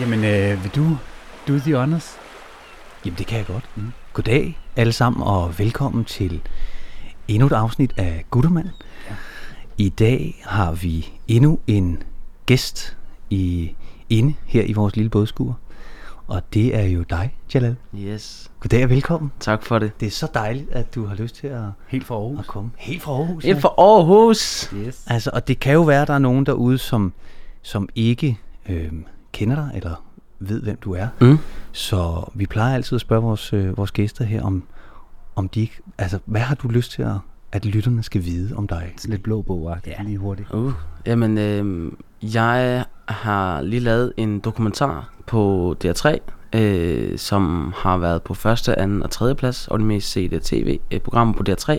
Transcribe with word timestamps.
Jamen, 0.00 0.24
øh, 0.24 0.64
vil 0.64 0.70
du 0.76 0.96
do 1.48 1.58
the 1.58 1.76
honors? 1.76 2.16
Jamen, 3.04 3.18
det 3.18 3.26
kan 3.26 3.38
jeg 3.38 3.46
godt. 3.46 3.64
Mm. 3.76 3.92
Goddag 4.12 4.58
alle 4.76 4.92
sammen, 4.92 5.22
og 5.22 5.58
velkommen 5.58 6.04
til 6.04 6.40
endnu 7.28 7.46
et 7.46 7.52
afsnit 7.52 7.92
af 7.96 8.24
Guttermand. 8.30 8.68
Ja. 9.08 9.14
I 9.78 9.88
dag 9.88 10.42
har 10.44 10.72
vi 10.72 11.12
endnu 11.28 11.58
en 11.66 12.02
gæst 12.46 12.96
i, 13.30 13.74
inde 14.10 14.34
her 14.46 14.62
i 14.62 14.72
vores 14.72 14.96
lille 14.96 15.10
bådskur. 15.10 15.58
Og 16.26 16.42
det 16.54 16.76
er 16.76 16.82
jo 16.82 17.02
dig, 17.02 17.34
Jalal. 17.54 17.76
Yes. 17.96 18.50
Goddag 18.60 18.84
og 18.84 18.90
velkommen. 18.90 19.32
Tak 19.40 19.62
for 19.64 19.78
det. 19.78 20.00
Det 20.00 20.06
er 20.06 20.10
så 20.10 20.28
dejligt, 20.34 20.70
at 20.70 20.94
du 20.94 21.06
har 21.06 21.14
lyst 21.14 21.34
til 21.34 21.46
at, 21.46 21.62
Helt 21.88 22.06
fra 22.06 22.14
Aarhus. 22.14 22.38
at 22.38 22.46
komme. 22.46 22.70
Helt 22.76 23.02
fra 23.02 23.12
Aarhus. 23.12 23.44
Helt 23.44 23.60
for 23.60 23.80
Aarhus. 23.96 24.62
Yes. 24.74 25.04
Altså, 25.06 25.30
og 25.32 25.48
det 25.48 25.60
kan 25.60 25.72
jo 25.72 25.82
være, 25.82 26.02
at 26.02 26.08
der 26.08 26.14
er 26.14 26.18
nogen 26.18 26.46
derude, 26.46 26.78
som, 26.78 27.12
som 27.62 27.88
ikke 27.94 28.38
øh, 28.68 28.92
kender 29.32 29.56
dig, 29.56 29.70
eller 29.74 30.04
ved, 30.40 30.62
hvem 30.62 30.76
du 30.76 30.94
er. 30.94 31.08
Mm. 31.20 31.38
Så 31.72 32.30
vi 32.34 32.46
plejer 32.46 32.74
altid 32.74 32.96
at 32.96 33.00
spørge 33.00 33.22
vores, 33.22 33.52
øh, 33.52 33.76
vores 33.76 33.92
gæster 33.92 34.24
her, 34.24 34.42
om, 34.42 34.62
om 35.36 35.48
de 35.48 35.60
ikke... 35.60 35.80
Altså, 35.98 36.18
hvad 36.24 36.40
har 36.40 36.54
du 36.54 36.68
lyst 36.68 36.90
til, 36.90 37.02
at, 37.02 37.16
at 37.52 37.64
lytterne 37.64 38.02
skal 38.02 38.24
vide 38.24 38.56
om 38.56 38.66
dig? 38.66 38.92
Sådan 38.96 39.10
lidt 39.10 39.22
blå 39.22 39.42
bog 39.42 39.76
ja. 39.86 40.02
lige 40.02 40.18
hurtigt. 40.18 40.50
Uh. 40.50 40.72
Jamen, 41.06 41.38
øh, 41.38 41.92
jeg 42.22 42.84
har 43.08 43.62
lige 43.62 43.80
lavet 43.80 44.12
en 44.16 44.40
dokumentar 44.40 45.12
på 45.26 45.74
DR3, 45.84 46.18
øh, 46.52 47.18
som 47.18 47.72
har 47.76 47.98
været 47.98 48.22
på 48.22 48.34
første, 48.34 48.78
anden 48.78 49.02
og 49.02 49.10
tredje 49.10 49.34
plads, 49.34 49.68
og 49.68 49.78
det 49.78 49.86
mest 49.86 50.10
sete 50.10 50.40
tv-programmer 50.42 51.34
på 51.34 51.44
DR3. 51.48 51.78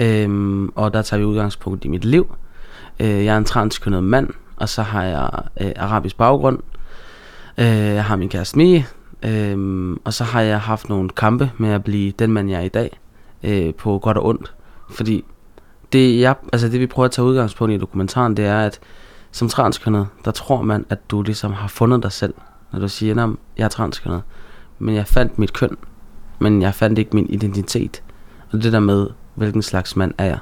Øh, 0.00 0.68
og 0.74 0.92
der 0.92 1.02
tager 1.02 1.18
vi 1.18 1.24
udgangspunkt 1.24 1.84
i 1.84 1.88
mit 1.88 2.04
liv. 2.04 2.34
Øh, 3.00 3.24
jeg 3.24 3.34
er 3.34 3.38
en 3.38 3.44
transkønnet 3.44 4.04
mand, 4.04 4.28
og 4.62 4.68
så 4.68 4.82
har 4.82 5.04
jeg 5.04 5.30
øh, 5.60 5.72
arabisk 5.76 6.16
baggrund. 6.16 6.58
Øh, 7.58 7.66
jeg 7.66 8.04
har 8.04 8.16
min 8.16 8.28
kæreste 8.28 8.58
Mie, 8.58 8.86
øh, 9.22 9.96
og 10.04 10.12
så 10.14 10.24
har 10.24 10.40
jeg 10.40 10.60
haft 10.60 10.88
nogle 10.88 11.08
kampe 11.08 11.50
med 11.58 11.70
at 11.70 11.84
blive 11.84 12.12
den 12.18 12.32
mand, 12.32 12.50
jeg 12.50 12.60
er 12.60 12.64
i 12.64 12.68
dag, 12.68 13.00
øh, 13.42 13.74
på 13.74 13.98
godt 13.98 14.16
og 14.18 14.26
ondt. 14.26 14.54
Fordi 14.90 15.24
det, 15.92 16.20
jeg, 16.20 16.34
altså 16.52 16.68
det 16.68 16.80
vi 16.80 16.86
prøver 16.86 17.04
at 17.04 17.10
tage 17.10 17.24
udgangspunkt 17.24 17.74
i 17.74 17.78
dokumentaren, 17.78 18.36
det 18.36 18.44
er, 18.44 18.58
at 18.58 18.80
som 19.30 19.48
transkønnet, 19.48 20.06
der 20.24 20.30
tror 20.30 20.62
man, 20.62 20.86
at 20.90 21.10
du 21.10 21.22
ligesom 21.22 21.52
har 21.52 21.68
fundet 21.68 22.02
dig 22.02 22.12
selv. 22.12 22.34
Når 22.72 22.80
du 22.80 22.88
siger, 22.88 23.24
at 23.24 23.30
jeg 23.56 23.64
er 23.64 23.68
transkønnet. 23.68 24.22
Men 24.78 24.94
jeg 24.94 25.06
fandt 25.06 25.38
mit 25.38 25.52
køn, 25.52 25.76
men 26.38 26.62
jeg 26.62 26.74
fandt 26.74 26.98
ikke 26.98 27.16
min 27.16 27.26
identitet. 27.30 28.02
Og 28.52 28.62
det 28.62 28.72
der 28.72 28.80
med, 28.80 29.06
hvilken 29.34 29.62
slags 29.62 29.96
mand 29.96 30.14
er 30.18 30.24
jeg. 30.24 30.38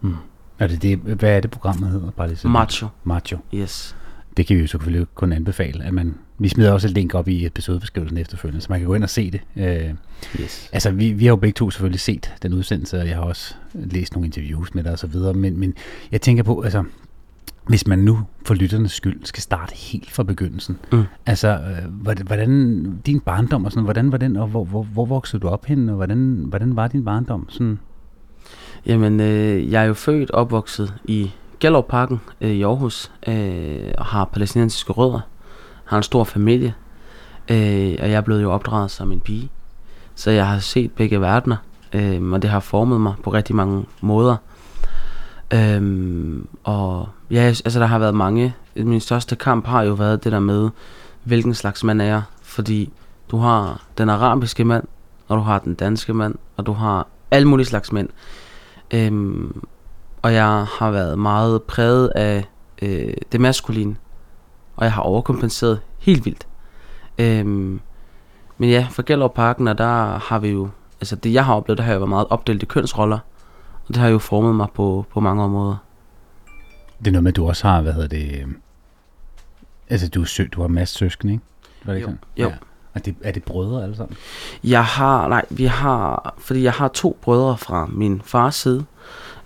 Mm. 0.00 0.16
Er 0.58 0.66
det 0.66 0.82
det, 0.82 0.98
hvad 0.98 1.36
er 1.36 1.40
det 1.40 1.50
programmet 1.50 1.90
hedder? 1.90 2.10
Bare 2.10 2.26
lige 2.28 2.36
sådan. 2.36 2.50
Macho. 2.52 2.86
Macho. 3.04 3.38
Yes. 3.54 3.96
Det 4.36 4.46
kan 4.46 4.56
vi 4.56 4.60
jo 4.60 4.66
selvfølgelig 4.66 5.06
kun 5.14 5.32
anbefale, 5.32 5.84
at 5.84 5.94
man... 5.94 6.14
Vi 6.38 6.48
smider 6.48 6.72
også 6.72 6.86
et 6.88 6.94
link 6.94 7.14
op 7.14 7.28
i 7.28 7.46
episodebeskrivelsen 7.46 8.18
efterfølgende, 8.18 8.60
så 8.60 8.66
man 8.70 8.78
kan 8.80 8.86
gå 8.88 8.94
ind 8.94 9.02
og 9.04 9.10
se 9.10 9.30
det. 9.30 9.40
Øh, 9.56 9.94
Yes. 10.40 10.68
altså, 10.72 10.90
vi, 10.90 11.12
vi 11.12 11.24
har 11.24 11.30
jo 11.32 11.36
begge 11.36 11.52
to 11.54 11.70
selvfølgelig 11.70 12.00
set 12.00 12.34
den 12.42 12.52
udsendelse, 12.54 13.00
og 13.00 13.08
jeg 13.08 13.16
har 13.16 13.22
også 13.22 13.54
læst 13.74 14.12
nogle 14.14 14.26
interviews 14.26 14.74
med 14.74 14.84
dig 14.84 14.92
og 14.92 14.98
så 14.98 15.06
videre, 15.06 15.34
men, 15.34 15.58
men 15.60 15.74
jeg 16.12 16.20
tænker 16.20 16.42
på, 16.42 16.60
altså, 16.60 16.84
hvis 17.66 17.86
man 17.86 17.98
nu 17.98 18.20
for 18.46 18.54
lytternes 18.54 18.92
skyld 18.92 19.24
skal 19.24 19.42
starte 19.42 19.74
helt 19.76 20.10
fra 20.10 20.22
begyndelsen, 20.22 20.78
Mm. 20.92 21.02
altså, 21.26 21.48
øh, 21.48 21.90
hvordan, 21.90 22.26
hvordan, 22.26 22.98
din 23.06 23.20
barndom 23.20 23.64
og 23.64 23.72
sådan, 23.72 23.84
hvordan 23.84 24.12
var 24.12 24.18
den, 24.18 24.36
og 24.36 24.46
hvor, 24.46 24.64
hvor, 24.64 24.82
hvor 24.82 25.04
voksede 25.06 25.40
du 25.40 25.48
op 25.48 25.64
hen, 25.66 25.88
og 25.88 25.94
hvordan, 25.96 26.44
hvordan 26.48 26.76
var 26.76 26.88
din 26.88 27.04
barndom? 27.04 27.46
Sådan, 27.50 27.78
Jamen, 28.86 29.20
øh, 29.20 29.72
jeg 29.72 29.82
er 29.82 29.86
jo 29.86 29.94
født 29.94 30.30
og 30.30 30.40
opvokset 30.40 30.94
i 31.04 31.30
Gellerparken 31.60 32.20
øh, 32.40 32.50
i 32.50 32.62
Aarhus, 32.62 33.10
øh, 33.26 33.92
og 33.98 34.04
har 34.04 34.24
palæstinensiske 34.24 34.92
rødder, 34.92 35.20
har 35.84 35.96
en 35.96 36.02
stor 36.02 36.24
familie, 36.24 36.74
øh, 37.50 37.96
og 38.00 38.10
jeg 38.10 38.12
er 38.12 38.20
blevet 38.20 38.42
jo 38.42 38.52
opdraget 38.52 38.90
som 38.90 39.12
en 39.12 39.20
pige. 39.20 39.50
Så 40.14 40.30
jeg 40.30 40.46
har 40.46 40.58
set 40.58 40.92
begge 40.92 41.20
verdener, 41.20 41.56
øh, 41.92 42.32
og 42.32 42.42
det 42.42 42.50
har 42.50 42.60
formet 42.60 43.00
mig 43.00 43.14
på 43.22 43.32
rigtig 43.32 43.56
mange 43.56 43.84
måder. 44.00 44.36
Øhm, 45.54 46.48
og 46.64 47.08
ja, 47.30 47.40
altså 47.40 47.80
der 47.80 47.86
har 47.86 47.98
været 47.98 48.14
mange. 48.14 48.54
Min 48.76 49.00
største 49.00 49.36
kamp 49.36 49.66
har 49.66 49.82
jo 49.82 49.92
været 49.92 50.24
det 50.24 50.32
der 50.32 50.40
med, 50.40 50.70
hvilken 51.22 51.54
slags 51.54 51.84
mand 51.84 52.02
er 52.02 52.06
jeg. 52.06 52.22
Fordi 52.42 52.92
du 53.30 53.36
har 53.38 53.82
den 53.98 54.08
arabiske 54.08 54.64
mand, 54.64 54.84
og 55.28 55.36
du 55.36 55.42
har 55.42 55.58
den 55.58 55.74
danske 55.74 56.14
mand, 56.14 56.34
og 56.56 56.66
du 56.66 56.72
har 56.72 57.06
alle 57.30 57.48
mulige 57.48 57.66
slags 57.66 57.92
mænd. 57.92 58.08
Øhm, 58.94 59.62
og 60.22 60.34
jeg 60.34 60.66
har 60.78 60.90
været 60.90 61.18
meget 61.18 61.62
præget 61.62 62.08
af 62.08 62.44
øh, 62.82 63.14
det 63.32 63.40
maskuline, 63.40 63.96
og 64.76 64.84
jeg 64.84 64.92
har 64.92 65.02
overkompenseret 65.02 65.80
helt 65.98 66.24
vildt. 66.24 66.46
Øhm, 67.18 67.80
men 68.58 68.70
ja, 68.70 68.86
for 68.90 69.02
Gellerup 69.02 69.34
Parken, 69.34 69.68
og 69.68 69.78
der 69.78 70.18
har 70.18 70.38
vi 70.38 70.48
jo, 70.48 70.68
altså 71.00 71.16
det 71.16 71.32
jeg 71.32 71.44
har 71.44 71.54
oplevet, 71.54 71.78
der 71.78 71.84
har 71.84 71.90
jeg 71.92 72.00
været 72.00 72.08
meget 72.08 72.26
opdelt 72.30 72.62
i 72.62 72.66
kønsroller, 72.66 73.18
og 73.72 73.88
det 73.88 73.96
har 73.96 74.08
jo 74.08 74.18
formet 74.18 74.54
mig 74.54 74.68
på, 74.74 75.06
på 75.12 75.20
mange 75.20 75.42
områder. 75.42 75.76
det 76.98 77.06
er 77.06 77.12
noget 77.12 77.22
med, 77.22 77.32
at 77.32 77.36
du 77.36 77.48
også 77.48 77.68
har, 77.68 77.80
hvad 77.82 77.92
hedder 77.92 78.08
det, 78.08 78.40
øh, 78.40 78.48
altså 79.88 80.08
du 80.08 80.20
er 80.20 80.24
sø, 80.24 80.44
du 80.52 80.60
har 80.60 80.68
en 80.68 80.74
masse 80.74 80.94
søskende, 80.94 81.32
ikke? 81.32 81.44
Var 81.84 81.92
det 81.92 82.00
Jo. 82.00 82.04
sådan? 82.06 82.18
Jo. 82.36 82.48
Ja. 82.48 82.54
Og 82.94 83.04
det, 83.04 83.14
er 83.24 83.32
det 83.32 83.44
brødre 83.44 83.82
alle 83.82 83.96
sammen? 83.96 84.16
Jeg 84.64 84.84
har, 84.84 85.28
nej, 85.28 85.44
vi 85.50 85.64
har, 85.64 86.34
fordi 86.38 86.62
jeg 86.62 86.72
har 86.72 86.88
to 86.88 87.18
brødre 87.22 87.56
fra 87.58 87.86
min 87.92 88.22
fars 88.24 88.54
side, 88.54 88.84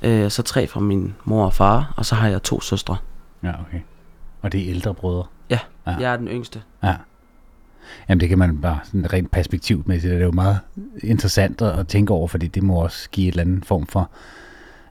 øh, 0.03 0.31
så 0.31 0.42
tre 0.42 0.66
fra 0.66 0.81
min 0.81 1.14
mor 1.25 1.44
og 1.44 1.53
far, 1.54 1.94
og 1.97 2.06
så 2.06 2.14
har 2.14 2.28
jeg 2.28 2.42
to 2.42 2.60
søstre. 2.60 2.97
Ja, 3.42 3.50
okay. 3.60 3.81
Og 4.42 4.53
det 4.53 4.60
er 4.64 4.70
ældre 4.70 4.94
brødre? 4.94 5.25
Ja, 5.50 5.58
Ja. 5.87 5.91
ja. 5.92 5.97
jeg 6.00 6.12
er 6.12 6.16
den 6.16 6.28
yngste. 6.28 6.62
Ja. 6.82 6.94
Jamen 8.08 8.20
det 8.20 8.28
kan 8.28 8.38
man 8.38 8.60
bare 8.60 8.78
sådan 8.84 9.12
rent 9.12 9.31
perspektivmæssigt, 9.31 10.10
det 10.12 10.20
er 10.20 10.25
jo 10.25 10.31
meget 10.32 10.58
interessant 11.03 11.62
at, 11.62 11.88
tænke 11.88 12.12
over, 12.12 12.28
fordi 12.28 12.47
det 12.47 12.62
må 12.62 12.75
også 12.75 13.08
give 13.10 13.28
et 13.28 13.32
eller 13.32 13.42
andet 13.42 13.66
form 13.66 13.87
for, 13.87 14.10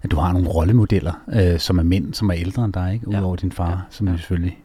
at 0.02 0.12
du 0.12 0.16
har 0.18 0.34
nogle 0.34 0.50
rollemodeller, 0.50 1.14
øh, 1.34 1.60
som 1.60 1.80
er 1.80 1.84
mænd, 1.84 2.14
som 2.14 2.30
er 2.30 2.34
ældre 2.38 2.66
end 2.66 2.74
dig, 2.74 2.94
ikke? 2.94 3.12
Ja. 3.12 3.20
Udover 3.20 3.36
din 3.36 3.52
far, 3.52 3.70
Ja. 3.70 3.78
som 3.90 4.08
jo 4.08 4.18
selvfølgelig... 4.18 4.58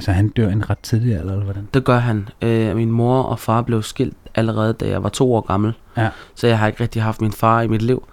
Altså 0.00 0.12
han 0.12 0.28
dør 0.28 0.48
en 0.48 0.70
ret 0.70 0.78
tidlig 0.78 1.16
alder, 1.16 1.32
eller 1.32 1.44
hvordan? 1.44 1.68
Det 1.74 1.84
gør 1.84 1.98
han. 1.98 2.28
Øh, 2.42 2.76
min 2.76 2.90
mor 2.90 3.22
og 3.22 3.38
far 3.38 3.62
blev 3.62 3.82
skilt 3.82 4.16
allerede, 4.34 4.72
da 4.72 4.88
jeg 4.88 5.02
var 5.02 5.08
to 5.08 5.34
år 5.34 5.40
gammel. 5.40 5.72
Ja. 5.96 6.08
Så 6.34 6.46
jeg 6.46 6.58
har 6.58 6.66
ikke 6.66 6.82
rigtig 6.82 7.02
haft 7.02 7.20
min 7.20 7.32
far 7.32 7.60
i 7.60 7.68
mit 7.68 7.82
liv. 7.82 8.08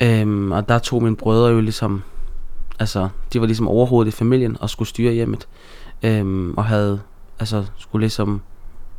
Øhm, 0.00 0.52
og 0.52 0.68
der 0.68 0.78
tog 0.78 1.02
mine 1.02 1.16
brødre 1.16 1.50
jo 1.50 1.60
ligesom, 1.60 2.02
altså, 2.78 3.08
de 3.32 3.40
var 3.40 3.46
ligesom 3.46 3.68
overhovedet 3.68 4.12
i 4.12 4.16
familien 4.16 4.56
og 4.60 4.70
skulle 4.70 4.88
styre 4.88 5.12
hjemmet. 5.12 5.48
Øhm, 6.02 6.54
og 6.56 6.64
havde, 6.64 7.00
altså, 7.38 7.64
skulle 7.78 8.02
ligesom, 8.02 8.40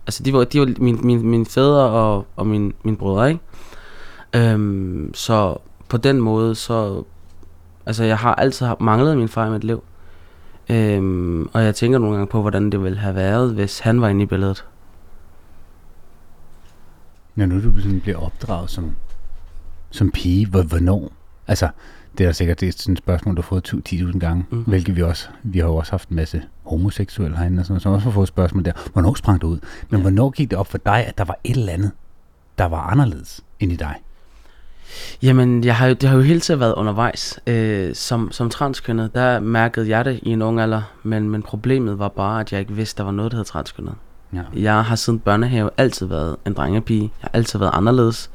altså, 0.07 0.23
de 0.23 0.33
var, 0.33 0.43
de 0.43 0.59
var 0.59 0.73
min, 0.77 0.99
min, 1.03 1.27
mine 1.27 1.45
fædre 1.45 1.89
og, 1.89 2.25
og 2.35 2.47
min, 2.47 2.73
mine 2.83 2.97
brødre, 2.97 3.29
ikke? 3.29 3.41
Øhm, 4.51 5.11
så 5.13 5.57
på 5.89 5.97
den 5.97 6.21
måde, 6.21 6.55
så, 6.55 7.03
altså, 7.85 8.03
jeg 8.03 8.17
har 8.17 8.35
altid 8.35 8.67
manglet 8.79 9.17
min 9.17 9.29
far 9.29 9.47
i 9.47 9.49
mit 9.49 9.63
liv. 9.63 9.83
Øhm, 10.69 11.49
og 11.53 11.63
jeg 11.63 11.75
tænker 11.75 11.97
nogle 11.99 12.15
gange 12.15 12.27
på, 12.31 12.41
hvordan 12.41 12.69
det 12.69 12.83
ville 12.83 12.97
have 12.97 13.15
været, 13.15 13.53
hvis 13.53 13.79
han 13.79 14.01
var 14.01 14.09
inde 14.09 14.23
i 14.23 14.25
billedet. 14.25 14.65
Når 17.35 17.45
nu 17.45 17.63
du 17.63 17.81
sådan 17.81 18.01
bliver 18.01 18.17
opdraget 18.17 18.69
som, 18.69 18.95
som 19.91 20.11
pige, 20.11 20.47
hvor, 20.47 20.63
hvornår? 20.63 21.11
Altså, 21.47 21.69
det 22.17 22.25
er 22.25 22.31
sikkert 22.31 22.59
det 22.59 22.67
er 22.67 22.71
sådan 22.71 22.93
et 22.93 22.97
spørgsmål, 22.97 23.35
du 23.35 23.41
har 23.41 23.47
fået 23.47 23.73
10.000 23.93 24.19
gange, 24.19 24.45
mm. 24.49 24.63
Hvilket 24.63 24.95
vi 24.95 25.01
også, 25.03 25.29
vi 25.43 25.59
har 25.59 25.65
jo 25.65 25.75
også 25.75 25.91
haft 25.91 26.09
en 26.09 26.15
masse 26.15 26.43
homoseksuelle 26.65 27.37
herinde, 27.37 27.59
og 27.59 27.65
sådan, 27.65 27.79
som 27.79 27.93
også 27.93 28.03
har 28.03 28.11
fået 28.11 28.27
spørgsmål 28.27 28.65
der. 28.65 28.71
Hvornår 28.93 29.13
sprang 29.13 29.41
du 29.41 29.47
ud? 29.47 29.59
Men 29.89 29.97
Ja. 29.97 30.01
hvornår 30.01 30.29
gik 30.29 30.51
det 30.51 30.59
op 30.59 30.67
for 30.67 30.77
dig, 30.77 31.05
at 31.07 31.17
der 31.17 31.23
var 31.25 31.37
et 31.43 31.55
eller 31.57 31.73
andet, 31.73 31.91
der 32.57 32.65
var 32.65 32.79
anderledes 32.79 33.41
end 33.59 33.71
i 33.71 33.75
dig? 33.75 33.95
Jamen, 35.23 35.63
jeg 35.63 35.75
har 35.75 35.87
jo, 35.87 35.93
det 35.93 36.09
har 36.09 36.15
jo 36.15 36.21
hele 36.21 36.39
tiden 36.39 36.59
været 36.59 36.73
undervejs. 36.73 37.39
Øh, 37.47 37.95
som, 37.95 38.31
som 38.31 38.49
transkønnet, 38.49 39.15
der 39.15 39.39
mærkede 39.39 39.89
jeg 39.89 40.05
det 40.05 40.19
i 40.23 40.29
en 40.29 40.41
ung 40.41 40.59
alder, 40.61 40.81
men, 41.03 41.29
men 41.29 41.41
problemet 41.41 41.99
var 41.99 42.07
bare, 42.07 42.39
at 42.39 42.51
jeg 42.51 42.59
ikke 42.59 42.73
vidste, 42.73 42.97
der 42.97 43.03
var 43.03 43.11
noget, 43.11 43.31
der 43.31 43.37
hed 43.37 43.45
transkønnet. 43.45 43.93
Ja. 44.33 44.41
Jeg 44.55 44.83
har 44.85 44.95
siden 44.95 45.19
børnehave 45.19 45.69
altid 45.77 46.05
været 46.05 46.35
en 46.47 46.53
drengepige. 46.53 47.01
Jeg 47.01 47.09
har 47.21 47.29
altid 47.33 47.59
været 47.59 47.71
anderledes. 47.73 48.29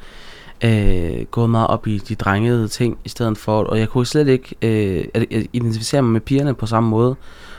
Øh, 0.65 1.25
gået 1.31 1.51
meget 1.51 1.67
op 1.67 1.87
i 1.87 1.99
de 1.99 2.15
drengede 2.15 2.69
ting 2.69 2.99
i 3.05 3.09
stedet 3.09 3.39
for, 3.39 3.63
og 3.63 3.79
jeg 3.79 3.89
kunne 3.89 4.07
slet 4.07 4.29
ikke 4.29 4.55
øh, 4.63 5.05
identificere 5.53 6.03
mig 6.03 6.13
med 6.13 6.21
pigerne 6.21 6.55
på 6.55 6.67
samme 6.67 6.91
måde, 6.91 7.17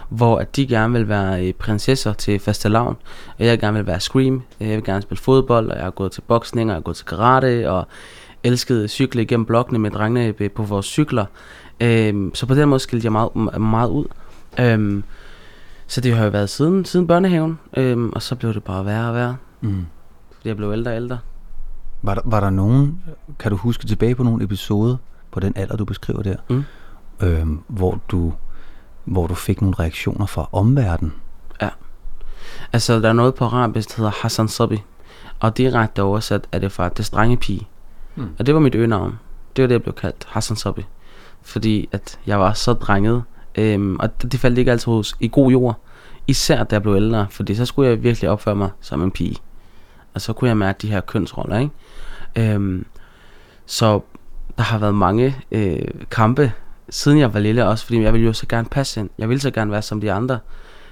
hvor 0.09 0.37
at 0.37 0.55
de 0.55 0.67
gerne 0.67 0.93
vil 0.93 1.09
være 1.09 1.47
øh, 1.47 1.53
prinsesser 1.53 2.13
til 2.13 2.39
fastelavn, 2.39 2.97
og 3.39 3.45
jeg 3.45 3.59
gerne 3.59 3.77
vil 3.77 3.87
være 3.87 3.99
scream, 3.99 4.41
jeg 4.59 4.69
vil 4.69 4.83
gerne 4.83 5.01
spille 5.01 5.21
fodbold, 5.21 5.69
og 5.69 5.75
jeg 5.75 5.83
har 5.83 5.91
gået 5.91 6.11
til 6.11 6.21
boksning, 6.21 6.69
og 6.69 6.73
jeg 6.73 6.75
har 6.75 6.81
gået 6.81 6.97
til 6.97 7.05
karate, 7.05 7.71
og 7.71 7.87
elskede 8.43 8.87
cykle 8.87 9.21
igennem 9.21 9.45
blokkene 9.45 9.79
med 9.79 9.91
drengene 9.91 10.33
på- 10.33 10.43
på 10.55 10.63
vores 10.63 10.85
cykler. 10.85 11.25
Øhm, 11.79 12.35
så 12.35 12.45
på 12.45 12.55
den 12.55 12.69
måde 12.69 12.79
skilte 12.79 13.05
jeg 13.05 13.11
meget, 13.11 13.59
meget 13.61 13.89
ud. 13.89 14.05
Øhm, 14.59 15.03
så 15.87 16.01
det 16.01 16.15
har 16.15 16.23
jo 16.23 16.29
været 16.29 16.49
siden, 16.49 16.85
siden 16.85 17.07
børnehaven, 17.07 17.59
øhm, 17.77 18.09
og 18.09 18.21
så 18.21 18.35
blev 18.35 18.53
det 18.53 18.63
bare 18.63 18.85
værre 18.85 19.07
og 19.09 19.15
værre, 19.15 19.35
Mm. 19.61 19.85
fordi 20.35 20.47
jeg 20.49 20.57
blev 20.57 20.71
ældre 20.71 20.91
og 20.91 20.95
ældre. 20.95 21.19
Var 22.01 22.13
der, 22.13 22.21
var 22.25 22.39
der 22.39 22.49
nogen, 22.49 23.01
kan 23.39 23.51
du 23.51 23.57
huske 23.57 23.87
tilbage 23.87 24.15
på 24.15 24.23
nogle 24.23 24.43
episoder 24.43 24.97
på 25.31 25.39
den 25.39 25.53
alder, 25.55 25.75
du 25.77 25.85
beskriver 25.85 26.21
der, 26.23 26.35
Mm. 26.49 26.63
øhm, 27.23 27.59
hvor, 27.67 28.01
du, 28.07 28.33
hvor 29.05 29.27
du 29.27 29.33
fik 29.35 29.61
nogle 29.61 29.75
reaktioner 29.79 30.25
fra 30.25 30.49
omverdenen? 30.51 31.13
Ja. 31.61 31.69
Altså, 32.73 32.99
der 32.99 33.09
er 33.09 33.13
noget 33.13 33.35
på 33.35 33.45
arabisk, 33.45 33.89
der 33.89 33.95
hedder 33.97 34.11
Hassan 34.21 34.47
Sabi. 34.47 34.81
Og 35.39 35.57
direkte 35.57 36.03
oversat 36.03 36.47
er 36.51 36.59
det 36.59 36.71
faktisk 36.71 37.13
drengepige. 37.13 37.67
Mm. 38.15 38.27
Og 38.39 38.45
det 38.45 38.53
var 38.53 38.59
mit 38.59 38.75
øgenavn. 38.75 39.19
Det 39.55 39.61
var 39.61 39.67
det, 39.67 39.73
jeg 39.73 39.83
blev 39.83 39.95
kaldt. 39.95 40.27
Hassan 40.29 40.57
Sabi. 40.57 40.85
Fordi 41.41 41.89
at 41.91 42.19
jeg 42.25 42.39
var 42.39 42.53
så 42.53 42.73
drenget. 42.73 43.23
Øhm, 43.55 43.95
og 43.99 44.21
det, 44.21 44.39
faldt 44.39 44.57
ikke 44.57 44.71
altid 44.71 44.91
hos 44.91 45.15
i 45.19 45.29
god 45.31 45.51
jord. 45.51 45.79
Især 46.27 46.63
da 46.63 46.75
jeg 46.75 46.81
blev 46.81 46.95
ældre. 46.95 47.27
Fordi 47.29 47.55
så 47.55 47.65
skulle 47.65 47.89
jeg 47.89 48.03
virkelig 48.03 48.29
opføre 48.29 48.55
mig 48.55 48.69
som 48.81 49.03
en 49.03 49.11
pige. 49.11 49.35
Og 50.13 50.21
så 50.21 50.33
kunne 50.33 50.47
jeg 50.47 50.57
mærke 50.57 50.77
de 50.81 50.87
her 50.87 51.01
kønsroller, 51.01 51.59
ikke? 51.59 52.53
Øhm, 52.53 52.85
så 53.65 54.01
der 54.57 54.63
har 54.63 54.77
været 54.77 54.95
mange 54.95 55.35
øh, 55.51 55.87
kampe, 56.11 56.51
siden 56.89 57.19
jeg 57.19 57.33
var 57.33 57.39
lille 57.39 57.65
også, 57.65 57.85
fordi 57.85 58.01
jeg 58.01 58.13
ville 58.13 58.27
jo 58.27 58.33
så 58.33 58.45
gerne 58.47 58.67
passe 58.71 58.99
ind. 58.99 59.09
Jeg 59.17 59.29
ville 59.29 59.41
så 59.41 59.51
gerne 59.51 59.71
være 59.71 59.81
som 59.81 60.01
de 60.01 60.11
andre. 60.11 60.39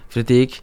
For 0.10 0.22
det 0.22 0.36
er 0.36 0.42
ikke, 0.42 0.62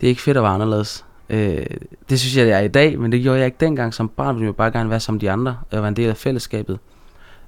det 0.00 0.06
er 0.06 0.08
ikke 0.08 0.22
fedt 0.22 0.36
at 0.36 0.42
være 0.42 0.52
anderledes. 0.52 1.04
Øh, 1.30 1.66
det 2.10 2.20
synes 2.20 2.36
jeg, 2.36 2.46
det 2.46 2.54
er 2.54 2.60
i 2.60 2.68
dag, 2.68 2.98
men 2.98 3.12
det 3.12 3.22
gjorde 3.22 3.38
jeg 3.38 3.46
ikke 3.46 3.58
dengang 3.60 3.94
som 3.94 4.08
barn. 4.08 4.34
Jeg 4.34 4.40
ville 4.40 4.52
bare 4.52 4.70
gerne 4.70 4.90
være 4.90 5.00
som 5.00 5.18
de 5.18 5.30
andre, 5.30 5.56
og 5.70 5.78
være 5.78 5.88
en 5.88 5.96
del 5.96 6.08
af 6.08 6.16
fællesskabet. 6.16 6.78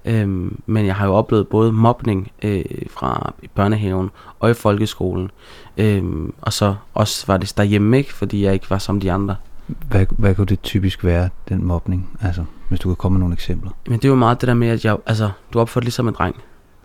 Øhm, 0.05 0.61
men 0.67 0.87
jeg 0.87 0.95
har 0.95 1.07
jo 1.07 1.15
oplevet 1.15 1.49
både 1.49 1.73
mobning 1.73 2.31
øh, 2.43 2.65
fra 2.91 3.35
børnehaven 3.55 4.11
og 4.41 4.51
i 4.51 4.55
folkeskolen. 4.55 5.31
Øhm, 5.77 6.35
og 6.41 6.53
så 6.53 6.75
også 6.95 7.27
var 7.27 7.37
det 7.37 7.53
derhjemme 7.57 7.99
ikke, 7.99 8.13
fordi 8.13 8.45
jeg 8.45 8.55
ikke 8.55 8.71
var 8.71 8.79
som 8.79 9.01
de 9.01 9.13
andre. 9.13 9.37
Hvad, 9.67 10.07
hvad 10.11 10.35
kunne 10.35 10.47
det 10.47 10.63
typisk 10.63 11.05
være, 11.05 11.29
den 11.49 11.65
mobning? 11.65 12.19
Altså, 12.23 12.45
hvis 12.69 12.81
du 12.81 12.89
kan 12.89 12.97
komme 12.97 13.15
med 13.15 13.21
nogle 13.21 13.33
eksempler. 13.33 13.71
Men 13.87 13.99
det 13.99 14.05
er 14.05 14.09
jo 14.09 14.15
meget 14.15 14.41
det 14.41 14.49
der 14.49 14.55
med, 14.55 14.69
at 14.69 14.85
jeg, 14.85 14.97
altså, 15.07 15.31
du 15.53 15.61
opfører 15.61 15.81
dig 15.81 15.87
ligesom 15.87 16.09
en 16.09 16.15
dreng. 16.15 16.37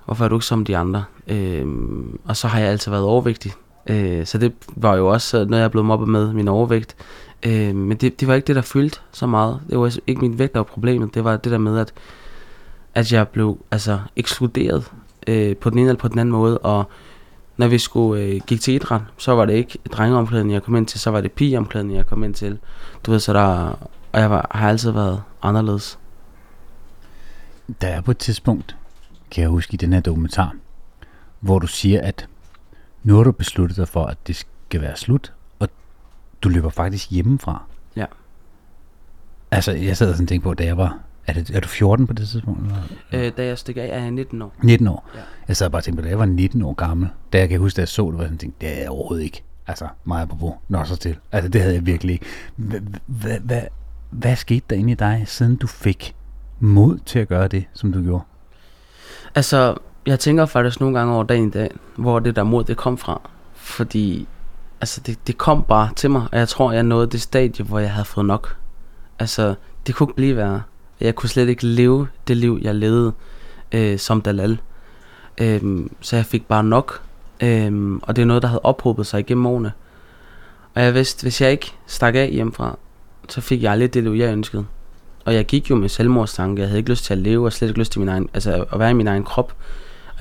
Hvorfor 0.06 0.26
er 0.26 0.30
du 0.30 0.36
ikke 0.36 0.46
som 0.46 0.66
de 0.66 0.78
andre? 0.78 1.04
Øhm, 1.28 2.20
og 2.26 2.38
så 2.38 2.48
har 2.48 2.60
jeg 2.60 2.70
altid 2.70 2.92
været 2.92 3.04
overvægtig. 3.04 3.52
Øh, 3.88 4.26
så 4.26 4.38
det 4.38 4.54
var 4.76 4.96
jo 4.96 5.08
også 5.08 5.40
øh, 5.40 5.50
noget, 5.50 5.62
jeg 5.62 5.72
blev 5.72 5.84
mobbet 5.84 6.08
med, 6.08 6.34
min 6.34 6.48
overvægt. 6.48 6.96
Øh, 7.44 7.76
men 7.76 7.98
det, 7.98 8.20
det 8.20 8.28
var 8.28 8.34
ikke 8.34 8.48
det, 8.48 8.56
der 8.56 8.62
fyldte 8.62 9.00
så 9.12 9.28
meget. 9.28 9.60
Det 9.70 9.80
var 9.80 9.98
ikke 10.08 10.22
min 10.22 10.40
vægt, 10.40 10.54
der 10.54 10.60
var 10.60 10.64
problemet. 10.64 11.14
Det 11.14 11.24
var 11.24 11.38
det 11.38 11.52
der 11.52 11.58
med, 11.58 11.80
at, 11.80 11.94
at 12.96 13.14
jeg 13.14 13.28
blev 13.28 13.58
altså, 13.72 14.00
ekskluderet 14.16 14.92
øh, 15.28 15.58
på 15.58 15.70
den 15.70 15.78
ene 15.78 15.90
eller 15.90 16.00
på 16.00 16.08
den 16.08 16.20
anden 16.20 16.32
måde. 16.34 16.58
Og 16.58 16.86
når 17.58 17.68
vi 17.68 17.78
skulle 17.78 18.24
øh, 18.24 18.42
gik 18.48 18.62
til 18.62 18.74
idræt, 18.74 19.02
så 19.18 19.32
var 19.32 19.46
det 19.46 19.54
ikke 19.54 19.78
drengeomklædning, 19.92 20.54
jeg 20.54 20.64
kom 20.64 20.76
ind 20.76 20.86
til, 20.86 21.00
så 21.00 21.12
var 21.12 21.22
det 21.22 21.32
pigeomklædning, 21.32 21.98
jeg 21.98 22.06
kom 22.06 22.24
ind 22.24 22.34
til. 22.34 22.60
Du 23.06 23.12
ved, 23.12 23.20
så 23.20 23.34
der, 23.34 23.80
og 24.12 24.20
jeg 24.20 24.30
var, 24.30 24.48
har 24.52 24.70
altid 24.70 24.92
været 24.92 25.24
anderledes. 25.42 26.00
Der 27.82 27.88
er 27.88 28.02
på 28.02 28.12
et 28.12 28.18
tidspunkt, 28.18 28.76
kan 29.32 29.42
jeg 29.42 29.50
huske 29.50 29.74
i 29.74 29.78
den 29.78 29.94
her 29.94 30.00
dokumentar, 30.00 30.56
hvor 31.40 31.60
du 31.60 31.68
siger, 31.68 32.02
at 32.02 32.28
nu 33.04 33.16
har 33.16 33.24
du 33.24 33.32
besluttet 33.32 33.78
dig 33.78 33.88
for, 33.88 34.06
at 34.06 34.18
det 34.28 34.36
skal 34.36 34.82
være 34.82 34.96
slut, 34.96 35.34
og 35.60 35.70
du 36.42 36.50
løber 36.50 36.70
faktisk 36.70 37.12
hjemmefra. 37.12 37.64
Ja. 37.96 38.06
Altså, 39.52 39.72
jeg 39.72 39.98
sad 39.98 40.10
og 40.10 40.16
sådan 40.16 40.28
tænkte 40.28 40.44
på, 40.44 40.54
da 40.54 40.66
jeg 40.66 40.78
var... 40.78 41.00
Er, 41.28 41.34
det, 41.34 41.50
er 41.50 41.60
du 41.60 41.68
14 41.68 42.08
på 42.08 42.14
det 42.14 42.28
tidspunkt? 42.28 42.62
Eller? 42.62 42.84
Øh, 43.28 43.32
da 43.38 43.46
jeg 43.46 43.58
stikker 43.58 43.84
af, 43.84 43.88
er 43.88 44.02
jeg 44.02 44.12
19 44.12 44.42
år. 44.42 44.54
19 44.64 44.88
år? 44.88 45.10
Ja. 45.16 45.20
Jeg 45.48 45.58
sad 45.58 45.70
bare 45.70 45.80
og 45.80 45.84
tænkte 45.84 46.02
på, 46.02 46.06
da 46.06 46.10
jeg 46.10 46.20
var 46.20 46.26
19 46.26 46.62
år 46.62 46.74
gammel, 46.74 47.10
da 47.34 47.40
jeg 47.40 47.50
kan 47.50 47.60
huske, 47.60 47.76
da 47.76 47.82
jeg 47.82 47.88
så 47.90 48.06
det, 48.12 48.18
var 48.18 48.24
sådan 48.24 48.38
tænkte, 48.38 48.66
det 48.66 48.78
er 48.78 48.82
jeg 48.82 48.90
overhovedet 48.90 49.24
ikke. 49.24 49.44
Altså, 49.68 49.88
meget 50.04 50.30
på 50.30 50.58
Nå 50.68 50.84
så 50.84 50.96
til. 50.96 51.18
Altså, 51.32 51.50
det 51.50 51.62
havde 51.62 51.74
jeg 51.74 51.86
virkelig 51.86 52.14
ikke. 52.14 52.26
Hvad, 53.06 53.62
hvad 54.10 54.36
skete 54.36 54.66
der 54.70 54.76
inde 54.76 54.92
i 54.92 54.96
dig, 54.96 55.24
siden 55.26 55.56
du 55.56 55.68
fik 55.68 56.16
mod 56.60 56.98
til 57.06 57.20
at 57.20 57.28
gøre 57.28 57.48
det, 57.48 57.66
som 57.74 57.92
du 57.92 58.04
gjorde? 58.04 58.24
Altså, 59.36 59.78
jeg 60.06 60.20
tænker 60.20 60.46
faktisk 60.46 60.80
nogle 60.80 61.00
gange 61.00 61.14
over 61.14 61.24
dagen 61.24 61.48
i 61.48 61.52
dag, 61.52 61.72
hvor 61.96 62.20
det 62.20 62.36
der 62.36 62.44
mod, 62.44 62.64
det 62.64 62.78
kom 62.78 62.98
fra. 62.98 63.22
Fordi, 63.54 64.28
altså, 64.82 65.02
det, 65.06 65.28
det 65.28 65.38
kom 65.38 65.64
bare 65.64 65.90
til 65.96 66.12
mig, 66.12 66.28
og 66.32 66.38
jeg 66.38 66.48
tror, 66.48 66.72
jeg 66.72 66.84
nåede 66.84 67.08
det 67.08 67.22
stadie, 67.22 67.66
hvor 67.66 67.80
jeg 67.80 67.92
havde 67.92 68.06
fået 68.06 68.26
nok. 68.26 68.56
Altså, 69.20 69.56
det 69.88 69.96
kunne 69.96 70.06
ikke 70.06 70.16
blive 70.16 70.36
værre. 70.36 70.62
Jeg 71.02 71.16
kunne 71.16 71.30
slet 71.30 71.50
ikke 71.50 71.66
leve 71.66 72.08
det 72.28 72.38
liv, 72.38 72.60
jeg 72.62 72.76
levede 72.76 73.14
øh, 73.72 74.00
som 74.00 74.22
Dalal. 74.22 74.60
Øhm, 75.38 75.92
så 76.02 76.16
jeg 76.16 76.26
fik 76.26 76.48
bare 76.48 76.64
nok. 76.64 77.02
Øhm, 77.42 78.00
og 78.04 78.16
det 78.16 78.22
er 78.22 78.26
noget, 78.26 78.42
der 78.42 78.48
havde 78.48 78.62
ophobet 78.62 79.08
sig 79.08 79.20
igennem 79.20 79.46
årene. 79.46 79.72
Og 80.76 80.84
jeg 80.84 80.94
vidste, 80.94 81.24
hvis 81.24 81.42
jeg 81.42 81.52
ikke 81.52 81.74
stak 81.88 82.16
af 82.16 82.30
hjemmefra, 82.30 82.78
så 83.30 83.42
fik 83.42 83.64
jeg 83.64 83.72
aldrig 83.72 83.94
det 83.94 84.04
liv, 84.04 84.12
jeg 84.12 84.34
ønskede. 84.34 84.66
Og 85.26 85.34
jeg 85.34 85.46
gik 85.46 85.70
jo 85.70 85.76
med 85.76 85.90
selvmordstanke. 85.90 86.62
Jeg 86.62 86.70
havde 86.70 86.80
ikke 86.80 86.90
lyst 86.90 87.06
til 87.06 87.14
at 87.14 87.20
leve, 87.20 87.46
og 87.46 87.54
slet 87.54 87.68
ikke 87.68 87.80
lyst 87.80 87.92
til 87.92 88.00
min 88.00 88.10
egen, 88.10 88.30
altså 88.34 88.66
at 88.72 88.80
være 88.80 88.92
i 88.92 88.94
min 88.94 89.08
egen 89.08 89.24
krop. 89.24 89.54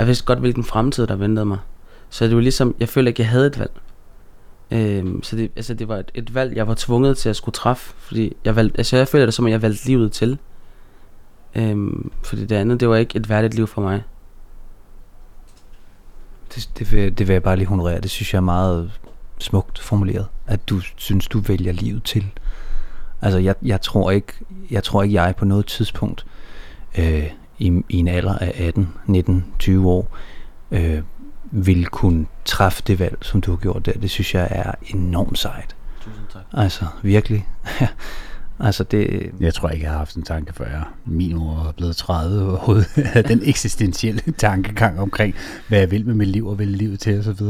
Jeg 0.01 0.07
vidste 0.07 0.25
godt, 0.25 0.39
hvilken 0.39 0.65
fremtid, 0.65 1.07
der 1.07 1.17
ventede 1.17 1.47
mig. 1.47 1.59
Så 2.11 2.27
det 2.27 2.35
var 2.35 2.43
ligesom, 2.43 2.75
jeg 2.81 2.89
følte 2.89 3.09
ikke, 3.09 3.23
jeg 3.23 3.29
havde 3.29 3.47
et 3.47 3.59
valg. 3.59 3.71
Øhm, 4.71 5.23
så 5.23 5.37
det, 5.37 5.51
altså 5.57 5.75
det 5.75 5.89
var 5.89 5.97
et, 5.97 6.11
et 6.15 6.35
valg, 6.35 6.57
jeg 6.57 6.69
var 6.69 6.75
tvunget 6.79 7.17
til 7.17 7.29
at 7.29 7.37
skulle 7.37 7.53
træffe. 7.53 7.95
Fordi 7.99 8.37
jeg 8.45 8.57
valgte, 8.57 8.79
altså 8.79 8.97
jeg 8.97 9.09
føler 9.09 9.25
det 9.25 9.35
som, 9.35 9.47
at 9.47 9.53
jeg 9.53 9.63
valgte 9.63 9.87
livet 9.87 10.13
til. 10.13 10.39
Øhm, 11.55 12.13
fordi 12.23 12.47
det 12.47 12.57
andet, 12.57 12.81
det 12.81 12.89
var 12.89 12.97
ikke 12.97 13.17
et 13.17 13.29
værdigt 13.29 13.55
liv 13.55 13.67
for 13.67 13.83
mig. 13.83 14.03
Det, 16.55 16.71
det, 16.79 16.93
vil, 16.93 17.19
det 17.19 17.29
vil 17.29 17.33
jeg 17.35 17.43
bare 17.43 17.57
lige 17.57 17.69
honorere. 17.69 18.01
Det 18.01 18.11
synes 18.11 18.33
jeg 18.33 18.39
er 18.39 18.43
meget 18.43 18.93
smukt 19.39 19.79
formuleret. 19.79 20.27
At 20.47 20.69
du 20.69 20.81
synes, 20.97 21.29
du 21.29 21.39
vælger 21.39 21.73
livet 21.73 22.05
til. 22.05 22.27
Altså, 23.23 23.39
jeg, 23.39 23.55
jeg, 23.63 23.81
tror 23.81 24.11
ikke, 24.11 24.33
jeg 24.71 24.85
tror 24.85 25.03
ikke, 25.03 25.15
jeg 25.15 25.37
på 25.37 25.45
noget 25.45 25.67
tidspunkt 25.67 26.27
øh, 26.99 27.31
i, 27.61 27.83
i 27.89 27.97
en 27.97 28.09
alder 28.09 28.39
af 28.39 28.55
18, 28.59 28.89
19, 29.07 29.45
20 29.59 29.89
år 29.89 30.17
øh, 30.71 31.03
vil 31.51 31.87
kunne 31.87 32.27
træffe 32.45 32.83
det 32.87 32.99
valg, 32.99 33.19
som 33.23 33.41
du 33.41 33.51
har 33.51 33.59
gjort 33.59 33.87
der. 33.87 33.93
Det 33.93 34.11
synes 34.11 34.35
jeg 34.35 34.49
er 34.51 34.73
enormt 34.95 35.39
sejt. 35.39 35.77
Tusind 36.01 36.25
tak. 36.33 36.43
Altså, 36.53 36.85
virkelig. 37.03 37.49
altså, 38.61 38.85
det... 38.85 39.31
Jeg 39.41 39.55
tror 39.55 39.69
ikke, 39.69 39.85
jeg 39.85 39.93
har 39.93 39.99
haft 39.99 40.17
en 40.17 40.23
tanke, 40.23 40.55
før 40.55 40.65
jeg 40.65 40.83
min 41.05 41.37
år 41.37 41.67
er 41.69 41.73
blevet 41.73 41.97
30 41.97 42.49
overhovedet. 42.49 42.89
den 43.29 43.41
eksistentielle 43.45 44.23
tankegang 44.39 45.01
omkring, 45.01 45.35
hvad 45.69 45.79
jeg 45.79 45.91
vil 45.91 46.07
med 46.07 46.15
mit 46.15 46.29
liv 46.29 46.47
og 46.47 46.59
vil 46.59 46.69
livet 46.69 47.01
til 47.01 47.19
osv. 47.19 47.47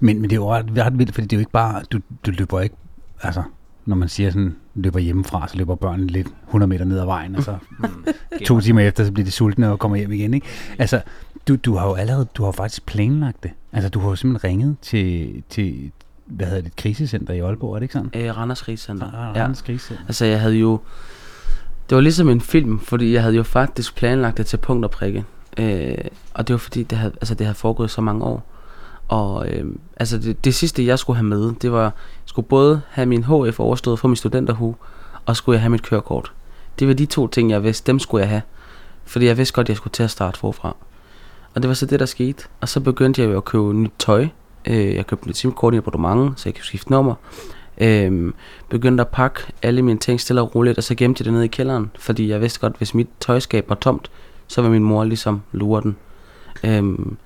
Men, 0.00 0.20
men 0.20 0.22
det 0.22 0.32
er 0.32 0.40
jo 0.40 0.54
ret, 0.54 0.66
ret 0.76 0.98
vildt, 0.98 1.14
fordi 1.14 1.26
det 1.26 1.36
er 1.36 1.38
jo 1.38 1.40
ikke 1.40 1.52
bare, 1.52 1.82
du, 1.92 2.00
du 2.26 2.30
løber 2.30 2.60
ikke, 2.60 2.76
altså 3.22 3.42
når 3.86 3.96
man 3.96 4.08
siger 4.08 4.30
sådan, 4.30 4.56
løber 4.82 4.98
hjemmefra, 4.98 5.48
så 5.48 5.56
løber 5.56 5.74
børnene 5.74 6.06
lidt 6.06 6.28
100 6.46 6.68
meter 6.68 6.84
ned 6.84 6.98
ad 6.98 7.04
vejen, 7.04 7.36
og 7.36 7.42
så 7.42 7.56
mm, 7.78 7.88
to 8.46 8.60
timer 8.60 8.80
efter, 8.80 9.04
så 9.04 9.12
bliver 9.12 9.24
de 9.24 9.30
sultne 9.30 9.70
og 9.70 9.78
kommer 9.78 9.96
hjem 9.96 10.12
igen. 10.12 10.34
Ikke? 10.34 10.46
Altså, 10.78 11.00
du, 11.48 11.56
du 11.56 11.76
har 11.76 11.86
jo 11.86 11.94
allerede, 11.94 12.26
du 12.34 12.44
har 12.44 12.52
faktisk 12.52 12.86
planlagt 12.86 13.42
det. 13.42 13.50
Altså, 13.72 13.88
du 13.90 14.00
har 14.00 14.08
jo 14.08 14.16
simpelthen 14.16 14.50
ringet 14.50 14.76
til, 14.82 15.42
til 15.48 15.90
hvad 16.26 16.46
hedder 16.46 16.60
det, 16.60 16.68
et 16.68 16.76
krisecenter 16.76 17.34
i 17.34 17.38
Aalborg, 17.38 17.74
er 17.74 17.78
det 17.78 17.82
ikke 17.82 17.92
sådan? 17.92 18.10
Øh, 18.14 18.36
Randers 18.36 18.62
Krisecenter. 18.62 19.06
Ah, 19.06 19.36
Randers 19.36 19.60
ja. 19.60 19.72
Krisecenter. 19.72 20.04
Altså, 20.06 20.24
jeg 20.24 20.40
havde 20.40 20.54
jo, 20.54 20.80
det 21.88 21.94
var 21.94 22.00
ligesom 22.00 22.28
en 22.28 22.40
film, 22.40 22.80
fordi 22.80 23.12
jeg 23.12 23.22
havde 23.22 23.36
jo 23.36 23.42
faktisk 23.42 23.96
planlagt 23.96 24.38
det 24.38 24.46
til 24.46 24.56
punkt 24.56 24.84
og 24.84 24.90
prikke. 24.90 25.24
Øh, 25.58 25.94
og 26.34 26.48
det 26.48 26.54
var 26.54 26.58
fordi, 26.58 26.82
det 26.82 26.98
havde, 26.98 27.12
altså, 27.20 27.34
det 27.34 27.46
havde 27.46 27.58
foregået 27.58 27.90
så 27.90 28.00
mange 28.00 28.24
år. 28.24 28.54
Og 29.08 29.48
øh, 29.48 29.66
altså 29.96 30.18
det, 30.18 30.44
det 30.44 30.54
sidste 30.54 30.86
jeg 30.86 30.98
skulle 30.98 31.16
have 31.16 31.26
med 31.26 31.52
Det 31.62 31.72
var 31.72 31.94
skulle 32.38 32.48
både 32.48 32.82
have 32.88 33.06
min 33.06 33.24
HF 33.24 33.60
overstået 33.60 33.98
for 33.98 34.08
min 34.08 34.16
studenterhue 34.16 34.74
Og 35.26 35.36
skulle 35.36 35.54
jeg 35.54 35.62
have 35.62 35.70
mit 35.70 35.82
kørekort. 35.82 36.32
Det 36.78 36.88
var 36.88 36.94
de 36.94 37.06
to 37.06 37.26
ting 37.26 37.50
jeg 37.50 37.62
vidste. 37.62 37.92
Dem 37.92 37.98
skulle 37.98 38.20
jeg 38.22 38.28
have 38.28 38.42
Fordi 39.04 39.26
jeg 39.26 39.36
vidste 39.36 39.54
godt 39.54 39.64
at 39.64 39.68
jeg 39.68 39.76
skulle 39.76 39.92
til 39.92 40.02
at 40.02 40.10
starte 40.10 40.38
forfra. 40.38 40.76
Og 41.54 41.62
det 41.62 41.68
var 41.68 41.74
så 41.74 41.86
det 41.86 42.00
der 42.00 42.06
skete. 42.06 42.44
Og 42.60 42.68
så 42.68 42.80
begyndte 42.80 43.22
jeg 43.22 43.30
jo 43.30 43.36
at 43.36 43.44
købe 43.44 43.74
nyt 43.74 43.90
tøj. 43.98 44.28
Øh, 44.64 44.94
jeg 44.94 45.06
købte 45.06 45.28
nyt 45.28 45.36
simkort 45.36 45.74
i 45.74 45.76
abonnement 45.76 46.40
Så 46.40 46.48
jeg 46.48 46.54
kunne 46.54 46.64
skifte 46.64 46.90
nummer. 46.90 47.14
Øhm, 47.78 48.34
Begyndte 48.68 49.00
at 49.00 49.08
pakke 49.08 49.40
alle 49.62 49.82
mine 49.82 49.98
ting 49.98 50.20
stille 50.20 50.40
og 50.40 50.54
roligt 50.54 50.78
Og 50.78 50.84
så 50.84 50.94
gemte 50.94 51.22
jeg 51.22 51.24
det 51.24 51.32
ned 51.32 51.42
i 51.42 51.46
kælderen 51.46 51.90
Fordi 51.98 52.28
jeg 52.28 52.40
vidste 52.40 52.60
godt 52.60 52.76
hvis 52.78 52.94
mit 52.94 53.08
tøjskab 53.20 53.68
var 53.68 53.74
tomt 53.74 54.10
Så 54.46 54.62
ville 54.62 54.72
min 54.72 54.84
mor 54.84 55.04
ligesom 55.04 55.42
lure 55.52 55.82
den. 55.82 55.96
Øhm, 56.64 57.16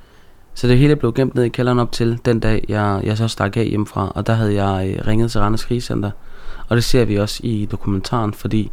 så 0.55 0.69
det 0.69 0.79
hele 0.79 0.97
blev 0.97 1.13
gemt 1.13 1.35
ned 1.35 1.45
i 1.45 1.49
kælderen 1.49 1.79
op 1.79 1.93
til 1.93 2.19
den 2.25 2.41
dag, 2.41 2.65
jeg, 2.69 3.01
jeg 3.05 3.17
så 3.17 3.29
stak 3.29 3.57
af 3.57 3.67
hjemmefra. 3.67 4.13
Og 4.15 4.27
der 4.27 4.33
havde 4.33 4.65
jeg 4.65 4.89
øh, 4.89 5.07
ringet 5.07 5.31
til 5.31 5.41
Randers 5.41 5.65
Krisecenter. 5.65 6.11
Og 6.69 6.77
det 6.77 6.85
ser 6.85 7.05
vi 7.05 7.17
også 7.17 7.41
i 7.43 7.69
dokumentaren, 7.71 8.35
fordi 8.35 8.71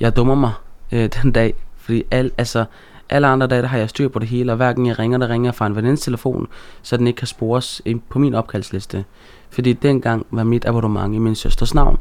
jeg 0.00 0.16
dummer 0.16 0.34
mig 0.34 0.52
øh, 0.92 1.08
den 1.22 1.32
dag. 1.32 1.54
Fordi 1.76 2.02
al, 2.10 2.30
altså, 2.38 2.64
alle 3.10 3.26
andre 3.26 3.46
dage, 3.46 3.62
der 3.62 3.68
har 3.68 3.78
jeg 3.78 3.88
styr 3.88 4.08
på 4.08 4.18
det 4.18 4.28
hele, 4.28 4.52
og 4.52 4.56
hverken 4.56 4.86
jeg 4.86 4.98
ringer, 4.98 5.18
der 5.18 5.28
ringer 5.28 5.52
fra 5.52 5.66
en 5.66 5.76
venindes 5.76 6.00
telefon, 6.00 6.46
så 6.82 6.96
den 6.96 7.06
ikke 7.06 7.16
kan 7.16 7.26
spores 7.26 7.82
på 8.08 8.18
min 8.18 8.34
opkaldsliste. 8.34 9.04
Fordi 9.50 9.72
dengang 9.72 10.26
var 10.30 10.44
mit 10.44 10.64
abonnement 10.64 11.14
i 11.14 11.18
min 11.18 11.34
søsters 11.34 11.74
navn. 11.74 11.98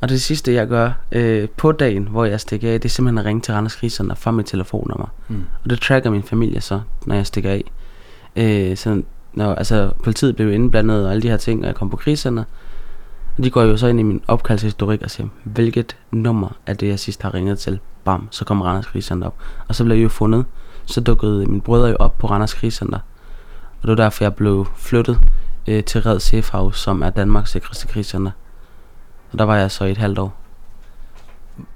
Og 0.00 0.08
det 0.08 0.22
sidste, 0.22 0.52
jeg 0.52 0.68
gør 0.68 0.90
øh, 1.12 1.48
på 1.56 1.72
dagen, 1.72 2.08
hvor 2.08 2.24
jeg 2.24 2.40
stikker 2.40 2.72
af, 2.72 2.80
det 2.80 2.88
er 2.88 2.92
simpelthen 2.92 3.18
at 3.18 3.24
ringe 3.24 3.40
til 3.40 3.54
Randers 3.54 3.74
Krisecenter 3.74 4.14
fra 4.14 4.30
mit 4.30 4.46
telefonnummer. 4.46 5.06
Mm. 5.28 5.44
Og 5.64 5.70
det 5.70 5.80
tracker 5.80 6.10
min 6.10 6.22
familie 6.22 6.60
så, 6.60 6.80
når 7.06 7.14
jeg 7.14 7.26
stikker 7.26 7.50
af. 7.50 7.64
Øh, 8.36 8.76
så 8.76 9.02
når, 9.32 9.54
altså, 9.54 9.90
politiet 10.04 10.36
blev 10.36 10.52
indblandet 10.52 11.04
og 11.04 11.10
alle 11.10 11.22
de 11.22 11.28
her 11.28 11.36
ting, 11.36 11.60
og 11.60 11.66
jeg 11.66 11.74
kom 11.74 11.90
på 11.90 11.96
krigscenter. 11.96 12.44
Og 13.38 13.44
de 13.44 13.50
går 13.50 13.62
jo 13.62 13.76
så 13.76 13.86
ind 13.86 14.00
i 14.00 14.02
min 14.02 14.22
opkaldshistorik 14.26 15.02
og 15.02 15.10
siger, 15.10 15.28
hvilket 15.44 15.96
nummer 16.10 16.48
er 16.66 16.74
det, 16.74 16.88
jeg 16.88 16.98
sidst 16.98 17.22
har 17.22 17.34
ringet 17.34 17.58
til? 17.58 17.78
Bam, 18.04 18.28
så 18.30 18.44
kom 18.44 18.62
Randers 18.62 18.86
Krigscenter 18.86 19.26
op. 19.26 19.34
Og 19.68 19.74
så 19.74 19.84
blev 19.84 19.96
jeg 19.96 20.04
jo 20.04 20.08
fundet. 20.08 20.44
Så 20.84 21.00
dukkede 21.00 21.46
min 21.46 21.60
brødre 21.60 21.88
jo 21.88 21.96
op 21.98 22.18
på 22.18 22.26
Randers 22.26 22.54
Krigscenter. 22.54 22.98
Og 23.82 23.82
det 23.82 23.88
var 23.88 23.94
derfor, 23.94 24.24
jeg 24.24 24.34
blev 24.34 24.66
flyttet 24.76 25.18
øh, 25.66 25.84
til 25.84 26.02
Red 26.02 26.20
Sefhav, 26.20 26.72
som 26.72 27.02
er 27.02 27.10
Danmarks 27.10 27.50
sikreste 27.50 27.86
krigscenter. 27.86 28.30
Og 29.32 29.38
der 29.38 29.44
var 29.44 29.56
jeg 29.56 29.70
så 29.70 29.84
i 29.84 29.90
et 29.90 29.98
halvt 29.98 30.18
år. 30.18 30.36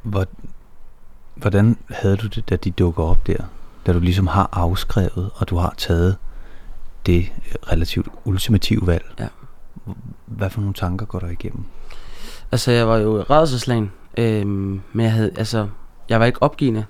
Hvor, 0.03 0.27
hvordan 1.35 1.77
havde 1.91 2.17
du 2.17 2.27
det, 2.27 2.49
da 2.49 2.57
de 2.57 2.71
dukker 2.71 3.03
op 3.03 3.27
der? 3.27 3.43
Da 3.87 3.93
du 3.93 3.99
ligesom 3.99 4.27
har 4.27 4.49
afskrevet, 4.53 5.31
og 5.35 5.49
du 5.49 5.57
har 5.57 5.75
taget 5.77 6.17
det 7.07 7.33
relativt 7.73 8.09
ultimative 8.25 8.87
valg. 8.87 9.05
Ja. 9.19 9.29
Hvad 10.27 10.51
for 10.51 10.61
nogle 10.61 10.75
tanker 10.75 11.07
går 11.07 11.19
der 11.19 11.29
igennem? 11.29 11.65
Altså, 12.53 12.73
jeg 12.73 12.89
var 12.89 12.97
jo 12.97 13.19
i 13.19 13.23
redselslagen, 13.23 13.93
øhm, 14.19 14.81
men 14.93 15.05
jeg 15.05 15.13
havde, 15.13 15.33
altså, 15.37 15.69
jeg 16.09 16.21
var 16.21 16.27
ikke 16.27 16.43
opgivende. 16.43 16.85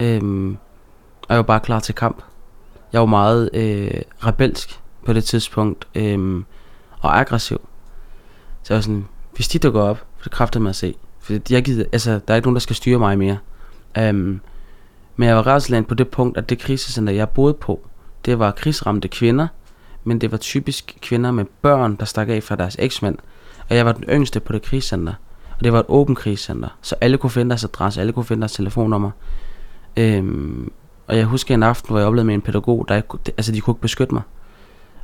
Øhm, 0.00 0.56
og 1.22 1.28
jeg 1.28 1.36
var 1.36 1.42
bare 1.42 1.60
klar 1.60 1.80
til 1.80 1.94
kamp. 1.94 2.22
Jeg 2.92 3.00
var 3.00 3.06
meget 3.06 3.50
øh, 3.54 4.02
rebelsk 4.26 4.80
på 5.06 5.12
det 5.12 5.24
tidspunkt, 5.24 5.88
øhm, 5.94 6.44
og 7.00 7.18
aggressiv. 7.18 7.60
Så 8.62 8.74
jeg 8.74 8.76
var 8.76 8.82
sådan, 8.82 9.06
hvis 9.34 9.48
de 9.48 9.58
dukker 9.58 9.82
op, 9.82 10.06
det 10.24 10.32
kræfter 10.32 10.60
mig 10.60 10.70
at 10.70 10.76
se. 10.76 10.94
For 11.20 11.32
jeg 11.50 11.64
gider, 11.64 11.84
altså, 11.92 12.10
der 12.10 12.34
er 12.34 12.36
ikke 12.36 12.46
nogen, 12.46 12.56
der 12.56 12.60
skal 12.60 12.76
styre 12.76 12.98
mig 12.98 13.18
mere. 13.18 13.38
Øhm, 13.98 14.40
men 15.16 15.28
jeg 15.28 15.36
var 15.36 15.46
rædselsland 15.46 15.84
på 15.84 15.94
det 15.94 16.08
punkt, 16.08 16.38
at 16.38 16.48
det 16.48 16.58
krisecenter, 16.58 17.12
jeg 17.12 17.28
boede 17.28 17.54
på, 17.54 17.88
det 18.26 18.38
var 18.38 18.50
krigsramte 18.50 19.08
kvinder, 19.08 19.46
men 20.04 20.20
det 20.20 20.32
var 20.32 20.38
typisk 20.38 20.98
kvinder 21.02 21.30
med 21.30 21.44
børn, 21.62 21.96
der 21.96 22.04
stak 22.04 22.28
af 22.28 22.42
fra 22.42 22.56
deres 22.56 22.76
eksmænd. 22.78 23.18
Og 23.70 23.76
jeg 23.76 23.86
var 23.86 23.92
den 23.92 24.04
yngste 24.04 24.40
på 24.40 24.52
det 24.52 24.62
krigscenter. 24.62 25.14
Og 25.58 25.64
det 25.64 25.72
var 25.72 25.80
et 25.80 25.86
åbent 25.88 26.18
krigscenter, 26.18 26.68
så 26.82 26.94
alle 27.00 27.18
kunne 27.18 27.30
finde 27.30 27.50
deres 27.50 27.64
adresse, 27.64 28.00
alle 28.00 28.12
kunne 28.12 28.24
finde 28.24 28.40
deres 28.40 28.52
telefonnummer. 28.52 29.10
Øhm, 29.96 30.72
og 31.06 31.16
jeg 31.16 31.24
husker 31.24 31.54
en 31.54 31.62
aften, 31.62 31.90
hvor 31.90 31.98
jeg 31.98 32.06
oplevede 32.06 32.26
med 32.26 32.34
en 32.34 32.42
pædagog, 32.42 32.86
der 32.88 32.96
ikke, 32.96 33.08
altså 33.36 33.52
de 33.52 33.60
kunne 33.60 33.72
ikke 33.72 33.80
beskytte 33.80 34.14
mig. 34.14 34.22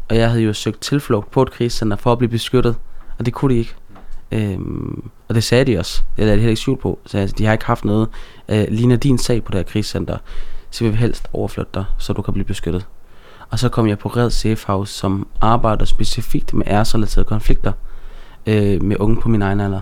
Og 0.08 0.16
jeg 0.16 0.28
havde 0.28 0.42
jo 0.42 0.52
søgt 0.52 0.80
tilflugt 0.80 1.30
på 1.30 1.42
et 1.42 1.50
krigscenter 1.50 1.96
for 1.96 2.12
at 2.12 2.18
blive 2.18 2.30
beskyttet, 2.30 2.76
og 3.18 3.26
det 3.26 3.34
kunne 3.34 3.54
de 3.54 3.58
ikke. 3.58 3.74
Øhm, 4.32 5.10
og 5.28 5.34
det 5.34 5.44
sagde 5.44 5.64
de 5.64 5.78
også. 5.78 6.02
Det 6.16 6.22
er 6.22 6.26
de 6.26 6.30
heller 6.30 6.48
ikke 6.48 6.60
skjult 6.60 6.80
på. 6.80 6.98
Så 7.06 7.18
altså, 7.18 7.36
de 7.38 7.44
har 7.44 7.52
ikke 7.52 7.64
haft 7.64 7.84
noget. 7.84 8.08
Øh, 8.48 8.64
ligner 8.68 8.96
din 8.96 9.18
sag 9.18 9.44
på 9.44 9.52
det 9.52 9.58
her 9.58 9.64
krigscenter, 9.64 10.18
så 10.70 10.84
vi 10.84 10.90
vil 10.90 10.98
helst 10.98 11.28
overflytte 11.32 11.70
dig, 11.74 11.84
så 11.98 12.12
du 12.12 12.22
kan 12.22 12.34
blive 12.34 12.44
beskyttet. 12.44 12.86
Og 13.52 13.58
så 13.58 13.68
kom 13.68 13.88
jeg 13.88 13.98
på 13.98 14.08
Red 14.08 14.30
Safe 14.30 14.66
House, 14.66 14.94
som 14.94 15.28
arbejder 15.40 15.84
specifikt 15.84 16.54
med 16.54 16.66
æresrelaterede 16.66 17.28
konflikter 17.28 17.72
øh, 18.46 18.82
med 18.82 18.96
unge 19.00 19.20
på 19.20 19.28
min 19.28 19.42
egen 19.42 19.60
alder. 19.60 19.80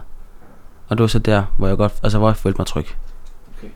Og 0.88 0.98
det 0.98 1.02
var 1.02 1.08
så 1.08 1.18
der, 1.18 1.44
hvor 1.58 1.68
jeg 1.68 1.76
godt, 1.76 2.00
altså 2.02 2.18
hvor 2.18 2.28
jeg 2.28 2.36
følte 2.36 2.58
mig 2.58 2.66
tryg. 2.66 2.86
Okay. 3.58 3.68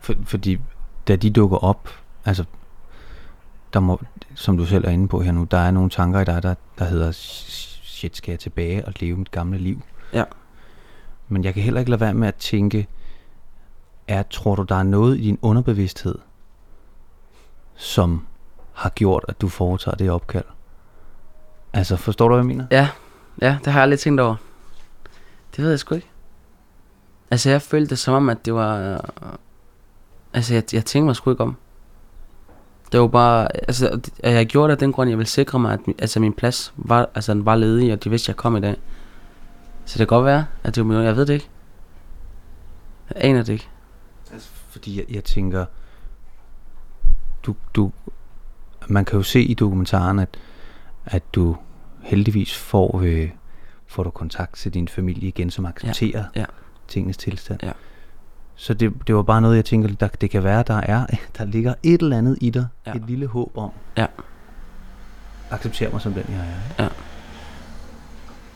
For, 0.00 0.14
fordi 0.24 0.60
da 1.08 1.16
de 1.16 1.30
dukker 1.30 1.56
op, 1.56 1.88
altså 2.24 2.44
der 3.72 3.80
må, 3.80 4.00
som 4.34 4.56
du 4.56 4.64
selv 4.64 4.84
er 4.84 4.90
inde 4.90 5.08
på 5.08 5.20
her 5.20 5.32
nu, 5.32 5.44
der 5.44 5.58
er 5.58 5.70
nogle 5.70 5.90
tanker 5.90 6.20
i 6.20 6.24
dig, 6.24 6.42
der, 6.42 6.54
der 6.78 6.84
hedder, 6.84 7.12
shit, 7.12 8.16
skal 8.16 8.32
jeg 8.32 8.40
tilbage 8.40 8.86
og 8.86 8.92
leve 9.00 9.16
mit 9.16 9.30
gamle 9.30 9.58
liv? 9.58 9.82
Ja. 10.12 10.24
Men 11.28 11.44
jeg 11.44 11.54
kan 11.54 11.62
heller 11.62 11.80
ikke 11.80 11.90
lade 11.90 12.00
være 12.00 12.14
med 12.14 12.28
at 12.28 12.34
tænke, 12.34 12.88
er, 14.08 14.22
tror 14.22 14.54
du, 14.54 14.62
der 14.62 14.76
er 14.76 14.82
noget 14.82 15.18
i 15.18 15.22
din 15.22 15.38
underbevidsthed, 15.42 16.18
som 17.74 18.26
har 18.74 18.90
gjort, 18.90 19.24
at 19.28 19.40
du 19.40 19.48
foretager 19.48 19.96
det 19.96 20.10
opkald? 20.10 20.44
Altså, 21.72 21.96
forstår 21.96 22.28
du, 22.28 22.34
hvad 22.34 22.44
jeg 22.44 22.46
mener? 22.46 22.66
Ja, 22.70 22.88
ja, 23.42 23.58
det 23.64 23.72
har 23.72 23.80
jeg 23.80 23.88
lidt 23.88 24.00
tænkt 24.00 24.20
over. 24.20 24.36
Det 25.56 25.64
ved 25.64 25.70
jeg 25.70 25.78
sgu 25.78 25.94
ikke. 25.94 26.10
Altså, 27.30 27.50
jeg 27.50 27.62
følte 27.62 27.90
det 27.90 27.98
som 27.98 28.14
om, 28.14 28.28
at 28.28 28.44
det 28.44 28.54
var... 28.54 28.78
Øh, 28.78 28.98
altså, 30.32 30.54
jeg, 30.54 30.62
jeg 30.72 30.84
tænkte 30.84 31.06
mig 31.06 31.16
sgu 31.16 31.30
ikke 31.30 31.42
om. 31.42 31.56
Det 32.92 33.00
var 33.00 33.06
bare... 33.06 33.56
Altså, 33.56 34.00
at 34.18 34.32
jeg 34.32 34.46
gjorde 34.46 34.68
det 34.68 34.72
af 34.72 34.78
den 34.78 34.92
grund, 34.92 35.10
jeg 35.10 35.18
ville 35.18 35.28
sikre 35.28 35.58
mig, 35.58 35.72
at 35.72 35.80
altså, 35.98 36.20
min 36.20 36.32
plads 36.32 36.72
var, 36.76 37.08
altså, 37.14 37.34
den 37.34 37.44
var 37.44 37.54
ledig, 37.54 37.92
og 37.92 38.04
de 38.04 38.10
vidste, 38.10 38.24
at 38.24 38.28
jeg 38.28 38.36
kom 38.36 38.56
i 38.56 38.60
dag. 38.60 38.76
Så 39.84 39.98
det 39.98 40.08
kan 40.08 40.16
godt 40.16 40.24
være, 40.24 40.46
at 40.62 40.74
det 40.74 40.88
var 40.88 41.00
Jeg 41.02 41.16
ved 41.16 41.26
det 41.26 41.34
ikke. 41.34 41.48
Jeg 43.14 43.24
aner 43.24 43.42
det 43.42 43.52
ikke. 43.52 43.68
Altså, 44.32 44.48
fordi 44.68 44.98
jeg, 44.98 45.04
jeg 45.14 45.24
tænker... 45.24 45.66
Du, 47.42 47.54
du, 47.74 47.92
man 48.88 49.04
kan 49.04 49.16
jo 49.16 49.22
se 49.22 49.42
i 49.42 49.54
dokumentaren, 49.54 50.18
at, 50.18 50.28
at 51.04 51.22
du 51.34 51.56
heldigvis 52.02 52.56
får, 52.56 53.00
øh, 53.04 53.30
får 53.86 54.02
du 54.02 54.10
kontakt 54.10 54.56
til 54.56 54.74
din 54.74 54.88
familie 54.88 55.28
igen, 55.28 55.50
som 55.50 55.66
accepterer 55.66 56.24
ja, 56.34 56.40
ja. 56.40 56.46
tingens 56.88 57.16
tilstand. 57.16 57.60
Ja. 57.62 57.72
Så 58.54 58.74
det, 58.74 58.92
det 59.06 59.14
var 59.14 59.22
bare 59.22 59.40
noget, 59.40 59.56
jeg 59.56 59.64
tænker, 59.64 59.88
der, 59.88 60.08
det 60.08 60.30
kan 60.30 60.44
være, 60.44 60.64
der 60.66 60.74
er, 60.74 61.06
der 61.38 61.44
ligger 61.44 61.74
et 61.82 62.02
eller 62.02 62.18
andet 62.18 62.38
i 62.40 62.50
dig, 62.50 62.66
ja. 62.86 62.92
et 62.92 63.02
lille 63.06 63.26
håb 63.26 63.56
om. 63.56 63.70
Ja. 63.96 64.06
Accepter 65.50 65.92
mig 65.92 66.00
som 66.00 66.12
den, 66.12 66.24
jeg 66.28 66.46
er. 66.78 66.84
Ja. 66.84 66.88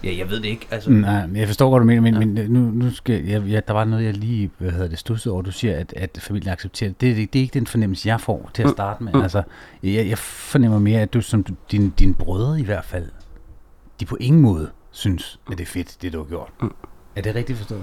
Ja, 0.04 0.14
jeg 0.18 0.30
ved 0.30 0.36
det 0.36 0.44
ikke. 0.44 0.66
Altså. 0.70 0.90
Nej, 0.90 1.28
jeg 1.34 1.46
forstår 1.46 1.70
godt, 1.70 1.80
du 1.80 1.86
mener, 1.86 2.00
men, 2.00 2.14
ja. 2.14 2.20
men 2.20 2.50
nu, 2.50 2.60
nu 2.60 2.90
skal 2.90 3.24
jeg, 3.24 3.42
ja, 3.42 3.60
der 3.68 3.72
var 3.72 3.84
noget, 3.84 4.04
jeg 4.04 4.14
lige 4.14 4.50
hvad 4.58 4.70
hedder 4.70 4.88
det, 4.88 4.98
stussede 4.98 5.32
over. 5.32 5.42
Du 5.42 5.50
siger, 5.50 5.76
at, 5.76 5.94
at 5.96 6.18
familien 6.20 6.52
accepterer 6.52 6.90
det. 6.90 7.00
Det, 7.00 7.16
det. 7.16 7.32
det 7.32 7.38
er 7.38 7.42
ikke 7.42 7.54
den 7.54 7.66
fornemmelse, 7.66 8.08
jeg 8.08 8.20
får 8.20 8.50
til 8.54 8.62
at 8.62 8.66
mm. 8.66 8.72
starte 8.72 9.04
med. 9.04 9.12
Mm. 9.12 9.20
Altså, 9.20 9.42
jeg, 9.82 10.08
jeg 10.08 10.18
fornemmer 10.18 10.78
mere, 10.78 11.00
at 11.00 11.14
du 11.14 11.20
som 11.20 11.42
du, 11.42 11.54
din, 11.70 11.90
dine 11.98 12.14
brødre 12.14 12.60
i 12.60 12.64
hvert 12.64 12.84
fald, 12.84 13.06
de 14.00 14.04
på 14.04 14.16
ingen 14.20 14.42
måde 14.42 14.70
synes, 14.90 15.38
at 15.52 15.58
det 15.58 15.64
er 15.64 15.68
fedt, 15.68 15.96
det 16.02 16.12
du 16.12 16.18
har 16.18 16.24
gjort. 16.24 16.48
Mm. 16.62 16.72
Er 17.16 17.22
det 17.22 17.34
rigtigt 17.34 17.58
forstået? 17.58 17.82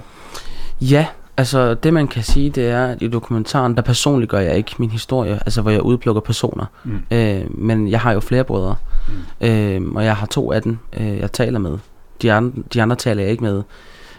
Ja, 0.80 1.06
altså 1.36 1.74
det 1.74 1.94
man 1.94 2.08
kan 2.08 2.22
sige, 2.22 2.50
det 2.50 2.68
er, 2.68 2.86
at 2.86 3.02
i 3.02 3.08
dokumentaren, 3.08 3.76
der 3.76 3.82
personligt 3.82 4.30
gør 4.30 4.38
jeg 4.38 4.56
ikke 4.56 4.74
min 4.78 4.90
historie, 4.90 5.34
altså 5.34 5.62
hvor 5.62 5.70
jeg 5.70 5.82
udplukker 5.82 6.20
personer. 6.20 6.64
Mm. 6.84 7.00
Øh, 7.10 7.58
men 7.58 7.90
jeg 7.90 8.00
har 8.00 8.12
jo 8.12 8.20
flere 8.20 8.44
brødre, 8.44 8.76
mm. 9.08 9.46
øh, 9.46 9.82
og 9.94 10.04
jeg 10.04 10.16
har 10.16 10.26
to 10.26 10.52
af 10.52 10.62
dem, 10.62 10.78
øh, 10.92 11.18
jeg 11.18 11.32
taler 11.32 11.58
med. 11.58 11.78
De 12.22 12.32
andre, 12.32 12.62
de 12.74 12.82
andre 12.82 12.96
taler 12.96 13.22
jeg 13.22 13.30
ikke 13.30 13.44
med. 13.44 13.62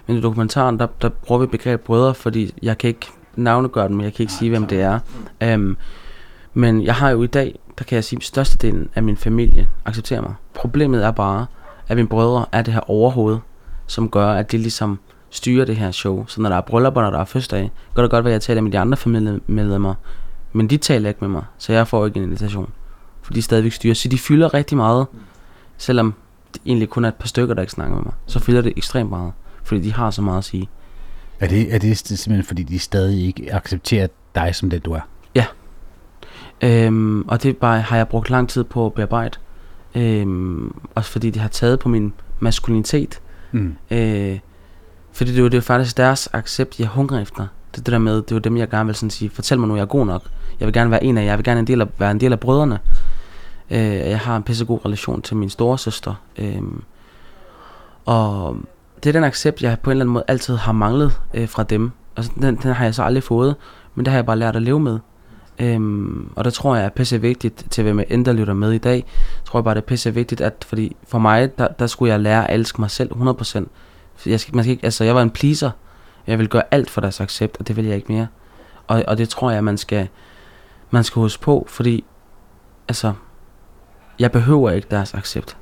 Men 0.07 0.17
i 0.17 0.21
dokumentaren, 0.21 0.79
der, 0.79 0.87
der 1.01 1.09
bruger 1.09 1.41
vi 1.41 1.47
begrebet 1.47 1.85
brødre, 1.85 2.13
fordi 2.15 2.53
jeg 2.61 2.77
kan 2.77 2.87
ikke 2.87 3.07
navnegøre 3.35 3.87
dem, 3.87 4.01
jeg 4.01 4.13
kan 4.13 4.23
ikke 4.23 4.33
sige, 4.33 4.49
hvem 4.49 4.67
det 4.67 4.81
er. 4.81 4.99
Um, 5.53 5.77
men 6.53 6.83
jeg 6.83 6.95
har 6.95 7.09
jo 7.09 7.23
i 7.23 7.27
dag, 7.27 7.59
der 7.77 7.83
kan 7.83 7.95
jeg 7.95 8.03
sige, 8.03 8.17
at 8.17 8.23
størstedelen 8.23 8.89
af 8.95 9.03
min 9.03 9.17
familie 9.17 9.67
accepterer 9.85 10.21
mig. 10.21 10.33
Problemet 10.53 11.05
er 11.05 11.11
bare, 11.11 11.45
at 11.87 11.95
mine 11.95 12.07
brødre 12.07 12.45
er 12.51 12.61
det 12.61 12.73
her 12.73 12.89
overhoved, 12.89 13.37
som 13.87 14.09
gør, 14.09 14.27
at 14.27 14.51
de 14.51 14.57
ligesom 14.57 14.99
styrer 15.29 15.65
det 15.65 15.75
her 15.75 15.91
show. 15.91 16.25
Så 16.27 16.41
når 16.41 16.49
der 16.49 16.57
er 16.57 16.61
bryllupper, 16.61 17.01
når 17.01 17.09
der 17.09 17.19
er 17.19 17.25
fødselsdag, 17.25 17.71
kan 17.95 18.03
det 18.03 18.11
godt 18.11 18.25
være, 18.25 18.31
at 18.31 18.33
jeg 18.33 18.41
taler 18.41 18.61
med 18.61 18.71
de 18.71 18.79
andre 18.79 18.97
familiemedlemmer, 18.97 19.93
men 20.53 20.69
de 20.69 20.77
taler 20.77 21.09
ikke 21.09 21.21
med 21.21 21.29
mig, 21.29 21.43
så 21.57 21.73
jeg 21.73 21.87
får 21.87 22.05
ikke 22.05 22.17
en 22.17 22.23
invitation. 22.23 22.69
For 23.21 23.33
de 23.33 23.41
stadigvæk 23.41 23.71
styrer, 23.71 23.93
så 23.93 24.09
de 24.09 24.17
fylder 24.17 24.53
rigtig 24.53 24.77
meget, 24.77 25.07
selvom 25.77 26.13
egentlig 26.65 26.89
kun 26.89 27.05
er 27.05 27.09
et 27.09 27.15
par 27.15 27.27
stykker, 27.27 27.55
der 27.55 27.61
ikke 27.61 27.73
snakker 27.73 27.95
med 27.95 28.03
mig. 28.03 28.13
Så 28.25 28.39
fylder 28.39 28.61
det 28.61 28.73
ekstremt 28.77 29.09
meget, 29.09 29.33
fordi 29.63 29.81
de 29.81 29.93
har 29.93 30.11
så 30.11 30.21
meget 30.21 30.37
at 30.37 30.43
sige. 30.43 30.69
Er 31.39 31.47
det, 31.47 31.75
er 31.75 31.79
det 31.79 31.97
simpelthen, 31.97 32.43
fordi 32.43 32.63
de 32.63 32.79
stadig 32.79 33.25
ikke 33.25 33.53
accepterer 33.53 34.07
dig 34.35 34.55
som 34.55 34.69
det, 34.69 34.85
du 34.85 34.91
er? 34.91 34.99
Ja. 35.35 35.45
Øhm, 36.61 37.21
og 37.27 37.43
det 37.43 37.57
bare, 37.57 37.81
har 37.81 37.97
jeg 37.97 38.07
brugt 38.07 38.29
lang 38.29 38.49
tid 38.49 38.63
på 38.63 38.85
at 38.85 38.93
bearbejde. 38.93 39.37
Øhm, 39.95 40.75
også 40.95 41.11
fordi 41.11 41.29
det 41.29 41.41
har 41.41 41.49
taget 41.49 41.79
på 41.79 41.89
min 41.89 42.13
maskulinitet. 42.39 43.21
Mm. 43.51 43.75
Øh, 43.91 44.39
fordi 45.11 45.31
det 45.31 45.37
er, 45.37 45.41
jo, 45.41 45.47
det 45.47 45.57
er 45.57 45.61
faktisk 45.61 45.97
deres 45.97 46.29
accept, 46.33 46.79
jeg 46.79 46.87
hungrer 46.87 47.21
efter. 47.21 47.47
Det 47.75 47.85
det 47.85 47.91
der 47.91 47.97
med, 47.97 48.15
det 48.15 48.31
er 48.31 48.35
jo 48.35 48.39
dem, 48.39 48.57
jeg 48.57 48.69
gerne 48.69 48.85
vil 48.85 48.95
sådan 48.95 49.09
sige, 49.09 49.29
fortæl 49.29 49.59
mig 49.59 49.67
nu, 49.67 49.75
jeg 49.75 49.81
er 49.81 49.85
god 49.85 50.05
nok. 50.05 50.23
Jeg 50.59 50.65
vil 50.65 50.73
gerne 50.73 50.91
være 50.91 51.03
en 51.03 51.17
af 51.17 51.21
jer, 51.21 51.27
jeg 51.27 51.37
vil 51.37 51.43
gerne 51.43 51.59
en 51.59 51.67
del 51.67 51.81
af, 51.81 51.87
være 51.99 52.11
en 52.11 52.19
del 52.19 52.33
af 52.33 52.39
brødrene. 52.39 52.79
Øh, 53.71 53.79
jeg 53.79 54.19
har 54.19 54.37
en 54.37 54.43
pissegod 54.43 54.85
relation 54.85 55.21
til 55.21 55.37
min 55.37 55.49
store 55.49 55.77
søster. 55.77 56.13
Øh, 56.37 56.61
og 58.05 58.57
det 59.03 59.09
er 59.09 59.13
den 59.13 59.23
accept, 59.23 59.61
jeg 59.61 59.79
på 59.79 59.89
en 59.89 59.91
eller 59.91 60.03
anden 60.03 60.13
måde 60.13 60.23
altid 60.27 60.55
har 60.55 60.71
manglet 60.71 61.19
øh, 61.33 61.49
fra 61.49 61.63
dem. 61.63 61.91
Altså, 62.17 62.31
den, 62.35 62.55
den 62.55 62.73
har 62.73 62.83
jeg 62.83 62.95
så 62.95 63.03
aldrig 63.03 63.23
fået, 63.23 63.55
men 63.95 64.05
det 64.05 64.11
har 64.11 64.17
jeg 64.17 64.25
bare 64.25 64.37
lært 64.37 64.55
at 64.55 64.61
leve 64.61 64.79
med. 64.79 64.99
Øhm, 65.59 66.31
og 66.35 66.43
der 66.43 66.49
tror 66.49 66.75
jeg 66.75 66.85
er 66.85 66.89
pisse 66.89 67.21
vigtigt 67.21 67.65
til 67.69 67.83
hvem 67.83 67.99
jeg 67.99 68.05
end 68.09 68.27
lytter 68.27 68.53
med 68.53 68.71
i 68.71 68.77
dag. 68.77 69.05
Tror 69.45 69.59
jeg 69.59 69.63
bare 69.63 69.75
det 69.75 69.81
er 69.81 69.85
pisse 69.85 70.13
vigtigt 70.13 70.41
at 70.41 70.65
fordi 70.67 70.95
for 71.07 71.19
mig 71.19 71.57
der, 71.57 71.67
der 71.67 71.87
skulle 71.87 72.11
jeg 72.11 72.19
lære 72.19 72.51
at 72.51 72.59
elske 72.59 72.81
mig 72.81 72.91
selv 72.91 73.11
100%. 73.11 73.65
Jeg, 74.25 74.39
skal, 74.39 74.55
man 74.55 74.63
skal 74.63 74.71
ikke, 74.71 74.83
altså, 74.83 75.03
jeg 75.03 75.15
var 75.15 75.21
en 75.21 75.29
pleaser. 75.29 75.71
Jeg 76.27 76.39
vil 76.39 76.49
gøre 76.49 76.63
alt 76.71 76.89
for 76.89 77.01
deres 77.01 77.21
accept, 77.21 77.57
og 77.59 77.67
det 77.67 77.75
vil 77.75 77.85
jeg 77.85 77.95
ikke 77.95 78.11
mere. 78.11 78.27
Og, 78.87 79.03
og 79.07 79.17
det 79.17 79.29
tror 79.29 79.51
jeg, 79.51 79.63
man 79.63 79.77
skal, 79.77 80.07
man 80.91 81.03
skal 81.03 81.19
huske 81.19 81.43
på, 81.43 81.65
fordi 81.69 82.03
altså, 82.87 83.13
jeg 84.19 84.31
behøver 84.31 84.71
ikke 84.71 84.87
deres 84.91 85.13
accept. 85.13 85.57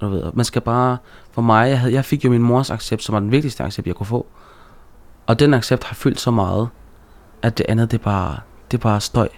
Du 0.00 0.08
ved, 0.08 0.32
man 0.34 0.44
skal 0.44 0.62
bare, 0.62 0.96
for 1.32 1.42
mig, 1.42 1.68
jeg, 1.68 1.80
havde, 1.80 1.94
jeg 1.94 2.04
fik 2.04 2.24
jo 2.24 2.30
min 2.30 2.42
mors 2.42 2.70
accept, 2.70 3.02
som 3.02 3.12
var 3.12 3.20
den 3.20 3.30
vigtigste 3.30 3.64
accept, 3.64 3.86
jeg 3.86 3.94
kunne 3.94 4.06
få. 4.06 4.26
Og 5.26 5.38
den 5.38 5.54
accept 5.54 5.84
har 5.84 5.94
fyldt 5.94 6.20
så 6.20 6.30
meget, 6.30 6.68
at 7.42 7.58
det 7.58 7.66
andet, 7.68 7.90
det 7.90 7.98
er 7.98 8.02
bare, 8.02 8.38
det 8.70 8.76
er 8.76 8.82
bare 8.82 9.00
støj. 9.00 9.28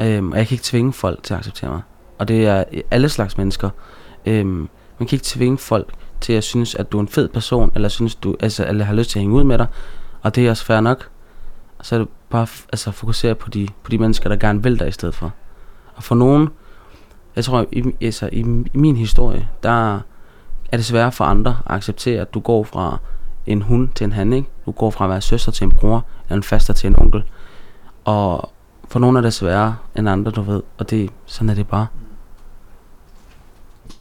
Øhm, 0.00 0.32
og 0.32 0.38
jeg 0.38 0.46
kan 0.46 0.54
ikke 0.54 0.64
tvinge 0.64 0.92
folk 0.92 1.22
til 1.22 1.34
at 1.34 1.38
acceptere 1.38 1.70
mig. 1.70 1.82
Og 2.18 2.28
det 2.28 2.46
er 2.46 2.64
alle 2.90 3.08
slags 3.08 3.38
mennesker. 3.38 3.70
Øhm, 4.26 4.68
man 4.98 5.08
kan 5.08 5.16
ikke 5.16 5.24
tvinge 5.24 5.58
folk 5.58 5.94
til 6.20 6.32
at 6.32 6.44
synes, 6.44 6.74
at 6.74 6.92
du 6.92 6.96
er 6.96 7.00
en 7.00 7.08
fed 7.08 7.28
person, 7.28 7.72
eller 7.74 7.88
synes 7.88 8.14
du, 8.14 8.36
altså, 8.40 8.66
eller 8.66 8.84
har 8.84 8.94
lyst 8.94 9.10
til 9.10 9.18
at 9.18 9.20
hænge 9.20 9.36
ud 9.36 9.44
med 9.44 9.58
dig, 9.58 9.66
og 10.22 10.34
det 10.34 10.46
er 10.46 10.50
også 10.50 10.64
fair 10.64 10.80
nok. 10.80 11.08
Så 11.82 11.94
er 11.94 11.98
det 11.98 12.08
bare 12.30 12.46
altså, 12.72 12.90
fokusere 12.90 13.34
på 13.34 13.50
de, 13.50 13.68
på 13.82 13.90
de 13.90 13.98
mennesker, 13.98 14.28
der 14.28 14.36
gerne 14.36 14.62
vil 14.62 14.78
dig 14.78 14.88
i 14.88 14.92
stedet 14.92 15.14
for. 15.14 15.32
Og 15.94 16.02
for 16.02 16.14
nogen, 16.14 16.48
jeg 17.36 17.44
tror, 17.44 17.66
i, 17.72 17.84
altså, 18.00 18.28
i, 18.32 18.40
i 18.74 18.78
min 18.78 18.96
historie, 18.96 19.48
der 19.62 19.94
er 20.72 20.76
det 20.76 20.84
svært 20.84 21.14
for 21.14 21.24
andre 21.24 21.56
at 21.66 21.74
acceptere, 21.74 22.20
at 22.20 22.34
du 22.34 22.40
går 22.40 22.64
fra 22.64 22.98
en 23.46 23.62
hund 23.62 23.88
til 23.88 24.04
en 24.04 24.12
han, 24.12 24.32
ikke? 24.32 24.48
Du 24.66 24.70
går 24.72 24.90
fra 24.90 25.04
at 25.04 25.10
være 25.10 25.20
søster 25.20 25.52
til 25.52 25.64
en 25.64 25.70
bror, 25.70 26.04
eller 26.28 26.36
en 26.36 26.42
faster 26.42 26.74
til 26.74 26.86
en 26.86 26.98
onkel. 26.98 27.22
Og 28.04 28.50
for 28.88 28.98
nogle 28.98 29.18
er 29.18 29.22
det 29.22 29.34
sværere 29.34 29.76
end 29.96 30.08
andre, 30.08 30.30
du 30.30 30.42
ved. 30.42 30.62
Og 30.78 30.90
det, 30.90 31.10
sådan 31.26 31.48
er 31.48 31.54
det 31.54 31.68
bare. 31.68 31.86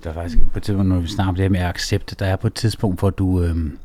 Der 0.04 0.10
er 0.10 0.14
faktisk 0.14 0.38
på 0.52 0.60
et 0.60 0.64
tidspunkt, 0.64 0.90
når 0.90 1.00
vi 1.00 1.08
snakker 1.08 1.30
om 1.30 1.36
det 1.36 1.44
her 1.44 1.50
med 1.50 1.60
accept, 1.60 2.20
der 2.20 2.26
er 2.26 2.36
på 2.36 2.48
et 2.48 2.54
tidspunkt, 2.54 3.00
hvor 3.00 3.10
du, 3.10 3.42
øhm, 3.42 3.78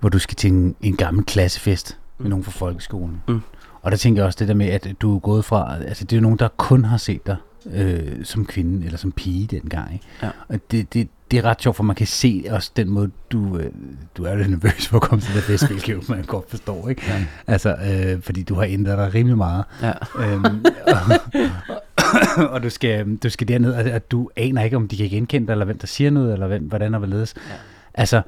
hvor 0.00 0.08
du 0.08 0.18
skal 0.18 0.36
til 0.36 0.52
en, 0.52 0.76
en 0.80 0.96
gammel 0.96 1.24
klassefest 1.24 1.98
med 2.18 2.24
Mm. 2.24 2.30
nogen 2.30 2.44
fra 2.44 2.50
folkeskolen. 2.52 3.22
Mm. 3.28 3.42
Og 3.82 3.90
der 3.90 3.96
tænker 3.96 4.22
jeg 4.22 4.26
også 4.26 4.38
det 4.38 4.48
der 4.48 4.54
med, 4.54 4.66
at 4.66 4.94
du 5.02 5.14
er 5.16 5.18
gået 5.20 5.44
fra, 5.44 5.76
altså 5.82 6.04
det 6.04 6.12
er 6.12 6.16
jo 6.16 6.22
nogen, 6.22 6.38
der 6.38 6.48
kun 6.56 6.84
har 6.84 6.96
set 6.96 7.26
dig 7.26 7.36
øh, 7.74 8.24
som 8.24 8.46
kvinde 8.46 8.86
eller 8.86 8.98
som 8.98 9.12
pige 9.12 9.46
dengang. 9.46 9.92
Ikke? 9.92 10.06
Ja. 10.22 10.30
Og 10.48 10.60
det, 10.70 10.94
det, 10.94 11.08
det 11.30 11.38
er 11.38 11.44
ret 11.44 11.62
sjovt, 11.62 11.76
for 11.76 11.84
man 11.84 11.96
kan 11.96 12.06
se 12.06 12.44
også 12.50 12.70
den 12.76 12.90
måde, 12.90 13.10
du, 13.30 13.58
øh, 13.58 13.70
du 14.16 14.24
er 14.24 14.36
lidt 14.36 14.50
nervøs 14.50 14.88
for 14.88 14.96
at 14.96 15.02
komme 15.02 15.20
til 15.20 15.34
det 15.34 15.42
fest, 15.42 15.66
hvilket 15.66 15.94
jo 15.94 16.02
man 16.08 16.22
godt 16.22 16.50
forstår. 16.50 16.88
Ikke? 16.88 17.02
Ja. 17.08 17.24
Altså, 17.46 17.76
øh, 17.76 18.22
fordi 18.22 18.42
du 18.42 18.54
har 18.54 18.64
ændret 18.64 18.98
dig 18.98 19.14
rimelig 19.14 19.36
meget. 19.36 19.64
Ja. 19.82 19.92
Øhm, 20.18 20.64
og, 20.86 22.50
og 22.50 22.62
du 22.62 22.70
skal, 22.70 23.16
du 23.16 23.30
skal 23.30 23.48
derned, 23.48 23.72
og, 23.74 23.92
og 23.92 24.10
du 24.10 24.30
aner 24.36 24.62
ikke, 24.62 24.76
om 24.76 24.88
de 24.88 24.96
kan 24.96 25.08
genkende 25.08 25.46
dig, 25.46 25.52
eller 25.52 25.64
hvem 25.64 25.78
der 25.78 25.86
siger 25.86 26.10
noget, 26.10 26.32
eller 26.32 26.46
hvem, 26.46 26.62
hvordan 26.62 26.94
og 26.94 26.98
hvorledes. 26.98 27.34
Ja. 27.36 27.54
Altså, 27.94 28.22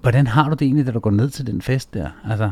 hvordan 0.00 0.26
har 0.26 0.48
du 0.48 0.54
det 0.54 0.62
egentlig, 0.62 0.86
da 0.86 0.92
du 0.92 0.98
går 0.98 1.10
ned 1.10 1.30
til 1.30 1.46
den 1.46 1.62
fest 1.62 1.94
der? 1.94 2.08
Altså, 2.30 2.50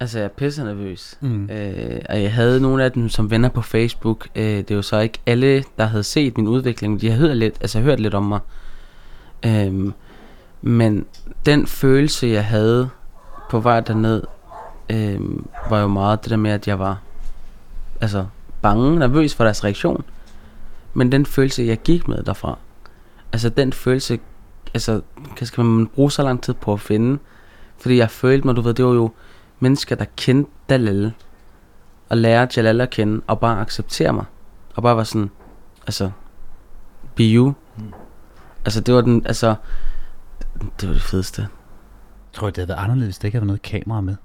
Altså, 0.00 0.18
jeg 0.18 0.24
er 0.24 0.28
pisse 0.28 0.64
nervøs. 0.64 1.18
mm. 1.20 1.50
Øh, 1.50 2.00
og 2.08 2.22
jeg 2.22 2.32
havde 2.34 2.60
nogle 2.60 2.84
af 2.84 2.92
dem 2.92 3.08
som 3.08 3.30
venner 3.30 3.48
på 3.48 3.62
Facebook. 3.62 4.28
Øh, 4.34 4.44
det 4.44 4.70
jo 4.70 4.82
så 4.82 4.98
ikke 4.98 5.18
alle, 5.26 5.64
der 5.78 5.84
havde 5.84 6.02
set 6.04 6.36
min 6.36 6.48
udvikling. 6.48 6.92
men 6.92 7.00
De 7.00 7.10
har 7.10 7.16
hørt 7.18 7.36
lidt, 7.36 7.54
altså 7.60 7.80
hørt 7.80 8.00
lidt 8.00 8.14
om 8.14 8.22
mig. 8.22 8.40
Øhm, 9.46 9.92
men 10.62 11.06
den 11.46 11.66
følelse, 11.66 12.26
jeg 12.26 12.44
havde 12.44 12.88
på 13.50 13.60
vej 13.60 13.80
derned, 13.80 14.22
øhm, 14.90 15.46
var 15.70 15.80
jo 15.80 15.86
meget 15.88 16.22
det 16.22 16.30
der 16.30 16.36
med, 16.36 16.50
at 16.50 16.68
jeg 16.68 16.78
var 16.78 16.98
altså, 18.00 18.26
bange, 18.62 18.98
nervøs 18.98 19.34
for 19.34 19.44
deres 19.44 19.64
reaktion. 19.64 20.04
Men 20.94 21.12
den 21.12 21.26
følelse, 21.26 21.62
jeg 21.62 21.78
gik 21.78 22.08
med 22.08 22.22
derfra, 22.22 22.58
altså 23.32 23.48
den 23.48 23.72
følelse, 23.72 24.18
altså, 24.74 25.00
kan- 25.36 25.46
skal 25.46 25.64
man 25.64 25.86
bruge 25.86 26.12
så 26.12 26.22
lang 26.22 26.42
tid 26.42 26.54
på 26.54 26.72
at 26.72 26.80
finde? 26.80 27.18
Fordi 27.78 27.96
jeg 27.96 28.10
følte 28.10 28.46
mig, 28.46 28.56
du 28.56 28.60
ved, 28.60 28.74
det 28.74 28.84
var 28.84 28.92
jo 28.92 29.10
mennesker, 29.60 29.96
der 29.96 30.04
kendte 30.16 30.50
Dalal, 30.68 31.12
og 32.08 32.16
lærte 32.16 32.52
Jalal 32.56 32.80
at 32.80 32.90
kende, 32.90 33.22
og 33.26 33.40
bare 33.40 33.60
acceptere 33.60 34.12
mig. 34.12 34.24
Og 34.74 34.82
bare 34.82 34.96
var 34.96 35.04
sådan, 35.04 35.30
altså, 35.86 36.10
be 37.14 37.22
you. 37.22 37.54
Mm. 37.76 37.92
Altså, 38.64 38.80
det 38.80 38.94
var 38.94 39.00
den, 39.00 39.26
altså, 39.26 39.54
det 40.80 40.88
var 40.88 40.94
det 40.94 41.02
fedeste. 41.02 41.48
tror 42.32 42.46
jeg, 42.46 42.56
det 42.56 42.60
havde 42.62 42.68
været 42.68 42.84
anderledes, 42.84 43.06
hvis 43.06 43.18
der 43.18 43.26
ikke 43.26 43.36
havde 43.36 43.42
været 43.42 43.46
noget 43.46 43.62
kamera 43.62 44.00
med. 44.00 44.16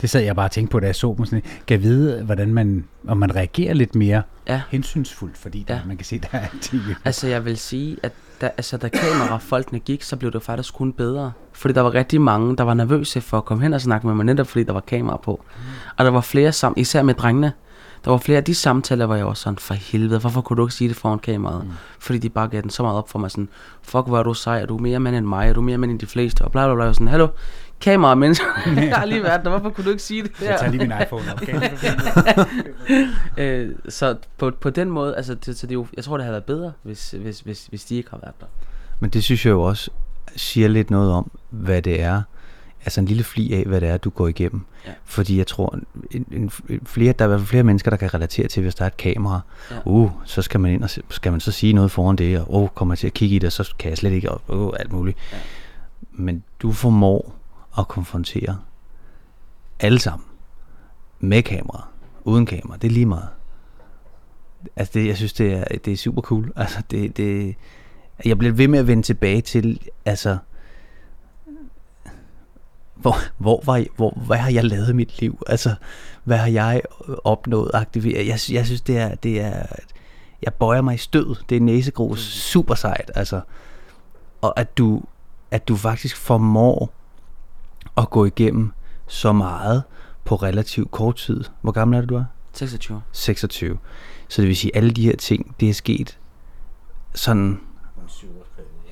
Det 0.00 0.10
sad 0.10 0.20
jeg 0.22 0.36
bare 0.36 0.46
og 0.46 0.50
tænkte 0.50 0.72
på, 0.72 0.80
da 0.80 0.86
jeg 0.86 0.94
så 0.94 1.14
dem. 1.16 1.24
Sådan, 1.26 1.42
kan 1.66 1.82
vide, 1.82 2.22
hvordan 2.24 2.54
man, 2.54 2.84
om 3.08 3.16
man 3.16 3.36
reagerer 3.36 3.74
lidt 3.74 3.94
mere 3.94 4.22
Ja. 4.48 4.60
hensynsfuldt, 4.70 5.38
fordi 5.38 5.64
der, 5.68 5.74
Ja. 5.74 5.80
man 5.86 5.96
kan 5.96 6.04
se, 6.06 6.18
der 6.18 6.28
er 6.38 6.46
tv. 6.60 6.80
Altså, 7.04 7.26
jeg 7.28 7.44
vil 7.44 7.56
sige, 7.58 7.96
at 8.02 8.12
da, 8.40 8.46
altså, 8.56 8.76
da 8.76 8.88
kamerafolkene 8.88 9.78
gik, 9.78 10.02
så 10.02 10.16
blev 10.16 10.32
det 10.32 10.42
faktisk 10.42 10.74
kun 10.74 10.92
bedre. 10.92 11.32
Fordi 11.52 11.74
der 11.74 11.80
var 11.80 11.94
rigtig 11.94 12.20
mange, 12.20 12.56
der 12.56 12.64
var 12.64 12.74
nervøse 12.74 13.20
for 13.20 13.36
at 13.38 13.44
komme 13.44 13.62
hen 13.62 13.72
og 13.74 13.80
snakke 13.80 14.06
med 14.06 14.14
mig, 14.14 14.24
netop 14.24 14.46
fordi 14.46 14.64
der 14.64 14.72
var 14.72 14.80
kamera 14.80 15.16
på. 15.16 15.44
Og 15.96 16.04
der 16.04 16.10
var 16.10 16.20
flere 16.20 16.52
sammen, 16.52 16.78
især 16.80 17.02
med 17.02 17.14
drengene. 17.14 17.52
Der 18.04 18.10
var 18.10 18.18
flere 18.18 18.36
af 18.38 18.44
de 18.44 18.54
samtaler, 18.54 19.06
hvor 19.06 19.14
jeg 19.14 19.26
var 19.26 19.34
sådan, 19.34 19.58
for 19.58 19.74
helvede, 19.74 20.20
hvorfor 20.20 20.40
kunne 20.40 20.56
du 20.56 20.66
ikke 20.66 20.74
sige 20.74 20.88
det 20.88 20.96
foran 20.96 21.18
kameraet? 21.18 21.64
Mm. 21.64 21.70
Fordi 21.98 22.18
de 22.18 22.28
bare 22.28 22.48
gav 22.48 22.62
den 22.62 22.70
så 22.70 22.82
meget 22.82 22.98
op 22.98 23.10
for 23.10 23.18
mig, 23.18 23.30
sådan, 23.30 23.48
fuck, 23.82 24.06
hvor 24.06 24.18
er 24.18 24.22
du 24.22 24.34
sej, 24.34 24.60
er 24.62 24.66
du 24.66 24.78
mere 24.78 25.00
mand 25.00 25.16
end 25.16 25.26
mig, 25.26 25.48
er 25.48 25.52
du 25.52 25.60
mere 25.60 25.78
mand 25.78 25.90
end 25.90 26.00
de 26.00 26.06
fleste, 26.06 26.42
og 26.44 26.52
bla 26.52 26.66
bla 26.66 26.74
bla, 26.74 26.84
og 26.84 26.94
sådan, 26.94 27.08
hallo, 27.08 27.28
kamera, 27.80 28.14
mennesker, 28.14 28.46
jeg 28.76 28.96
har 28.96 29.04
lige 29.04 29.22
været 29.22 29.44
der, 29.44 29.50
hvorfor 29.50 29.70
kunne 29.70 29.84
du 29.84 29.90
ikke 29.90 30.02
sige 30.02 30.22
det 30.22 30.32
Jeg 30.40 30.46
tager 30.48 30.62
der? 30.62 30.70
lige 30.70 30.88
min 30.88 30.92
iPhone 31.02 31.24
op. 31.32 31.42
Øh, 33.36 33.74
så 33.88 34.16
på, 34.38 34.50
på 34.60 34.70
den 34.70 34.90
måde, 34.90 35.16
altså, 35.16 35.34
det, 35.34 35.58
så 35.58 35.66
det 35.66 35.74
jo, 35.74 35.86
jeg 35.96 36.04
tror, 36.04 36.16
det 36.16 36.24
havde 36.24 36.32
været 36.32 36.44
bedre, 36.44 36.72
hvis, 36.82 37.10
hvis, 37.10 37.40
hvis, 37.40 37.66
hvis 37.66 37.84
de 37.84 37.96
ikke 37.96 38.10
har 38.10 38.18
været 38.22 38.34
der. 38.40 38.46
Men 39.00 39.10
det 39.10 39.24
synes 39.24 39.46
jeg 39.46 39.52
jo 39.52 39.62
også 39.62 39.90
siger 40.36 40.68
lidt 40.68 40.90
noget 40.90 41.12
om, 41.12 41.30
hvad 41.50 41.82
det 41.82 42.02
er. 42.02 42.22
Altså 42.84 43.00
en 43.00 43.06
lille 43.06 43.24
fli 43.24 43.52
af, 43.52 43.64
hvad 43.66 43.80
det 43.80 43.88
er, 43.88 43.96
du 43.96 44.10
går 44.10 44.28
igennem. 44.28 44.64
Ja. 44.86 44.90
Fordi 45.04 45.38
jeg 45.38 45.46
tror, 45.46 45.78
en, 46.10 46.26
en, 46.30 46.50
en, 46.68 46.80
flere, 46.86 47.12
der 47.12 47.24
er 47.24 47.28
i 47.28 47.30
hvert 47.30 47.40
fald 47.40 47.48
flere 47.48 47.62
mennesker, 47.62 47.90
der 47.90 47.96
kan 47.96 48.14
relatere 48.14 48.48
til, 48.48 48.62
hvis 48.62 48.74
der 48.74 48.82
er 48.82 48.86
et 48.86 48.96
kamera. 48.96 49.40
Ja. 49.70 49.76
Uh, 49.84 50.10
så 50.24 50.42
skal 50.42 50.60
man 50.60 50.72
ind 50.72 50.82
og 50.82 50.90
skal 51.10 51.32
man 51.32 51.40
så 51.40 51.52
sige 51.52 51.72
noget 51.72 51.90
foran 51.90 52.16
det, 52.16 52.40
og 52.40 52.62
uh, 52.62 52.68
kommer 52.68 52.94
jeg 52.94 52.98
til 52.98 53.06
at 53.06 53.14
kigge 53.14 53.36
i 53.36 53.38
det, 53.38 53.46
og 53.46 53.52
så 53.52 53.74
kan 53.78 53.90
jeg 53.90 53.98
slet 53.98 54.12
ikke, 54.12 54.30
og 54.30 54.42
uh, 54.48 54.72
alt 54.78 54.92
muligt. 54.92 55.18
Ja. 55.32 55.38
Men 56.12 56.42
du 56.62 56.72
formår 56.72 57.37
at 57.78 57.88
konfrontere 57.88 58.58
alle 59.80 59.98
sammen 59.98 60.26
med 61.20 61.42
kamera, 61.42 61.88
uden 62.24 62.46
kamera, 62.46 62.76
det 62.76 62.88
er 62.88 62.92
lige 62.92 63.06
meget. 63.06 63.28
Altså 64.76 64.90
det, 64.94 65.06
jeg 65.06 65.16
synes, 65.16 65.32
det 65.32 65.52
er, 65.52 65.64
det 65.84 65.92
er 65.92 65.96
super 65.96 66.22
cool. 66.22 66.52
Altså 66.56 66.82
det, 66.90 67.16
det, 67.16 67.54
jeg 68.24 68.38
bliver 68.38 68.52
ved 68.54 68.68
med 68.68 68.78
at 68.78 68.86
vende 68.86 69.02
tilbage 69.02 69.40
til, 69.40 69.80
altså, 70.04 70.38
hvor, 72.94 73.14
hvor, 73.38 73.62
var, 73.66 73.76
jeg- 73.76 73.88
hvor, 73.96 74.10
hvad 74.26 74.36
har 74.36 74.50
jeg 74.50 74.64
lavet 74.64 74.88
i 74.88 74.92
mit 74.92 75.20
liv? 75.20 75.42
Altså, 75.46 75.74
hvad 76.24 76.36
har 76.38 76.46
jeg 76.46 76.82
opnået 77.24 77.70
aktiveret? 77.74 78.26
Jeg, 78.26 78.38
jeg 78.54 78.66
synes, 78.66 78.80
det 78.80 78.98
er, 78.98 79.14
det 79.14 79.40
er, 79.40 79.66
jeg 80.42 80.54
bøjer 80.54 80.80
mig 80.82 80.94
i 80.94 80.98
stød. 80.98 81.36
Det 81.48 81.56
er 81.56 81.60
næsegrus 81.60 82.20
super 82.20 82.74
sejt, 82.74 83.10
altså. 83.14 83.40
Og 84.40 84.60
at 84.60 84.78
du, 84.78 85.02
at 85.50 85.68
du 85.68 85.76
faktisk 85.76 86.16
formår 86.16 86.90
at 87.96 88.10
gå 88.10 88.24
igennem 88.24 88.72
så 89.06 89.32
meget 89.32 89.82
på 90.24 90.34
relativt 90.34 90.90
kort 90.90 91.16
tid. 91.16 91.44
Hvor 91.62 91.72
gammel 91.72 91.96
er 91.96 92.00
det, 92.00 92.10
du 92.10 92.16
er? 92.16 92.24
26. 92.52 93.02
26. 93.12 93.78
Så 94.28 94.42
det 94.42 94.48
vil 94.48 94.56
sige, 94.56 94.76
at 94.76 94.82
alle 94.82 94.90
de 94.90 95.02
her 95.02 95.16
ting, 95.16 95.56
det 95.60 95.68
er 95.68 95.74
sket 95.74 96.18
sådan... 97.14 97.60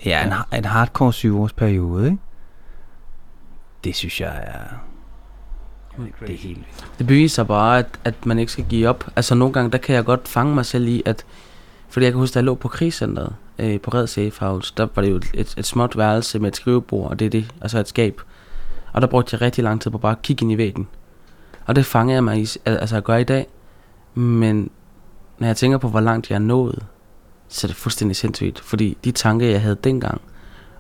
Ja, 0.04 0.26
en, 0.26 0.58
en 0.58 0.64
hardcore 0.64 1.12
syv 1.12 1.40
års 1.40 1.52
periode, 1.52 2.04
ikke? 2.04 2.18
Det 3.84 3.94
synes 3.94 4.20
jeg 4.20 4.42
er... 4.46 4.62
Det 5.96 6.30
er 6.30 6.36
helt 6.36 6.58
vildt. 6.58 6.86
Det 6.98 7.06
beviser 7.06 7.44
bare, 7.44 7.78
at, 7.78 7.86
at 8.04 8.26
man 8.26 8.38
ikke 8.38 8.52
skal 8.52 8.64
give 8.64 8.88
op. 8.88 9.04
Altså 9.16 9.34
nogle 9.34 9.52
gange, 9.52 9.70
der 9.70 9.78
kan 9.78 9.94
jeg 9.94 10.04
godt 10.04 10.28
fange 10.28 10.54
mig 10.54 10.66
selv 10.66 10.88
i, 10.88 11.02
at... 11.06 11.24
Fordi 11.88 12.04
jeg 12.04 12.12
kan 12.12 12.18
huske, 12.18 12.34
da 12.34 12.38
jeg 12.38 12.44
lå 12.44 12.54
på 12.54 12.68
krigscenteret 12.68 13.34
øh, 13.58 13.80
på 13.80 13.90
Red 13.90 14.06
Safe 14.06 14.32
House, 14.40 14.74
der 14.76 14.88
var 14.94 15.02
det 15.02 15.10
jo 15.10 15.16
et, 15.16 15.54
et 15.56 15.66
småt 15.66 15.96
værelse 15.96 16.38
med 16.38 16.48
et 16.48 16.56
skrivebord, 16.56 17.10
og 17.10 17.18
det 17.18 17.24
er 17.26 17.30
det, 17.30 17.54
altså 17.60 17.78
et 17.78 17.88
skab. 17.88 18.20
Og 18.96 19.02
der 19.02 19.08
brugte 19.08 19.34
jeg 19.34 19.40
rigtig 19.40 19.64
lang 19.64 19.80
tid 19.80 19.90
på 19.90 19.98
bare 19.98 20.12
at 20.12 20.22
kigge 20.22 20.42
ind 20.44 20.52
i 20.52 20.58
væggen. 20.58 20.88
Og 21.66 21.76
det 21.76 21.86
fanger 21.86 22.14
jeg 22.14 22.24
mig 22.24 22.38
i, 22.38 22.46
al- 22.64 22.76
altså 22.76 22.96
at 22.96 23.04
gøre 23.04 23.20
i 23.20 23.24
dag. 23.24 23.46
Men 24.14 24.70
når 25.38 25.46
jeg 25.46 25.56
tænker 25.56 25.78
på, 25.78 25.88
hvor 25.88 26.00
langt 26.00 26.30
jeg 26.30 26.34
er 26.34 26.40
nået, 26.40 26.86
så 27.48 27.66
er 27.66 27.68
det 27.68 27.76
fuldstændig 27.76 28.16
sindssygt. 28.16 28.60
Fordi 28.60 28.96
de 29.04 29.10
tanker, 29.10 29.46
jeg 29.46 29.62
havde 29.62 29.76
dengang, 29.84 30.20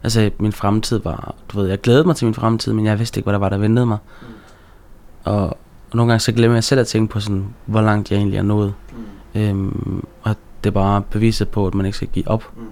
altså 0.02 0.30
min 0.38 0.52
fremtid 0.52 0.98
var, 0.98 1.34
du 1.48 1.58
ved, 1.58 1.68
jeg 1.68 1.80
glædede 1.80 2.04
mig 2.04 2.16
til 2.16 2.24
min 2.26 2.34
fremtid, 2.34 2.72
men 2.72 2.86
jeg 2.86 2.98
vidste 2.98 3.18
ikke, 3.18 3.24
hvad 3.24 3.32
der 3.32 3.38
var, 3.38 3.48
der 3.48 3.58
ventede 3.58 3.86
mig. 3.86 3.98
Og, 5.24 5.46
og 5.46 5.56
nogle 5.94 6.12
gange 6.12 6.20
så 6.20 6.32
glemmer 6.32 6.56
jeg 6.56 6.64
selv 6.64 6.80
at 6.80 6.86
tænke 6.86 7.12
på 7.12 7.20
sådan, 7.20 7.54
hvor 7.66 7.80
langt 7.80 8.10
jeg 8.10 8.16
egentlig 8.16 8.38
er 8.38 8.42
nået. 8.42 8.74
Mm. 9.34 9.40
Øhm, 9.40 10.04
og 10.22 10.36
det 10.64 10.70
er 10.70 10.74
bare 10.74 11.02
beviset 11.02 11.48
på, 11.48 11.66
at 11.66 11.74
man 11.74 11.86
ikke 11.86 11.96
skal 11.96 12.08
give 12.08 12.28
op. 12.28 12.52
Mm. 12.56 12.66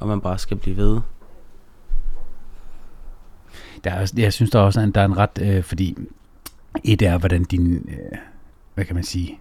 Og 0.00 0.08
man 0.08 0.20
bare 0.20 0.38
skal 0.38 0.56
blive 0.56 0.76
ved. 0.76 1.00
Der 3.84 3.90
er, 3.90 4.12
jeg 4.16 4.32
synes 4.32 4.50
der 4.50 4.58
er 4.58 4.62
også, 4.62 4.80
at 4.80 4.94
der 4.94 5.00
er 5.00 5.04
en 5.04 5.16
ret, 5.16 5.38
øh, 5.42 5.62
fordi 5.62 5.96
et 6.84 7.02
er, 7.02 7.18
hvordan 7.18 7.44
din, 7.44 7.88
øh, 7.88 8.18
hvad 8.74 8.84
kan 8.84 8.94
man 8.94 9.04
sige, 9.04 9.38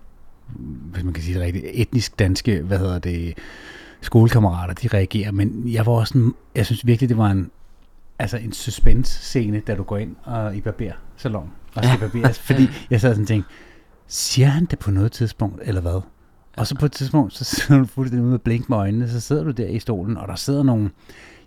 hvis 0.91 1.04
man 1.04 1.13
kan 1.13 1.23
sige 1.23 1.34
det 1.34 1.43
rigtigt, 1.43 1.65
etnisk 1.73 2.19
danske, 2.19 2.62
hvad 2.62 2.78
hedder 2.78 2.99
det, 2.99 3.38
skolekammerater, 4.02 4.73
de 4.73 4.88
reagerer, 4.88 5.32
men 5.32 5.63
jeg 5.73 5.86
var 5.86 5.91
også 5.91 6.17
en, 6.17 6.34
jeg 6.56 6.65
synes 6.65 6.86
virkelig, 6.86 7.10
det 7.10 7.17
var 7.17 7.32
en, 7.32 7.52
altså 8.19 8.38
en 8.38 8.54
suspense-scene, 8.54 9.60
da 9.60 9.75
du 9.75 9.84
går 9.84 9.97
ind 9.97 10.15
og 10.23 10.56
i 10.56 10.62
barbersalon 10.62 11.52
og 11.75 11.84
skal 11.84 11.99
barberes, 11.99 12.39
fordi 12.49 12.67
jeg 12.89 13.02
sad 13.02 13.12
sådan 13.12 13.23
og 13.23 13.28
tænkte, 13.28 13.49
siger 14.08 14.47
han 14.47 14.65
det 14.65 14.80
på 14.80 14.91
noget 14.91 15.12
tidspunkt, 15.12 15.62
eller 15.63 15.82
hvad? 15.82 16.02
Og 16.58 16.67
så 16.67 16.75
på 16.75 16.86
et 16.86 16.91
tidspunkt, 16.91 17.34
så 17.34 17.43
sidder 17.43 17.82
du 17.82 17.88
fuldstændig 17.88 18.28
ude 18.28 18.34
og 18.34 18.41
blinke 18.41 18.65
med 18.69 18.78
øjnene, 18.78 19.10
så 19.10 19.19
sidder 19.19 19.43
du 19.43 19.52
der 19.52 19.67
i 19.67 19.80
stolen, 19.80 20.17
og 20.17 20.28
der 20.28 20.36
sidder 20.36 20.63
nogle, 20.63 20.89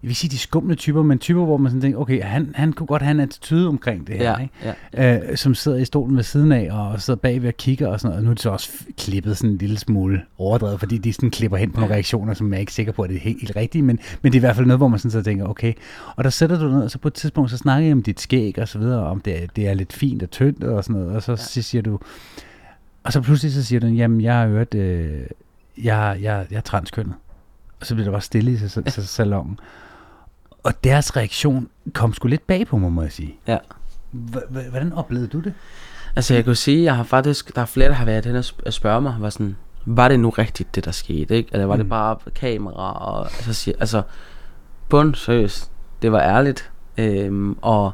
jeg 0.02 0.08
vil 0.08 0.16
sige 0.16 0.30
de 0.30 0.38
skumle 0.38 0.74
typer, 0.74 1.02
men 1.02 1.18
typer, 1.18 1.44
hvor 1.44 1.56
man 1.56 1.70
sådan 1.70 1.80
tænker, 1.80 1.98
okay, 1.98 2.22
han, 2.22 2.52
han 2.54 2.72
kunne 2.72 2.86
godt 2.86 3.02
have 3.02 3.10
en 3.10 3.20
attitude 3.20 3.68
omkring 3.68 4.06
det 4.06 4.16
her, 4.16 4.30
Ja, 4.30 4.36
ikke? 4.38 4.76
ja. 4.94 5.30
øh, 5.30 5.36
som 5.36 5.54
sidder 5.54 5.78
i 5.78 5.84
stolen 5.84 6.16
ved 6.16 6.22
siden 6.22 6.52
af, 6.52 6.68
og 6.72 7.00
sidder 7.00 7.20
bagved 7.20 7.48
og 7.48 7.56
kigger 7.56 7.88
og 7.88 8.00
sådan 8.00 8.08
noget. 8.08 8.18
Og 8.18 8.24
nu 8.24 8.30
er 8.30 8.34
det 8.34 8.42
så 8.42 8.50
også 8.50 8.72
klippet 8.98 9.36
sådan 9.36 9.50
en 9.50 9.56
lille 9.58 9.78
smule 9.78 10.22
overdrevet, 10.38 10.78
fordi 10.78 10.98
de 10.98 11.12
sådan 11.12 11.30
klipper 11.30 11.56
hen 11.56 11.70
på 11.70 11.80
nogle 11.80 11.94
reaktioner, 11.94 12.34
som 12.34 12.52
jeg 12.52 12.56
er 12.56 12.60
ikke 12.60 12.72
sikker 12.72 12.92
på, 12.92 13.02
at 13.02 13.10
det 13.10 13.16
er 13.16 13.20
helt, 13.20 13.40
helt 13.40 13.56
rigtigt, 13.56 13.84
men, 13.84 13.98
men 14.22 14.32
det 14.32 14.38
er 14.38 14.40
i 14.40 14.46
hvert 14.46 14.56
fald 14.56 14.66
noget, 14.66 14.78
hvor 14.78 14.88
man 14.88 14.98
sådan 14.98 15.10
så 15.10 15.22
tænker, 15.22 15.46
okay. 15.46 15.72
Og 16.16 16.24
der 16.24 16.30
sætter 16.30 16.58
du 16.58 16.68
ned, 16.68 16.82
og 16.82 16.90
så 16.90 16.98
på 16.98 17.08
et 17.08 17.14
tidspunkt, 17.14 17.50
så 17.50 17.56
snakker 17.56 17.86
jeg 17.86 17.92
om 17.92 18.02
dit 18.02 18.20
skæg 18.20 18.58
og 18.58 18.68
så 18.68 18.78
videre, 18.78 19.06
om 19.06 19.20
det 19.20 19.42
er, 19.42 19.46
det 19.56 19.68
er 19.68 19.74
lidt 19.74 19.92
fint 19.92 20.22
og 20.22 20.30
tyndt 20.30 20.64
og 20.64 20.84
sådan 20.84 21.00
noget, 21.00 21.16
og 21.16 21.22
så, 21.22 21.32
ja. 21.32 21.36
så 21.36 21.62
siger 21.62 21.82
du, 21.82 21.98
og 23.04 23.12
så 23.12 23.20
pludselig 23.20 23.52
så 23.52 23.64
siger 23.64 23.80
du, 23.80 23.86
jamen 23.86 24.20
jeg 24.20 24.34
har 24.34 24.46
hørt, 24.48 24.74
øh, 24.74 25.20
jeg, 25.82 26.18
jeg, 26.22 26.46
jeg 26.50 26.56
er 26.56 26.60
transkønnet. 26.60 27.14
Og 27.80 27.86
så 27.86 27.94
bliver 27.94 28.04
der 28.04 28.12
bare 28.12 28.20
stille 28.20 28.52
i 28.52 28.56
salongen. 28.88 29.58
Og 30.62 30.84
deres 30.84 31.16
reaktion 31.16 31.68
kom 31.92 32.14
sgu 32.14 32.28
lidt 32.28 32.46
bag 32.46 32.66
på 32.66 32.78
mig, 32.78 32.92
må 32.92 33.02
jeg 33.02 33.12
sige. 33.12 33.36
Ja. 33.46 33.58
H- 34.12 34.68
hvordan 34.70 34.92
oplevede 34.92 35.28
du 35.28 35.40
det? 35.40 35.54
Altså 36.16 36.34
jeg 36.34 36.46
jo 36.46 36.54
sige, 36.54 36.84
jeg 36.84 36.96
har 36.96 37.04
faktisk, 37.04 37.54
der 37.54 37.62
er 37.62 37.66
flere, 37.66 37.88
der 37.88 37.94
har 37.94 38.04
været 38.04 38.26
hen 38.26 38.36
og 38.36 38.72
spørge 38.72 39.00
mig, 39.00 39.16
var 39.18 39.30
sådan, 39.30 39.56
var 39.84 40.08
det 40.08 40.20
nu 40.20 40.30
rigtigt, 40.30 40.74
det 40.74 40.84
der 40.84 40.90
skete, 40.90 41.36
ikke? 41.36 41.50
Eller 41.52 41.66
var 41.66 41.74
mm. 41.76 41.80
det 41.80 41.88
bare 41.88 42.16
kamera, 42.34 42.92
og 42.92 43.30
så 43.30 43.54
siger, 43.54 43.74
altså, 43.80 44.02
bund 44.88 45.14
seriøst, 45.14 45.70
det 46.02 46.12
var 46.12 46.20
ærligt, 46.20 46.70
øhm, 46.98 47.56
og 47.62 47.92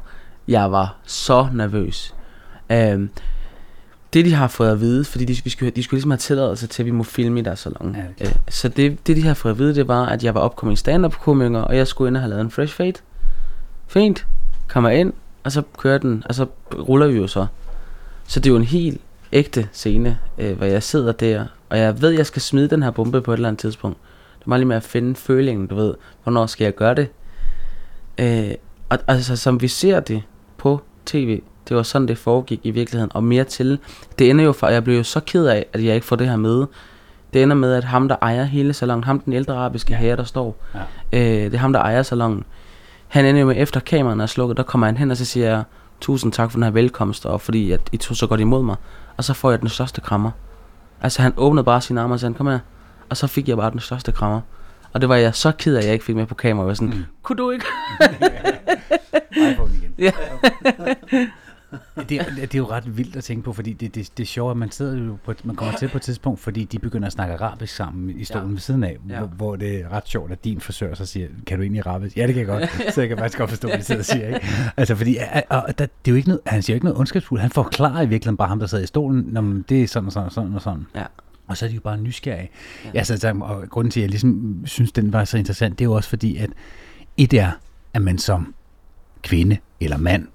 jeg 0.48 0.72
var 0.72 0.96
så 1.04 1.48
nervøs. 1.52 2.14
Øhm, 2.72 3.10
det 4.12 4.24
de 4.24 4.34
har 4.34 4.48
fået 4.48 4.70
at 4.70 4.80
vide, 4.80 5.04
fordi 5.04 5.24
de, 5.24 5.44
vi 5.44 5.50
skulle, 5.50 5.70
de 5.70 5.82
skulle 5.82 5.98
ligesom 5.98 6.10
have 6.10 6.18
tilladelse 6.18 6.66
til, 6.66 6.82
at 6.82 6.86
vi 6.86 6.90
må 6.90 7.02
filme 7.02 7.40
i 7.40 7.42
deres 7.42 7.58
salon. 7.58 7.96
Ja, 7.96 8.24
er 8.24 8.28
øh, 8.28 8.34
så 8.48 8.68
det, 8.68 9.06
det 9.06 9.16
de 9.16 9.22
har 9.22 9.34
fået 9.34 9.52
at 9.52 9.58
vide, 9.58 9.74
det 9.74 9.88
var, 9.88 10.06
at 10.06 10.24
jeg 10.24 10.34
var 10.34 10.40
opkommende 10.40 10.80
stand-up 10.80 11.14
komiker, 11.14 11.60
og 11.60 11.76
jeg 11.76 11.86
skulle 11.86 12.08
ind 12.08 12.16
og 12.16 12.22
have 12.22 12.30
lavet 12.30 12.40
en 12.40 12.50
fresh 12.50 12.74
fade. 12.74 12.92
Fint, 13.86 14.26
kommer 14.68 14.90
ind, 14.90 15.12
og 15.44 15.52
så 15.52 15.62
kører 15.78 15.98
den, 15.98 16.22
og 16.26 16.34
så 16.34 16.46
ruller 16.74 17.06
vi 17.06 17.16
jo 17.16 17.26
så. 17.26 17.46
Så 18.26 18.40
det 18.40 18.46
er 18.46 18.50
jo 18.50 18.56
en 18.56 18.64
helt 18.64 19.00
ægte 19.32 19.68
scene, 19.72 20.18
øh, 20.38 20.56
hvor 20.56 20.66
jeg 20.66 20.82
sidder 20.82 21.12
der, 21.12 21.44
og 21.68 21.78
jeg 21.78 22.00
ved, 22.00 22.12
at 22.12 22.18
jeg 22.18 22.26
skal 22.26 22.42
smide 22.42 22.68
den 22.68 22.82
her 22.82 22.90
bombe 22.90 23.22
på 23.22 23.32
et 23.32 23.36
eller 23.36 23.48
andet 23.48 23.60
tidspunkt. 23.60 23.98
Det 24.38 24.44
er 24.44 24.48
meget 24.48 24.60
lige 24.60 24.68
med 24.68 24.76
at 24.76 24.82
finde 24.82 25.14
følingen, 25.14 25.66
du 25.66 25.74
ved, 25.74 25.94
hvornår 26.22 26.46
skal 26.46 26.64
jeg 26.64 26.74
gøre 26.74 26.94
det. 26.94 27.08
Øh, 28.18 28.54
og 28.88 28.98
altså, 29.06 29.36
som 29.36 29.60
vi 29.60 29.68
ser 29.68 30.00
det 30.00 30.22
på 30.56 30.80
tv, 31.06 31.40
det 31.68 31.76
var 31.76 31.82
sådan, 31.82 32.08
det 32.08 32.18
foregik 32.18 32.60
i 32.62 32.70
virkeligheden, 32.70 33.10
og 33.14 33.24
mere 33.24 33.44
til. 33.44 33.78
Det 34.18 34.30
ender 34.30 34.44
jo 34.44 34.52
for, 34.52 34.68
jeg 34.68 34.84
blev 34.84 34.96
jo 34.96 35.02
så 35.02 35.20
ked 35.20 35.46
af, 35.46 35.66
at 35.72 35.84
jeg 35.84 35.94
ikke 35.94 36.06
får 36.06 36.16
det 36.16 36.28
her 36.28 36.36
med. 36.36 36.66
Det 37.32 37.42
ender 37.42 37.56
med, 37.56 37.74
at 37.74 37.84
ham, 37.84 38.08
der 38.08 38.16
ejer 38.22 38.44
hele 38.44 38.72
salongen, 38.72 39.04
ham 39.04 39.20
den 39.20 39.32
ældre 39.32 39.54
arabiske 39.54 39.94
herre, 39.94 40.16
der 40.16 40.24
står, 40.24 40.56
Ja. 40.74 40.80
øh, 41.18 41.44
det 41.44 41.54
er 41.54 41.58
ham, 41.58 41.72
der 41.72 41.80
ejer 41.80 42.02
salongen. 42.02 42.44
Han 43.08 43.24
ender 43.24 43.40
jo 43.40 43.46
med, 43.46 43.54
efter 43.58 43.80
kameraerne 43.80 44.22
er 44.22 44.26
slukket, 44.26 44.56
der 44.56 44.62
kommer 44.62 44.86
han 44.86 44.96
hen, 44.96 45.10
og 45.10 45.16
så 45.16 45.24
siger 45.24 45.48
jeg, 45.48 45.62
tusind 46.00 46.32
tak 46.32 46.50
for 46.50 46.56
den 46.56 46.62
her 46.62 46.70
velkomst, 46.70 47.26
og 47.26 47.40
fordi 47.40 47.72
at 47.72 47.80
I 47.92 47.96
tog 47.96 48.16
så 48.16 48.26
godt 48.26 48.40
imod 48.40 48.62
mig. 48.62 48.76
Og 49.16 49.24
så 49.24 49.34
får 49.34 49.50
jeg 49.50 49.60
den 49.60 49.68
største 49.68 50.00
krammer. 50.00 50.30
Altså 51.02 51.22
han 51.22 51.32
åbnede 51.36 51.64
bare 51.64 51.80
sine 51.80 52.00
arme 52.00 52.14
og 52.14 52.20
sagde, 52.20 52.34
kom 52.34 52.46
her. 52.46 52.58
Og 53.08 53.16
så 53.16 53.26
fik 53.26 53.48
jeg 53.48 53.56
bare 53.56 53.70
den 53.70 53.80
største 53.80 54.12
krammer. 54.12 54.40
Og 54.92 55.00
det 55.00 55.08
var 55.08 55.16
jeg 55.16 55.34
så 55.34 55.52
ked 55.52 55.74
af, 55.74 55.78
at 55.78 55.84
jeg 55.84 55.92
ikke 55.92 56.04
fik 56.04 56.16
med 56.16 56.26
på 56.26 56.34
kamera. 56.34 56.62
Jeg 56.64 56.68
var 56.68 56.74
sådan, 56.74 56.88
Mm. 56.88 57.04
kunne 57.22 57.36
du 57.36 57.50
ikke? 57.50 57.64
iPhone 59.50 59.70
igen. 59.74 59.94
Ja. 59.98 60.10
Det, 62.08 62.12
er, 62.20 62.24
det 62.40 62.54
er 62.54 62.58
jo 62.58 62.70
ret 62.70 62.96
vildt 62.96 63.16
at 63.16 63.24
tænke 63.24 63.42
på, 63.42 63.52
fordi 63.52 63.72
det, 63.72 63.94
det, 63.94 64.10
det 64.16 64.22
er 64.22 64.26
sjovt, 64.26 64.50
at 64.50 64.56
man 64.56 64.70
sidder 64.70 65.04
jo 65.04 65.16
på, 65.24 65.32
man 65.44 65.56
kommer 65.56 65.74
til 65.78 65.88
på 65.88 65.96
et 65.98 66.02
tidspunkt, 66.02 66.40
fordi 66.40 66.64
de 66.64 66.78
begynder 66.78 67.06
at 67.06 67.12
snakke 67.12 67.34
arabisk 67.34 67.74
sammen 67.74 68.10
i 68.20 68.24
stolen 68.24 68.46
Ja. 68.48 68.52
ved 68.52 68.58
siden 68.60 68.84
af, 68.84 68.96
Ja. 69.08 69.18
hvor, 69.18 69.26
hvor 69.26 69.56
det 69.56 69.80
er 69.80 69.88
ret 69.92 70.08
sjovt, 70.08 70.32
at 70.32 70.44
din 70.44 70.60
forsøger 70.60 70.94
så 70.94 71.06
siger, 71.06 71.28
kan 71.46 71.56
du 71.58 71.62
egentlig 71.62 71.86
arabisk? 71.86 72.16
Ja, 72.16 72.26
det 72.26 72.34
kan 72.34 72.38
jeg 72.38 72.46
godt. 72.46 72.70
Så 72.94 73.00
jeg 73.00 73.08
kan 73.08 73.18
faktisk 73.18 73.38
godt 73.38 73.50
forstå, 73.50 73.68
hvad 73.68 73.78
de 73.78 73.84
sidder 73.84 74.00
og 74.00 74.04
siger. 74.04 74.26
Ikke? 74.26 74.46
Altså, 74.76 74.94
fordi 74.96 75.16
og, 75.50 75.64
der, 75.78 75.86
det 75.86 75.86
er 75.86 76.10
jo 76.10 76.14
ikke 76.14 76.28
noget, 76.28 76.40
han 76.46 76.62
siger 76.62 76.74
jo 76.74 76.76
ikke 76.76 76.84
noget 76.86 76.98
ondskabsfuldt. 76.98 77.42
Han 77.42 77.50
forklarer 77.50 78.02
i 78.02 78.08
virkeligheden 78.08 78.36
bare 78.36 78.48
ham, 78.48 78.58
der 78.58 78.66
sidder 78.66 78.84
i 78.84 78.86
stolen, 78.86 79.24
når 79.28 79.62
det 79.68 79.82
er 79.82 79.86
sådan 79.88 80.06
og 80.06 80.12
sådan 80.12 80.26
og 80.26 80.32
sådan 80.32 80.54
og 80.54 80.62
sådan. 80.62 80.86
Ja. 80.94 81.04
Og 81.46 81.56
så 81.56 81.64
er 81.64 81.68
de 81.68 81.74
jo 81.74 81.80
bare 81.80 81.98
nysgerrige. 81.98 82.50
Ja. 82.84 82.98
Altså, 82.98 83.16
så- 83.18 83.34
og 83.40 83.68
grunden 83.70 83.90
til, 83.90 84.00
at 84.00 84.02
jeg 84.02 84.10
ligesom 84.10 84.62
synes, 84.64 84.92
den 84.92 85.12
var 85.12 85.24
så 85.24 85.38
interessant, 85.38 85.78
det 85.78 85.84
er 85.84 85.88
jo 85.88 85.92
også 85.94 86.08
fordi, 86.08 86.36
at 86.36 86.50
et 87.16 87.34
er, 87.34 87.50
at 87.94 88.02
man 88.02 88.18
som 88.18 88.54
kvinde 89.22 89.56
eller 89.80 89.96
mand 89.96 90.26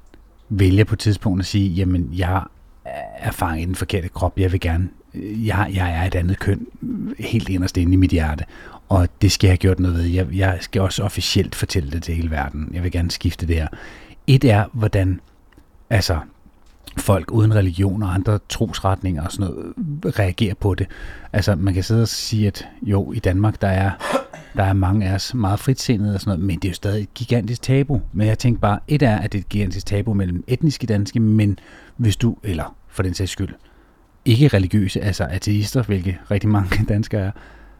vælger 0.49 0.84
på 0.84 0.95
et 0.95 0.99
tidspunkt 0.99 1.39
at 1.39 1.45
sige, 1.45 1.69
jamen, 1.69 2.10
jeg 2.17 2.43
er 3.15 3.32
fanget 3.32 3.62
i 3.62 3.65
den 3.65 3.75
forkerte 3.75 4.10
krop, 4.10 4.39
jeg 4.39 4.51
vil 4.51 4.60
gerne, 4.60 4.89
øh, 5.13 5.47
jeg, 5.47 5.71
jeg 5.73 5.91
er 5.91 6.03
et 6.03 6.15
andet 6.15 6.39
køn, 6.39 6.67
helt 7.19 7.49
inderst 7.49 7.77
inde 7.77 7.93
i 7.93 7.95
mit 7.95 8.12
hjerte, 8.12 8.45
og 8.89 9.10
det 9.21 9.32
skal 9.32 9.47
jeg 9.47 9.51
have 9.51 9.58
gjort 9.58 9.79
noget 9.79 9.97
ved. 9.97 10.03
Jeg, 10.03 10.27
jeg 10.34 10.58
skal 10.62 10.82
også 10.82 11.03
officielt 11.03 11.56
fortælle 11.56 11.91
det 11.91 12.03
til 12.03 12.15
hele 12.15 12.32
verden. 12.32 12.69
Jeg 12.73 12.84
vil 12.84 12.91
gerne 12.91 13.12
skifte 13.12 13.47
det 13.47 13.56
her. 13.56 13.67
Et 14.27 14.43
er, 14.43 14.65
hvordan, 14.73 15.19
altså, 15.89 16.19
folk 16.97 17.32
uden 17.32 17.56
religion 17.56 18.03
og 18.03 18.13
andre 18.13 18.39
trosretninger 18.49 19.23
og 19.23 19.32
sådan 19.32 19.53
noget 19.53 20.19
reagerer 20.19 20.53
på 20.53 20.75
det. 20.75 20.88
Altså, 21.34 21.56
man 21.56 21.73
kan 21.73 21.84
sidde 21.84 22.01
og 22.01 22.08
sige, 22.08 22.47
at 22.47 22.67
jo, 22.82 23.12
i 23.12 23.19
Danmark, 23.19 23.62
der 23.62 23.67
er, 23.67 23.91
der 24.56 24.63
er 24.63 24.74
mange 24.74 25.06
af 25.06 25.16
os 25.16 25.34
meget 25.34 25.60
fritsindede 25.60 26.16
og 26.16 26.22
sådan 26.22 26.30
noget, 26.30 26.46
men 26.46 26.60
det 26.60 26.66
er 26.66 26.70
jo 26.70 26.76
stadig 26.76 27.04
et 27.04 27.13
gigantisk 27.13 27.62
tabu. 27.62 28.02
Men 28.13 28.28
jeg 28.28 28.39
tænker 28.39 28.60
bare, 28.60 28.80
et 28.88 29.02
er, 29.02 29.18
at 29.18 29.32
det 29.32 29.38
er 29.38 29.42
et 29.42 29.50
gigantisk 29.50 29.86
tabu 29.86 30.13
mellem 30.13 30.44
etniske 30.48 30.88
danske, 30.88 31.20
men 31.20 31.60
hvis 31.98 32.18
du, 32.18 32.38
eller 32.44 32.76
for 32.88 33.04
den 33.04 33.13
sags 33.13 33.32
skyld, 33.32 33.54
ikke 34.26 34.48
religiøse, 34.48 35.02
altså 35.02 35.24
ateister, 35.24 35.84
hvilke 35.84 36.20
rigtig 36.32 36.50
mange 36.50 36.86
danskere 36.94 37.22
er, 37.22 37.32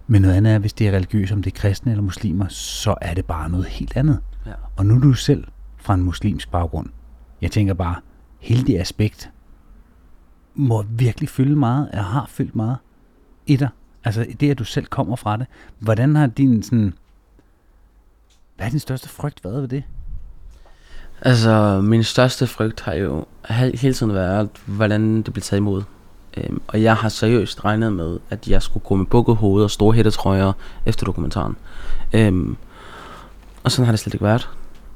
men 0.08 0.22
noget 0.22 0.36
andet 0.36 0.54
er, 0.54 0.60
hvis 0.60 0.74
det 0.74 0.88
er 0.88 0.92
religiøse, 0.92 1.34
om 1.34 1.44
det 1.44 1.54
er 1.54 1.60
kristne 1.60 1.92
eller 1.92 2.04
muslimer, 2.04 2.48
så 2.48 2.96
er 3.02 3.14
det 3.14 3.26
bare 3.26 3.50
noget 3.50 3.66
helt 3.66 3.98
andet. 3.98 4.20
Ja. 4.46 4.52
Og 4.76 4.86
nu 4.86 4.96
er 4.96 5.00
du 5.00 5.14
selv 5.14 5.44
fra 5.78 5.94
en 5.94 6.02
muslimsk 6.02 6.52
baggrund. 6.52 6.90
Jeg 7.42 7.52
tænker 7.52 7.74
bare, 7.74 7.96
hele 8.40 8.64
det 8.64 8.80
aspekt 8.80 9.32
må 10.56 10.86
virkelig 10.90 11.30
fylde 11.30 11.56
meget, 11.56 11.90
eller 11.92 12.04
har 12.04 12.26
fyldt 12.30 12.56
meget 12.56 12.78
i 13.46 13.56
dig. 13.56 13.70
Altså 14.04 14.26
det, 14.40 14.52
at 14.52 14.60
du 14.60 14.64
selv 14.64 14.86
kommer 14.86 15.16
fra 15.16 15.38
det. 15.38 15.46
Hvordan 15.80 16.16
har 16.16 16.28
din 16.28 16.64
sådan... 16.64 16.94
Hvad 18.56 18.66
er 18.66 18.70
din 18.70 18.80
største 18.80 19.10
frygt 19.10 19.44
været 19.44 19.62
ved 19.62 19.68
det? 19.68 19.84
Altså, 21.22 21.82
min 21.82 22.04
største 22.04 22.48
frygt 22.48 22.82
har 22.82 22.94
jo 22.94 23.26
hele 23.50 23.94
tiden 23.94 24.14
været, 24.14 24.50
hvordan 24.66 25.22
det 25.22 25.34
bliver 25.34 25.44
taget 25.44 25.60
imod. 25.60 25.84
Øhm, 26.38 26.62
og 26.68 26.82
jeg 26.82 26.96
har 26.96 27.10
seriøst 27.10 27.66
regnet 27.66 27.94
med, 27.94 28.20
at 28.30 28.48
jeg 28.48 28.62
skulle 28.62 28.84
gå 28.84 28.96
med 28.96 29.06
bukket 29.06 29.36
hoved 29.36 29.64
og 29.64 29.72
store 29.72 29.94
hættetrøjer 29.94 30.54
efter 30.86 31.06
dokumentaren. 31.06 31.56
Øhm, 32.14 32.58
og 33.64 33.72
sådan 33.72 33.86
har 33.86 33.92
det 33.92 34.00
slet 34.00 34.14
ikke 34.14 34.26
været. 34.26 34.50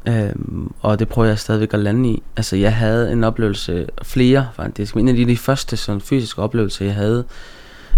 Øhm, 0.07 0.73
og 0.81 0.99
det 0.99 1.07
prøver 1.07 1.27
jeg 1.27 1.39
stadigvæk 1.39 1.73
at 1.73 1.79
lande 1.79 2.09
i. 2.09 2.23
Altså, 2.37 2.55
jeg 2.55 2.75
havde 2.75 3.11
en 3.11 3.23
oplevelse, 3.23 3.87
flere 4.03 4.47
faktisk, 4.53 4.95
men 4.95 5.05
en 5.05 5.09
af 5.09 5.15
de, 5.15 5.31
de 5.31 5.37
første 5.37 5.77
sådan, 5.77 6.01
fysiske 6.01 6.41
oplevelser, 6.41 6.85
jeg 6.85 6.95
havde 6.95 7.25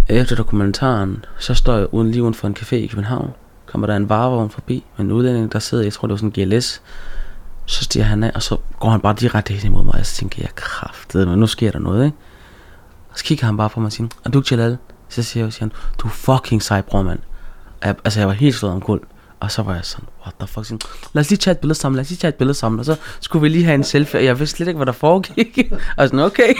efter 0.09 0.35
dokumentaren, 0.35 1.25
så 1.37 1.53
står 1.53 1.77
jeg 1.77 1.93
uden 1.93 2.11
lige 2.11 2.23
uden 2.23 2.33
for 2.33 2.47
en 2.47 2.55
café 2.59 2.75
i 2.75 2.87
København. 2.87 3.31
Kommer 3.65 3.87
der 3.87 3.95
en 3.95 4.09
varevogn 4.09 4.49
forbi 4.49 4.83
med 4.97 5.05
en 5.05 5.11
udlænding, 5.11 5.51
der 5.51 5.59
sidder, 5.59 5.83
jeg 5.83 5.93
tror 5.93 6.07
det 6.07 6.11
var 6.11 6.17
sådan 6.17 6.33
en 6.35 6.49
GLS, 6.49 6.81
så 7.65 7.83
stiger 7.83 8.05
han 8.05 8.23
af, 8.23 8.31
og 8.35 8.43
så 8.43 8.57
går 8.79 8.89
han 8.89 9.01
bare 9.01 9.15
direkte 9.19 9.53
hen 9.53 9.71
imod 9.71 9.83
mig, 9.83 9.93
og 9.93 10.05
så 10.05 10.15
tænker 10.15 10.37
jeg, 10.39 10.49
kraftede, 10.55 11.25
men 11.25 11.39
nu 11.39 11.47
sker 11.47 11.71
der 11.71 11.79
noget, 11.79 12.05
ikke? 12.05 12.17
Og 13.11 13.17
så 13.17 13.23
kigger 13.23 13.45
han 13.45 13.57
bare 13.57 13.69
på 13.69 13.79
mig 13.79 13.85
og 13.85 13.91
siger, 13.91 14.07
er 14.25 14.29
du 14.29 14.39
ikke 14.39 14.47
Jalal? 14.51 14.77
Så 15.09 15.23
siger 15.23 15.43
jeg, 15.43 15.53
siger 15.53 15.63
han, 15.63 15.71
du 15.97 16.07
er 16.07 16.11
fucking 16.11 16.63
sej, 16.63 16.81
bror, 16.81 17.01
mand. 17.01 17.19
Jeg, 17.83 17.95
altså, 18.03 18.19
jeg 18.19 18.27
var 18.27 18.33
helt 18.33 18.55
slået 18.55 18.73
om 18.73 18.81
gulv. 18.81 19.01
Og 19.39 19.51
så 19.51 19.61
var 19.61 19.73
jeg 19.73 19.85
sådan, 19.85 20.05
what 20.21 20.33
the 20.39 20.47
fuck, 20.47 20.65
sådan, 20.65 20.79
lad 21.13 21.21
os 21.21 21.29
lige 21.29 21.37
tage 21.37 21.51
et 21.51 21.57
billede 21.57 21.79
sammen, 21.79 21.95
lad 21.95 22.01
os 22.01 22.09
lige 22.09 22.17
tage 22.17 22.29
et 22.29 22.35
billede 22.35 22.57
sammen. 22.57 22.79
Og 22.79 22.85
så 22.85 22.95
skulle 23.19 23.41
vi 23.41 23.49
lige 23.49 23.65
have 23.65 23.75
en 23.75 23.83
selfie, 23.83 24.19
og 24.19 24.25
jeg 24.25 24.39
vidste 24.39 24.57
slet 24.57 24.67
ikke, 24.67 24.77
hvad 24.77 24.85
der 24.85 24.91
foregik. 24.91 25.71
og 25.97 26.07
sådan, 26.07 26.19
okay 26.19 26.53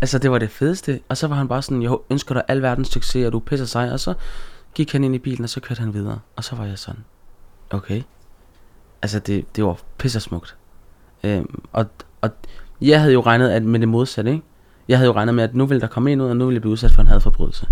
altså, 0.00 0.18
det 0.18 0.30
var 0.30 0.38
det 0.38 0.50
fedeste. 0.50 1.00
Og 1.08 1.16
så 1.16 1.26
var 1.28 1.36
han 1.36 1.48
bare 1.48 1.62
sådan, 1.62 1.82
jeg 1.82 1.96
ønsker 2.10 2.34
dig 2.34 2.42
al 2.48 2.62
verdens 2.62 2.88
succes, 2.88 3.26
og 3.26 3.32
du 3.32 3.38
pisser 3.38 3.66
sig. 3.66 3.92
Og 3.92 4.00
så 4.00 4.14
gik 4.74 4.92
han 4.92 5.04
ind 5.04 5.14
i 5.14 5.18
bilen, 5.18 5.44
og 5.44 5.50
så 5.50 5.60
kørte 5.60 5.80
han 5.80 5.94
videre. 5.94 6.18
Og 6.36 6.44
så 6.44 6.56
var 6.56 6.64
jeg 6.64 6.78
sådan, 6.78 7.04
okay. 7.70 8.02
Altså, 9.02 9.18
det, 9.18 9.56
det 9.56 9.64
var 9.64 9.78
pissersmukt. 9.98 10.56
Øhm, 11.24 11.62
og, 11.72 11.86
og 12.20 12.30
jeg 12.80 13.00
havde 13.00 13.12
jo 13.12 13.20
regnet 13.20 13.50
at 13.50 13.62
med 13.62 13.80
det 13.80 13.88
modsatte, 13.88 14.30
ikke? 14.30 14.42
Jeg 14.88 14.98
havde 14.98 15.06
jo 15.06 15.14
regnet 15.16 15.34
med, 15.34 15.44
at 15.44 15.54
nu 15.54 15.66
ville 15.66 15.80
der 15.80 15.86
komme 15.86 16.12
en 16.12 16.20
ud, 16.20 16.28
og 16.28 16.36
nu 16.36 16.44
ville 16.46 16.54
jeg 16.54 16.62
blive 16.62 16.72
udsat 16.72 16.90
for 16.90 17.02
en 17.02 17.08
hadforbrydelse. 17.08 17.66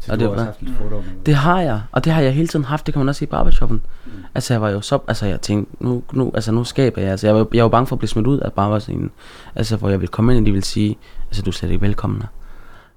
Så 0.00 0.12
Og 0.12 0.18
det 0.18 0.28
var- 0.28 0.42
haft 0.44 0.62
lidt 0.62 0.76
fordomme. 0.76 1.04
Det 1.26 1.34
har 1.34 1.60
jeg, 1.60 1.80
og 1.92 2.04
det 2.04 2.12
har 2.12 2.20
jeg 2.22 2.34
hele 2.34 2.48
tiden 2.48 2.64
haft, 2.64 2.86
det 2.86 2.94
kan 2.94 2.98
man 3.00 3.08
også 3.08 3.18
se 3.18 3.24
i 3.24 3.28
barbershoppen. 3.28 3.82
Mm. 4.06 4.12
Altså 4.34 4.54
jeg 4.54 4.62
var 4.62 4.70
jo 4.70 4.80
så, 4.80 4.98
altså 5.08 5.26
jeg 5.26 5.40
tænkte, 5.40 5.84
nu, 5.84 6.02
nu, 6.12 6.30
altså 6.34 6.52
nu 6.52 6.64
skaber 6.64 7.02
jeg, 7.02 7.10
altså 7.10 7.26
jeg 7.26 7.34
var, 7.36 7.46
jeg 7.54 7.64
var 7.64 7.68
bange 7.70 7.86
for 7.86 7.96
at 7.96 7.98
blive 7.98 8.08
smidt 8.08 8.26
ud 8.26 8.38
af 8.38 8.52
barberscenen. 8.52 9.10
Altså 9.54 9.76
hvor 9.76 9.88
jeg 9.88 10.00
ville 10.00 10.08
komme 10.10 10.32
ind, 10.32 10.40
og 10.42 10.46
de 10.46 10.52
ville 10.52 10.64
sige, 10.64 10.96
altså 11.34 11.42
du 11.42 11.50
er 11.50 11.52
slet 11.52 11.70
ikke 11.70 11.82
velkommen. 11.86 12.22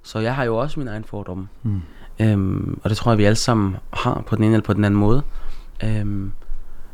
Så 0.03 0.19
jeg 0.19 0.35
har 0.35 0.43
jo 0.43 0.57
også 0.57 0.79
min 0.79 0.87
egen 0.87 1.03
fordomme. 1.03 1.47
Mm. 1.63 1.81
Øhm, 2.19 2.79
og 2.83 2.89
det 2.89 2.97
tror 2.97 3.11
jeg, 3.11 3.17
vi 3.17 3.23
alle 3.23 3.35
sammen 3.35 3.77
har 3.93 4.23
på 4.27 4.35
den 4.35 4.43
ene 4.43 4.53
eller 4.53 4.65
på 4.65 4.73
den 4.73 4.83
anden 4.83 4.99
måde. 4.99 5.23
Øhm, 5.83 6.31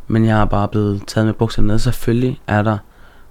men 0.07 0.25
jeg 0.25 0.41
er 0.41 0.45
bare 0.45 0.67
blevet 0.67 1.03
taget 1.07 1.25
med 1.25 1.33
bukserne 1.33 1.67
ned. 1.67 1.79
Selvfølgelig 1.79 2.41
er 2.47 2.61
der 2.61 2.77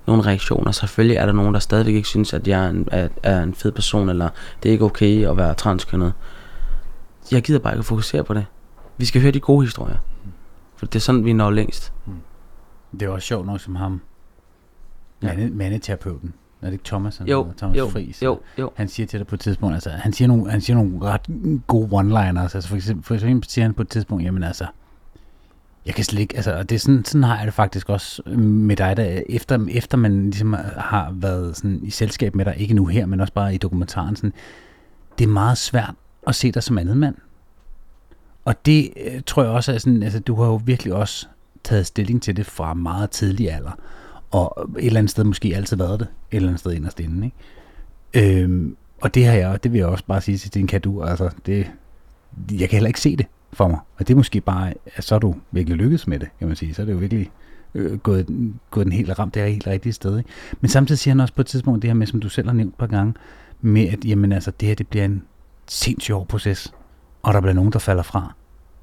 nogle 0.06 0.22
reaktioner. 0.22 0.72
Selvfølgelig 0.72 1.16
er 1.16 1.26
der 1.26 1.32
nogen, 1.32 1.54
der 1.54 1.60
stadigvæk 1.60 1.94
ikke 1.94 2.08
synes, 2.08 2.32
at 2.32 2.48
jeg 2.48 2.64
er 2.64 2.70
en, 2.70 2.88
er, 2.92 3.08
er 3.22 3.42
en 3.42 3.54
fed 3.54 3.72
person, 3.72 4.08
eller 4.08 4.28
det 4.62 4.68
er 4.68 4.72
ikke 4.72 4.84
okay 4.84 5.26
at 5.26 5.36
være 5.36 5.54
transkønnet. 5.54 6.12
Jeg 7.32 7.42
gider 7.42 7.58
bare 7.58 7.72
ikke 7.72 7.80
at 7.80 7.84
fokusere 7.84 8.24
på 8.24 8.34
det. 8.34 8.46
Vi 8.96 9.04
skal 9.04 9.20
høre 9.22 9.32
de 9.32 9.40
gode 9.40 9.64
historier. 9.64 9.96
For 10.76 10.86
det 10.86 10.94
er 10.94 11.00
sådan, 11.00 11.24
vi 11.24 11.32
når 11.32 11.50
længst. 11.50 11.92
Det 12.92 13.02
er 13.02 13.08
også 13.08 13.26
sjovt 13.26 13.46
nok 13.46 13.60
som 13.60 13.76
ham. 13.76 14.00
Ja. 15.22 15.26
Mande, 15.26 15.50
mandeterapeuten. 15.50 16.34
Er 16.62 16.66
det 16.66 16.72
ikke 16.72 16.84
Thomas? 16.84 17.16
han 17.16 17.28
Jo? 17.28 17.52
Thomas 17.56 17.78
jo, 17.78 17.88
Friis. 17.88 18.22
jo, 18.22 18.40
jo. 18.58 18.70
Han 18.74 18.88
siger 18.88 19.06
til 19.06 19.18
dig 19.18 19.26
på 19.26 19.34
et 19.34 19.40
tidspunkt, 19.40 19.74
altså 19.74 19.90
han 19.90 20.12
siger 20.12 20.28
nogle, 20.28 20.50
han 20.50 20.60
siger 20.60 20.76
nogle 20.76 20.98
ret 21.02 21.26
gode 21.66 21.88
one-liners. 21.92 22.54
Altså 22.54 22.68
for 22.68 22.76
eksempel, 22.76 23.04
for 23.04 23.14
eksempel 23.14 23.48
siger 23.50 23.64
han 23.64 23.74
på 23.74 23.82
et 23.82 23.88
tidspunkt, 23.88 24.24
jamen 24.24 24.42
altså, 24.42 24.66
jeg 25.86 25.94
kan 25.94 26.04
slet 26.04 26.20
ikke, 26.20 26.36
altså, 26.36 26.52
og 26.58 26.70
det 26.70 26.74
er 26.74 26.78
sådan, 26.80 27.04
sådan 27.04 27.24
har 27.24 27.36
jeg 27.36 27.46
det 27.46 27.54
faktisk 27.54 27.88
også 27.88 28.22
med 28.36 28.76
dig, 28.76 28.96
der, 28.96 29.22
efter, 29.28 29.66
efter 29.70 29.98
man 29.98 30.24
ligesom 30.24 30.52
har 30.76 31.10
været 31.14 31.56
sådan 31.56 31.80
i 31.82 31.90
selskab 31.90 32.34
med 32.34 32.44
dig, 32.44 32.54
ikke 32.58 32.74
nu 32.74 32.86
her, 32.86 33.06
men 33.06 33.20
også 33.20 33.32
bare 33.32 33.54
i 33.54 33.58
dokumentaren, 33.58 34.16
sådan, 34.16 34.32
det 35.18 35.24
er 35.24 35.28
meget 35.28 35.58
svært 35.58 35.94
at 36.26 36.34
se 36.34 36.52
dig 36.52 36.62
som 36.62 36.78
andet 36.78 36.96
mand. 36.96 37.14
og 38.44 38.66
det 38.66 38.90
øh, 39.06 39.20
tror 39.26 39.42
jeg 39.42 39.52
også 39.52 39.72
er 39.72 39.78
sådan, 39.78 40.02
altså 40.02 40.20
du 40.20 40.34
har 40.34 40.46
jo 40.46 40.60
virkelig 40.64 40.94
også 40.94 41.26
taget 41.64 41.86
stilling 41.86 42.22
til 42.22 42.36
det 42.36 42.46
fra 42.46 42.74
meget 42.74 43.10
tidlig 43.10 43.52
alder, 43.52 43.78
og 44.32 44.70
et 44.78 44.86
eller 44.86 44.98
andet 44.98 45.10
sted 45.10 45.24
måske 45.24 45.56
altid 45.56 45.76
været 45.76 46.00
det, 46.00 46.08
et 46.30 46.36
eller 46.36 46.48
andet 46.48 46.60
sted 46.60 46.72
inderst 46.72 47.00
inde, 47.00 47.24
ikke? 48.14 48.42
Øhm, 48.42 48.76
og 49.00 49.14
det 49.14 49.26
har 49.26 49.32
jeg, 49.32 49.62
det 49.62 49.72
vil 49.72 49.78
jeg 49.78 49.86
også 49.86 50.04
bare 50.06 50.20
sige 50.20 50.38
til 50.38 50.54
din 50.54 50.66
kadu, 50.66 51.02
altså 51.02 51.30
det, 51.46 51.70
jeg 52.50 52.68
kan 52.68 52.76
heller 52.76 52.88
ikke 52.88 53.00
se 53.00 53.16
det 53.16 53.26
for 53.52 53.68
mig, 53.68 53.78
og 53.98 54.08
det 54.08 54.14
er 54.14 54.16
måske 54.16 54.40
bare, 54.40 54.74
at 54.94 55.04
så 55.04 55.14
er 55.14 55.18
du 55.18 55.34
virkelig 55.50 55.78
lykkedes 55.78 56.06
med 56.06 56.18
det, 56.18 56.28
kan 56.38 56.48
man 56.48 56.56
sige, 56.56 56.74
så 56.74 56.82
er 56.82 56.86
det 56.86 56.92
jo 56.92 56.98
virkelig 56.98 57.30
øh, 57.74 57.98
gået, 57.98 58.26
gået 58.70 58.84
den 58.84 58.92
helt 58.92 59.18
ramt, 59.18 59.34
det 59.34 59.42
er 59.42 59.46
helt 59.46 59.66
rigtige 59.66 59.92
sted, 59.92 60.18
ikke? 60.18 60.30
Men 60.60 60.68
samtidig 60.68 60.98
siger 60.98 61.12
han 61.14 61.20
også 61.20 61.34
på 61.34 61.40
et 61.40 61.46
tidspunkt 61.46 61.82
det 61.82 61.90
her 61.90 61.94
med, 61.94 62.06
som 62.06 62.20
du 62.20 62.28
selv 62.28 62.48
har 62.48 62.54
nævnt 62.54 62.72
et 62.72 62.78
par 62.78 62.86
gange, 62.86 63.14
med 63.60 63.88
at 63.88 64.04
jamen, 64.04 64.32
altså, 64.32 64.52
det 64.60 64.68
her 64.68 64.74
det 64.74 64.88
bliver 64.88 65.04
en 65.04 65.22
sindssygt 65.66 66.14
hård 66.14 66.28
proces, 66.28 66.72
og 67.22 67.34
der 67.34 67.40
bliver 67.40 67.54
nogen, 67.54 67.72
der 67.72 67.78
falder 67.78 68.02
fra. 68.02 68.34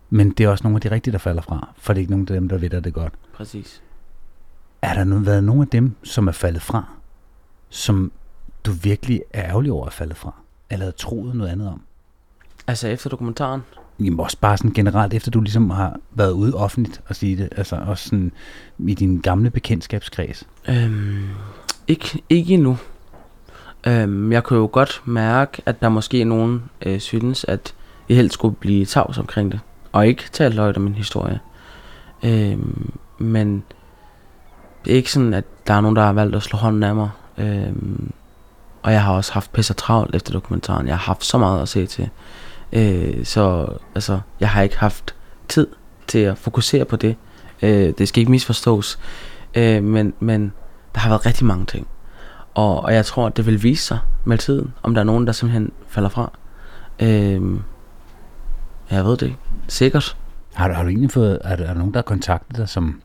Men 0.09 0.31
det 0.31 0.43
er 0.43 0.49
også 0.49 0.63
nogle 0.63 0.77
af 0.77 0.81
de 0.81 0.91
rigtige, 0.91 1.11
der 1.11 1.17
falder 1.17 1.41
fra, 1.41 1.73
for 1.77 1.93
det 1.93 1.99
er 1.99 2.01
ikke 2.01 2.11
nogen 2.11 2.27
af 2.29 2.33
dem, 2.33 2.49
der 2.49 2.57
ved 2.57 2.81
det 2.81 2.93
godt. 2.93 3.13
Præcis. 3.33 3.81
Er 4.81 4.93
der 4.93 5.03
nu 5.03 5.19
været 5.19 5.43
nogle 5.43 5.61
af 5.61 5.67
dem, 5.67 5.95
som 6.03 6.27
er 6.27 6.31
faldet 6.31 6.61
fra, 6.61 6.83
som 7.69 8.11
du 8.65 8.71
virkelig 8.71 9.21
er 9.33 9.43
ærgerlig 9.43 9.71
over 9.71 9.85
at 9.85 9.93
falde 9.93 10.15
fra? 10.15 10.33
Eller 10.69 10.85
havde 10.85 10.97
troet 10.97 11.35
noget 11.35 11.51
andet 11.51 11.67
om? 11.67 11.81
Altså 12.67 12.87
efter 12.87 13.09
dokumentaren? 13.09 13.61
Jamen 13.99 14.19
også 14.19 14.37
bare 14.41 14.57
sådan 14.57 14.73
generelt, 14.73 15.13
efter 15.13 15.31
du 15.31 15.41
ligesom 15.41 15.69
har 15.69 15.99
været 16.11 16.31
ude 16.31 16.53
offentligt 16.53 17.01
og 17.07 17.15
sige 17.15 17.37
det, 17.37 17.49
altså 17.55 17.75
også 17.75 18.09
sådan 18.09 18.31
i 18.79 18.93
din 18.93 19.21
gamle 19.21 19.49
bekendtskabskreds. 19.49 20.47
Øhm, 20.69 21.27
ikke, 21.87 22.23
ikke 22.29 22.53
endnu. 22.53 22.77
Øhm, 23.87 24.31
jeg 24.31 24.43
kunne 24.43 24.59
jo 24.59 24.69
godt 24.71 25.01
mærke, 25.05 25.61
at 25.65 25.81
der 25.81 25.89
måske 25.89 26.23
nogen 26.23 26.63
øh, 26.81 26.99
synes, 26.99 27.43
at 27.43 27.73
jeg 28.09 28.17
helst 28.17 28.33
skulle 28.33 28.55
blive 28.55 28.85
tavs 28.85 29.17
omkring 29.17 29.51
det, 29.51 29.59
og 29.91 30.07
ikke 30.07 30.23
tale 30.31 30.61
højt 30.61 30.77
om 30.77 30.83
min 30.83 30.93
historie. 30.93 31.39
Øhm, 32.23 32.91
men 33.17 33.63
det 34.85 34.93
er 34.93 34.97
ikke 34.97 35.11
sådan, 35.11 35.33
at 35.33 35.43
der 35.67 35.73
er 35.73 35.81
nogen, 35.81 35.95
der 35.95 36.01
har 36.01 36.13
valgt 36.13 36.35
at 36.35 36.43
slå 36.43 36.57
hånden 36.57 36.83
af 36.83 36.95
mig. 36.95 37.09
Øhm, 37.37 38.11
og 38.83 38.91
jeg 38.91 39.03
har 39.03 39.13
også 39.13 39.33
haft 39.33 39.53
pisser 39.53 39.73
travlt 39.73 40.15
efter 40.15 40.33
dokumentaren. 40.33 40.87
Jeg 40.87 40.95
har 40.95 41.05
haft 41.05 41.25
så 41.25 41.37
meget 41.37 41.61
at 41.61 41.69
se 41.69 41.85
til. 41.85 42.09
Øh, 42.73 43.25
så 43.25 43.73
altså, 43.95 44.19
jeg 44.39 44.49
har 44.49 44.61
ikke 44.61 44.77
haft 44.77 45.15
tid 45.47 45.67
til 46.07 46.19
at 46.19 46.37
fokusere 46.37 46.85
på 46.85 46.95
det. 46.95 47.15
Øh, 47.61 47.93
det 47.97 48.07
skal 48.07 48.21
ikke 48.21 48.31
misforstås. 48.31 48.99
Øh, 49.53 49.83
men, 49.83 50.13
men 50.19 50.53
der 50.93 50.99
har 50.99 51.09
været 51.09 51.25
rigtig 51.25 51.45
mange 51.45 51.65
ting. 51.65 51.87
Og, 52.53 52.83
og 52.83 52.93
jeg 52.93 53.05
tror, 53.05 53.27
at 53.27 53.37
det 53.37 53.45
vil 53.45 53.63
vise 53.63 53.83
sig 53.83 53.99
med 54.25 54.37
tiden, 54.37 54.73
om 54.83 54.93
der 54.93 55.01
er 55.01 55.05
nogen, 55.05 55.27
der 55.27 55.33
simpelthen 55.33 55.71
falder 55.87 56.09
fra. 56.09 56.31
Øh, 56.99 57.41
jeg 58.91 59.05
ved 59.05 59.17
det 59.17 59.25
ikke. 59.25 59.37
Sikkert. 59.67 60.17
Har 60.53 60.67
du, 60.67 60.73
har 60.73 60.83
du 60.83 60.89
egentlig 60.89 61.11
fået, 61.11 61.39
er 61.43 61.55
der, 61.55 61.63
er 61.63 61.67
der 61.67 61.77
nogen, 61.77 61.93
der 61.93 61.97
har 61.97 62.03
kontaktet 62.03 62.57
dig, 62.57 62.69
som, 62.69 63.01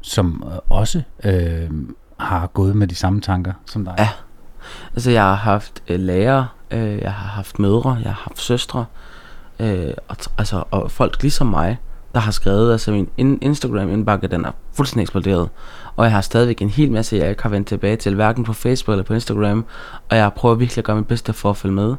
som 0.00 0.44
øh, 0.52 0.58
også 0.68 1.02
øh, 1.24 1.70
har 2.18 2.46
gået 2.46 2.76
med 2.76 2.86
de 2.86 2.94
samme 2.94 3.20
tanker 3.20 3.52
som 3.66 3.84
dig? 3.84 3.94
Ja. 3.98 4.08
Altså, 4.94 5.10
jeg 5.10 5.22
har 5.22 5.34
haft 5.34 5.82
øh, 5.88 6.00
lærere, 6.00 6.48
øh, 6.70 6.98
jeg 6.98 7.12
har 7.12 7.28
haft 7.28 7.58
mødre, 7.58 7.90
jeg 7.90 8.10
har 8.14 8.22
haft 8.28 8.40
søstre, 8.40 8.84
øh, 9.60 9.92
og, 10.08 10.16
altså, 10.38 10.64
og 10.70 10.90
folk 10.90 11.22
ligesom 11.22 11.46
mig, 11.46 11.78
der 12.14 12.20
har 12.20 12.30
skrevet, 12.30 12.72
altså 12.72 12.90
min 12.90 13.08
in- 13.16 13.38
Instagram-indbakke, 13.42 14.26
den 14.26 14.44
er 14.44 14.50
fuldstændig 14.72 15.02
eksploderet. 15.02 15.48
Og 15.96 16.04
jeg 16.04 16.12
har 16.12 16.20
stadigvæk 16.20 16.62
en 16.62 16.68
hel 16.70 16.92
masse, 16.92 17.16
jeg 17.16 17.30
ikke 17.30 17.42
har 17.42 17.50
vendt 17.50 17.68
tilbage 17.68 17.96
til, 17.96 18.14
hverken 18.14 18.44
på 18.44 18.52
Facebook 18.52 18.92
eller 18.92 19.04
på 19.04 19.14
Instagram. 19.14 19.64
Og 20.10 20.16
jeg 20.16 20.32
prøver 20.32 20.54
virkelig 20.54 20.78
at 20.78 20.84
gøre 20.84 20.96
mit 20.96 21.06
bedste 21.06 21.32
for 21.32 21.50
at 21.50 21.56
følge 21.56 21.74
med. 21.74 21.94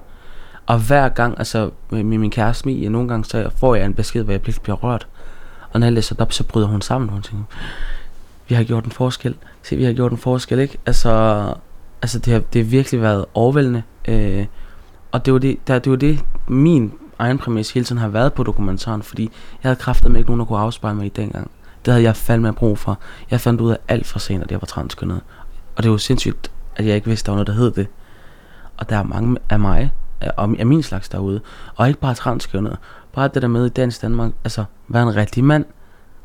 Og 0.65 0.79
hver 0.79 1.09
gang, 1.09 1.35
altså 1.37 1.69
med 1.89 2.03
min 2.03 2.31
kæreste 2.31 2.67
Mie, 2.67 2.89
nogle 2.89 3.07
gange 3.07 3.25
så 3.25 3.49
får 3.55 3.75
jeg 3.75 3.85
en 3.85 3.93
besked, 3.93 4.23
hvor 4.23 4.33
jeg 4.33 4.41
pludselig 4.41 4.63
bliver 4.63 4.75
rørt. 4.75 5.07
Og 5.73 5.79
når 5.79 5.87
jeg 5.87 5.93
læser 5.93 6.15
det 6.15 6.21
op, 6.21 6.33
så 6.33 6.43
bryder 6.43 6.67
hun 6.67 6.81
sammen. 6.81 7.09
Hun 7.09 7.21
tænker, 7.21 7.45
vi 8.47 8.55
har 8.55 8.63
gjort 8.63 8.85
en 8.85 8.91
forskel. 8.91 9.35
Se, 9.63 9.75
vi 9.75 9.83
har 9.83 9.93
gjort 9.93 10.11
en 10.11 10.17
forskel, 10.17 10.59
ikke? 10.59 10.77
Altså, 10.85 11.43
altså 12.01 12.19
det, 12.19 12.33
har, 12.33 12.39
det 12.39 12.63
har 12.63 12.69
virkelig 12.69 13.01
været 13.01 13.25
overvældende. 13.33 13.83
Øh, 14.07 14.45
og 15.11 15.25
det 15.25 15.33
var 15.33 15.39
det, 15.39 15.67
der, 15.67 15.79
det 15.79 15.89
var 15.91 15.97
det, 15.97 16.19
min 16.47 16.93
egen 17.19 17.37
præmis 17.37 17.71
hele 17.71 17.85
tiden 17.85 18.01
har 18.01 18.07
været 18.07 18.33
på 18.33 18.43
dokumentaren, 18.43 19.03
fordi 19.03 19.23
jeg 19.63 19.69
havde 19.69 19.75
kræftet 19.75 20.11
med 20.11 20.19
ikke 20.19 20.29
nogen, 20.29 20.39
der 20.39 20.45
kunne 20.45 20.59
afspejle 20.59 20.97
mig 20.97 21.05
i 21.05 21.09
dengang. 21.09 21.51
Det 21.85 21.93
havde 21.93 22.03
jeg 22.03 22.15
fandme 22.15 22.53
brug 22.53 22.77
for. 22.77 22.99
Jeg 23.31 23.41
fandt 23.41 23.61
ud 23.61 23.71
af 23.71 23.77
alt 23.87 24.07
for 24.07 24.19
sent, 24.19 24.43
at 24.43 24.51
jeg 24.51 24.61
var 24.61 24.65
transkønnet. 24.65 25.21
Og 25.75 25.83
det 25.83 25.91
var 25.91 25.97
sindssygt, 25.97 26.51
at 26.75 26.85
jeg 26.85 26.95
ikke 26.95 27.07
vidste, 27.07 27.25
der 27.25 27.31
var 27.31 27.35
noget, 27.35 27.47
der 27.47 27.53
hed 27.53 27.71
det. 27.71 27.87
Og 28.77 28.89
der 28.89 28.97
er 28.97 29.03
mange 29.03 29.37
af 29.49 29.59
mig, 29.59 29.91
af 30.37 30.65
min 30.65 30.83
slags 30.83 31.09
derude, 31.09 31.41
og 31.75 31.87
ikke 31.87 31.99
bare 31.99 32.13
transkønnet. 32.13 32.77
Bare 33.19 33.27
det 33.33 33.41
der 33.41 33.47
med 33.47 33.65
i 33.65 33.69
dansk 33.69 34.01
Danmark, 34.01 34.31
altså, 34.43 34.65
være 34.87 35.03
en 35.03 35.15
rigtig 35.15 35.43
mand, 35.43 35.65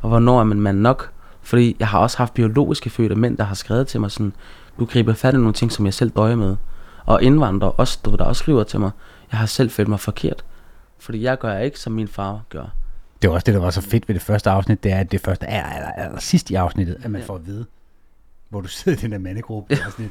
og 0.00 0.08
hvornår 0.08 0.40
er 0.40 0.44
man 0.44 0.60
mand 0.60 0.78
nok? 0.78 1.12
Fordi 1.42 1.76
jeg 1.78 1.88
har 1.88 1.98
også 1.98 2.18
haft 2.18 2.34
biologiske 2.34 2.90
fødte 2.90 3.14
mænd, 3.14 3.36
der 3.36 3.44
har 3.44 3.54
skrevet 3.54 3.86
til 3.86 4.00
mig 4.00 4.10
sådan, 4.10 4.32
du 4.78 4.84
griber 4.84 5.14
fat 5.14 5.34
i 5.34 5.36
nogle 5.36 5.52
ting, 5.52 5.72
som 5.72 5.84
jeg 5.84 5.94
selv 5.94 6.10
døjer 6.10 6.36
med. 6.36 6.56
Og 7.04 7.22
indvandrere 7.22 7.72
også, 7.72 7.98
du, 8.04 8.10
der 8.10 8.24
også 8.24 8.38
skriver 8.38 8.64
til 8.64 8.80
mig, 8.80 8.90
jeg 9.32 9.38
har 9.38 9.46
selv 9.46 9.70
følt 9.70 9.88
mig 9.88 10.00
forkert. 10.00 10.44
Fordi 10.98 11.22
jeg 11.22 11.38
gør 11.38 11.58
ikke, 11.58 11.80
som 11.80 11.92
min 11.92 12.08
far 12.08 12.40
gør. 12.48 12.74
Det 13.22 13.30
var 13.30 13.34
også 13.34 13.44
det, 13.44 13.54
der 13.54 13.60
var 13.60 13.70
så 13.70 13.80
fedt 13.80 14.08
ved 14.08 14.14
det 14.14 14.22
første 14.22 14.50
afsnit, 14.50 14.84
det 14.84 14.92
er, 14.92 14.98
at 14.98 15.12
det 15.12 15.20
første 15.20 15.46
er 15.46 15.62
aller, 15.62 15.90
aller 15.90 16.20
sidst 16.20 16.50
i 16.50 16.54
afsnittet, 16.54 16.96
at 17.02 17.10
man 17.10 17.20
ja. 17.20 17.26
får 17.26 17.34
at 17.34 17.46
vide, 17.46 17.66
hvor 18.48 18.60
du 18.60 18.68
sidder 18.68 18.98
i 18.98 19.00
den 19.00 19.12
der 19.12 19.18
mandegruppe. 19.18 19.74
Ja. 19.74 19.90
Sådan, 19.90 20.10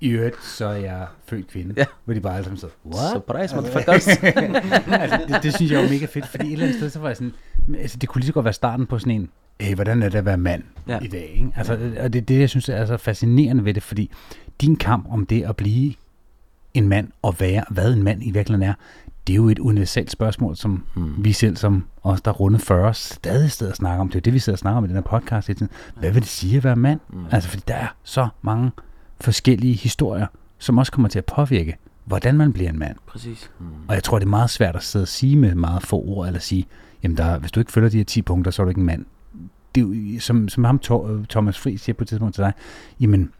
I 0.00 0.08
øvrigt, 0.08 0.44
så 0.44 0.66
er 0.66 0.76
jeg 0.76 1.06
født 1.26 1.48
kvinde. 1.48 1.74
Ja. 1.76 1.84
Hvor 2.04 2.14
de 2.14 2.20
bare 2.20 2.34
alle 2.34 2.44
sammen 2.44 2.58
så, 2.58 2.66
what? 2.86 3.12
Surprise, 3.12 3.56
motherfuckers. 3.56 4.08
altså, 5.02 5.18
det, 5.28 5.42
det, 5.42 5.54
synes 5.54 5.72
jeg 5.72 5.84
er 5.84 5.90
mega 5.90 6.06
fedt, 6.06 6.26
fordi 6.26 6.46
et 6.46 6.52
eller 6.52 6.64
andet 6.64 6.78
sted, 6.78 6.90
så 6.90 6.98
var 6.98 7.08
jeg 7.08 7.16
sådan, 7.16 7.32
altså, 7.78 7.96
det 7.96 8.08
kunne 8.08 8.20
lige 8.20 8.26
så 8.26 8.32
godt 8.32 8.44
være 8.44 8.52
starten 8.52 8.86
på 8.86 8.98
sådan 8.98 9.12
en, 9.12 9.28
hey, 9.60 9.74
hvordan 9.74 10.02
er 10.02 10.08
det 10.08 10.18
at 10.18 10.24
være 10.24 10.36
mand 10.36 10.62
ja. 10.88 10.98
i 11.02 11.06
dag? 11.06 11.32
Ikke? 11.36 11.52
Altså, 11.56 11.72
og 12.00 12.12
det 12.12 12.18
er 12.18 12.24
det, 12.24 12.40
jeg 12.40 12.50
synes 12.50 12.68
er 12.68 12.86
så 12.86 12.96
fascinerende 12.96 13.64
ved 13.64 13.74
det, 13.74 13.82
fordi 13.82 14.10
din 14.60 14.76
kamp 14.76 15.06
om 15.10 15.26
det 15.26 15.42
at 15.42 15.56
blive 15.56 15.94
en 16.74 16.88
mand 16.88 17.08
og 17.22 17.40
være, 17.40 17.64
hvad 17.70 17.92
en 17.92 18.02
mand 18.02 18.22
i 18.22 18.30
virkeligheden 18.30 18.70
er, 18.70 18.74
det 19.26 19.32
er 19.32 19.36
jo 19.36 19.48
et 19.48 19.58
universelt 19.58 20.10
spørgsmål, 20.10 20.56
som 20.56 20.84
mm. 20.94 21.24
vi 21.24 21.32
selv, 21.32 21.56
som 21.56 21.86
os, 22.02 22.20
der 22.20 22.30
rundet 22.30 22.60
40, 22.60 22.94
stadig 22.94 23.50
sidder 23.50 23.72
og 23.72 23.76
snakker 23.76 24.00
om. 24.00 24.08
Det 24.08 24.16
er 24.16 24.20
det, 24.20 24.32
vi 24.32 24.38
sidder 24.38 24.54
og 24.54 24.58
snakker 24.58 24.78
om 24.78 24.84
i 24.84 24.88
den 24.88 24.96
her 24.96 25.02
podcast. 25.02 25.46
Hele 25.46 25.58
tiden. 25.58 25.72
Hvad 25.96 26.10
vil 26.10 26.22
det 26.22 26.30
sige 26.30 26.56
at 26.56 26.64
være 26.64 26.76
mand? 26.76 27.00
Mm. 27.08 27.24
Altså, 27.30 27.48
fordi 27.48 27.62
der 27.68 27.74
er 27.74 27.86
så 28.02 28.28
mange 28.42 28.70
forskellige 29.20 29.74
historier, 29.74 30.26
som 30.58 30.78
også 30.78 30.92
kommer 30.92 31.08
til 31.08 31.18
at 31.18 31.24
påvirke, 31.24 31.76
hvordan 32.04 32.36
man 32.36 32.52
bliver 32.52 32.70
en 32.70 32.78
mand. 32.78 32.96
Præcis. 33.06 33.50
Mm. 33.58 33.66
Og 33.88 33.94
jeg 33.94 34.04
tror, 34.04 34.18
det 34.18 34.26
er 34.26 34.30
meget 34.30 34.50
svært 34.50 34.76
at 34.76 34.82
sidde 34.82 35.02
og 35.02 35.08
sige 35.08 35.36
med 35.36 35.54
meget 35.54 35.82
få 35.82 35.96
ord, 35.96 36.26
eller 36.26 36.40
sige, 36.40 36.66
jamen 37.02 37.16
der, 37.16 37.38
hvis 37.38 37.52
du 37.52 37.60
ikke 37.60 37.72
følger 37.72 37.90
de 37.90 37.96
her 37.96 38.04
10 38.04 38.22
punkter, 38.22 38.50
så 38.50 38.62
er 38.62 38.64
du 38.64 38.68
ikke 38.68 38.78
en 38.78 38.86
mand. 38.86 39.04
Det 39.74 39.80
er 39.80 39.86
jo, 39.86 40.20
som, 40.20 40.48
som 40.48 40.64
ham 40.64 40.78
Thomas 41.28 41.58
Fri 41.58 41.76
siger 41.76 41.94
på 41.94 42.04
et 42.04 42.08
tidspunkt 42.08 42.34
til 42.34 42.44
dig, 42.44 42.52
jamen, 43.00 43.32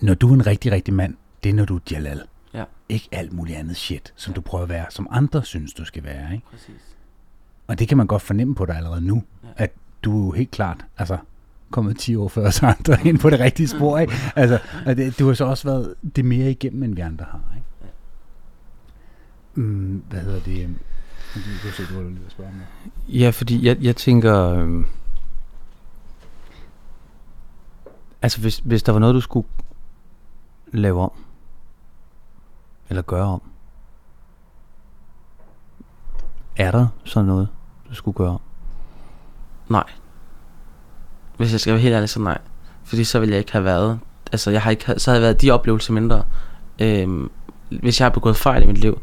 når 0.00 0.14
du 0.14 0.30
er 0.30 0.34
en 0.34 0.46
rigtig, 0.46 0.72
rigtig 0.72 0.94
mand, 0.94 1.14
det 1.44 1.50
er, 1.50 1.54
når 1.54 1.64
du 1.64 1.76
er 1.76 1.80
Jalal. 1.90 2.22
Ja. 2.54 2.64
Ikke 2.88 3.08
alt 3.12 3.32
muligt 3.32 3.58
andet 3.58 3.76
shit, 3.76 4.12
som 4.16 4.34
du 4.34 4.40
prøver 4.40 4.62
at 4.62 4.68
være, 4.68 4.86
som 4.90 5.08
andre 5.10 5.44
synes, 5.44 5.72
du 5.72 5.84
skal 5.84 6.04
være. 6.04 6.32
Ikke? 6.32 6.46
Præcis. 6.50 6.96
Og 7.66 7.78
det 7.78 7.88
kan 7.88 7.96
man 7.96 8.06
godt 8.06 8.22
fornemme 8.22 8.54
på 8.54 8.66
dig 8.66 8.76
allerede 8.76 9.00
nu, 9.00 9.22
ja. 9.44 9.48
at 9.56 9.72
du 10.04 10.22
er 10.22 10.26
jo 10.26 10.30
helt 10.30 10.50
klart, 10.50 10.84
altså 10.98 11.18
kommet 11.72 11.98
10 11.98 12.16
år 12.16 12.28
før 12.28 12.46
os 12.48 12.62
andre 12.62 12.98
ind 13.04 13.18
på 13.18 13.30
det 13.30 13.40
rigtige 13.40 13.68
spor. 13.68 13.98
Ikke? 13.98 14.12
Altså, 14.36 14.58
det, 14.86 15.18
du 15.18 15.26
har 15.26 15.34
så 15.34 15.44
også 15.44 15.68
været 15.68 15.94
det 16.16 16.24
mere 16.24 16.50
igennem, 16.50 16.82
end 16.82 16.94
vi 16.94 17.00
andre 17.00 17.24
har. 17.24 17.42
Ikke? 17.56 17.66
Mm, 19.54 20.02
hvad 20.10 20.20
hedder 20.20 20.40
det? 20.40 20.68
Du 21.34 21.40
kan 21.62 21.72
se, 21.72 21.94
du 21.94 22.02
har 22.02 22.10
lige 22.10 22.26
at 22.26 22.32
spørge 22.32 22.50
mig. 22.52 22.66
Ja, 23.08 23.30
fordi 23.30 23.66
jeg, 23.66 23.76
jeg 23.80 23.96
tænker... 23.96 24.50
Øh, 24.50 24.84
altså, 28.22 28.40
hvis, 28.40 28.58
hvis 28.58 28.82
der 28.82 28.92
var 28.92 28.98
noget, 28.98 29.14
du 29.14 29.20
skulle 29.20 29.48
lave 30.72 31.00
om, 31.00 31.12
eller 32.88 33.02
gøre 33.02 33.24
om? 33.26 33.42
Er 36.56 36.70
der 36.70 36.86
sådan 37.04 37.26
noget, 37.26 37.48
du 37.88 37.94
skulle 37.94 38.16
gøre 38.16 38.30
om? 38.30 38.40
Nej. 39.68 40.01
Hvis 41.42 41.52
jeg 41.52 41.60
skal 41.60 41.72
være 41.72 41.82
helt 41.82 41.94
ærlig, 41.94 42.08
så 42.08 42.20
nej. 42.20 42.38
Fordi 42.84 43.04
så 43.04 43.18
ville 43.18 43.32
jeg 43.32 43.38
ikke 43.38 43.52
have 43.52 43.64
været... 43.64 43.98
Altså, 44.32 44.50
jeg 44.50 44.62
har 44.62 44.70
ikke, 44.70 44.94
så 44.96 45.10
havde 45.10 45.20
jeg 45.20 45.22
været 45.22 45.42
de 45.42 45.50
oplevelser 45.50 45.92
mindre. 45.92 46.24
Øhm, 46.78 47.30
hvis 47.80 48.00
jeg 48.00 48.04
har 48.04 48.10
begået 48.10 48.36
fejl 48.36 48.62
i 48.62 48.66
mit 48.66 48.78
liv, 48.78 49.00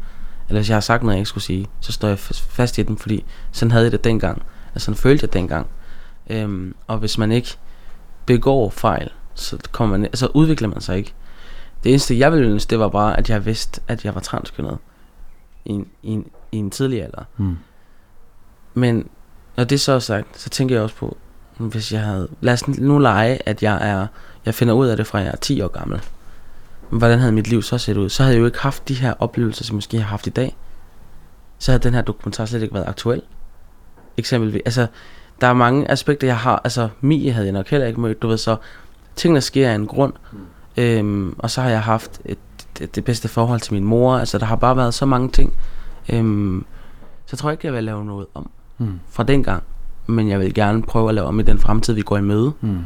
eller 0.48 0.60
hvis 0.60 0.68
jeg 0.68 0.76
har 0.76 0.80
sagt 0.80 1.02
noget, 1.02 1.14
jeg 1.14 1.20
ikke 1.20 1.28
skulle 1.28 1.44
sige, 1.44 1.66
så 1.80 1.92
står 1.92 2.08
jeg 2.08 2.18
fast 2.18 2.78
i 2.78 2.82
dem, 2.82 2.96
fordi 2.96 3.24
sådan 3.52 3.70
havde 3.70 3.84
jeg 3.84 3.92
det 3.92 4.04
dengang. 4.04 4.42
Altså, 4.74 4.84
sådan 4.84 4.96
følte 4.96 5.24
jeg 5.24 5.32
dengang. 5.32 5.66
Øhm, 6.30 6.74
og 6.86 6.98
hvis 6.98 7.18
man 7.18 7.32
ikke 7.32 7.56
begår 8.26 8.70
fejl, 8.70 9.10
så 9.34 9.58
kommer 9.72 9.98
man, 9.98 10.04
altså 10.04 10.26
udvikler 10.34 10.68
man 10.68 10.80
sig 10.80 10.98
ikke. 10.98 11.14
Det 11.84 11.90
eneste, 11.90 12.18
jeg 12.18 12.32
ville 12.32 12.46
ønske, 12.46 12.70
det 12.70 12.78
var 12.78 12.88
bare, 12.88 13.18
at 13.18 13.30
jeg 13.30 13.46
vidste, 13.46 13.80
at 13.88 14.04
jeg 14.04 14.14
var 14.14 14.20
transkønnet 14.20 14.78
i 15.64 15.70
en, 15.70 15.88
i 16.02 16.10
en, 16.10 16.26
i 16.52 16.56
en 16.56 16.70
tidlig 16.70 17.02
alder. 17.02 17.24
Mm. 17.36 17.56
Men 18.74 19.08
når 19.56 19.64
det 19.64 19.80
så 19.80 19.92
er 19.92 19.98
sagt, 19.98 20.40
så 20.40 20.50
tænker 20.50 20.74
jeg 20.74 20.82
også 20.82 20.96
på, 20.96 21.16
hvis 21.68 21.92
jeg 21.92 22.00
havde... 22.00 22.28
Lad 22.40 22.52
os 22.52 22.68
nu 22.68 22.98
lege, 22.98 23.48
at 23.48 23.62
jeg 23.62 23.88
er... 23.90 24.06
Jeg 24.46 24.54
finder 24.54 24.74
ud 24.74 24.86
af 24.86 24.96
det 24.96 25.06
fra, 25.06 25.18
jeg 25.18 25.28
er 25.28 25.36
10 25.36 25.60
år 25.60 25.68
gammel. 25.68 26.00
Hvordan 26.90 27.18
havde 27.18 27.32
mit 27.32 27.48
liv 27.48 27.62
så 27.62 27.78
set 27.78 27.96
ud? 27.96 28.08
Så 28.08 28.22
havde 28.22 28.34
jeg 28.34 28.40
jo 28.40 28.46
ikke 28.46 28.58
haft 28.58 28.88
de 28.88 28.94
her 28.94 29.14
oplevelser, 29.18 29.64
som 29.64 29.74
jeg 29.74 29.76
måske 29.76 29.98
har 29.98 30.04
haft 30.04 30.26
i 30.26 30.30
dag. 30.30 30.56
så 31.58 31.72
havde 31.72 31.82
den 31.82 31.94
her 31.94 32.02
dokumentar 32.02 32.44
slet 32.44 32.62
ikke 32.62 32.74
været 32.74 32.88
aktuel. 32.88 33.22
Eksempelvis, 34.16 34.62
altså, 34.64 34.86
der 35.40 35.46
er 35.46 35.52
mange 35.52 35.90
aspekter, 35.90 36.26
jeg 36.26 36.38
har, 36.38 36.60
altså, 36.64 36.88
Mie 37.00 37.32
havde 37.32 37.46
jeg 37.46 37.52
nok 37.52 37.68
heller 37.68 37.86
ikke 37.86 38.00
mødt, 38.00 38.22
du 38.22 38.28
ved, 38.28 38.38
så 38.38 38.56
tingene 39.16 39.40
sker 39.40 39.70
af 39.70 39.74
en 39.74 39.86
grund, 39.86 40.12
mm. 40.32 40.38
øhm, 40.76 41.34
og 41.38 41.50
så 41.50 41.62
har 41.62 41.70
jeg 41.70 41.82
haft 41.82 42.20
et, 42.24 42.38
det, 42.78 42.94
det 42.94 43.04
bedste 43.04 43.28
forhold 43.28 43.60
til 43.60 43.74
min 43.74 43.84
mor, 43.84 44.16
altså, 44.16 44.38
der 44.38 44.46
har 44.46 44.56
bare 44.56 44.76
været 44.76 44.94
så 44.94 45.06
mange 45.06 45.30
ting, 45.30 45.54
øhm, 46.08 46.64
så 47.26 47.30
jeg 47.32 47.38
tror 47.38 47.50
ikke, 47.50 47.66
jeg 47.66 47.74
vil 47.74 47.84
lave 47.84 48.04
noget 48.04 48.26
om 48.34 48.50
mm. 48.78 49.00
fra 49.10 49.22
den 49.22 49.42
gang, 49.42 49.62
men 50.10 50.28
jeg 50.28 50.40
vil 50.40 50.54
gerne 50.54 50.82
prøve 50.82 51.08
at 51.08 51.14
lave 51.14 51.26
om 51.26 51.40
i 51.40 51.42
den 51.42 51.58
fremtid, 51.58 51.94
vi 51.94 52.02
går 52.02 52.18
i 52.18 52.22
møde, 52.22 52.52
mm. 52.60 52.78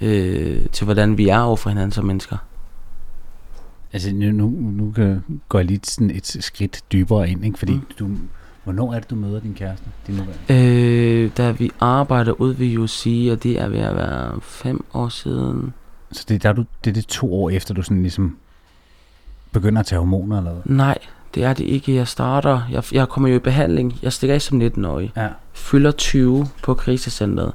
øh, 0.00 0.66
til 0.72 0.84
hvordan 0.84 1.18
vi 1.18 1.28
er 1.28 1.40
over 1.40 1.56
for 1.56 1.70
hinanden 1.70 1.92
som 1.92 2.04
mennesker. 2.04 2.36
Altså 3.92 4.14
nu, 4.14 4.30
nu, 4.32 4.48
nu 4.50 4.94
går 5.48 5.58
jeg 5.58 5.66
lige 5.66 5.80
sådan 5.84 6.10
et 6.10 6.26
skridt 6.40 6.80
dybere 6.92 7.30
ind, 7.30 7.44
ikke? 7.44 7.58
fordi 7.58 7.72
mm. 7.72 7.86
du, 7.98 8.08
hvornår 8.64 8.94
er 8.94 8.98
det, 8.98 9.10
du 9.10 9.14
møder 9.14 9.40
din 9.40 9.54
kæreste? 9.54 9.86
Din 10.06 10.20
øh, 10.56 11.30
da 11.36 11.50
vi 11.50 11.70
arbejder 11.80 12.32
ud 12.32 12.54
ved 12.54 12.78
UC, 12.78 13.28
og 13.32 13.42
det 13.42 13.60
er 13.60 13.68
ved 13.68 13.78
at 13.78 13.96
være 13.96 14.40
fem 14.40 14.84
år 14.94 15.08
siden. 15.08 15.72
Så 16.12 16.24
det, 16.28 16.42
der, 16.42 16.52
du, 16.52 16.64
det 16.84 16.90
er 16.90 16.94
det 16.94 17.06
to 17.06 17.34
år 17.34 17.50
efter, 17.50 17.74
du 17.74 17.82
sådan 17.82 18.02
ligesom 18.02 18.36
begynder 19.52 19.80
at 19.80 19.86
tage 19.86 19.98
hormoner, 19.98 20.38
eller 20.38 20.52
hvad? 20.52 20.62
Nej, 20.76 20.98
det 21.34 21.44
er 21.44 21.52
det 21.52 21.64
ikke. 21.64 21.94
Jeg 21.94 22.08
starter, 22.08 22.60
jeg, 22.70 22.84
jeg 22.92 23.08
kommer 23.08 23.28
jo 23.28 23.36
i 23.36 23.38
behandling. 23.38 23.98
Jeg 24.02 24.12
stikker 24.12 24.34
af 24.34 24.42
som 24.42 24.62
19-årig. 24.62 25.12
Ja. 25.16 25.28
Fylder 25.52 25.90
20 25.90 26.46
på 26.62 26.74
krisecentret. 26.74 27.52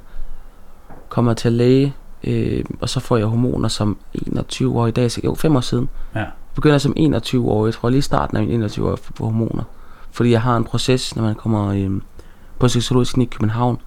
Kommer 1.08 1.34
til 1.34 1.52
læge, 1.52 1.94
øh, 2.24 2.64
og 2.80 2.88
så 2.88 3.00
får 3.00 3.16
jeg 3.16 3.26
hormoner 3.26 3.68
som 3.68 3.96
21 4.14 4.78
år 4.78 4.86
i 4.86 4.90
dag. 4.90 5.10
Så 5.10 5.20
jo, 5.24 5.34
fem 5.34 5.56
år 5.56 5.60
siden. 5.60 5.88
Ja. 6.14 6.24
Begynder 6.54 6.78
som 6.78 6.92
21 6.96 7.50
år. 7.50 7.66
Jeg 7.66 7.74
tror 7.74 7.88
lige 7.88 8.02
starten 8.02 8.36
af 8.36 8.42
min 8.42 8.52
21 8.52 8.90
år 8.90 8.98
på 9.16 9.24
hormoner. 9.24 9.62
Fordi 10.10 10.30
jeg 10.30 10.42
har 10.42 10.56
en 10.56 10.64
proces, 10.64 11.16
når 11.16 11.22
man 11.22 11.34
kommer 11.34 11.68
øh, 11.68 11.90
på 12.58 12.68
seksologisk 12.68 13.12
klinik 13.12 13.28
i 13.28 13.36
København. 13.36 13.78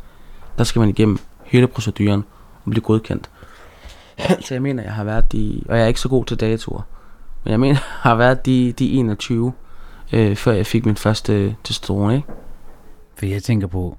Der 0.58 0.64
skal 0.64 0.80
man 0.80 0.90
igennem 0.90 1.18
hele 1.44 1.68
proceduren 1.68 2.24
og 2.66 2.72
blive 2.72 2.84
godkendt. 2.84 3.30
så 4.46 4.54
jeg 4.54 4.62
mener, 4.62 4.84
jeg 4.84 4.94
har 4.94 5.04
været 5.04 5.32
de... 5.32 5.64
Og 5.70 5.78
jeg 5.78 5.84
er 5.84 5.88
ikke 5.88 6.00
så 6.00 6.10
god 6.10 6.26
til 6.26 6.40
datoer. 6.40 6.82
Men 7.44 7.52
jeg 7.52 7.60
mener, 7.60 7.74
jeg 7.74 7.82
har 7.82 8.16
været 8.16 8.46
de, 8.46 8.72
de 8.72 8.92
21 8.92 9.54
øh, 10.14 10.36
før 10.36 10.52
jeg 10.52 10.66
fik 10.66 10.86
min 10.86 10.96
første 10.96 11.56
testosteron, 11.64 12.14
ikke? 12.14 12.28
For 13.16 13.26
jeg 13.26 13.44
tænker 13.44 13.68
på, 13.68 13.98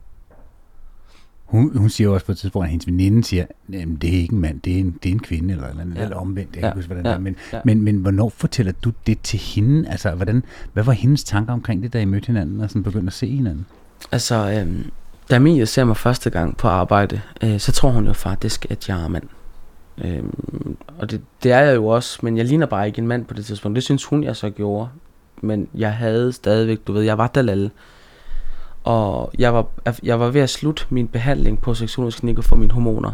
hun, 1.51 1.79
hun 1.79 1.91
siger 1.91 2.11
også 2.11 2.27
på 2.27 2.33
et 2.33 2.39
tidspunkt, 2.39 2.65
at 2.65 2.71
hendes 2.71 2.87
veninde 2.87 3.25
siger, 3.25 3.43
at 3.43 3.89
det 4.03 4.15
er 4.15 4.21
ikke 4.21 4.35
en 4.35 4.41
mand, 4.41 4.61
det 4.61 4.75
er 4.75 4.79
en, 4.79 4.99
det 5.03 5.09
er 5.09 5.13
en 5.13 5.21
kvinde, 5.21 5.55
eller, 5.55 5.69
eller, 5.69 5.85
ja. 5.97 6.03
eller 6.03 6.17
omvendt, 6.17 6.57
jeg 6.57 6.63
ja. 6.63 6.69
kan 6.69 6.77
huske, 6.77 6.87
hvordan 6.87 7.05
ja. 7.05 7.11
det 7.11 7.17
er. 7.17 7.21
Men, 7.21 7.37
ja. 7.53 7.61
men, 7.65 7.83
men 7.83 7.97
hvornår 7.97 8.29
fortæller 8.29 8.73
du 8.85 8.93
det 9.07 9.21
til 9.23 9.39
hende? 9.39 9.89
Altså, 9.89 10.11
hvordan, 10.11 10.45
hvad 10.73 10.85
var 10.85 10.93
hendes 10.93 11.25
tanker 11.25 11.53
omkring 11.53 11.83
det, 11.83 11.93
da 11.93 12.01
I 12.01 12.05
mødte 12.05 12.27
hinanden, 12.27 12.61
og 12.61 12.69
sådan 12.69 12.83
begyndte 12.83 13.07
at 13.07 13.13
se 13.13 13.27
hinanden? 13.27 13.67
Altså, 14.13 14.61
øhm, 14.61 14.91
da 15.31 15.39
Mia 15.39 15.65
ser 15.65 15.85
mig 15.85 15.97
første 15.97 16.31
gang 16.31 16.57
på 16.57 16.69
arbejde, 16.69 17.21
øh, 17.43 17.61
så 17.61 17.73
tror 17.73 17.91
hun 17.91 18.07
jo 18.07 18.13
faktisk, 18.13 18.67
at 18.71 18.89
jeg 18.89 19.05
er 19.05 19.09
mand. 19.09 19.25
Øhm, 20.05 20.77
og 20.99 21.11
det, 21.11 21.21
det 21.43 21.53
er 21.53 21.61
jeg 21.61 21.77
jo 21.77 21.87
også, 21.87 22.19
men 22.23 22.37
jeg 22.37 22.45
ligner 22.45 22.67
bare 22.67 22.87
ikke 22.87 22.99
en 22.99 23.07
mand 23.07 23.25
på 23.25 23.35
det 23.35 23.45
tidspunkt. 23.45 23.77
Det 23.77 23.85
synes 23.85 24.05
hun, 24.05 24.25
jeg 24.25 24.37
så 24.37 24.51
gjorde 24.51 24.89
men 25.43 25.69
jeg 25.75 25.93
havde 25.93 26.33
stadigvæk, 26.33 26.79
du 26.87 26.93
ved, 26.93 27.03
jeg 27.03 27.19
var 27.19 27.27
dalal. 27.27 27.71
Og 28.85 29.33
jeg 29.39 29.55
var, 29.55 29.67
jeg 30.03 30.21
var 30.21 30.31
ved 30.31 30.41
at 30.41 30.51
slutte 30.51 30.85
min 30.91 31.09
behandling 31.09 31.61
på 31.61 31.75
seksuologisk 31.75 32.19
klinik 32.19 32.45
for 32.45 32.57
mine 32.57 32.73
hormoner. 32.73 33.13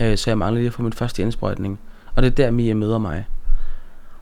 Øh, 0.00 0.16
så 0.16 0.30
jeg 0.30 0.38
manglede 0.38 0.60
lige 0.60 0.68
at 0.68 0.74
få 0.74 0.82
min 0.82 0.92
første 0.92 1.22
indsprøjtning. 1.22 1.80
Og 2.14 2.22
det 2.22 2.30
er 2.30 2.34
der, 2.34 2.50
Mia 2.50 2.74
møder 2.74 2.98
mig. 2.98 3.26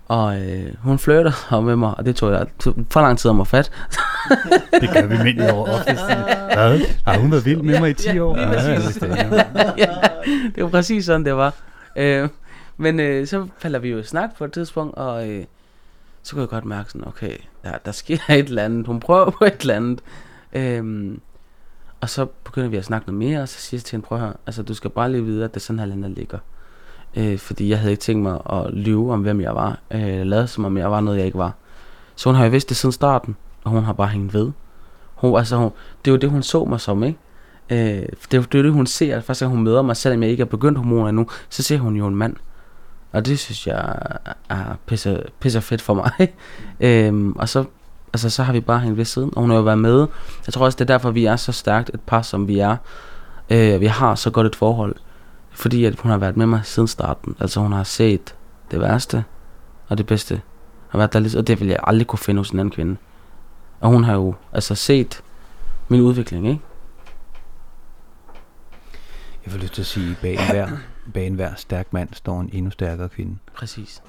Og 0.09 0.41
øh, 0.41 0.75
hun 0.79 0.99
flirter 0.99 1.61
med 1.67 1.77
mig, 1.77 1.95
og 1.99 2.05
det 2.05 2.17
tog 2.17 2.33
jeg 2.33 2.47
for 2.91 3.01
lang 3.01 3.19
tid 3.19 3.31
om 3.31 3.41
at 3.41 3.47
fat. 3.47 3.71
det 4.81 4.91
gør 4.93 5.07
vi 5.07 5.17
mænd 5.23 5.41
over 5.41 5.69
ofte. 5.69 5.93
Hvad? 6.55 6.81
Har 7.07 7.19
hun 7.19 7.31
været 7.31 7.45
vild 7.45 7.63
med 7.63 7.81
mig 7.81 7.91
i 7.91 7.95
10 7.95 8.19
år? 8.19 8.37
Ja, 8.37 8.51
ja, 8.51 8.77
det, 8.77 9.75
ja, 9.79 9.89
det 10.55 10.63
var 10.63 10.69
præcis 10.69 11.05
sådan, 11.05 11.25
det 11.25 11.37
var. 11.37 11.55
Øh, 11.97 12.29
men 12.77 13.01
øh, 13.01 13.27
så 13.27 13.47
falder 13.59 13.79
vi 13.79 13.89
jo 13.89 13.99
i 13.99 14.03
snak 14.03 14.31
på 14.39 14.45
et 14.45 14.53
tidspunkt, 14.53 14.97
og... 14.97 15.29
Øh, 15.29 15.45
så 16.23 16.33
kunne 16.33 16.41
jeg 16.41 16.49
godt 16.49 16.65
mærke 16.65 16.91
sådan, 16.91 17.09
okay, 17.09 17.37
der, 17.65 17.79
der 17.79 17.93
sker 17.93 18.19
et 18.31 18.49
eller 18.49 18.65
andet, 18.65 18.87
hun 18.87 19.01
prøver 19.01 19.31
på 19.31 19.45
et 19.45 19.61
eller 19.61 19.77
andet. 19.77 20.01
Øhm, 20.53 21.21
og 22.01 22.11
så 22.11 22.25
begynder 22.45 22.69
vi 22.69 22.77
at 22.77 22.85
snakke 22.85 23.07
noget 23.07 23.19
mere, 23.19 23.43
og 23.43 23.49
så 23.49 23.61
siger 23.61 23.79
jeg 23.79 23.85
til 23.85 23.93
hende, 23.97 24.07
prøv 24.07 24.19
her, 24.19 24.33
altså 24.47 24.63
du 24.63 24.75
skal 24.75 24.91
bare 24.91 25.13
lige 25.13 25.25
vide, 25.25 25.45
at 25.45 25.55
det 25.55 25.57
er 25.57 25.61
sådan 25.61 25.79
her 25.79 25.87
land, 25.87 26.03
der 26.03 26.09
ligger. 26.09 26.39
Øh, 27.17 27.39
fordi 27.39 27.69
jeg 27.69 27.79
havde 27.79 27.93
ikke 27.93 28.01
tænkt 28.01 28.23
mig 28.23 28.41
at 28.51 28.75
lyve 28.75 29.13
om, 29.13 29.23
hvem 29.23 29.41
jeg 29.41 29.55
var. 29.55 29.79
Øh, 29.91 30.27
lade 30.27 30.47
som 30.47 30.65
om 30.65 30.77
jeg 30.77 30.91
var 30.91 31.01
noget, 31.01 31.19
jeg 31.19 31.27
ikke 31.27 31.39
var. 31.39 31.55
Så 32.17 32.29
hun 32.29 32.37
har 32.37 32.45
jo 32.45 32.51
vidst 32.51 32.69
det 32.69 32.77
siden 32.77 32.93
starten, 32.93 33.37
og 33.65 33.71
hun 33.71 33.85
har 33.85 33.93
bare 33.93 34.09
hængt 34.09 34.35
ved. 34.35 34.53
Hun, 35.15 35.39
altså, 35.39 35.57
hun, 35.57 35.71
det 36.05 36.11
er 36.11 36.13
jo 36.13 36.19
det, 36.19 36.31
hun 36.31 36.43
så 36.43 36.65
mig 36.65 36.81
som, 36.81 37.03
ikke? 37.05 37.19
Øh, 37.71 38.07
det, 38.31 38.35
er 38.35 38.39
jo 38.55 38.63
det, 38.63 38.73
hun 38.73 38.87
ser. 38.87 39.21
Først, 39.21 39.43
at 39.43 39.49
hun 39.49 39.63
møder 39.63 39.83
mig, 39.83 39.97
selvom 39.97 40.23
jeg 40.23 40.31
ikke 40.31 40.41
er 40.41 40.47
begyndt 40.47 40.79
hormoner 40.79 41.09
endnu, 41.09 41.27
så 41.49 41.63
ser 41.63 41.79
hun 41.79 41.97
jo 41.97 42.07
en 42.07 42.17
mand. 42.17 42.37
Og 43.13 43.27
det 43.27 43.39
synes 43.39 43.67
jeg 43.67 43.97
er 44.49 44.77
pisse, 44.87 45.23
pisse 45.41 45.61
fedt 45.61 45.83
for 45.83 45.95
mig. 45.95 46.13
øhm, 46.81 47.33
og 47.33 47.49
så, 47.49 47.65
altså, 48.13 48.31
så 48.31 48.43
har 48.43 48.53
vi 48.53 48.61
bare 48.61 48.79
hængt 48.79 48.97
ved 48.97 49.05
siden, 49.05 49.31
og 49.37 49.41
hun 49.41 49.51
har 49.51 49.57
jo 49.57 49.63
været 49.63 49.79
med. 49.79 50.07
Jeg 50.47 50.55
tror 50.55 50.65
også, 50.65 50.77
det 50.77 50.91
er 50.91 50.95
derfor, 50.95 51.11
vi 51.11 51.25
er 51.25 51.37
så 51.37 51.53
stærkt 51.53 51.91
et 51.95 52.01
par, 52.01 52.23
som 52.23 52.49
vi 52.49 52.59
er. 52.59 52.77
Øh, 53.51 53.81
vi 53.81 53.87
har 53.87 54.15
så 54.15 54.31
godt 54.31 54.47
et 54.47 54.57
forhold. 54.57 54.97
Fordi 55.51 55.85
at 55.85 56.01
hun 56.01 56.11
har 56.11 56.19
været 56.19 56.37
med 56.37 56.47
mig 56.47 56.61
siden 56.65 56.89
starten. 56.89 57.37
Altså 57.41 57.61
hun 57.61 57.73
har 57.73 57.85
set 57.85 58.35
det 58.71 58.81
værste 58.81 59.25
og 59.89 59.99
det 59.99 60.07
bedste. 60.07 60.41
Har 60.89 60.99
været 60.99 61.13
der 61.13 61.19
lige, 61.19 61.39
og 61.39 61.47
det 61.47 61.61
vil 61.61 61.69
jeg 61.69 61.79
aldrig 61.83 62.07
kunne 62.07 62.19
finde 62.19 62.41
hos 62.41 62.51
en 62.51 62.59
anden 62.59 62.75
kvinde. 62.75 62.97
Og 63.81 63.91
hun 63.91 64.05
har 64.05 64.15
jo 64.15 64.35
altså 64.53 64.75
set 64.75 65.23
min 65.89 66.01
udvikling, 66.01 66.49
ikke? 66.49 66.61
Jeg 69.45 69.53
får 69.53 69.59
lyst 69.59 69.75
til 69.75 69.83
at 69.83 69.87
sige, 69.87 70.17
bag 70.23 70.39
hver 70.51 70.69
bag 71.15 71.27
enhver 71.27 71.55
stærk 71.55 71.93
mand 71.93 72.09
står 72.13 72.41
en 72.41 72.51
endnu 72.53 72.71
stærkere 72.71 73.09
kvinde. 73.09 73.37
Præcis. 73.55 74.03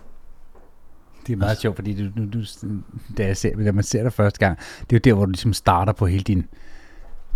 Det 1.27 1.33
er 1.33 1.37
meget 1.37 1.57
sjovt, 1.57 1.75
fordi 1.75 2.03
du, 2.03 2.21
du, 2.21 2.39
du, 2.39 2.45
da, 3.17 3.25
jeg 3.25 3.37
ser, 3.37 3.55
da 3.55 3.71
man 3.71 3.83
ser 3.83 4.03
dig 4.03 4.13
første 4.13 4.39
gang, 4.39 4.57
det 4.79 4.95
er 4.95 4.97
jo 4.97 4.99
der, 4.99 5.13
hvor 5.13 5.25
du 5.25 5.31
ligesom 5.31 5.53
starter 5.53 5.93
på 5.93 6.05
hele 6.05 6.23
din, 6.23 6.45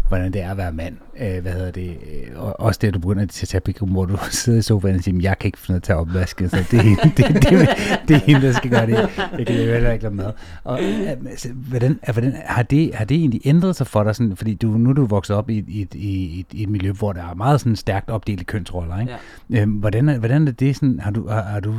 hvordan 0.08 0.34
det 0.34 0.42
er 0.42 0.52
at 0.52 0.58
være 0.58 0.72
mand. 0.72 0.98
Øh, 1.20 1.42
hvad 1.42 1.52
hedder 1.52 1.72
det? 1.72 1.98
Og 2.36 2.60
også 2.60 2.78
det, 2.82 2.88
at 2.88 2.94
du 2.94 3.00
begynder 3.00 3.24
at 3.24 3.30
tage 3.30 3.62
pick 3.62 3.80
hvor 3.82 4.06
du 4.06 4.18
sidder 4.32 4.60
i 4.60 4.62
sofaen 4.62 4.96
og 4.96 5.04
siger, 5.04 5.22
jeg 5.22 5.40
kan 5.40 5.48
ikke 5.48 5.58
finde 5.58 5.74
ud 5.74 5.76
af 5.76 5.80
at 5.80 5.84
tage 5.84 5.98
opvasken, 5.98 6.50
så 6.50 6.58
det, 6.58 6.72
det, 6.72 7.18
det, 7.18 7.28
det, 7.28 7.70
det 8.08 8.16
er 8.16 8.20
hende, 8.26 8.42
der 8.42 8.52
skal 8.52 8.72
gøre 8.72 8.86
det. 8.86 9.10
Det 9.38 9.48
kan 9.48 9.56
jeg 9.56 9.74
heller 9.74 9.92
ikke 9.92 10.04
lade 10.04 10.16
med. 10.16 10.32
Og 10.64 10.84
øh, 10.84 11.10
altså, 11.10 11.50
hvordan, 11.54 12.00
hvordan, 12.14 12.36
har, 12.46 12.64
det, 12.64 12.96
har 12.96 13.06
det 13.06 13.18
egentlig 13.18 13.42
ændret 13.46 13.76
sig 13.76 13.88
for 13.88 14.04
dig? 14.04 14.16
Sådan, 14.16 14.36
fordi 14.36 14.54
du, 14.54 14.68
nu 14.68 14.90
er 14.90 14.94
du 14.94 15.06
vokset 15.06 15.36
op 15.36 15.50
i, 15.50 15.58
i, 15.58 15.88
i, 15.94 16.46
i 16.52 16.64
et 16.64 16.70
miljø, 16.70 16.92
hvor 16.92 17.14
der 17.14 17.24
er 17.24 17.34
meget 17.34 17.62
sådan 17.62 17.76
stærkt 17.76 18.10
opdelte 18.10 18.44
kønsroller. 18.44 19.00
Ikke? 19.00 19.16
Ja. 19.50 19.62
Øhm, 19.62 19.72
hvordan, 19.72 20.20
hvordan 20.20 20.48
er 20.48 20.52
det 20.52 20.76
sådan, 20.76 21.00
har 21.00 21.12
du, 21.12 21.28
har, 21.28 21.42
har 21.42 21.60
du 21.60 21.76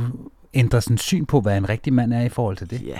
ændret 0.53 0.83
sådan 0.83 0.97
syn 0.97 1.25
på, 1.25 1.41
hvad 1.41 1.57
en 1.57 1.69
rigtig 1.69 1.93
mand 1.93 2.13
er 2.13 2.21
i 2.21 2.29
forhold 2.29 2.57
til 2.57 2.69
det? 2.69 2.81
Ja, 2.81 2.99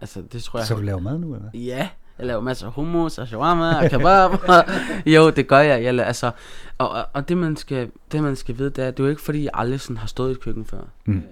altså 0.00 0.22
det 0.32 0.42
tror 0.42 0.58
jeg... 0.58 0.66
Så 0.66 0.74
du 0.74 0.80
laver 0.80 1.00
mad 1.00 1.18
nu, 1.18 1.34
eller 1.34 1.48
Ja, 1.54 1.88
jeg 2.18 2.26
laver 2.26 2.40
masser 2.40 2.66
af 2.66 2.72
hummus 2.72 3.18
og 3.18 3.26
shawarma 3.26 3.84
og 3.84 3.90
kebab. 3.90 4.30
jo, 5.14 5.30
det 5.30 5.46
gør 5.46 5.58
jeg. 5.58 5.84
jeg 5.84 6.06
altså, 6.06 6.30
og, 6.78 6.90
og, 6.90 7.06
og, 7.12 7.28
det, 7.28 7.36
man 7.36 7.56
skal, 7.56 7.90
det 8.12 8.22
man 8.22 8.36
skal 8.36 8.58
vide, 8.58 8.70
det 8.70 8.84
er, 8.84 8.90
det 8.90 9.00
er 9.00 9.04
jo 9.04 9.10
ikke 9.10 9.22
fordi, 9.22 9.42
jeg 9.42 9.50
aldrig 9.54 9.80
sådan 9.80 9.96
har 9.96 10.06
stået 10.06 10.36
i 10.36 10.40
køkken 10.40 10.64
før. 10.64 10.80
Mm. 11.06 11.22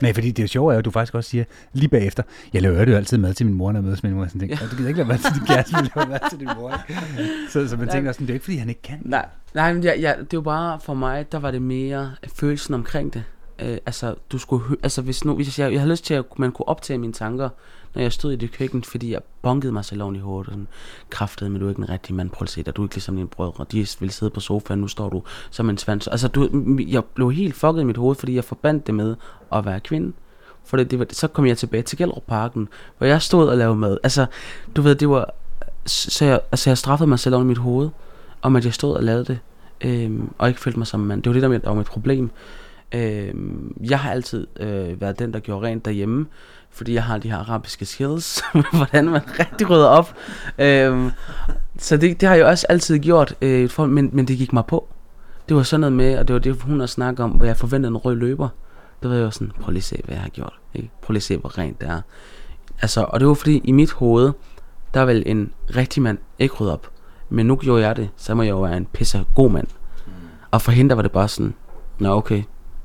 Nej, 0.00 0.12
fordi 0.12 0.28
det 0.30 0.38
er 0.38 0.42
jo 0.42 0.48
sjovt, 0.48 0.74
at 0.74 0.84
du 0.84 0.90
faktisk 0.90 1.14
også 1.14 1.30
siger 1.30 1.44
lige 1.72 1.88
bagefter, 1.88 2.22
jeg 2.52 2.62
laver 2.62 2.90
jo 2.90 2.96
altid 2.96 3.18
mad 3.18 3.34
til 3.34 3.46
min 3.46 3.54
mor, 3.54 3.72
når 3.72 3.78
jeg 3.78 3.84
mødes 3.84 4.02
med 4.02 4.10
min 4.10 4.18
mor. 4.18 4.26
Sådan, 4.26 4.40
tænker, 4.40 4.56
du 4.56 4.76
gider 4.76 4.88
ikke 4.88 4.98
lave 4.98 5.08
mad 5.08 5.18
til 5.18 5.34
din 5.34 5.46
kæreste, 5.46 5.76
men 5.76 5.90
laver 5.94 6.08
mad 6.08 6.30
til 6.30 6.40
din 6.40 6.48
mor. 6.56 6.82
Så, 7.50 7.68
så 7.68 7.76
man 7.76 7.88
tænker 7.88 8.10
også, 8.10 8.20
det 8.20 8.30
er 8.30 8.34
ikke 8.34 8.44
fordi, 8.44 8.56
han 8.56 8.68
ikke 8.68 8.82
kan. 8.82 8.98
Nej, 9.04 9.28
nej 9.54 9.72
men 9.72 9.84
jeg, 9.84 9.96
jeg, 10.00 10.16
det 10.18 10.24
er 10.24 10.26
jo 10.34 10.40
bare 10.40 10.80
for 10.80 10.94
mig, 10.94 11.32
der 11.32 11.38
var 11.38 11.50
det 11.50 11.62
mere 11.62 12.12
følelsen 12.34 12.74
omkring 12.74 13.14
det. 13.14 13.24
Øh, 13.58 13.78
altså, 13.86 14.14
du 14.32 14.38
skulle, 14.38 14.76
altså 14.82 15.02
hvis, 15.02 15.24
nu, 15.24 15.34
hvis 15.34 15.58
jeg, 15.58 15.72
jeg 15.72 15.80
havde 15.80 15.90
lyst 15.90 16.04
til, 16.04 16.14
at 16.14 16.24
man 16.36 16.52
kunne 16.52 16.68
optage 16.68 16.98
mine 16.98 17.12
tanker, 17.12 17.48
når 17.94 18.02
jeg 18.02 18.12
stod 18.12 18.32
i 18.32 18.36
det 18.36 18.52
køkken, 18.52 18.84
fordi 18.84 19.12
jeg 19.12 19.20
bunkede 19.42 19.72
mig 19.72 19.84
så 19.84 19.94
i 19.94 20.18
hovedet, 20.18 20.48
og 20.48 20.52
sådan, 20.52 20.68
kraftede, 21.10 21.50
men 21.50 21.60
du 21.60 21.66
er 21.66 21.70
ikke 21.70 21.82
en 21.82 21.88
rigtig 21.88 22.14
mand, 22.14 22.30
prøv 22.30 22.44
at 22.44 22.48
se 22.48 22.62
dig, 22.62 22.76
du 22.76 22.82
er 22.82 22.86
ikke 22.86 22.94
ligesom 22.94 23.16
dine 23.16 23.28
brødre, 23.28 23.66
de 23.72 23.86
vil 24.00 24.10
sidde 24.10 24.30
på 24.30 24.40
sofaen, 24.40 24.80
nu 24.80 24.88
står 24.88 25.08
du 25.08 25.22
som 25.50 25.70
en 25.70 25.78
svans. 25.78 26.08
Altså, 26.08 26.28
du, 26.28 26.64
jeg 26.88 27.04
blev 27.04 27.32
helt 27.32 27.54
fucket 27.54 27.80
i 27.80 27.84
mit 27.84 27.96
hoved, 27.96 28.16
fordi 28.16 28.34
jeg 28.34 28.44
forbandt 28.44 28.86
det 28.86 28.94
med 28.94 29.16
at 29.52 29.64
være 29.64 29.80
kvinde. 29.80 30.12
For 30.64 30.76
det, 30.76 30.90
det 30.90 30.98
var, 30.98 31.06
så 31.10 31.28
kom 31.28 31.46
jeg 31.46 31.58
tilbage 31.58 31.82
til 31.82 31.98
Gellerup 31.98 32.22
Parken, 32.26 32.68
hvor 32.98 33.06
jeg 33.06 33.22
stod 33.22 33.48
og 33.48 33.56
lavede 33.56 33.76
mad. 33.76 33.98
Altså, 34.02 34.26
du 34.76 34.82
ved, 34.82 34.94
det 34.94 35.08
var, 35.08 35.34
så 35.86 36.24
jeg, 36.24 36.40
altså 36.52 36.70
jeg 36.70 36.78
straffede 36.78 37.08
mig 37.08 37.18
selv 37.18 37.34
i 37.34 37.44
mit 37.44 37.58
hoved, 37.58 37.88
om 38.42 38.56
at 38.56 38.64
jeg 38.64 38.74
stod 38.74 38.96
og 38.96 39.02
lavede 39.02 39.24
det, 39.24 39.38
øhm, 39.80 40.30
og 40.38 40.48
ikke 40.48 40.60
følte 40.60 40.78
mig 40.78 40.86
som 40.86 41.00
en 41.00 41.06
mand. 41.06 41.22
Det 41.22 41.30
var 41.34 41.48
det, 41.48 41.62
der, 41.62 41.68
var 41.68 41.76
mit 41.76 41.86
problem. 41.86 42.30
Øh, 42.94 43.34
jeg 43.90 43.98
har 43.98 44.10
altid 44.10 44.46
øh, 44.60 45.00
været 45.00 45.18
den, 45.18 45.32
der 45.32 45.40
gjorde 45.40 45.66
rent 45.66 45.84
derhjemme, 45.84 46.26
fordi 46.72 46.94
jeg 46.94 47.04
har 47.04 47.18
de 47.18 47.30
her 47.30 47.38
arabiske 47.38 47.84
skills, 47.84 48.42
hvordan 48.76 49.04
man 49.04 49.20
rigtig 49.38 49.70
rydder 49.70 49.86
op. 49.86 50.14
Øhm, 50.58 51.10
så 51.78 51.96
det, 51.96 52.20
det 52.20 52.28
har 52.28 52.36
jeg 52.36 52.46
også 52.46 52.66
altid 52.68 52.98
gjort, 52.98 53.34
øh, 53.42 53.70
for, 53.70 53.86
men, 53.86 54.10
men 54.12 54.28
det 54.28 54.38
gik 54.38 54.52
mig 54.52 54.66
på. 54.66 54.88
Det 55.48 55.56
var 55.56 55.62
sådan 55.62 55.80
noget 55.80 55.92
med, 55.92 56.18
og 56.18 56.28
det 56.28 56.34
var 56.34 56.40
det, 56.40 56.62
hun 56.62 56.80
har 56.80 56.86
snakket 56.86 57.24
om, 57.24 57.30
hvor 57.30 57.46
jeg 57.46 57.56
forventede 57.56 57.90
en 57.90 57.96
rød 57.96 58.16
løber. 58.16 58.48
Det 59.02 59.10
var 59.10 59.16
jo 59.16 59.30
sådan, 59.30 59.52
prøv 59.60 59.72
lige 59.72 59.80
at 59.80 59.84
se, 59.84 60.00
hvad 60.04 60.14
jeg 60.14 60.22
har 60.22 60.28
gjort. 60.28 60.54
Ikke? 60.74 60.90
Prøv 61.02 61.12
lige 61.12 61.18
at 61.18 61.22
se, 61.22 61.36
hvor 61.36 61.58
rent 61.58 61.80
det 61.80 61.88
er. 61.88 62.00
Altså, 62.82 63.04
og 63.08 63.20
det 63.20 63.28
var 63.28 63.34
fordi, 63.34 63.60
i 63.64 63.72
mit 63.72 63.92
hoved, 63.92 64.32
der 64.94 65.04
vil 65.04 65.22
en 65.26 65.52
rigtig 65.76 66.02
mand 66.02 66.18
ikke 66.38 66.54
rydde 66.54 66.72
op. 66.72 66.90
Men 67.28 67.46
nu 67.46 67.56
gjorde 67.56 67.86
jeg 67.86 67.96
det, 67.96 68.08
så 68.16 68.34
må 68.34 68.42
jeg 68.42 68.50
jo 68.50 68.62
være 68.62 68.76
en 68.76 68.86
pisse 68.92 69.24
god 69.34 69.50
mand. 69.50 69.66
Og 70.50 70.62
for 70.62 70.72
hende, 70.72 70.88
der 70.88 70.94
var 70.94 71.02
det 71.02 71.12
bare 71.12 71.28
sådan, 71.28 71.54
nå 71.98 72.16
okay, 72.16 72.42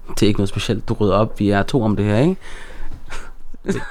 det 0.10 0.24
er 0.24 0.28
ikke 0.28 0.40
noget 0.40 0.50
specielt, 0.50 0.90
du 0.90 0.94
rydder 0.94 1.16
op, 1.16 1.40
vi 1.40 1.50
er 1.50 1.64
to 1.64 1.82
om 1.82 1.96
det 1.96 2.06
her, 2.06 2.18
ikke? 2.18 2.38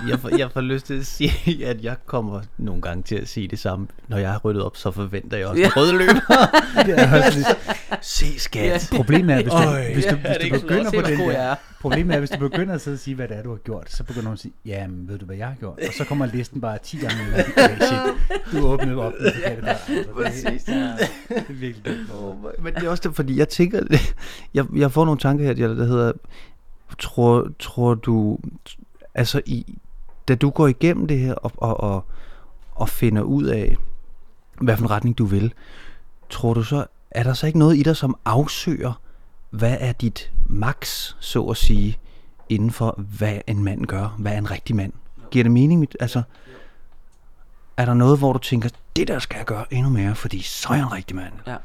Jeg, 0.08 0.20
får, 0.20 0.36
jeg 0.38 0.50
får 0.52 0.60
lyst 0.60 0.86
til 0.86 0.94
at 0.94 1.06
sige, 1.06 1.66
at 1.70 1.84
jeg 1.84 1.96
kommer 2.06 2.40
nogle 2.58 2.82
gange 2.82 3.02
til 3.02 3.16
at 3.16 3.28
sige 3.28 3.48
det 3.48 3.58
samme. 3.58 3.86
Når 4.08 4.16
jeg 4.16 4.30
har 4.30 4.40
ryddet 4.44 4.62
op, 4.62 4.76
så 4.76 4.90
forventer 4.90 5.36
jeg 5.36 5.46
også 5.46 5.62
ja. 5.62 5.70
røde 5.76 5.92
løber. 5.92 6.20
Se 8.00 8.38
skat. 8.38 8.92
Ja. 8.92 8.96
Problemet 8.96 9.34
er, 9.34 9.42
hvis 9.42 9.52
du, 9.52 9.56
Øj, 9.56 9.94
hvis 9.94 10.04
du, 10.04 10.16
hvis 10.16 10.50
du 10.50 10.60
begynder 10.60 10.90
på 10.90 11.08
den 11.08 11.18
der, 11.18 11.54
problemet 11.80 12.14
er, 12.14 12.18
hvis 12.18 12.30
du 12.30 12.38
begynder 12.38 12.74
at 12.74 12.80
sidde 12.80 12.94
og 12.94 12.98
sige, 12.98 13.14
hvad 13.14 13.28
det 13.28 13.36
er, 13.36 13.42
du 13.42 13.50
har 13.50 13.56
gjort, 13.56 13.90
så 13.90 14.04
begynder 14.04 14.26
hun 14.26 14.32
at 14.32 14.38
sige, 14.38 14.52
ja, 14.66 14.86
men 14.86 15.08
ved 15.08 15.18
du, 15.18 15.26
hvad 15.26 15.36
jeg 15.36 15.46
har 15.46 15.54
gjort? 15.54 15.78
Og 15.78 15.94
så 15.98 16.04
kommer 16.04 16.26
listen 16.26 16.60
bare 16.60 16.78
10 16.78 16.96
gange 16.96 17.16
ud. 17.16 17.42
Shit, 17.80 18.52
du 18.52 18.66
åbnede 18.66 18.96
op. 18.96 19.12
Det, 19.12 19.34
det, 19.34 19.62
der. 19.62 20.24
Altså, 20.24 20.50
det, 20.50 20.66
det, 20.66 21.36
er 21.36 21.52
virkelig 21.52 21.96
oh, 22.14 22.64
Men 22.64 22.74
det 22.74 22.84
er 22.84 22.90
også 22.90 23.08
det, 23.08 23.16
fordi 23.16 23.38
jeg 23.38 23.48
tænker, 23.48 23.80
jeg, 24.54 24.66
jeg 24.76 24.92
får 24.92 25.04
nogle 25.04 25.20
tanker 25.20 25.44
her, 25.44 25.54
der 25.54 25.84
hedder, 25.84 26.12
tror, 26.98 27.48
tror 27.58 27.94
du, 27.94 28.38
altså 29.14 29.40
i, 29.46 29.78
da 30.28 30.34
du 30.34 30.50
går 30.50 30.66
igennem 30.66 31.06
det 31.06 31.18
her 31.18 31.34
og, 31.34 31.52
og, 31.56 31.80
og, 31.80 32.04
og 32.74 32.88
finder 32.88 33.22
ud 33.22 33.44
af, 33.44 33.76
hvad 34.60 34.76
for 34.76 34.84
en 34.84 34.90
retning 34.90 35.18
du 35.18 35.24
vil, 35.24 35.54
tror 36.30 36.54
du 36.54 36.62
så, 36.62 36.86
er 37.10 37.22
der 37.22 37.32
så 37.32 37.46
ikke 37.46 37.58
noget 37.58 37.76
i 37.76 37.82
dig, 37.82 37.96
som 37.96 38.16
afsøger, 38.24 39.00
hvad 39.50 39.76
er 39.80 39.92
dit 39.92 40.32
max, 40.46 41.12
så 41.20 41.42
at 41.42 41.56
sige, 41.56 41.98
inden 42.48 42.70
for, 42.70 42.94
hvad 43.18 43.38
en 43.46 43.64
mand 43.64 43.86
gør, 43.86 44.14
hvad 44.18 44.32
er 44.32 44.38
en 44.38 44.50
rigtig 44.50 44.76
mand? 44.76 44.92
Giver 45.30 45.42
det 45.42 45.52
mening? 45.52 45.86
Altså, 46.00 46.22
er 47.76 47.84
der 47.84 47.94
noget, 47.94 48.18
hvor 48.18 48.32
du 48.32 48.38
tænker, 48.38 48.68
det 48.96 49.08
der 49.08 49.18
skal 49.18 49.36
jeg 49.36 49.46
gøre 49.46 49.74
endnu 49.74 49.90
mere, 49.90 50.14
fordi 50.14 50.42
så 50.42 50.68
er 50.70 50.74
jeg 50.74 50.82
en 50.82 50.92
rigtig 50.92 51.16
mand? 51.16 51.32
Ja. 51.46 51.56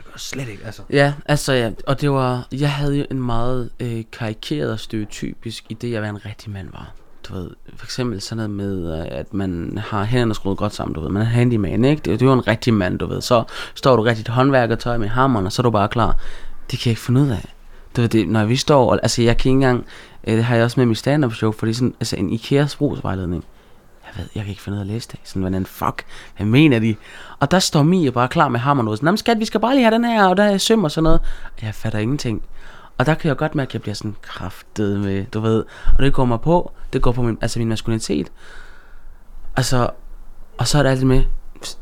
Det 0.00 0.12
gør 0.12 0.18
slet 0.18 0.48
ikke, 0.48 0.64
altså. 0.64 0.82
Ja, 0.90 1.14
altså 1.26 1.52
ja, 1.52 1.70
og 1.86 2.00
det 2.00 2.10
var, 2.10 2.46
jeg 2.52 2.72
havde 2.72 2.98
jo 2.98 3.06
en 3.10 3.22
meget 3.22 3.70
øh, 3.80 4.04
karikeret 4.12 4.72
og 4.72 4.80
stereotypisk 4.80 5.64
idé 5.72 5.86
af, 5.86 6.00
hvad 6.00 6.10
en 6.10 6.26
rigtig 6.26 6.52
mand 6.52 6.68
var. 6.72 6.92
Du 7.28 7.34
ved, 7.34 7.50
for 7.76 7.86
eksempel 7.86 8.20
sådan 8.20 8.36
noget 8.36 8.50
med, 8.50 9.00
øh, 9.00 9.06
at 9.10 9.34
man 9.34 9.78
har 9.86 10.04
hænderne 10.04 10.34
skruet 10.34 10.58
godt 10.58 10.74
sammen, 10.74 10.94
du 10.94 11.00
ved. 11.00 11.08
Man 11.08 11.22
er 11.22 11.26
handyman, 11.26 11.84
ikke? 11.84 12.02
Det, 12.04 12.20
det 12.20 12.28
er 12.28 12.32
en 12.32 12.48
rigtig 12.48 12.74
mand, 12.74 12.98
du 12.98 13.06
ved. 13.06 13.20
Så 13.20 13.44
står 13.74 13.96
du 13.96 14.02
rigtigt 14.02 14.28
håndværkertøj 14.28 14.96
med 14.96 15.08
hammeren, 15.08 15.46
og 15.46 15.52
så 15.52 15.62
er 15.62 15.64
du 15.64 15.70
bare 15.70 15.88
klar. 15.88 16.18
Det 16.70 16.78
kan 16.78 16.88
jeg 16.88 16.92
ikke 16.92 17.02
finde 17.02 17.20
ud 17.20 17.28
af. 17.28 17.54
Du 17.96 18.00
ved, 18.00 18.08
det, 18.08 18.28
når 18.28 18.44
vi 18.44 18.56
står, 18.56 18.96
altså 19.02 19.22
jeg 19.22 19.36
kan 19.36 19.48
ikke 19.50 19.54
engang, 19.54 19.86
øh, 20.24 20.36
det 20.36 20.44
har 20.44 20.56
jeg 20.56 20.64
også 20.64 20.80
med 20.80 20.86
min 20.86 20.94
stand-up 20.96 21.34
show, 21.34 21.52
fordi 21.52 21.72
sådan, 21.72 21.94
altså 22.00 22.16
en 22.16 22.30
IKEA's 22.30 22.76
brugsvejledning, 22.76 23.44
jeg 24.04 24.22
ved, 24.22 24.28
jeg 24.34 24.42
kan 24.42 24.50
ikke 24.50 24.62
finde 24.62 24.76
ud 24.76 24.80
af 24.80 24.84
at 24.84 24.92
læse 24.92 25.08
det. 25.12 25.20
Sådan, 25.24 25.42
hvordan 25.42 25.66
fuck, 25.66 26.04
hvad 26.36 26.46
mener 26.46 26.78
de? 26.78 26.96
Og 27.40 27.50
der 27.50 27.58
står 27.58 27.82
Mia 27.82 28.10
bare 28.10 28.28
klar 28.28 28.48
med 28.48 28.60
hammeren 28.60 28.88
og 28.88 28.96
sådan, 28.96 29.16
skat, 29.16 29.38
vi 29.38 29.44
skal 29.44 29.60
bare 29.60 29.74
lige 29.74 29.84
have 29.84 29.94
den 29.94 30.04
her, 30.04 30.26
og 30.26 30.36
der 30.36 30.44
er 30.44 30.58
søm 30.58 30.84
og 30.84 30.90
sådan 30.90 31.02
noget. 31.02 31.20
Og 31.44 31.62
jeg 31.62 31.74
fatter 31.74 31.98
ingenting. 31.98 32.42
Og 32.98 33.06
der 33.06 33.14
kan 33.14 33.28
jeg 33.28 33.36
godt 33.36 33.54
mærke, 33.54 33.70
at 33.70 33.74
jeg 33.74 33.82
bliver 33.82 33.94
sådan 33.94 34.16
kraftet 34.22 35.00
med, 35.00 35.24
du 35.24 35.40
ved. 35.40 35.64
Og 35.98 36.04
det 36.04 36.12
går 36.12 36.24
mig 36.24 36.40
på, 36.40 36.72
det 36.92 37.02
går 37.02 37.12
på 37.12 37.22
min, 37.22 37.38
altså 37.40 37.58
min 37.58 37.68
maskulinitet. 37.68 38.32
Altså, 39.56 39.90
og 40.58 40.68
så 40.68 40.78
er 40.78 40.82
det 40.82 40.90
altid 40.90 41.04
med, 41.04 41.24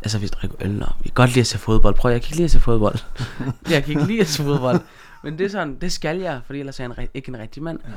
altså 0.03 0.19
vi 0.19 0.27
drikker 0.27 0.57
øl, 0.61 0.83
og 0.83 0.93
vi 1.01 1.09
kan 1.09 1.15
godt 1.15 1.31
lide 1.31 1.41
at 1.41 1.47
se 1.47 1.59
fodbold. 1.59 1.95
Prøv, 1.95 2.11
jeg 2.11 2.23
kan 2.23 2.27
ikke 2.27 2.37
lide 2.37 2.45
at 2.45 2.51
se 2.51 2.61
fodbold. 2.61 2.99
jeg 3.71 3.85
kan 3.85 3.91
ikke 3.91 4.07
lide 4.07 4.21
at 4.21 4.27
se 4.27 4.43
fodbold. 4.43 4.81
Men 5.25 5.39
det 5.39 5.47
er 5.47 5.51
sådan, 5.51 5.75
det 5.81 5.93
skal 5.93 6.19
jeg, 6.19 6.41
fordi 6.47 6.59
ellers 6.59 6.81
er 6.81 6.85
jeg 6.85 7.03
en, 7.03 7.09
ikke 7.15 7.29
en 7.29 7.39
rigtig 7.39 7.63
mand. 7.63 7.79
Ja. 7.89 7.93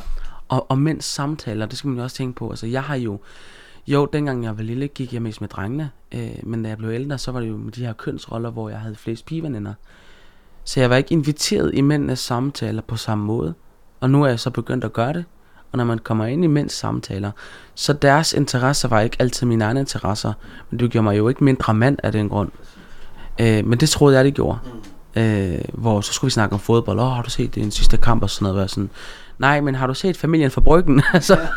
Og, 0.47 0.71
og 0.71 0.77
mænds 0.77 1.05
samtaler, 1.05 1.65
det 1.65 1.77
skal 1.77 1.87
man 1.87 1.97
jo 1.97 2.03
også 2.03 2.15
tænke 2.15 2.35
på. 2.35 2.49
Altså 2.49 2.67
jeg 2.67 2.83
har 2.83 2.95
jo, 2.95 3.19
jo, 3.87 4.05
dengang 4.13 4.43
jeg 4.43 4.57
var 4.57 4.63
lille, 4.63 4.87
gik 4.87 5.13
jeg 5.13 5.21
mest 5.21 5.41
med 5.41 5.49
drengene. 5.49 5.91
Øh, 6.11 6.31
men 6.43 6.63
da 6.63 6.69
jeg 6.69 6.77
blev 6.77 6.89
ældre, 6.89 7.17
så 7.17 7.31
var 7.31 7.39
det 7.39 7.49
jo 7.49 7.57
med 7.57 7.71
de 7.71 7.85
her 7.85 7.93
kønsroller, 7.93 8.49
hvor 8.49 8.69
jeg 8.69 8.79
havde 8.79 8.95
flest 8.95 9.25
pigeveninder. 9.25 9.73
Så 10.63 10.79
jeg 10.79 10.89
var 10.89 10.95
ikke 10.95 11.11
inviteret 11.11 11.71
i 11.73 11.81
mændenes 11.81 12.19
samtaler 12.19 12.81
på 12.81 12.95
samme 12.95 13.25
måde. 13.25 13.53
Og 13.99 14.09
nu 14.09 14.23
er 14.23 14.27
jeg 14.27 14.39
så 14.39 14.49
begyndt 14.49 14.83
at 14.83 14.93
gøre 14.93 15.13
det. 15.13 15.25
Og 15.71 15.77
når 15.77 15.85
man 15.85 15.99
kommer 15.99 16.25
ind 16.25 16.43
i 16.43 16.47
mænds 16.47 16.73
samtaler, 16.73 17.31
så 17.75 17.93
deres 17.93 18.33
interesser 18.33 18.87
var 18.87 19.01
ikke 19.01 19.17
altid 19.19 19.47
mine 19.47 19.63
egne 19.63 19.79
interesser. 19.79 20.33
Men 20.69 20.79
det 20.79 20.91
gjorde 20.91 21.03
mig 21.03 21.17
jo 21.17 21.29
ikke 21.29 21.43
mindre 21.43 21.73
mand 21.73 21.97
af 22.03 22.11
den 22.11 22.29
grund. 22.29 22.49
Øh, 23.41 23.65
men 23.65 23.79
det 23.79 23.89
troede 23.89 24.15
jeg, 24.15 24.25
det 24.25 24.33
gjorde. 24.33 24.59
Mm. 24.63 24.80
Øh, 25.15 25.59
hvor 25.73 26.01
så 26.01 26.13
skulle 26.13 26.29
vi 26.29 26.31
snakke 26.31 26.53
om 26.53 26.59
fodbold. 26.59 26.99
Åh, 26.99 27.05
oh, 27.05 27.11
har 27.15 27.21
du 27.21 27.29
set 27.29 27.55
det 27.55 27.63
en 27.63 27.71
sidste 27.71 27.97
kamp 27.97 28.23
og 28.23 28.29
sådan 28.29 28.53
noget? 28.53 28.69
Sådan, 28.69 28.89
Nej, 29.41 29.61
men 29.61 29.75
har 29.75 29.87
du 29.87 29.93
set 29.93 30.17
familien 30.17 30.51
fra 30.51 30.61
Bryggen? 30.61 31.01
altså. 31.13 31.33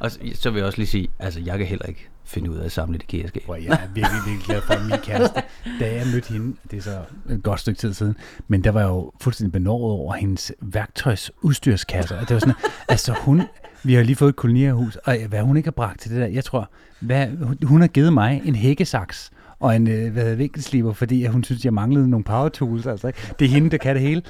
og 0.00 0.10
så 0.34 0.50
vil 0.50 0.58
jeg 0.58 0.66
også 0.66 0.78
lige 0.78 0.88
sige, 0.88 1.08
altså 1.18 1.40
jeg 1.40 1.58
kan 1.58 1.66
heller 1.66 1.86
ikke 1.86 2.08
finde 2.24 2.50
ud 2.50 2.56
af 2.56 2.64
at 2.64 2.72
samle 2.72 2.98
det 2.98 3.06
kæreskab. 3.06 3.42
jeg 3.48 3.56
er 3.66 3.88
virkelig, 3.94 4.20
virkelig 4.26 4.46
glad 4.46 4.60
for, 4.60 4.88
min 4.88 4.98
kæreste, 5.02 5.42
da 5.80 5.94
jeg 5.94 6.06
mødte 6.12 6.32
hende, 6.32 6.56
det 6.70 6.76
er 6.76 6.82
så 6.82 6.98
et 7.30 7.42
godt 7.42 7.60
stykke 7.60 7.78
tid 7.78 7.94
siden, 7.94 8.16
men 8.48 8.64
der 8.64 8.70
var 8.70 8.80
jeg 8.80 8.88
jo 8.88 9.12
fuldstændig 9.20 9.52
benåret 9.52 9.92
over 9.92 10.14
hendes 10.14 10.52
værktøjsudstyrskasser. 10.60 12.20
Og 12.20 12.28
det 12.28 12.34
var 12.34 12.40
sådan, 12.40 12.54
altså 12.88 13.12
hun, 13.12 13.42
vi 13.82 13.94
har 13.94 14.02
lige 14.02 14.16
fået 14.16 14.28
et 14.28 14.36
kolonierhus, 14.36 14.96
og 14.96 15.16
hvad 15.28 15.42
hun 15.42 15.56
ikke 15.56 15.66
har 15.66 15.72
bragt 15.72 16.00
til 16.00 16.10
det 16.10 16.20
der, 16.20 16.26
jeg 16.26 16.44
tror, 16.44 16.70
hvad, 17.00 17.26
hun 17.62 17.80
har 17.80 17.88
givet 17.88 18.12
mig 18.12 18.42
en 18.44 18.54
hækkesaks, 18.54 19.30
og 19.60 19.76
en 19.76 19.88
øh, 19.88 20.12
hvad 20.12 20.34
vinkelsliber, 20.34 20.92
fordi 20.92 21.26
hun 21.26 21.44
synes, 21.44 21.64
jeg 21.64 21.74
manglede 21.74 22.10
nogle 22.10 22.24
power 22.24 22.48
tools. 22.48 22.86
Altså, 22.86 23.06
ikke? 23.06 23.18
Det 23.38 23.44
er 23.44 23.48
hende, 23.48 23.70
der 23.70 23.76
kan 23.76 23.94
det 23.94 24.02
hele. 24.02 24.22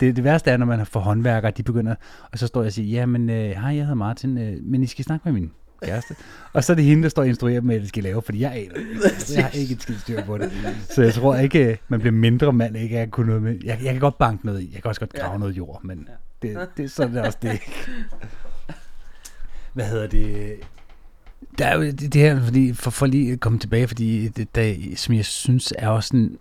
Det, 0.00 0.16
det 0.16 0.24
værste 0.24 0.50
er, 0.50 0.56
når 0.56 0.66
man 0.66 0.86
får 0.86 1.00
håndværkere, 1.00 1.50
de 1.50 1.62
begynder, 1.62 1.94
og 2.32 2.38
så 2.38 2.46
står 2.46 2.60
jeg 2.60 2.66
og 2.66 2.72
siger, 2.72 3.00
ja, 3.00 3.06
men 3.06 3.30
øh, 3.30 3.50
hej, 3.50 3.76
jeg 3.76 3.82
hedder 3.82 3.94
Martin, 3.94 4.38
øh, 4.38 4.56
men 4.62 4.82
I 4.82 4.86
skal 4.86 5.04
snakke 5.04 5.22
med 5.24 5.40
min 5.40 5.50
kæreste. 5.82 6.14
Og 6.52 6.64
så 6.64 6.72
er 6.72 6.74
det 6.74 6.84
hende, 6.84 7.02
der 7.02 7.08
står 7.08 7.22
og 7.22 7.28
instruerer 7.28 7.60
dem, 7.60 7.68
hvad 7.68 7.80
de 7.80 7.88
skal 7.88 8.02
lave, 8.02 8.22
fordi 8.22 8.40
jeg 8.40 8.52
aner 8.52 8.74
det. 8.74 8.86
Jeg 9.36 9.44
har 9.44 9.50
ikke 9.50 9.74
et 9.74 9.82
skidt 9.82 10.00
styr 10.00 10.24
på 10.24 10.38
det. 10.38 10.52
Så 10.90 11.02
jeg 11.02 11.14
tror 11.14 11.36
ikke, 11.36 11.70
øh, 11.70 11.76
man 11.88 12.00
bliver 12.00 12.12
mindre 12.12 12.52
mand, 12.52 12.76
ikke 12.76 12.98
at 12.98 13.10
kunne 13.10 13.26
noget 13.26 13.42
med. 13.42 13.58
Jeg, 13.64 13.78
jeg 13.82 13.92
kan 13.92 14.00
godt 14.00 14.18
banke 14.18 14.46
noget 14.46 14.62
i, 14.62 14.70
jeg 14.74 14.82
kan 14.82 14.88
også 14.88 15.00
godt 15.00 15.12
grave 15.12 15.32
ja. 15.32 15.38
noget 15.38 15.56
jord, 15.56 15.80
men 15.84 16.08
det, 16.42 16.68
det, 16.76 16.90
så 16.90 17.02
er 17.02 17.08
det 17.08 17.22
også 17.22 17.38
det. 17.42 17.50
Hvad 19.74 19.84
hedder 19.84 20.06
det? 20.06 20.54
Der 21.58 21.66
er 21.66 21.76
jo 21.76 21.90
det, 21.90 22.14
her, 22.14 22.44
fordi, 22.44 22.72
for, 22.72 22.90
for 22.90 23.06
lige 23.06 23.32
at 23.32 23.40
komme 23.40 23.58
tilbage, 23.58 23.88
fordi 23.88 24.28
det, 24.28 24.54
der, 24.54 24.74
som 24.96 25.14
jeg 25.14 25.24
synes 25.24 25.72
er 25.78 25.88
også 25.88 26.08
sådan, 26.08 26.38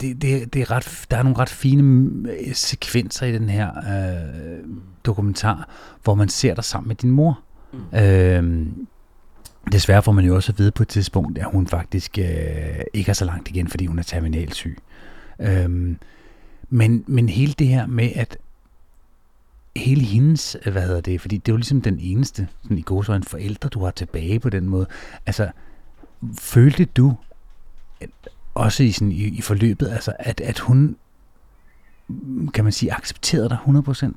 det, 0.00 0.22
det, 0.22 0.54
det 0.54 0.62
er 0.62 0.70
ret, 0.70 1.06
der 1.10 1.16
er 1.16 1.22
nogle 1.22 1.38
ret 1.38 1.48
fine 1.48 2.08
øh, 2.30 2.54
sekvenser 2.54 3.26
i 3.26 3.32
den 3.32 3.48
her 3.48 3.70
øh, 3.76 4.64
dokumentar, 5.04 5.68
hvor 6.04 6.14
man 6.14 6.28
ser 6.28 6.54
dig 6.54 6.64
sammen 6.64 6.88
med 6.88 6.96
din 6.96 7.10
mor. 7.10 7.40
Mm. 7.72 7.98
Øh, 7.98 8.66
desværre 9.72 10.02
får 10.02 10.12
man 10.12 10.24
jo 10.24 10.34
også 10.34 10.52
at 10.52 10.58
vide 10.58 10.70
på 10.70 10.82
et 10.82 10.88
tidspunkt, 10.88 11.38
at 11.38 11.46
hun 11.52 11.66
faktisk 11.66 12.18
øh, 12.18 12.80
ikke 12.94 13.10
er 13.10 13.14
så 13.14 13.24
langt 13.24 13.48
igen, 13.48 13.68
fordi 13.68 13.86
hun 13.86 13.98
er 13.98 14.02
terminalsyg. 14.02 14.78
Øh, 15.40 15.96
men, 16.70 17.04
men 17.06 17.28
hele 17.28 17.52
det 17.52 17.68
her 17.68 17.86
med, 17.86 18.10
at 18.14 18.38
hele 19.76 20.00
hendes, 20.00 20.56
øh, 20.66 20.72
hvad 20.72 20.82
hedder 20.82 21.00
det, 21.00 21.20
fordi 21.20 21.36
det 21.36 21.48
er 21.48 21.52
jo 21.52 21.56
ligesom 21.56 21.82
den 21.82 21.98
eneste, 22.00 22.48
sådan 22.62 22.78
i 22.78 22.82
gode 22.82 23.16
en 23.16 23.22
forældre, 23.22 23.68
du 23.68 23.84
har 23.84 23.90
tilbage 23.90 24.40
på 24.40 24.50
den 24.50 24.68
måde. 24.68 24.86
Altså, 25.26 25.50
følte 26.38 26.84
du, 26.84 27.16
også 28.54 28.82
i, 28.82 28.90
sådan, 28.90 29.12
i, 29.12 29.24
i 29.24 29.40
forløbet, 29.40 29.88
altså, 29.88 30.12
at, 30.18 30.40
at 30.40 30.58
hun, 30.58 30.96
kan 32.54 32.64
man 32.64 32.72
sige, 32.72 32.92
accepterede 32.92 33.48
dig 33.48 33.58
100%? 33.66 34.12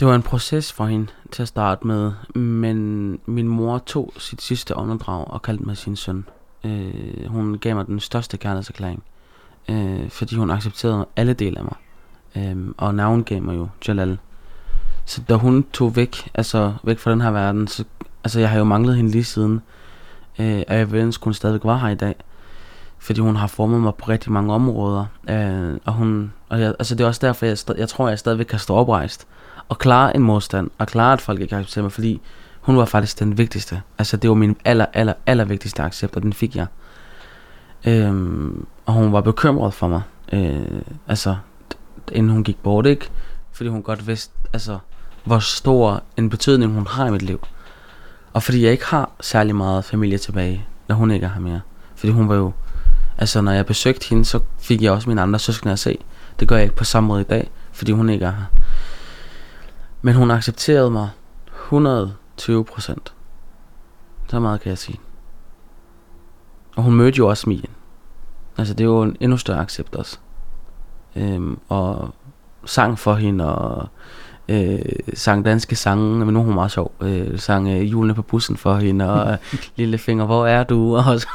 Det 0.00 0.08
var 0.08 0.14
en 0.14 0.22
proces 0.22 0.72
for 0.72 0.86
hende 0.86 1.06
til 1.32 1.42
at 1.42 1.48
starte 1.48 1.86
med, 1.86 2.12
men 2.34 3.18
min 3.26 3.48
mor 3.48 3.78
tog 3.78 4.12
sit 4.18 4.42
sidste 4.42 4.76
åndedrag 4.76 5.28
og 5.28 5.42
kaldte 5.42 5.64
mig 5.64 5.76
sin 5.76 5.96
søn. 5.96 6.24
Øh, 6.64 7.26
hun 7.26 7.58
gav 7.58 7.76
mig 7.76 7.86
den 7.86 8.00
største 8.00 8.36
kærlighedserklæring, 8.36 9.02
øh, 9.68 10.10
fordi 10.10 10.36
hun 10.36 10.50
accepterede 10.50 11.06
alle 11.16 11.32
dele 11.32 11.58
af 11.58 11.64
mig. 11.64 11.76
Øhm, 12.36 12.74
og 12.78 12.94
navngav 12.94 13.42
mig 13.42 13.56
jo 13.56 13.68
Jalal. 13.88 14.18
Så 15.04 15.22
da 15.28 15.34
hun 15.34 15.64
tog 15.72 15.96
væk, 15.96 16.30
altså 16.34 16.74
væk 16.82 16.98
fra 16.98 17.10
den 17.10 17.20
her 17.20 17.30
verden, 17.30 17.68
så 17.68 17.84
altså 18.24 18.40
jeg 18.40 18.50
har 18.50 18.58
jo 18.58 18.64
manglet 18.64 18.96
hende 18.96 19.10
lige 19.10 19.24
siden. 19.24 19.60
Øh, 20.38 20.62
og 20.68 20.76
jeg 20.76 20.92
vil 20.92 21.00
ønske, 21.00 21.24
hun 21.24 21.34
stadigvæk 21.34 21.64
var 21.64 21.76
her 21.76 21.88
i 21.88 21.94
dag. 21.94 22.14
Fordi 22.98 23.20
hun 23.20 23.36
har 23.36 23.46
formet 23.46 23.80
mig 23.80 23.94
på 23.94 24.04
rigtig 24.08 24.32
mange 24.32 24.54
områder. 24.54 25.06
Øh, 25.30 25.78
og 25.84 25.92
hun, 25.92 26.32
og 26.48 26.60
jeg, 26.60 26.68
altså 26.78 26.94
det 26.94 27.04
er 27.04 27.08
også 27.08 27.26
derfor, 27.26 27.46
jeg, 27.46 27.56
jeg 27.78 27.88
tror, 27.88 28.08
jeg 28.08 28.18
stadigvæk 28.18 28.46
kan 28.46 28.58
stå 28.58 28.74
oprejst. 28.74 29.26
Og 29.68 29.78
klare 29.78 30.16
en 30.16 30.22
modstand. 30.22 30.70
Og 30.78 30.86
klare, 30.86 31.12
at 31.12 31.20
folk 31.20 31.40
ikke 31.40 31.56
accepterer 31.56 31.82
mig. 31.82 31.92
Fordi 31.92 32.20
hun 32.60 32.76
var 32.76 32.84
faktisk 32.84 33.18
den 33.18 33.38
vigtigste. 33.38 33.82
Altså 33.98 34.16
det 34.16 34.30
var 34.30 34.36
min 34.36 34.56
aller, 34.64 34.86
aller, 34.92 35.12
aller 35.26 35.44
vigtigste 35.44 35.82
accept, 35.82 36.16
og 36.16 36.22
den 36.22 36.32
fik 36.32 36.56
jeg. 36.56 36.66
Øhm, 37.86 38.66
og 38.86 38.92
hun 38.92 39.12
var 39.12 39.20
bekymret 39.20 39.74
for 39.74 39.88
mig. 39.88 40.02
Øh, 40.32 40.82
altså 41.08 41.36
inden 42.12 42.32
hun 42.32 42.44
gik 42.44 42.62
bort, 42.62 42.86
ikke? 42.86 43.10
Fordi 43.52 43.70
hun 43.70 43.82
godt 43.82 44.06
vidste, 44.06 44.34
altså, 44.52 44.78
hvor 45.24 45.38
stor 45.38 46.02
en 46.16 46.30
betydning 46.30 46.72
hun 46.72 46.86
har 46.86 47.06
i 47.06 47.10
mit 47.10 47.22
liv. 47.22 47.40
Og 48.32 48.42
fordi 48.42 48.64
jeg 48.64 48.72
ikke 48.72 48.86
har 48.86 49.10
særlig 49.20 49.56
meget 49.56 49.84
familie 49.84 50.18
tilbage, 50.18 50.66
når 50.88 50.96
hun 50.96 51.10
ikke 51.10 51.26
er 51.26 51.30
her 51.30 51.40
mere. 51.40 51.60
Fordi 51.94 52.12
hun 52.12 52.28
var 52.28 52.34
jo, 52.34 52.52
altså 53.18 53.40
når 53.40 53.52
jeg 53.52 53.66
besøgte 53.66 54.08
hende, 54.08 54.24
så 54.24 54.40
fik 54.58 54.82
jeg 54.82 54.92
også 54.92 55.08
mine 55.08 55.22
andre 55.22 55.38
søskende 55.38 55.72
at 55.72 55.78
se. 55.78 55.98
Det 56.40 56.48
gør 56.48 56.56
jeg 56.56 56.64
ikke 56.64 56.76
på 56.76 56.84
samme 56.84 57.08
måde 57.08 57.20
i 57.20 57.24
dag, 57.24 57.50
fordi 57.72 57.92
hun 57.92 58.08
ikke 58.08 58.24
er 58.24 58.30
her. 58.30 58.44
Men 60.02 60.14
hun 60.14 60.30
accepterede 60.30 60.90
mig 60.90 61.10
120 61.46 62.64
procent. 62.64 63.12
Så 64.28 64.40
meget 64.40 64.60
kan 64.60 64.70
jeg 64.70 64.78
sige. 64.78 65.00
Og 66.76 66.82
hun 66.82 66.94
mødte 66.94 67.18
jo 67.18 67.28
også 67.28 67.48
Mien. 67.48 67.70
Altså, 68.58 68.74
det 68.74 68.84
er 68.84 68.88
jo 68.88 69.02
en 69.02 69.16
endnu 69.20 69.36
større 69.36 69.60
accept 69.60 69.94
også. 69.94 70.18
Øhm, 71.16 71.58
og 71.68 72.14
sang 72.64 72.98
for 72.98 73.14
hende, 73.14 73.56
og 73.56 73.88
øh, 74.48 74.78
sang 75.14 75.44
danske 75.44 75.76
sange, 75.76 76.24
men 76.24 76.34
nu 76.34 76.40
er 76.40 76.44
hun 76.44 76.54
meget 76.54 76.70
sjov. 76.70 76.92
Øh, 77.00 77.38
sang 77.38 77.68
øh, 77.68 77.92
julene 77.92 78.14
på 78.14 78.22
bussen 78.22 78.56
for 78.56 78.74
hende, 78.74 79.12
og 79.12 79.38
lille 79.76 79.98
finger, 79.98 80.26
hvor 80.26 80.46
er 80.46 80.64
du? 80.64 80.96
Og 80.96 81.20
så, 81.20 81.28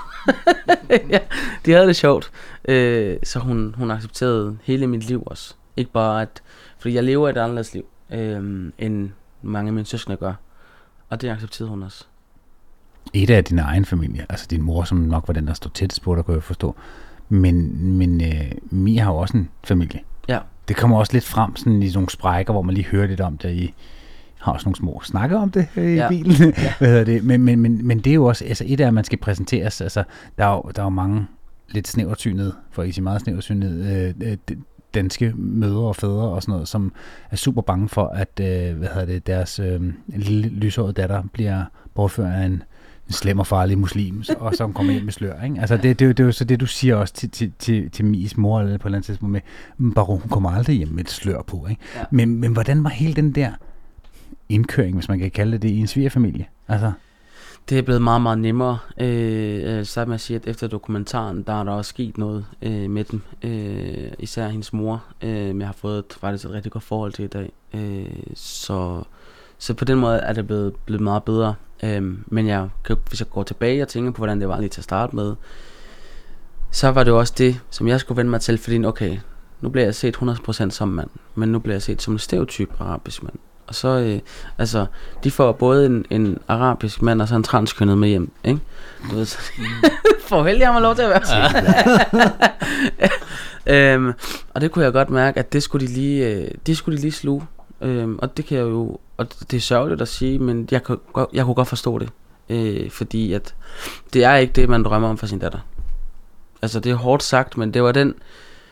ja, 1.09 1.19
de 1.65 1.71
havde 1.71 1.88
det 1.88 1.95
sjovt. 1.95 2.32
Øh, 2.67 3.17
så 3.23 3.39
hun, 3.39 3.75
hun 3.78 3.91
accepterede 3.91 4.57
hele 4.63 4.88
mit 4.88 5.07
liv 5.07 5.23
også. 5.25 5.53
Ikke 5.78 5.91
bare 5.91 6.21
at, 6.21 6.41
fordi 6.80 6.95
jeg 6.95 7.03
lever 7.03 7.30
et 7.30 7.38
anderledes 7.38 7.73
liv, 7.73 7.86
øh, 8.13 8.71
end 8.78 9.09
mange 9.41 9.69
af 9.69 9.73
mine 9.73 9.86
søskende 9.86 10.17
gør. 10.17 10.34
Og 11.09 11.21
det 11.21 11.30
accepterede 11.30 11.69
hun 11.69 11.84
også. 11.84 12.05
Et 13.13 13.30
af 13.30 13.43
din 13.43 13.59
egen 13.59 13.86
familie, 13.86 14.25
altså 14.30 14.47
din 14.49 14.61
mor, 14.61 14.84
som 14.84 14.97
nok 14.97 15.23
var 15.28 15.34
den, 15.34 15.47
der 15.47 15.53
stod 15.53 15.71
tættest 15.71 16.01
på 16.01 16.15
dig, 16.15 16.25
kunne 16.25 16.36
jeg 16.36 16.43
forstå. 16.43 16.75
Men, 17.30 17.88
men 17.97 18.21
øh, 18.21 18.51
Mia 18.71 19.03
har 19.03 19.11
jo 19.11 19.17
også 19.17 19.38
en 19.38 19.49
familie. 19.63 19.99
Ja. 20.30 20.39
Det 20.67 20.75
kommer 20.75 20.97
også 20.97 21.13
lidt 21.13 21.25
frem 21.25 21.55
sådan 21.55 21.84
i 21.84 21.91
nogle 21.93 22.09
sprækker, 22.09 22.53
hvor 22.53 22.61
man 22.61 22.75
lige 22.75 22.86
hører 22.88 23.07
lidt 23.07 23.21
om 23.21 23.38
det 23.38 23.51
i 23.53 23.73
har 24.38 24.51
også 24.51 24.65
nogle 24.65 24.75
små 24.75 25.01
snakker 25.03 25.39
om 25.39 25.51
det 25.51 25.67
øh, 25.75 25.91
i 25.91 25.95
Ja. 25.95 26.09
bilen. 26.09 26.36
Hvad 26.80 26.88
hedder 26.88 27.03
det? 27.03 27.23
Men, 27.23 27.41
men, 27.41 27.59
men, 27.59 27.88
men 27.88 27.99
det 27.99 28.09
er 28.09 28.13
jo 28.13 28.25
også, 28.25 28.45
altså 28.45 28.63
et 28.67 28.80
af, 28.80 28.88
at 28.88 28.93
man 28.93 29.03
skal 29.03 29.17
præsenteres, 29.17 29.82
altså 29.82 30.03
der 30.38 30.45
er 30.45 30.51
jo, 30.51 30.71
der 30.75 30.82
er 30.82 30.86
jo 30.86 30.89
mange 30.89 31.28
lidt 31.69 31.88
snævertynede, 31.88 32.55
for 32.71 32.84
ikke 32.84 32.93
sige 32.95 33.03
meget 33.03 33.21
snævertynede, 33.21 34.13
øh, 34.21 34.30
øh, 34.32 34.57
danske 34.93 35.34
mødre 35.36 35.88
og 35.88 35.95
fædre 35.95 36.30
og 36.30 36.41
sådan 36.41 36.51
noget, 36.51 36.67
som 36.67 36.93
er 37.32 37.36
super 37.36 37.61
bange 37.61 37.89
for, 37.89 38.05
at 38.05 38.39
øh, 38.41 38.78
hvad 38.78 38.88
hedder 38.88 39.05
det, 39.05 39.28
deres 39.28 39.59
øh, 39.59 39.82
lille 40.07 40.49
lyshårede 40.49 40.93
datter 40.93 41.23
bliver 41.34 41.63
bortført 41.95 42.34
af 42.34 42.45
en, 42.45 42.63
en 43.07 43.13
slem 43.13 43.39
og 43.39 43.47
farlig 43.47 43.77
muslim, 43.77 44.23
og 44.39 44.55
som 44.55 44.73
kommer 44.73 44.93
hjem 44.93 45.03
med 45.05 45.13
slør. 45.13 45.43
Ikke? 45.43 45.59
Altså 45.59 45.77
det, 45.77 45.99
det, 45.99 46.01
er 46.01 46.05
jo- 46.05 46.11
det 46.11 46.19
er 46.19 46.25
jo 46.25 46.31
så 46.31 46.43
det, 46.43 46.59
du 46.59 46.65
siger 46.65 46.95
også 46.95 47.13
til, 47.13 47.29
til, 47.29 47.51
til, 47.59 47.91
til 47.91 48.05
Mies 48.05 48.37
mor 48.37 48.59
eller 48.59 48.77
på 48.77 48.87
et 48.87 48.89
eller 48.89 48.97
andet 48.97 49.05
tidspunkt 49.05 49.31
med, 49.31 49.41
"Men 49.77 49.93
Baron, 49.93 50.19
hun 50.21 50.29
kommer 50.29 50.51
aldrig 50.51 50.75
hjem 50.77 50.87
med 50.87 51.03
et 51.03 51.09
slør 51.09 51.41
på. 51.41 51.67
Ikke? 51.69 51.81
Ja. 51.95 52.03
Men, 52.11 52.39
men 52.39 52.53
hvordan 52.53 52.83
var 52.83 52.89
hele 52.89 53.13
den 53.13 53.31
der 53.31 53.51
indkøring, 54.49 54.95
hvis 54.95 55.09
man 55.09 55.19
kan 55.19 55.31
kalde 55.31 55.51
det 55.51 55.61
det, 55.61 55.69
i 55.69 55.77
en 55.79 55.87
svigerfamilie? 55.87 56.45
Altså, 56.67 56.91
Det 57.69 57.77
er 57.77 57.81
blevet 57.81 58.01
meget, 58.01 58.21
meget 58.21 58.39
nemmere. 58.39 58.77
Øh, 58.99 59.77
øh, 59.79 59.85
så 59.85 60.05
med 60.05 60.13
at 60.13 60.21
sige, 60.21 60.37
at 60.37 60.47
efter 60.47 60.67
dokumentaren, 60.67 61.43
der 61.43 61.53
er 61.59 61.63
der 61.63 61.71
også 61.71 61.89
sket 61.89 62.17
noget 62.17 62.45
øh, 62.61 62.89
med 62.89 63.03
dem. 63.03 63.21
Øh, 63.43 64.11
især 64.19 64.47
hendes 64.47 64.73
mor, 64.73 65.03
øh, 65.21 65.59
jeg 65.59 65.67
har 65.67 65.73
fået 65.73 65.99
et, 65.99 66.17
faktisk 66.21 66.45
et 66.45 66.51
rigtig 66.51 66.71
godt 66.71 66.83
forhold 66.83 67.13
til 67.13 67.25
i 67.25 67.27
dag. 67.27 67.51
Øh, 67.73 68.05
så, 68.35 69.03
så 69.57 69.73
på 69.73 69.85
den 69.85 69.97
måde 69.97 70.17
er 70.17 70.33
det 70.33 70.47
blevet, 70.47 70.75
blevet 70.75 71.01
meget 71.01 71.23
bedre. 71.23 71.55
Øh, 71.83 72.13
men 72.25 72.47
jeg, 72.47 72.69
hvis 73.09 73.19
jeg 73.19 73.29
går 73.29 73.43
tilbage 73.43 73.81
og 73.81 73.87
tænker 73.87 74.11
på, 74.11 74.17
hvordan 74.17 74.39
det 74.39 74.49
var 74.49 74.59
lige 74.59 74.69
til 74.69 74.81
at 74.81 74.83
starte 74.83 75.15
med, 75.15 75.35
så 76.71 76.91
var 76.91 77.03
det 77.03 77.13
også 77.13 77.33
det, 77.37 77.59
som 77.69 77.87
jeg 77.87 77.99
skulle 77.99 78.17
vende 78.17 78.31
mig 78.31 78.41
til, 78.41 78.57
fordi 78.57 78.85
okay, 78.85 79.17
nu 79.61 79.69
bliver 79.69 79.85
jeg 79.85 79.95
set 79.95 80.15
100% 80.15 80.69
som 80.69 80.87
mand, 80.87 81.09
men 81.35 81.49
nu 81.49 81.59
bliver 81.59 81.75
jeg 81.75 81.81
set 81.81 82.01
som 82.01 82.13
en 82.13 82.19
stereotyp 82.19 82.69
arabisk 82.79 83.23
mand. 83.23 83.35
Og 83.67 83.75
så, 83.75 83.87
øh, 83.87 84.19
altså, 84.57 84.85
de 85.23 85.31
får 85.31 85.51
både 85.51 85.85
en, 85.85 86.05
en 86.09 86.37
arabisk 86.47 87.01
mand 87.01 87.21
og 87.21 87.27
så 87.27 87.35
en 87.35 87.43
transkønnet 87.43 87.97
med 87.97 88.09
hjem, 88.09 88.31
ikke? 88.43 88.59
Du 89.11 89.15
ved, 89.15 89.25
så, 89.25 89.37
for 90.27 90.43
heldig 90.43 90.67
har 90.67 90.73
man 90.73 90.81
lov 90.81 90.95
til 90.95 91.01
at 91.01 91.09
være 91.09 91.21
øhm, 93.95 94.13
Og 94.53 94.61
det 94.61 94.71
kunne 94.71 94.85
jeg 94.85 94.93
godt 94.93 95.09
mærke, 95.09 95.39
at 95.39 95.53
det 95.53 95.63
skulle 95.63 95.87
de 95.87 95.93
lige, 95.93 96.27
øh, 96.27 96.51
det 96.67 96.77
skulle 96.77 96.97
de 96.97 97.01
lige 97.01 97.11
sluge. 97.11 97.43
Øhm, 97.82 98.19
og 98.21 98.38
det 98.38 98.45
kan 98.45 98.57
jeg 98.57 98.63
jo, 98.63 98.99
og 99.17 99.28
det 99.51 99.57
er 99.57 99.61
sørgeligt 99.61 100.01
at 100.01 100.07
sige, 100.07 100.39
men 100.39 100.67
jeg, 100.71 100.84
kan, 100.84 100.97
jeg 101.34 101.45
kunne 101.45 101.55
godt 101.55 101.67
forstå 101.67 101.99
det. 101.99 102.09
Øh, 102.49 102.89
fordi 102.89 103.34
at 103.34 103.55
det 104.13 104.23
er 104.23 104.36
ikke 104.36 104.53
det, 104.53 104.69
man 104.69 104.84
drømmer 104.84 105.09
om 105.09 105.17
for 105.17 105.28
sin 105.28 105.39
datter. 105.39 105.59
Altså, 106.61 106.80
det 106.80 106.91
er 106.91 106.95
hårdt 106.95 107.23
sagt, 107.23 107.57
men 107.57 107.73
det 107.73 107.84
var 107.84 107.91
den... 107.91 108.15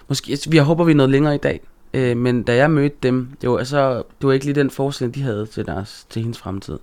Måske, 0.08 0.38
vi 0.50 0.58
håber, 0.58 0.84
vi 0.84 0.92
er 0.92 0.96
noget 0.96 1.10
længere 1.10 1.36
i 1.36 1.38
dag. 1.38 1.62
Øh, 1.94 2.18
men 2.18 2.44
da 2.44 2.56
jeg 2.56 2.72
mødte 2.72 2.96
dem, 3.04 3.30
det 3.42 3.50
var, 3.50 3.58
altså, 3.58 3.98
det 3.98 4.28
var 4.28 4.34
ikke 4.34 4.46
lige 4.46 4.56
den 4.56 4.70
forestilling, 4.70 5.16
de 5.16 5.22
havde 5.22 5.46
til, 5.46 5.66
deres, 5.66 6.06
til 6.10 6.22
hendes 6.22 6.38
fremtid. 6.38 6.80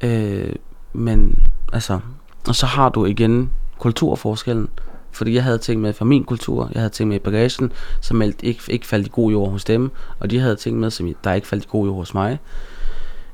Øh, 0.00 0.52
men 0.92 1.38
altså, 1.72 2.00
og 2.48 2.54
så 2.54 2.66
har 2.66 2.88
du 2.88 3.04
igen 3.04 3.50
kulturforskellen. 3.78 4.68
Fordi 5.16 5.34
jeg 5.34 5.44
havde 5.44 5.58
ting 5.58 5.80
med 5.80 5.92
fra 5.92 6.04
min 6.04 6.24
kultur, 6.24 6.70
jeg 6.72 6.80
havde 6.80 6.90
ting 6.90 7.08
med 7.08 7.16
i 7.16 7.20
bagagen, 7.20 7.72
som 8.00 8.22
ikke, 8.22 8.60
ikke 8.68 8.86
faldt 8.86 9.06
i 9.06 9.10
god 9.12 9.30
jord 9.30 9.50
hos 9.50 9.64
dem, 9.64 9.90
og 10.20 10.30
de 10.30 10.38
havde 10.38 10.56
ting 10.56 10.78
med, 10.78 10.90
som 10.90 11.14
der 11.24 11.32
ikke 11.32 11.46
faldt 11.46 11.64
i 11.64 11.68
god 11.70 11.86
jord 11.86 11.96
hos 11.96 12.14
mig. 12.14 12.38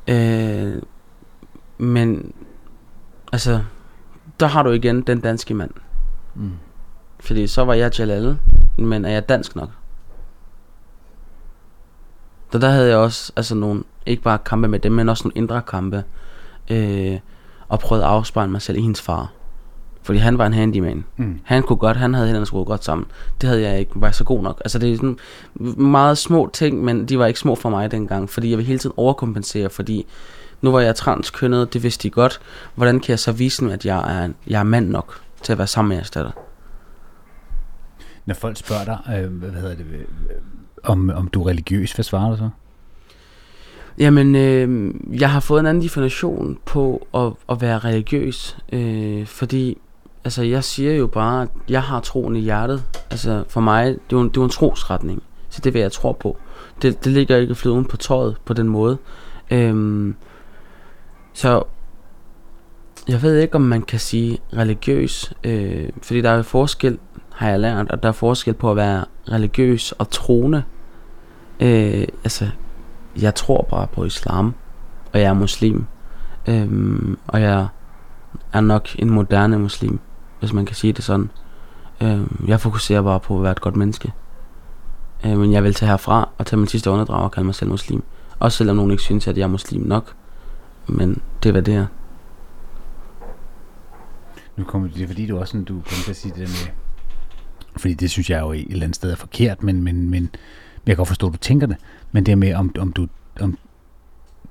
Øh, 0.08 0.82
men 1.78 2.32
altså, 3.32 3.60
der 4.40 4.46
har 4.46 4.62
du 4.62 4.70
igen 4.70 5.02
den 5.02 5.20
danske 5.20 5.54
mand. 5.54 5.70
mm. 6.34 6.52
Fordi 7.20 7.46
så 7.46 7.64
var 7.64 7.74
jeg 7.74 7.98
Jalal, 7.98 8.38
men 8.78 9.04
er 9.04 9.10
jeg 9.10 9.28
dansk 9.28 9.56
nok? 9.56 9.70
Så 12.52 12.58
der 12.58 12.68
havde 12.68 12.88
jeg 12.88 12.96
også 12.96 13.32
altså 13.36 13.54
nogle, 13.54 13.84
ikke 14.06 14.22
bare 14.22 14.38
kampe 14.38 14.68
med 14.68 14.78
dem, 14.78 14.92
men 14.92 15.08
også 15.08 15.24
nogle 15.24 15.36
indre 15.36 15.62
kampe. 15.62 16.04
Øh, 16.70 17.18
og 17.68 17.80
prøvede 17.80 18.04
at 18.04 18.10
afspejle 18.10 18.50
mig 18.50 18.62
selv 18.62 18.78
i 18.78 18.80
hendes 18.80 19.02
far. 19.02 19.32
Fordi 20.02 20.18
han 20.18 20.38
var 20.38 20.46
en 20.46 20.52
handyman. 20.52 21.04
Mm. 21.16 21.40
Han 21.44 21.62
kunne 21.62 21.76
godt, 21.76 21.96
han 21.96 22.14
havde 22.14 22.26
hænderne 22.26 22.46
skruet 22.46 22.66
godt 22.66 22.84
sammen. 22.84 23.06
Det 23.40 23.48
havde 23.48 23.62
jeg 23.62 23.78
ikke, 23.78 23.92
var 23.94 24.10
så 24.10 24.24
god 24.24 24.42
nok. 24.42 24.60
Altså 24.64 24.78
det 24.78 24.92
er 24.92 24.96
sådan 24.96 25.18
meget 25.76 26.18
små 26.18 26.50
ting, 26.52 26.84
men 26.84 27.06
de 27.06 27.18
var 27.18 27.26
ikke 27.26 27.40
små 27.40 27.54
for 27.54 27.70
mig 27.70 27.90
dengang. 27.90 28.30
Fordi 28.30 28.50
jeg 28.50 28.58
ville 28.58 28.66
hele 28.66 28.78
tiden 28.78 28.94
overkompensere, 28.96 29.70
fordi 29.70 30.06
nu 30.60 30.72
var 30.72 30.80
jeg 30.80 30.94
transkønnet, 30.94 31.74
det 31.74 31.82
vidste 31.82 32.02
de 32.02 32.10
godt. 32.10 32.40
Hvordan 32.74 33.00
kan 33.00 33.10
jeg 33.10 33.18
så 33.18 33.32
vise 33.32 33.64
dem, 33.64 33.70
at 33.70 33.86
jeg 33.86 34.24
er, 34.24 34.28
jeg 34.46 34.58
er 34.58 34.64
mand 34.64 34.88
nok 34.88 35.20
til 35.42 35.52
at 35.52 35.58
være 35.58 35.66
sammen 35.66 35.88
med 35.88 35.96
jeres 35.96 36.10
datter? 36.10 36.32
Når 38.26 38.34
folk 38.34 38.56
spørger 38.56 38.84
dig, 38.84 38.98
øh, 39.18 39.32
hvad 39.32 39.50
hedder 39.50 39.74
det, 39.74 39.86
øh, 39.92 40.04
om, 40.84 41.10
om 41.14 41.28
du 41.28 41.42
er 41.42 41.48
religiøs, 41.48 41.92
hvad 41.92 42.02
svarer 42.02 42.30
du 42.30 42.36
så? 42.36 42.48
Jamen, 43.98 44.34
øh, 44.34 44.94
jeg 45.20 45.30
har 45.30 45.40
fået 45.40 45.60
en 45.60 45.66
anden 45.66 45.82
definition 45.82 46.58
på 46.64 47.06
at, 47.14 47.32
at 47.48 47.60
være 47.60 47.78
religiøs, 47.78 48.56
øh, 48.72 49.26
fordi 49.26 49.78
altså, 50.24 50.42
jeg 50.42 50.64
siger 50.64 50.92
jo 50.92 51.06
bare, 51.06 51.42
at 51.42 51.48
jeg 51.68 51.82
har 51.82 52.00
troen 52.00 52.36
i 52.36 52.40
hjertet. 52.40 52.84
Altså, 53.10 53.44
for 53.48 53.60
mig, 53.60 53.86
det 53.86 53.94
er 53.94 54.00
jo 54.12 54.20
en, 54.20 54.28
det 54.28 54.36
er 54.36 54.40
jo 54.40 54.44
en 54.44 54.50
trosretning, 54.50 55.22
så 55.48 55.60
det 55.60 55.66
er, 55.66 55.70
hvad 55.70 55.80
jeg 55.80 55.92
tror 55.92 56.12
på. 56.12 56.36
Det, 56.82 57.04
det 57.04 57.12
ligger 57.12 57.36
ikke 57.36 57.54
flyden 57.54 57.84
på 57.84 57.96
tøjet 57.96 58.36
på 58.44 58.52
den 58.52 58.68
måde. 58.68 58.98
Øhm, 59.50 60.16
så 61.32 61.62
jeg 63.08 63.22
ved 63.22 63.38
ikke, 63.38 63.54
om 63.54 63.60
man 63.60 63.82
kan 63.82 63.98
sige 63.98 64.38
religiøs, 64.56 65.32
øh, 65.44 65.88
fordi 66.02 66.20
der 66.20 66.30
er 66.30 66.42
forskel, 66.42 66.98
har 67.32 67.48
jeg 67.48 67.60
lært, 67.60 67.86
at 67.90 68.02
der 68.02 68.08
er 68.08 68.12
forskel 68.12 68.54
på 68.54 68.70
at 68.70 68.76
være 68.76 69.04
religiøs 69.32 69.92
og 69.92 70.10
troende. 70.10 70.62
Øh, 71.60 72.06
altså, 72.24 72.48
jeg 73.20 73.34
tror 73.34 73.66
bare 73.70 73.86
på 73.86 74.04
islam, 74.04 74.54
og 75.12 75.20
jeg 75.20 75.28
er 75.28 75.32
muslim. 75.32 75.84
Øhm, 76.48 77.18
og 77.26 77.40
jeg 77.40 77.66
er 78.52 78.60
nok 78.60 78.88
en 78.98 79.10
moderne 79.10 79.58
muslim, 79.58 80.00
hvis 80.42 80.52
man 80.52 80.66
kan 80.66 80.76
sige 80.76 80.92
det 80.92 81.04
sådan. 81.04 81.30
Øh, 82.00 82.20
jeg 82.46 82.60
fokuserer 82.60 83.02
bare 83.02 83.20
på 83.20 83.36
at 83.36 83.42
være 83.42 83.52
et 83.52 83.60
godt 83.60 83.76
menneske. 83.76 84.12
Øh, 85.26 85.38
men 85.38 85.52
jeg 85.52 85.64
vil 85.64 85.74
tage 85.74 85.88
herfra 85.88 86.28
og 86.38 86.46
tage 86.46 86.58
min 86.58 86.68
sidste 86.68 86.90
åndedrag 86.90 87.24
og 87.24 87.32
kalde 87.32 87.44
mig 87.44 87.54
selv 87.54 87.70
muslim. 87.70 88.02
Også 88.38 88.58
selvom 88.58 88.76
nogen 88.76 88.90
ikke 88.90 89.02
synes, 89.02 89.28
at 89.28 89.38
jeg 89.38 89.44
er 89.44 89.48
muslim 89.48 89.82
nok. 89.82 90.14
Men 90.86 91.22
det 91.42 91.48
er 91.48 91.52
hvad 91.52 91.62
det 91.62 91.74
er. 91.74 91.86
Nu 94.56 94.64
kommer 94.64 94.88
det, 94.88 95.06
fordi 95.08 95.26
du 95.26 95.38
også 95.38 95.50
sådan, 95.50 95.64
du 95.64 95.74
kommer 95.74 96.04
til 96.04 96.10
at 96.10 96.16
sige 96.16 96.32
det 96.32 96.40
der 96.40 96.48
med, 96.66 96.72
fordi 97.76 97.94
det 97.94 98.10
synes 98.10 98.30
jeg 98.30 98.40
jo 98.40 98.52
et 98.52 98.66
eller 98.70 98.84
andet 98.84 98.96
sted 98.96 99.12
er 99.12 99.16
forkert, 99.16 99.62
men, 99.62 99.82
men, 99.82 100.10
men 100.10 100.22
jeg 100.86 100.92
kan 100.92 100.96
godt 100.96 101.08
forstå, 101.08 101.26
at 101.26 101.32
du 101.32 101.38
tænker 101.38 101.66
det, 101.66 101.76
men 102.12 102.26
det 102.26 102.32
her 102.32 102.36
med, 102.36 102.54
om, 102.54 102.74
om 102.78 102.92
du, 102.92 103.08
om 103.40 103.58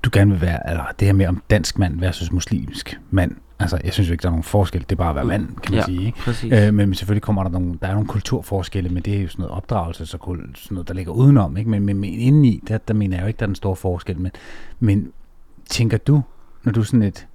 du 0.02 0.10
gerne 0.12 0.30
vil 0.30 0.40
være, 0.40 0.70
eller 0.70 0.84
det 1.00 1.06
her 1.06 1.12
med, 1.12 1.26
om 1.26 1.42
dansk 1.50 1.78
mand 1.78 2.00
versus 2.00 2.32
muslimsk 2.32 3.00
mand, 3.10 3.36
altså 3.62 3.78
jeg 3.84 3.92
synes 3.92 4.08
jo 4.08 4.12
ikke, 4.12 4.22
der 4.22 4.28
er 4.28 4.32
nogen 4.32 4.42
forskel, 4.42 4.80
det 4.80 4.92
er 4.92 4.96
bare 4.96 5.10
at 5.10 5.16
være 5.16 5.24
mand, 5.24 5.46
kan 5.46 5.74
man 5.74 5.78
Ja, 5.78 5.84
sige, 5.84 6.06
ikke? 6.06 6.18
Præcis. 6.18 6.52
Øh, 6.52 6.74
men 6.74 6.94
selvfølgelig 6.94 7.22
kommer 7.22 7.42
der 7.42 7.50
nogle, 7.50 7.78
der 7.82 7.88
er 7.88 7.92
nogle 7.92 8.08
kulturforskelle, 8.08 8.90
men 8.90 9.02
det 9.02 9.16
er 9.16 9.22
jo 9.22 9.28
sådan 9.28 9.42
noget 9.42 9.56
opdragelse, 9.56 10.06
så 10.06 10.16
kul- 10.16 10.54
sådan 10.56 10.74
noget, 10.74 10.88
der 10.88 10.94
ligger 10.94 11.12
udenom, 11.12 11.56
ikke? 11.56 11.70
Men, 11.70 11.82
men, 11.82 11.96
men 11.96 12.14
indeni, 12.14 12.62
der, 12.68 12.78
der 12.78 12.94
mener 12.94 13.16
jeg 13.16 13.22
jo 13.22 13.26
ikke, 13.26 13.38
der 13.38 13.44
er 13.44 13.48
den 13.48 13.54
store 13.54 13.76
forskel, 13.76 14.20
men, 14.20 14.30
men 14.80 15.12
tænker 15.70 15.98
du, 15.98 16.22
når 16.64 16.72
du 16.72 16.82
sådan 16.84 17.02
et, 17.02 17.26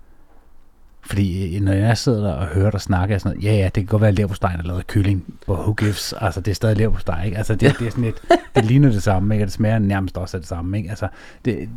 fordi 1.05 1.55
øh, 1.55 1.61
når 1.61 1.71
jeg 1.71 1.97
sidder 1.97 2.21
der 2.23 2.33
og 2.33 2.47
hører 2.47 2.71
dig 2.71 2.81
snakke, 2.81 3.13
er 3.13 3.17
sådan 3.17 3.37
noget, 3.37 3.45
ja 3.49 3.55
ja, 3.57 3.63
det 3.65 3.73
kan 3.73 3.85
godt 3.85 4.01
være 4.01 4.11
leverpostejen 4.11 4.59
er 4.59 4.63
lavet 4.63 4.79
af 4.79 4.87
kylling, 4.87 5.23
but 5.47 5.59
who 5.59 5.73
gives, 5.73 6.13
altså 6.13 6.41
det 6.41 6.51
er 6.51 6.55
stadig 6.55 6.77
leverpostej, 6.77 7.25
ikke? 7.25 7.37
Altså 7.37 7.55
det, 7.55 7.75
det 7.79 7.87
er 7.87 7.91
sådan 7.91 8.03
et, 8.03 8.15
det 8.55 8.65
ligner 8.65 8.89
det 8.91 9.03
samme, 9.03 9.35
ikke? 9.35 9.43
Og 9.43 9.45
det 9.45 9.53
smager 9.53 9.79
nærmest 9.79 10.17
også 10.17 10.37
af 10.37 10.41
det 10.41 10.47
samme, 10.47 10.77
ikke? 10.77 10.89
Altså, 10.89 11.07
det, 11.45 11.69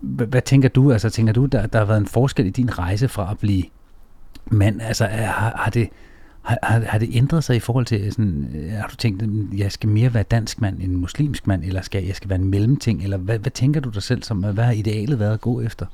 hvad, 0.00 0.26
hvad 0.26 0.42
tænker 0.42 0.68
du, 0.68 0.92
altså 0.92 1.10
tænker 1.10 1.32
du, 1.32 1.46
der, 1.46 1.66
der 1.66 1.78
har 1.78 1.84
været 1.86 1.98
en 1.98 2.06
forskel 2.06 2.46
i 2.46 2.50
din 2.50 2.78
rejse 2.78 3.08
fra 3.08 3.30
at 3.30 3.38
blive 3.38 3.62
men 4.50 4.80
altså 4.80 5.06
har, 5.06 5.52
har 5.56 5.70
det, 5.70 5.88
har, 6.42 6.58
har, 6.62 6.80
har 6.80 6.98
det 6.98 7.08
ændret 7.12 7.44
sig 7.44 7.56
i 7.56 7.60
forhold 7.60 7.86
til 7.86 8.00
øh, 8.00 8.12
sådan, 8.12 8.48
øh, 8.54 8.72
har 8.72 8.88
du 8.88 8.96
tænkt, 8.96 9.22
at 9.22 9.28
jeg 9.58 9.72
skal 9.72 9.88
mere 9.88 10.14
være 10.14 10.22
dansk 10.22 10.60
mand 10.60 10.80
end 10.80 10.92
muslimsk 10.92 11.46
mand, 11.46 11.64
eller 11.64 11.82
skal 11.82 12.04
jeg 12.04 12.16
skal 12.16 12.30
være 12.30 12.38
en 12.38 12.50
mellemting, 12.50 13.02
eller 13.02 13.16
hvad, 13.16 13.38
hvad 13.38 13.50
tænker 13.50 13.80
du 13.80 13.88
dig 13.88 14.02
selv 14.02 14.22
som, 14.22 14.38
hvad 14.38 14.64
har 14.64 14.72
idealet 14.72 15.18
været 15.18 15.32
at 15.32 15.40
gå 15.40 15.60
efter? 15.60 15.86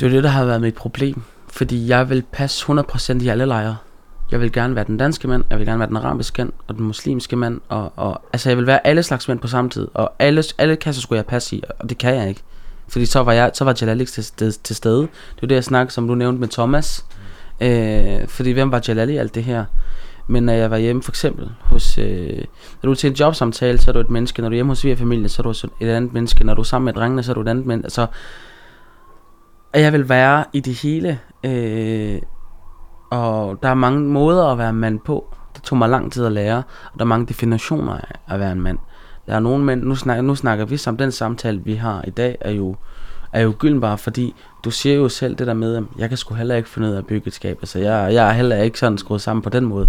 Det 0.00 0.06
er 0.06 0.10
det, 0.10 0.24
der 0.24 0.30
har 0.30 0.44
været 0.44 0.60
mit 0.60 0.74
problem. 0.74 1.22
Fordi 1.48 1.88
jeg 1.88 2.10
vil 2.10 2.24
passe 2.32 2.72
100% 2.72 3.22
i 3.22 3.28
alle 3.28 3.46
lejre. 3.46 3.76
Jeg 4.30 4.40
vil 4.40 4.52
gerne 4.52 4.74
være 4.74 4.84
den 4.84 4.96
danske 4.96 5.28
mand, 5.28 5.44
jeg 5.50 5.58
vil 5.58 5.66
gerne 5.66 5.78
være 5.78 5.88
den 5.88 5.96
arabiske 5.96 6.42
mand, 6.42 6.52
og 6.66 6.76
den 6.76 6.84
muslimske 6.84 7.36
mand, 7.36 7.60
og, 7.68 7.92
og 7.96 8.22
altså 8.32 8.50
jeg 8.50 8.58
vil 8.58 8.66
være 8.66 8.86
alle 8.86 9.02
slags 9.02 9.28
mænd 9.28 9.38
på 9.38 9.46
samme 9.46 9.70
tid, 9.70 9.88
og 9.94 10.12
alle, 10.18 10.44
alle 10.58 10.76
kasser 10.76 11.02
skulle 11.02 11.16
jeg 11.16 11.26
passe 11.26 11.56
i, 11.56 11.62
og 11.78 11.88
det 11.88 11.98
kan 11.98 12.14
jeg 12.14 12.28
ikke. 12.28 12.42
Fordi 12.88 13.06
så 13.06 13.22
var, 13.22 13.32
jeg, 13.32 13.50
så 13.54 13.64
var 13.64 13.76
Jalal 13.80 14.00
ikke 14.00 14.12
til, 14.12 14.24
til, 14.24 14.52
til 14.52 14.76
stede. 14.76 15.00
Det 15.00 15.42
var 15.42 15.48
det, 15.48 15.54
jeg 15.54 15.64
snakkede, 15.64 15.94
som 15.94 16.08
du 16.08 16.14
nævnte 16.14 16.40
med 16.40 16.48
Thomas. 16.48 17.04
Øh, 17.60 18.28
fordi 18.28 18.50
hvem 18.50 18.72
var 18.72 18.82
Jalal 18.88 19.10
i 19.10 19.16
alt 19.16 19.34
det 19.34 19.44
her? 19.44 19.64
Men 20.28 20.42
når 20.42 20.52
jeg 20.52 20.70
var 20.70 20.76
hjemme 20.76 21.02
for 21.02 21.10
eksempel 21.10 21.50
hos... 21.60 21.98
Øh, 21.98 22.44
når 22.82 22.86
du 22.86 22.90
er 22.90 22.94
til 22.94 23.10
en 23.10 23.16
jobsamtale, 23.16 23.78
så 23.78 23.90
er 23.90 23.92
du 23.92 23.98
et 23.98 24.10
menneske. 24.10 24.42
Når 24.42 24.48
du 24.48 24.52
er 24.52 24.56
hjemme 24.56 24.70
hos 24.70 24.78
svigerfamilien, 24.78 25.28
så 25.28 25.42
er 25.42 25.52
du 25.52 25.68
et 25.80 25.88
andet 25.88 26.12
menneske. 26.12 26.44
Når 26.44 26.54
du 26.54 26.60
er 26.60 26.64
sammen 26.64 26.84
med 26.84 26.92
drengene, 26.92 27.22
så 27.22 27.32
er 27.32 27.34
du 27.34 27.40
et 27.40 27.48
andet 27.48 27.66
menneske. 27.66 27.86
Altså, 27.86 28.06
at 29.72 29.82
jeg 29.82 29.92
vil 29.92 30.08
være 30.08 30.44
i 30.52 30.60
det 30.60 30.74
hele. 30.74 31.18
Øh, 31.44 32.22
og 33.10 33.58
der 33.62 33.68
er 33.68 33.74
mange 33.74 34.00
måder 34.00 34.46
at 34.46 34.58
være 34.58 34.72
mand 34.72 35.00
på. 35.00 35.34
Det 35.54 35.62
tog 35.62 35.78
mig 35.78 35.88
lang 35.88 36.12
tid 36.12 36.26
at 36.26 36.32
lære. 36.32 36.62
Og 36.92 36.98
der 36.98 37.04
er 37.04 37.08
mange 37.08 37.26
definitioner 37.26 37.92
af 37.92 38.34
at 38.34 38.40
være 38.40 38.52
en 38.52 38.60
mand. 38.60 38.78
Der 39.26 39.34
er 39.34 39.40
nogle 39.40 39.64
mænd, 39.64 39.82
nu 39.82 39.94
snakker, 39.94 40.22
nu 40.22 40.34
snakker 40.34 40.64
vi 40.64 40.76
sammen, 40.76 40.98
den 40.98 41.12
samtale, 41.12 41.60
vi 41.64 41.74
har 41.74 42.04
i 42.06 42.10
dag, 42.10 42.38
er 42.40 42.50
jo, 42.50 42.76
er 43.32 43.40
jo 43.40 43.54
gyldenbar, 43.58 43.96
fordi 43.96 44.34
du 44.64 44.70
siger 44.70 44.94
jo 44.94 45.08
selv 45.08 45.36
det 45.36 45.46
der 45.46 45.54
med, 45.54 45.76
at 45.76 45.82
jeg 45.98 46.08
kan 46.08 46.18
sgu 46.18 46.34
heller 46.34 46.56
ikke 46.56 46.68
finde 46.68 46.88
ud 46.88 46.92
af 46.92 46.98
at 46.98 47.06
bygge 47.06 47.26
et 47.26 47.34
skab. 47.34 47.58
Altså, 47.60 47.78
jeg, 47.78 48.14
jeg 48.14 48.28
er 48.28 48.32
heller 48.32 48.56
ikke 48.56 48.78
sådan 48.78 48.98
skruet 48.98 49.20
sammen 49.20 49.42
på 49.42 49.50
den 49.50 49.64
måde. 49.64 49.88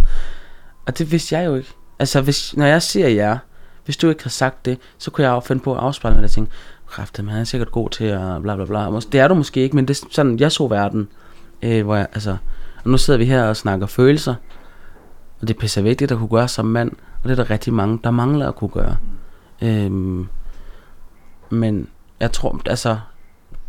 Og 0.85 0.97
det 0.97 1.11
vidste 1.11 1.35
jeg 1.35 1.45
jo 1.45 1.55
ikke. 1.55 1.73
Altså, 1.99 2.21
hvis, 2.21 2.57
når 2.57 2.65
jeg 2.65 2.81
siger 2.81 3.07
jer, 3.07 3.37
hvis 3.85 3.97
du 3.97 4.09
ikke 4.09 4.23
har 4.23 4.29
sagt 4.29 4.65
det, 4.65 4.79
så 4.97 5.11
kunne 5.11 5.27
jeg 5.27 5.31
jo 5.31 5.39
finde 5.39 5.63
på 5.63 5.73
at 5.73 5.79
afspejle 5.79 6.15
mig 6.15 6.23
og 6.23 6.31
tænke, 6.31 6.51
kræfter, 6.87 7.23
man 7.23 7.35
er 7.35 7.43
sikkert 7.43 7.71
god 7.71 7.89
til 7.89 8.05
at 8.05 8.41
bla 8.41 8.55
bla 8.55 8.65
bla. 8.65 8.99
Det 9.11 9.19
er 9.19 9.27
du 9.27 9.33
måske 9.33 9.59
ikke, 9.59 9.75
men 9.75 9.87
det 9.87 10.01
er 10.01 10.07
sådan, 10.11 10.39
jeg 10.39 10.51
så 10.51 10.67
verden. 10.67 11.07
Øh, 11.61 11.85
hvor 11.85 11.95
jeg, 11.95 12.07
altså, 12.13 12.37
og 12.83 12.89
nu 12.89 12.97
sidder 12.97 13.17
vi 13.17 13.25
her 13.25 13.43
og 13.43 13.57
snakker 13.57 13.87
følelser, 13.87 14.35
og 15.41 15.47
det 15.47 15.55
er 15.55 15.59
pisse 15.59 15.83
vigtigt 15.83 16.11
at 16.11 16.17
kunne 16.17 16.29
gøre 16.29 16.47
som 16.47 16.65
mand, 16.65 16.91
og 17.23 17.29
det 17.29 17.39
er 17.39 17.43
der 17.43 17.49
rigtig 17.49 17.73
mange, 17.73 17.99
der 18.03 18.11
mangler 18.11 18.47
at 18.47 18.55
kunne 18.55 18.69
gøre. 18.69 18.97
Øhm, 19.61 20.27
men 21.49 21.89
jeg 22.19 22.31
tror, 22.31 22.61
altså, 22.65 22.99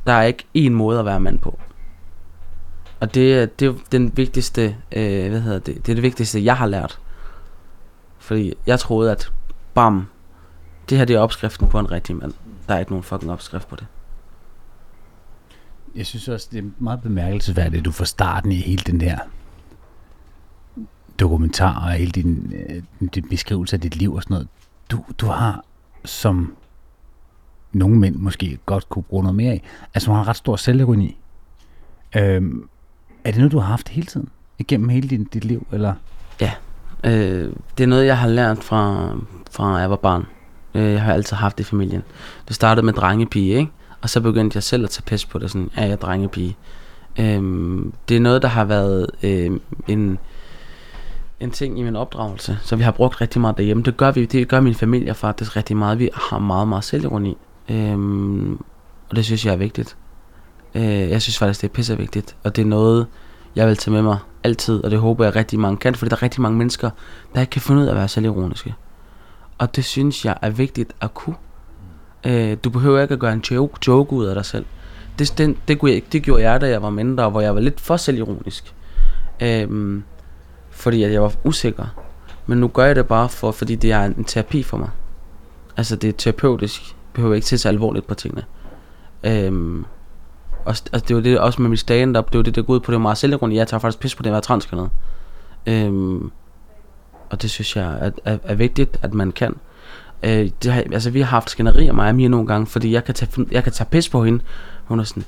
der 0.07 0.12
er 0.12 0.22
ikke 0.22 0.45
én 0.57 0.70
måde 0.70 0.99
at 0.99 1.05
være 1.05 1.20
mand 1.20 1.39
på. 1.39 1.59
Og 3.01 3.14
det, 3.14 3.61
det 3.61 3.68
er 3.68 3.74
den 3.93 4.16
vigtigste, 4.16 4.76
øh, 4.93 5.30
hvad 5.30 5.41
hedder 5.41 5.59
det, 5.59 5.86
det 5.86 5.89
er 5.93 5.95
det 5.95 6.03
vigtigste, 6.03 6.45
jeg 6.45 6.57
har 6.57 6.66
lært. 6.66 7.01
Fordi 8.18 8.55
jeg 8.66 8.78
troede, 8.78 9.12
at 9.12 9.32
bam, 9.74 10.07
det 10.89 10.99
her 10.99 11.05
det 11.05 11.16
er 11.16 11.20
opskriften 11.20 11.68
på 11.68 11.78
en 11.78 11.91
rigtig 11.91 12.16
mand. 12.16 12.32
Der 12.68 12.74
er 12.74 12.78
ikke 12.78 12.93
nogen 12.93 13.03
fucking 13.03 13.32
opskrift 13.32 13.68
på 13.68 13.76
det. 13.76 13.86
Jeg 15.95 16.07
synes 16.07 16.28
også, 16.28 16.49
det 16.53 16.59
er 16.59 16.68
meget 16.78 17.03
bemærkelsesværdigt, 17.03 17.80
at 17.80 17.84
du 17.84 17.93
får 17.93 18.05
starten 18.05 18.53
i 18.53 18.57
hele 18.57 18.82
den 18.86 19.01
her 19.01 19.18
dokumentar 21.18 21.84
og 21.84 21.91
hele 21.91 22.11
din, 22.11 22.53
øh, 22.68 23.09
din 23.14 23.28
beskrivelse 23.28 23.76
af 23.76 23.80
dit 23.80 23.97
liv 23.97 24.14
og 24.14 24.22
sådan 24.22 24.34
noget. 24.34 24.49
Du, 24.91 25.05
du 25.18 25.26
har, 25.26 25.64
som 26.05 26.55
nogle 27.72 27.96
mænd 27.99 28.16
måske 28.16 28.59
godt 28.66 28.88
kunne 28.88 29.03
bruge 29.03 29.22
noget 29.22 29.36
mere 29.36 29.53
af, 29.53 29.62
altså 29.94 30.09
hun 30.09 30.16
har 30.16 30.22
en 30.22 30.28
ret 30.28 30.36
stor 30.36 30.57
selvironi. 30.57 31.16
Øhm, 32.16 32.68
er 33.24 33.30
det 33.30 33.38
noget, 33.38 33.53
du 33.53 33.59
har 33.59 33.66
haft 33.66 33.88
hele 33.88 34.07
tiden? 34.07 34.28
Igennem 34.59 34.88
hele 34.88 35.09
din, 35.09 35.24
dit 35.24 35.44
liv, 35.44 35.66
eller? 35.72 35.94
Ja, 36.40 36.53
øh, 37.05 37.53
det 37.78 37.84
er 37.84 37.88
noget, 37.88 38.07
jeg 38.07 38.18
har 38.18 38.28
lært 38.28 38.59
fra, 38.59 39.12
fra 39.51 39.76
jeg 39.76 39.90
var 39.90 39.96
barn. 39.96 40.26
Øh, 40.74 40.92
jeg 40.92 41.03
har 41.03 41.12
altid 41.12 41.36
haft 41.36 41.59
det 41.59 41.64
i 41.64 41.66
familien. 41.66 42.03
Det 42.49 42.57
startede 42.57 42.86
med 42.86 42.92
drengepige, 42.92 43.55
ikke? 43.55 43.72
Og 44.01 44.11
så 44.11 44.20
begyndte 44.20 44.57
jeg 44.57 44.62
selv 44.62 44.84
at 44.84 44.90
tage 44.90 45.03
pis 45.03 45.26
på 45.26 45.38
det, 45.38 45.51
sådan, 45.51 45.70
er 45.76 45.86
jeg 45.86 46.01
drengepige? 46.01 46.57
Øhm, 47.18 47.92
det 48.09 48.16
er 48.16 48.20
noget, 48.20 48.42
der 48.42 48.49
har 48.49 48.64
været 48.64 49.07
øh, 49.22 49.61
en, 49.88 50.18
en 51.41 51.51
ting 51.51 51.78
i 51.78 51.82
min 51.82 51.97
opdragelse, 51.97 52.59
så 52.62 52.76
vi 52.76 52.82
har 52.82 52.91
brugt 52.91 53.20
rigtig 53.20 53.41
meget 53.41 53.57
derhjemme. 53.57 53.82
Det 53.82 53.97
gør 53.97 54.11
vi, 54.11 54.24
det 54.24 54.49
gør 54.49 54.61
min 54.61 54.74
familie 54.74 55.14
faktisk 55.14 55.57
rigtig 55.57 55.76
meget. 55.76 55.99
Vi 55.99 56.11
har 56.14 56.39
meget, 56.39 56.68
meget 56.68 56.84
selvironi. 56.84 57.36
Øhm, 57.68 58.53
og 59.11 59.16
det 59.16 59.24
synes 59.24 59.47
jeg 59.47 59.53
er 59.53 59.57
vigtigt. 59.57 59.97
Øh, 60.74 60.82
jeg 60.82 61.22
synes 61.22 61.39
faktisk, 61.39 61.62
det 61.62 61.68
er 61.68 61.72
pisse 61.72 61.97
vigtigt, 61.97 62.36
og 62.45 62.57
det 62.57 62.62
er 62.62 62.66
noget, 62.66 63.07
jeg 63.57 63.68
vil 63.68 63.76
tage 63.76 63.95
med 63.95 64.03
mig 64.03 64.18
altid, 64.45 64.84
og 64.84 64.91
det 64.91 64.99
håber 64.99 65.24
jeg 65.24 65.36
rigtig 65.36 65.61
mange 65.61 65.76
kan, 65.76 65.95
fordi 65.95 66.09
der 66.09 66.16
er 66.16 66.22
rigtig 66.22 66.43
mange 66.43 66.59
mennesker, 66.59 66.91
der 67.34 67.41
ikke 67.41 67.51
kan 67.51 67.62
finde 67.62 67.82
ud 67.82 67.86
af 67.86 67.91
at 67.91 67.97
være 67.97 68.09
selvironiske. 68.09 68.74
Og 69.59 69.76
det 69.76 69.84
synes 69.84 70.24
jeg 70.24 70.36
er 70.43 70.51
vigtigt 70.51 70.93
at 71.01 71.14
kunne. 71.14 71.36
Øh, 72.24 72.57
du 72.64 72.70
behøver 72.70 73.01
ikke 73.01 73.14
at 73.14 73.20
gøre 73.20 73.32
en 73.32 73.45
joke, 73.51 73.78
joke 73.86 74.12
ud 74.12 74.26
af 74.26 74.34
dig 74.34 74.45
selv. 74.45 74.64
Det, 75.18 75.39
det, 75.39 75.57
det, 75.68 75.78
kunne 75.78 75.91
jeg, 75.91 76.03
det 76.12 76.22
gjorde 76.22 76.43
jeg, 76.43 76.61
da 76.61 76.68
jeg 76.68 76.82
var 76.82 76.91
mindre, 76.91 77.30
hvor 77.30 77.41
jeg 77.41 77.55
var 77.55 77.61
lidt 77.61 77.80
for 77.80 77.97
selvironisk. 77.97 78.74
Øh, 79.43 80.01
fordi 80.78 81.02
at 81.02 81.12
jeg 81.12 81.22
var 81.22 81.32
usikker. 81.44 81.86
Men 82.46 82.58
nu 82.58 82.68
gør 82.68 82.84
jeg 82.84 82.96
det 82.96 83.06
bare, 83.06 83.28
for, 83.28 83.50
fordi 83.50 83.74
det 83.74 83.92
er 83.92 84.04
en 84.04 84.24
terapi 84.24 84.62
for 84.62 84.76
mig. 84.76 84.88
Altså 85.76 85.96
det 85.96 86.08
er 86.08 86.12
terapeutisk. 86.12 86.82
Jeg 86.88 86.94
behøver 87.12 87.34
ikke 87.34 87.44
til 87.44 87.58
så 87.58 87.68
alvorligt 87.68 88.06
på 88.06 88.14
tingene. 88.14 88.44
Øhm, 89.24 89.84
og, 90.64 90.70
altså, 90.92 91.04
det 91.08 91.16
var 91.16 91.22
det 91.22 91.38
også 91.38 91.62
med 91.62 91.70
mit 91.70 91.78
stand-up, 91.78 92.32
det 92.32 92.38
var 92.38 92.42
det, 92.42 92.54
der 92.54 92.62
går 92.62 92.74
ud 92.74 92.80
på, 92.80 92.92
det 92.92 92.96
var 92.96 93.02
meget 93.02 93.18
selvironi. 93.18 93.56
Jeg 93.56 93.68
tager 93.68 93.78
faktisk 93.78 94.00
pis 94.00 94.14
på 94.14 94.22
det 94.22 94.30
at 94.30 94.32
være 94.32 94.40
transkønnet. 94.40 94.90
Øhm, 95.66 96.30
og 97.30 97.42
det 97.42 97.50
synes 97.50 97.76
jeg 97.76 97.98
er, 98.00 98.10
er, 98.24 98.38
er 98.44 98.54
vigtigt, 98.54 98.98
at 99.02 99.14
man 99.14 99.32
kan. 99.32 99.54
Øh, 100.22 100.50
det 100.62 100.72
har, 100.72 100.82
altså, 100.92 101.10
vi 101.10 101.20
har 101.20 101.26
haft 101.26 101.50
skænderier, 101.50 101.92
mig 101.92 102.08
og 102.08 102.14
Mia 102.14 102.28
nogle 102.28 102.46
gange, 102.46 102.66
fordi 102.66 102.92
jeg 102.92 103.04
kan 103.04 103.14
tage, 103.14 103.46
jeg 103.50 103.64
kan 103.64 103.72
tage 103.72 103.88
pis 103.90 104.08
på 104.08 104.24
hende. 104.24 104.44
Hun 104.84 105.00
er 105.00 105.04
sådan, 105.04 105.24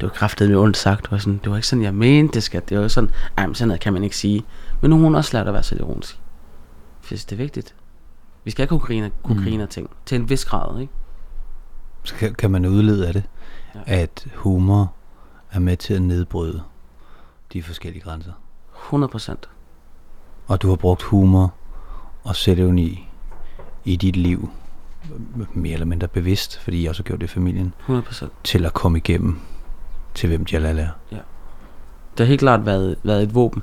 det 0.00 0.02
var 0.02 0.08
kraftedt 0.08 0.50
med 0.50 0.58
ondt 0.58 0.76
sagt. 0.76 1.02
Det 1.02 1.10
var, 1.10 1.18
sådan, 1.18 1.40
det 1.44 1.50
var 1.50 1.56
ikke 1.56 1.68
sådan, 1.68 1.82
jeg 1.82 1.94
mente 1.94 2.34
det, 2.34 2.42
skal. 2.42 2.62
Det 2.68 2.80
var 2.80 2.88
sådan, 2.88 3.10
ej, 3.36 3.46
men 3.46 3.54
sådan 3.54 3.68
noget 3.68 3.80
kan 3.80 3.92
man 3.92 4.04
ikke 4.04 4.16
sige. 4.16 4.44
Men 4.80 4.90
nu 4.90 4.96
har 4.96 5.04
hun 5.04 5.14
også 5.14 5.36
lært 5.36 5.46
at 5.46 5.52
være 5.52 5.62
selvironisk. 5.62 6.20
For 7.00 7.14
det 7.14 7.32
er 7.32 7.36
vigtigt. 7.36 7.74
Vi 8.44 8.50
skal 8.50 8.62
ikke 8.62 8.70
kunne 8.70 8.80
grine, 8.80 9.10
kunne 9.22 9.38
mm. 9.38 9.44
grine 9.44 9.62
af 9.62 9.68
ting. 9.68 9.90
Til 10.06 10.16
en 10.16 10.30
vis 10.30 10.44
grad, 10.44 10.80
ikke? 10.80 10.92
Så 12.04 12.14
kan, 12.14 12.34
kan 12.34 12.50
man 12.50 12.66
udlede 12.66 13.06
af 13.08 13.12
det, 13.12 13.24
ja. 13.74 13.80
at 13.86 14.26
humor 14.34 14.92
er 15.50 15.58
med 15.58 15.76
til 15.76 15.94
at 15.94 16.02
nedbryde 16.02 16.62
de 17.52 17.62
forskellige 17.62 18.02
grænser. 18.02 18.32
100 18.76 19.10
procent. 19.10 19.48
Og 20.46 20.62
du 20.62 20.68
har 20.68 20.76
brugt 20.76 21.02
humor 21.02 21.54
og 22.24 22.36
selvironi 22.36 23.08
i 23.84 23.96
dit 23.96 24.16
liv, 24.16 24.50
mere 25.54 25.72
eller 25.72 25.86
mindre 25.86 26.08
bevidst, 26.08 26.58
fordi 26.58 26.82
jeg 26.82 26.90
også 26.90 27.02
har 27.02 27.06
gjort 27.06 27.20
det 27.20 27.26
i 27.26 27.28
familien, 27.28 27.74
100%. 27.88 28.26
til 28.44 28.64
at 28.64 28.74
komme 28.74 28.98
igennem 28.98 29.40
til 30.14 30.28
hvem 30.28 30.46
Jalal 30.52 30.78
er. 30.78 30.88
Ja. 31.12 31.16
Det 32.10 32.18
har 32.18 32.24
helt 32.24 32.40
klart 32.40 32.66
været, 32.66 32.96
været 33.02 33.22
et 33.22 33.34
våben. 33.34 33.62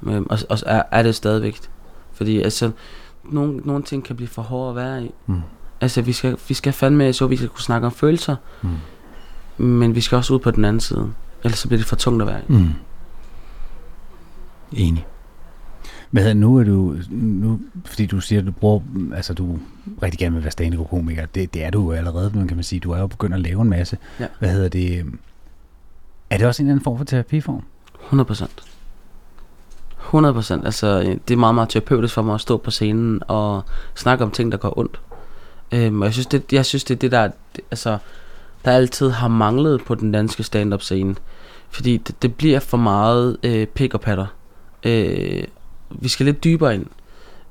Men, 0.00 0.30
og, 0.30 0.38
og 0.48 0.58
er, 0.66 0.82
er 0.90 1.02
det 1.02 1.14
stadigvæk. 1.14 1.58
Fordi 2.12 2.42
altså, 2.42 2.70
nogle, 3.24 3.56
nogle 3.56 3.82
ting 3.82 4.04
kan 4.04 4.16
blive 4.16 4.28
for 4.28 4.42
hårde 4.42 4.70
at 4.70 4.76
være 4.76 5.04
i. 5.04 5.10
Mm. 5.26 5.40
Altså, 5.80 6.02
vi 6.02 6.12
skal, 6.12 6.36
vi 6.48 6.54
skal 6.54 6.72
fandme, 6.72 7.12
så 7.12 7.26
vi 7.26 7.36
skal 7.36 7.48
kunne 7.48 7.62
snakke 7.62 7.86
om 7.86 7.92
følelser. 7.92 8.36
Mm. 8.62 9.64
Men 9.64 9.94
vi 9.94 10.00
skal 10.00 10.16
også 10.16 10.34
ud 10.34 10.38
på 10.38 10.50
den 10.50 10.64
anden 10.64 10.80
side. 10.80 11.12
Ellers 11.44 11.58
så 11.58 11.68
bliver 11.68 11.78
det 11.78 11.86
for 11.86 11.96
tungt 11.96 12.22
at 12.22 12.28
være 12.28 12.40
i. 12.48 12.52
Mm. 12.52 12.68
Enig. 14.72 15.06
Men 16.10 16.36
nu 16.36 16.56
er 16.56 16.64
du, 16.64 16.96
nu, 17.10 17.60
fordi 17.84 18.06
du 18.06 18.20
siger, 18.20 18.40
at 18.40 18.46
du 18.46 18.52
bruger, 18.52 18.80
altså 19.14 19.34
du 19.34 19.58
rigtig 20.02 20.18
gerne 20.18 20.34
vil 20.34 20.44
være 20.44 20.50
stand 20.50 20.88
komiker 20.90 21.26
det, 21.26 21.54
det 21.54 21.64
er 21.64 21.70
du 21.70 21.82
jo 21.82 21.92
allerede, 21.92 22.30
men 22.34 22.48
kan 22.48 22.56
man 22.56 22.64
sige, 22.64 22.80
du 22.80 22.90
er 22.90 22.98
jo 22.98 23.06
begyndt 23.06 23.34
at 23.34 23.40
lave 23.40 23.62
en 23.62 23.70
masse. 23.70 23.98
Ja. 24.20 24.26
Hvad 24.38 24.50
hedder 24.50 24.68
det? 24.68 25.06
Er 26.30 26.38
det 26.38 26.46
også 26.46 26.62
en 26.62 26.66
eller 26.66 26.72
anden 26.72 26.84
form 26.84 26.98
for 26.98 27.04
terapiform? 27.04 27.62
100 28.04 28.26
procent. 28.26 28.67
100%. 30.14 30.64
Altså, 30.64 31.18
det 31.28 31.34
er 31.34 31.36
meget, 31.36 31.54
meget 31.54 31.68
terapeutisk 31.68 32.14
for 32.14 32.22
mig 32.22 32.34
at 32.34 32.40
stå 32.40 32.56
på 32.56 32.70
scenen 32.70 33.22
og 33.28 33.62
snakke 33.94 34.24
om 34.24 34.30
ting, 34.30 34.52
der 34.52 34.58
går 34.58 34.78
ondt. 34.78 35.00
Øhm, 35.72 36.00
og 36.00 36.04
jeg 36.04 36.12
synes, 36.12 36.26
det, 36.26 36.52
jeg 36.52 36.66
synes, 36.66 36.84
det 36.84 36.94
er 36.94 36.98
det, 36.98 37.12
der, 37.12 37.28
altså, 37.70 37.98
der 38.64 38.70
altid 38.70 39.10
har 39.10 39.28
manglet 39.28 39.84
på 39.84 39.94
den 39.94 40.12
danske 40.12 40.42
stand-up 40.42 40.82
scene. 40.82 41.14
Fordi 41.70 41.96
det, 41.96 42.22
det 42.22 42.34
bliver 42.34 42.60
for 42.60 42.76
meget 42.76 43.36
øh, 43.42 43.66
pik 43.66 43.94
og 43.94 44.00
patter. 44.00 44.26
Øh, 44.82 45.44
vi 45.90 46.08
skal 46.08 46.26
lidt 46.26 46.44
dybere 46.44 46.74
ind. 46.74 46.86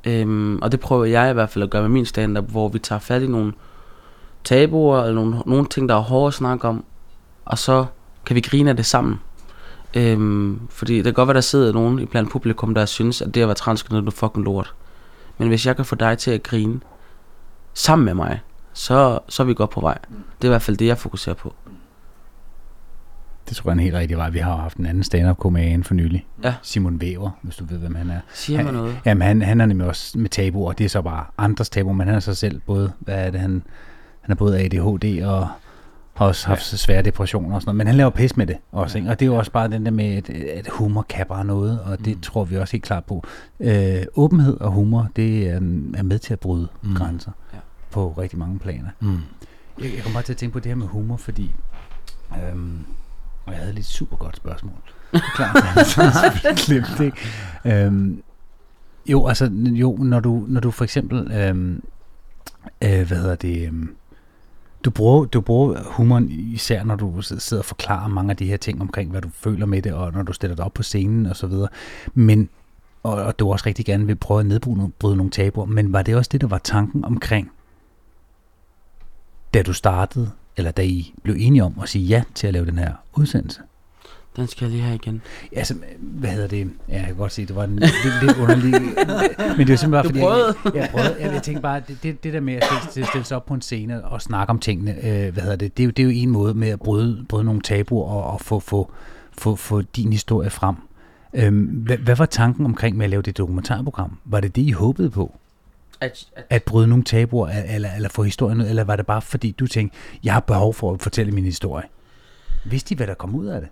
Øhm, 0.06 0.60
og 0.62 0.72
det 0.72 0.80
prøver 0.80 1.06
jeg 1.06 1.30
i 1.30 1.34
hvert 1.34 1.50
fald 1.50 1.64
at 1.64 1.70
gøre 1.70 1.82
med 1.82 1.90
min 1.90 2.06
stand-up, 2.06 2.52
hvor 2.52 2.68
vi 2.68 2.80
tager 2.80 3.00
fat 3.00 3.22
i 3.22 3.28
nogle 3.28 3.54
tabuer, 4.44 5.02
eller 5.02 5.16
nogle, 5.16 5.36
nogle 5.46 5.66
ting, 5.66 5.90
der 5.90 5.96
er 5.96 6.00
hårde 6.00 6.28
at 6.28 6.34
snakke 6.34 6.68
om, 6.68 6.84
og 7.46 7.58
så 7.58 7.86
kan 8.26 8.36
vi 8.36 8.42
grine 8.42 8.70
af 8.70 8.76
det 8.76 8.86
sammen. 8.86 9.20
Øhm, 9.94 10.62
fordi 10.70 10.96
det 10.96 11.04
kan 11.04 11.14
godt 11.14 11.28
være, 11.28 11.36
der 11.36 11.42
sidder 11.42 11.74
nogen 11.74 12.00
i 12.00 12.06
blandt 12.06 12.32
publikum, 12.32 12.74
der 12.74 12.86
synes, 12.86 13.22
at 13.22 13.36
det 13.36 13.42
at 13.42 13.48
være 13.48 13.56
transkønnet 13.56 14.08
er 14.08 14.12
fucking 14.12 14.46
lort. 14.46 14.74
Men 15.38 15.48
hvis 15.48 15.66
jeg 15.66 15.76
kan 15.76 15.86
få 15.86 15.96
dig 15.96 16.18
til 16.18 16.32
at 16.32 16.44
grine 16.44 16.80
sammen 17.74 18.06
med 18.06 18.14
mig, 18.14 18.40
så, 18.74 19.20
så 19.30 19.44
er 19.44 19.48
vi 19.48 19.54
godt 19.54 19.70
på 19.70 19.82
vej. 19.82 19.98
Det 20.10 20.44
er 20.44 20.46
i 20.46 20.48
hvert 20.48 20.62
fald 20.62 20.78
det, 20.78 20.86
jeg 20.86 20.98
fokuserer 20.98 21.36
på. 21.36 21.54
Det 23.50 23.58
tror 23.58 23.70
jeg 23.70 23.72
er 23.72 23.78
en 23.78 23.84
helt 23.84 23.96
rigtig 23.96 24.18
vej. 24.18 24.30
Vi 24.30 24.40
har 24.40 24.56
haft 24.56 24.78
en 24.78 24.86
anden 24.86 25.04
stand-up 25.04 25.38
komiker 25.38 25.84
for 25.84 25.94
nylig. 25.94 26.26
Ja. 26.44 26.56
Simon 26.62 26.96
Wever, 26.96 27.30
hvis 27.42 27.56
du 27.56 27.66
ved, 27.66 27.78
hvem 27.78 27.96
han 27.96 28.10
er. 28.10 28.20
Siger 28.34 28.64
man 28.64 28.74
noget? 28.74 29.00
Jamen, 29.06 29.28
han, 29.28 29.42
han 29.42 29.62
er 29.62 29.66
nemlig 29.66 29.88
også 29.88 30.18
med 30.18 30.30
tabuer. 30.30 30.74
Det 30.74 30.86
er 30.86 30.90
så 30.90 31.02
bare 31.02 31.26
andres 31.38 31.70
tabuer, 31.70 31.94
men 31.94 32.08
han 32.08 32.16
er 32.16 32.20
sig 32.20 32.38
selv 32.38 32.62
både, 32.66 32.92
hvad 33.00 33.26
er 33.26 33.32
det, 33.32 33.40
han, 33.40 33.64
han 34.22 34.32
er 34.32 34.36
både 34.36 34.60
ADHD 34.60 35.24
og, 35.24 35.48
har 36.18 36.26
også 36.26 36.48
haft 36.48 36.72
ja. 36.72 36.78
svære 36.78 37.02
depressioner 37.02 37.56
og 37.56 37.62
sådan 37.62 37.68
noget, 37.68 37.78
men 37.78 37.88
han 37.88 37.96
laver 37.96 38.10
pis 38.10 38.38
med 38.38 38.48
det 38.48 38.58
også, 38.72 38.98
ikke? 38.98 39.10
og 39.10 39.20
det 39.20 39.26
er 39.26 39.28
jo 39.28 39.36
også 39.36 39.52
bare 39.52 39.68
den 39.68 39.86
der 39.86 39.92
med, 39.92 40.16
at, 40.16 40.30
at 40.30 40.68
humor 40.68 41.06
kan 41.10 41.26
bare 41.30 41.46
noget, 41.46 41.80
og 41.82 42.06
det 42.06 42.16
mm. 42.16 42.22
tror 42.22 42.44
vi 42.44 42.58
også 42.58 42.72
helt 42.72 42.84
klart 42.84 43.06
på. 43.06 43.24
Øh, 43.60 44.04
åbenhed 44.16 44.58
og 44.62 44.72
humor, 44.72 45.08
det 45.16 45.48
er, 45.50 45.56
er 45.98 46.04
med 46.04 46.20
til 46.20 46.34
at 46.34 46.40
bryde 46.40 46.68
mm. 46.82 46.96
grænser 46.96 47.32
ja. 47.54 47.58
på 47.92 48.14
rigtig 48.18 48.40
mange 48.40 48.60
planer. 48.60 48.90
Mm. 49.00 49.18
Jeg, 49.82 49.94
jeg 49.96 50.04
kommer 50.04 50.14
bare 50.14 50.24
til 50.24 50.34
at 50.34 50.38
tænke 50.38 50.54
på 50.54 50.60
det 50.60 50.68
her 50.70 50.76
med 50.76 50.88
humor, 50.88 51.18
fordi 51.18 51.52
øhm, 52.32 52.86
og 53.46 53.54
jeg 53.54 53.62
havde 53.62 53.74
lidt 53.74 53.86
super 53.86 54.18
godt 54.18 54.38
spørgsmål. 54.38 54.74
Klart, 55.36 55.56
jeg 56.44 56.56
glemt 56.56 56.88
det. 56.98 57.14
Øhm, 57.66 58.24
jo, 59.06 59.28
altså, 59.28 59.52
jo, 59.54 59.98
når 59.98 60.20
du, 60.20 60.46
når 60.48 60.62
du 60.62 60.72
for 60.72 60.84
eksempel, 60.84 61.32
øhm, 61.32 61.84
øh, 62.82 63.08
hvad 63.08 63.18
hedder 63.18 63.36
det, 63.36 63.68
øhm, 63.68 63.96
du 64.88 64.92
bruger, 64.92 65.26
du 65.26 65.42
bruger 65.42 65.84
humoren 65.84 66.30
især, 66.30 66.84
når 66.84 66.96
du 66.96 67.22
sidder 67.22 67.62
og 67.62 67.66
forklarer 67.66 68.08
mange 68.08 68.32
af 68.32 68.38
de 68.38 68.46
her 68.46 68.58
ting 68.58 68.82
omkring, 68.82 69.12
hvad 69.12 69.22
du 69.22 69.30
føler 69.34 69.66
med 69.66 69.82
det, 69.82 69.94
og 69.94 70.14
når 70.14 70.24
du 70.24 70.34
stiller 70.34 70.56
dig 70.56 70.66
op 70.66 70.74
på 70.74 70.84
scenen 70.84 71.26
og 71.26 71.36
så 71.36 71.48
videre. 71.48 71.68
Men, 72.14 72.50
og, 73.04 73.14
og 73.14 73.40
du 73.40 73.52
også 73.52 73.66
rigtig 73.66 73.86
gerne 73.86 74.06
vil 74.06 74.16
prøve 74.16 74.40
at 74.40 74.46
nedbryde 74.46 75.16
nogle 75.18 75.32
tabuer, 75.32 75.66
men 75.66 75.94
var 75.94 76.02
det 76.02 76.16
også 76.16 76.30
det, 76.32 76.42
der 76.42 76.48
var 76.48 76.58
tanken 76.58 77.06
omkring, 77.06 77.52
da 79.54 79.62
du 79.62 79.74
startede, 79.74 80.32
eller 80.58 80.72
da 80.72 80.84
I 80.84 81.14
blev 81.24 81.36
enige 81.40 81.64
om 81.64 81.80
at 81.82 81.90
sige 81.90 82.06
ja 82.06 82.24
til 82.36 82.48
at 82.48 82.54
lave 82.54 82.66
den 82.66 82.78
her 82.78 82.94
udsendelse? 83.14 83.62
Den 84.38 84.48
skal 84.48 84.66
jeg 84.66 84.72
lige 84.72 84.84
have 84.84 84.96
igen. 84.96 85.22
Ja, 85.52 85.58
altså, 85.58 85.76
hvad 86.00 86.30
hedder 86.30 86.48
det? 86.48 86.70
Ja, 86.90 86.94
jeg 86.94 87.06
kan 87.06 87.16
godt 87.16 87.32
se, 87.32 87.46
det 87.46 87.56
var 87.56 87.64
en 87.64 87.76
lidt, 87.76 87.94
lidt 88.22 88.38
underlig... 88.38 88.72
men 89.58 89.68
det 89.68 89.74
er 89.74 89.78
simpelthen 89.78 89.92
bare, 89.92 90.04
fordi... 90.04 90.20
Du 90.20 90.26
prøvede. 90.26 90.56
Jeg, 90.66 90.76
jeg, 90.76 90.90
prøvede, 90.92 91.16
jeg, 91.20 91.34
jeg 91.34 91.44
tænkte 91.44 91.62
bare, 91.62 91.82
det, 91.88 91.98
det, 92.04 92.24
det 92.24 92.34
der 92.34 92.40
med 92.40 92.54
at 92.54 92.64
stille, 92.90 93.08
stille 93.08 93.26
sig 93.26 93.38
op 93.38 93.46
på 93.46 93.54
en 93.54 93.62
scene 93.62 94.06
og 94.06 94.22
snakke 94.22 94.52
om 94.52 94.60
tingene, 94.60 94.92
øh, 94.92 95.34
hvad 95.34 95.44
hedder 95.44 95.56
det, 95.56 95.78
det 95.78 95.84
er, 95.84 95.86
jo, 95.86 95.92
det 95.92 96.00
er 96.00 96.04
jo 96.04 96.10
en 96.14 96.30
måde 96.30 96.54
med 96.54 96.70
at 96.70 96.80
bryde, 96.80 97.26
bryde 97.30 97.44
nogle 97.44 97.62
tabuer 97.62 98.10
og, 98.10 98.24
og 98.34 98.42
få, 98.42 98.60
få, 98.60 98.92
få, 99.38 99.56
få 99.56 99.82
din 99.82 100.12
historie 100.12 100.50
frem. 100.50 100.76
Øhm, 101.34 101.66
hvad, 101.66 101.98
hvad 101.98 102.16
var 102.16 102.26
tanken 102.26 102.66
omkring 102.66 102.98
med 102.98 103.04
at 103.04 103.10
lave 103.10 103.22
det 103.22 103.38
dokumentarprogram? 103.38 104.18
Var 104.26 104.40
det 104.40 104.56
det, 104.56 104.62
I 104.62 104.72
håbede 104.72 105.10
på? 105.10 105.36
At, 106.02 106.26
at, 106.36 106.44
at 106.50 106.64
bryde 106.64 106.88
nogle 106.88 107.04
tabuer, 107.04 107.48
eller, 107.48 107.90
eller 107.96 108.10
få 108.10 108.24
historien 108.24 108.62
ud, 108.62 108.68
eller 108.68 108.84
var 108.84 108.96
det 108.96 109.06
bare 109.06 109.22
fordi, 109.22 109.52
du 109.52 109.68
tænkte, 109.68 109.98
jeg 110.24 110.34
har 110.34 110.40
behov 110.40 110.74
for 110.74 110.94
at 110.94 111.02
fortælle 111.02 111.32
min 111.32 111.44
historie? 111.44 111.86
Vidste 112.66 112.94
I, 112.94 112.96
hvad 112.96 113.08
der 113.08 113.14
kom 113.14 113.36
ud 113.36 113.46
af 113.46 113.62
det? 113.62 113.70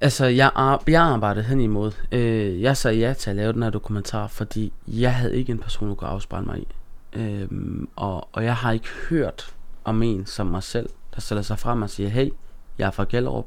Altså, 0.00 0.26
jeg, 0.26 0.50
ar- 0.54 0.82
jeg 0.88 1.02
arbejdede 1.02 1.44
hen 1.44 1.60
imod. 1.60 1.92
Øh, 2.12 2.62
jeg 2.62 2.76
sagde 2.76 2.98
ja 2.98 3.12
til 3.12 3.30
at 3.30 3.36
lave 3.36 3.52
den 3.52 3.62
her 3.62 3.70
dokumentar, 3.70 4.26
fordi 4.26 4.72
jeg 4.86 5.14
havde 5.14 5.36
ikke 5.36 5.52
en 5.52 5.58
person, 5.58 5.88
der 5.88 5.94
kunne 5.94 6.10
afspejle 6.10 6.46
mig 6.46 6.58
i. 6.58 6.66
Øh, 7.12 7.48
og, 7.96 8.28
og 8.32 8.44
jeg 8.44 8.56
har 8.56 8.72
ikke 8.72 8.88
hørt 9.08 9.54
om 9.84 10.02
en 10.02 10.26
som 10.26 10.46
mig 10.46 10.62
selv, 10.62 10.88
der 11.14 11.20
stiller 11.20 11.42
sig 11.42 11.58
frem 11.58 11.82
og 11.82 11.90
siger, 11.90 12.08
hey, 12.08 12.30
jeg 12.78 12.86
er 12.86 12.90
fra 12.90 13.04
Gellerup, 13.08 13.46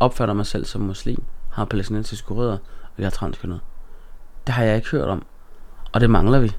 opfatter 0.00 0.34
mig 0.34 0.46
selv 0.46 0.64
som 0.64 0.80
muslim, 0.80 1.22
har 1.50 1.64
palæstinensiske 1.64 2.34
rødder, 2.34 2.58
og 2.82 2.98
jeg 2.98 3.06
er 3.06 3.10
transkønnet. 3.10 3.60
Det 4.46 4.54
har 4.54 4.64
jeg 4.64 4.76
ikke 4.76 4.88
hørt 4.90 5.08
om, 5.08 5.26
og 5.92 6.00
det 6.00 6.10
mangler 6.10 6.38
vi. 6.38 6.52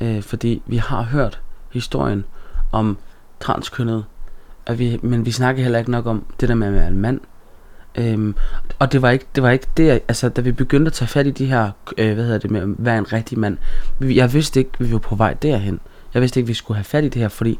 Øh, 0.00 0.22
fordi 0.22 0.62
vi 0.66 0.76
har 0.76 1.02
hørt 1.02 1.40
historien 1.72 2.24
om 2.72 2.98
transkønnet, 3.40 4.04
og 4.66 4.78
vi, 4.78 5.00
men 5.02 5.26
vi 5.26 5.30
snakker 5.30 5.62
heller 5.62 5.78
ikke 5.78 5.90
nok 5.90 6.06
om 6.06 6.26
det 6.40 6.48
der 6.48 6.54
med 6.54 6.66
at 6.66 6.74
være 6.74 6.88
en 6.88 7.00
mand, 7.00 7.20
Øhm, 7.94 8.34
og 8.78 8.92
det 8.92 9.02
var 9.02 9.10
ikke 9.10 9.26
det 9.34 9.42
var 9.42 9.50
ikke 9.50 9.66
det 9.76 9.90
altså 9.90 10.28
da 10.28 10.40
vi 10.40 10.52
begyndte 10.52 10.88
at 10.88 10.92
tage 10.92 11.08
fat 11.08 11.26
i 11.26 11.30
de 11.30 11.46
her 11.46 11.70
øh, 11.98 12.14
hvad 12.14 12.24
hedder 12.24 12.38
det 12.38 12.50
med 12.50 12.60
at 12.60 12.68
være 12.68 12.98
en 12.98 13.12
rigtig 13.12 13.38
mand. 13.38 13.58
Jeg 14.00 14.32
vidste 14.32 14.60
ikke 14.60 14.70
vi 14.78 14.92
var 14.92 14.98
på 14.98 15.14
vej 15.14 15.34
derhen. 15.34 15.80
Jeg 16.14 16.22
vidste 16.22 16.40
ikke 16.40 16.46
vi 16.46 16.54
skulle 16.54 16.76
have 16.76 16.84
fat 16.84 17.04
i 17.04 17.08
det 17.08 17.22
her, 17.22 17.28
fordi 17.28 17.58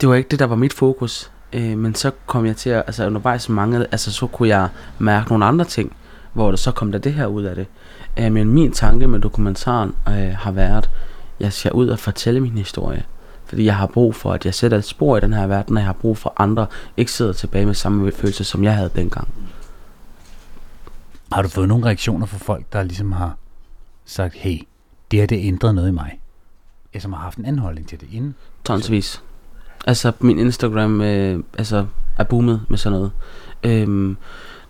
det 0.00 0.08
var 0.08 0.14
ikke 0.14 0.28
det 0.28 0.38
der 0.38 0.46
var 0.46 0.56
mit 0.56 0.72
fokus. 0.72 1.30
Øh, 1.52 1.78
men 1.78 1.94
så 1.94 2.10
kom 2.26 2.46
jeg 2.46 2.56
til 2.56 2.70
at 2.70 2.82
altså 2.86 3.06
undervejs 3.06 3.48
mange 3.48 3.86
altså 3.92 4.12
så 4.12 4.26
kunne 4.26 4.48
jeg 4.48 4.68
mærke 4.98 5.28
nogle 5.28 5.44
andre 5.44 5.64
ting, 5.64 5.96
hvor 6.32 6.50
der 6.50 6.56
så 6.56 6.72
kom 6.72 6.92
der 6.92 6.98
det 6.98 7.12
her 7.12 7.26
ud 7.26 7.42
af 7.42 7.54
det. 7.54 7.66
Øh, 8.18 8.32
men 8.32 8.48
min 8.48 8.72
tanke 8.72 9.06
med 9.06 9.18
dokumentaren 9.18 9.94
øh, 10.08 10.34
har 10.36 10.52
været 10.52 10.90
jeg 11.40 11.52
skal 11.52 11.72
ud 11.72 11.88
og 11.88 11.98
fortælle 11.98 12.40
min 12.40 12.58
historie. 12.58 13.04
Fordi 13.50 13.64
jeg 13.64 13.76
har 13.76 13.86
brug 13.86 14.14
for, 14.14 14.32
at 14.32 14.44
jeg 14.44 14.54
sætter 14.54 14.78
et 14.78 14.84
spor 14.84 15.16
i 15.16 15.20
den 15.20 15.32
her 15.32 15.46
verden, 15.46 15.76
og 15.76 15.80
jeg 15.80 15.86
har 15.86 15.92
brug 15.92 16.18
for, 16.18 16.30
at 16.30 16.34
andre 16.38 16.66
ikke 16.96 17.12
sidder 17.12 17.32
tilbage 17.32 17.66
med 17.66 17.74
samme 17.74 18.12
følelse, 18.12 18.44
som 18.44 18.64
jeg 18.64 18.76
havde 18.76 18.90
dengang. 18.94 19.28
Har 21.32 21.42
du 21.42 21.48
fået 21.48 21.68
nogle 21.68 21.86
reaktioner 21.86 22.26
fra 22.26 22.38
folk, 22.38 22.72
der 22.72 22.82
ligesom 22.82 23.12
har 23.12 23.36
sagt, 24.04 24.34
hey, 24.34 24.58
det 25.10 25.18
her 25.18 25.26
det 25.26 25.46
ændret 25.46 25.74
noget 25.74 25.88
i 25.88 25.92
mig? 25.92 26.20
Jeg 26.94 27.02
som 27.02 27.12
har 27.12 27.20
haft 27.20 27.38
en 27.38 27.44
anden 27.44 27.62
holdning 27.62 27.88
til 27.88 28.00
det 28.00 28.08
inden? 28.12 28.34
Tonsvis. 28.64 29.22
Altså, 29.86 30.12
min 30.20 30.38
Instagram 30.38 31.00
øh, 31.00 31.44
altså, 31.58 31.86
er 32.18 32.24
boomet 32.24 32.60
med 32.68 32.78
sådan 32.78 32.98
noget. 32.98 33.12
Øhm, 33.62 34.16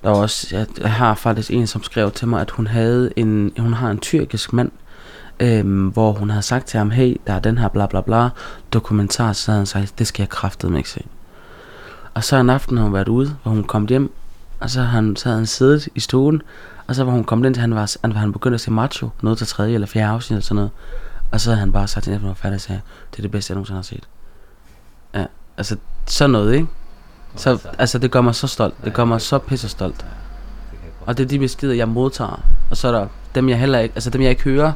der 0.03 0.09
var 0.09 0.17
også, 0.17 0.57
jeg, 0.57 0.67
jeg 0.81 0.93
har 0.93 1.15
faktisk 1.15 1.51
en, 1.51 1.67
som 1.67 1.83
skrev 1.83 2.11
til 2.11 2.29
mig, 2.29 2.41
at 2.41 2.51
hun 2.51 2.67
havde 2.67 3.13
en, 3.17 3.53
hun 3.59 3.73
har 3.73 3.91
en 3.91 3.99
tyrkisk 3.99 4.53
mand, 4.53 4.71
øhm, 5.41 5.89
hvor 5.89 6.13
hun 6.13 6.31
havde 6.31 6.43
sagt 6.43 6.67
til 6.67 6.79
ham, 6.79 6.91
hey, 6.91 7.17
der 7.27 7.33
er 7.33 7.39
den 7.39 7.59
her 7.59 7.69
bla 7.69 7.87
bla 7.87 8.01
bla 8.01 8.29
dokumentar, 8.73 9.33
så 9.33 9.51
havde 9.51 9.61
han 9.61 9.67
sagt, 9.67 9.99
det 9.99 10.07
skal 10.07 10.23
jeg 10.23 10.29
kraftedeme 10.29 10.79
ikke 10.79 10.91
se. 10.91 11.05
Og 12.15 12.25
så 12.25 12.37
en 12.37 12.51
aften 12.51 12.77
har 12.77 12.85
hun 12.85 12.93
været 12.93 13.09
ude, 13.09 13.37
hvor 13.43 13.53
hun 13.53 13.65
kom 13.65 13.87
hjem, 13.87 14.13
og 14.61 14.71
så, 14.71 14.83
han, 14.83 15.17
så 15.17 15.25
havde 15.25 15.39
han 15.39 15.47
siddet 15.47 15.89
i 15.95 16.01
stuen, 16.01 16.43
og 16.87 16.95
så 16.95 17.05
var 17.05 17.13
hun 17.13 17.25
kommet 17.25 17.47
ind 17.47 17.55
til, 17.55 17.61
han 17.61 17.75
var, 17.75 17.97
han, 18.03 18.13
han 18.13 18.33
begyndte 18.33 18.55
at 18.55 18.61
se 18.61 18.71
macho, 18.71 19.09
noget 19.23 19.39
til 19.39 19.47
tredje 19.47 19.75
eller 19.75 19.87
fjerde 19.87 20.13
afsnit 20.13 20.37
eller 20.37 20.43
sådan 20.43 20.57
noget. 20.57 20.71
Og 21.31 21.41
så 21.41 21.51
havde 21.51 21.61
han 21.61 21.73
bare 21.73 21.89
sagt 21.89 22.05
til 22.05 22.13
hende, 22.13 22.27
var 22.27 22.35
færdig 22.35 22.55
og 22.55 22.61
sagde, 22.61 22.81
det 23.11 23.19
er 23.19 23.23
det 23.23 23.31
bedste, 23.31 23.51
jeg 23.51 23.55
nogensinde 23.55 23.79
har 23.79 23.83
set. 23.83 24.09
Ja, 25.15 25.25
altså 25.57 25.77
sådan 26.07 26.31
noget, 26.31 26.55
ikke? 26.55 26.67
Så, 27.37 27.69
altså 27.79 27.99
det 27.99 28.11
gør 28.11 28.21
mig 28.21 28.35
så 28.35 28.47
stolt, 28.47 28.75
det 28.85 28.95
gør 28.95 29.05
mig 29.05 29.21
så 29.21 29.39
pisse 29.39 29.69
stolt. 29.69 30.07
Og 31.07 31.19
det 31.19 31.25
er 31.25 31.29
de 31.29 31.39
beskeder, 31.39 31.75
jeg 31.75 31.89
modtager. 31.89 32.43
Og 32.71 32.77
så 32.77 32.89
er 32.89 32.93
der 32.93 33.07
dem, 33.35 33.49
jeg 33.49 33.59
heller 33.59 33.79
ikke, 33.79 33.95
altså 33.95 34.11
dem, 34.11 34.23
jeg 34.23 34.31
ikke 34.31 34.43
hører, 34.43 34.73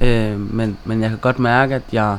Øh, 0.00 0.40
men, 0.54 0.78
men 0.84 1.02
jeg 1.02 1.10
kan 1.10 1.18
godt 1.18 1.38
mærke, 1.38 1.74
at 1.74 1.82
jeg... 1.92 2.16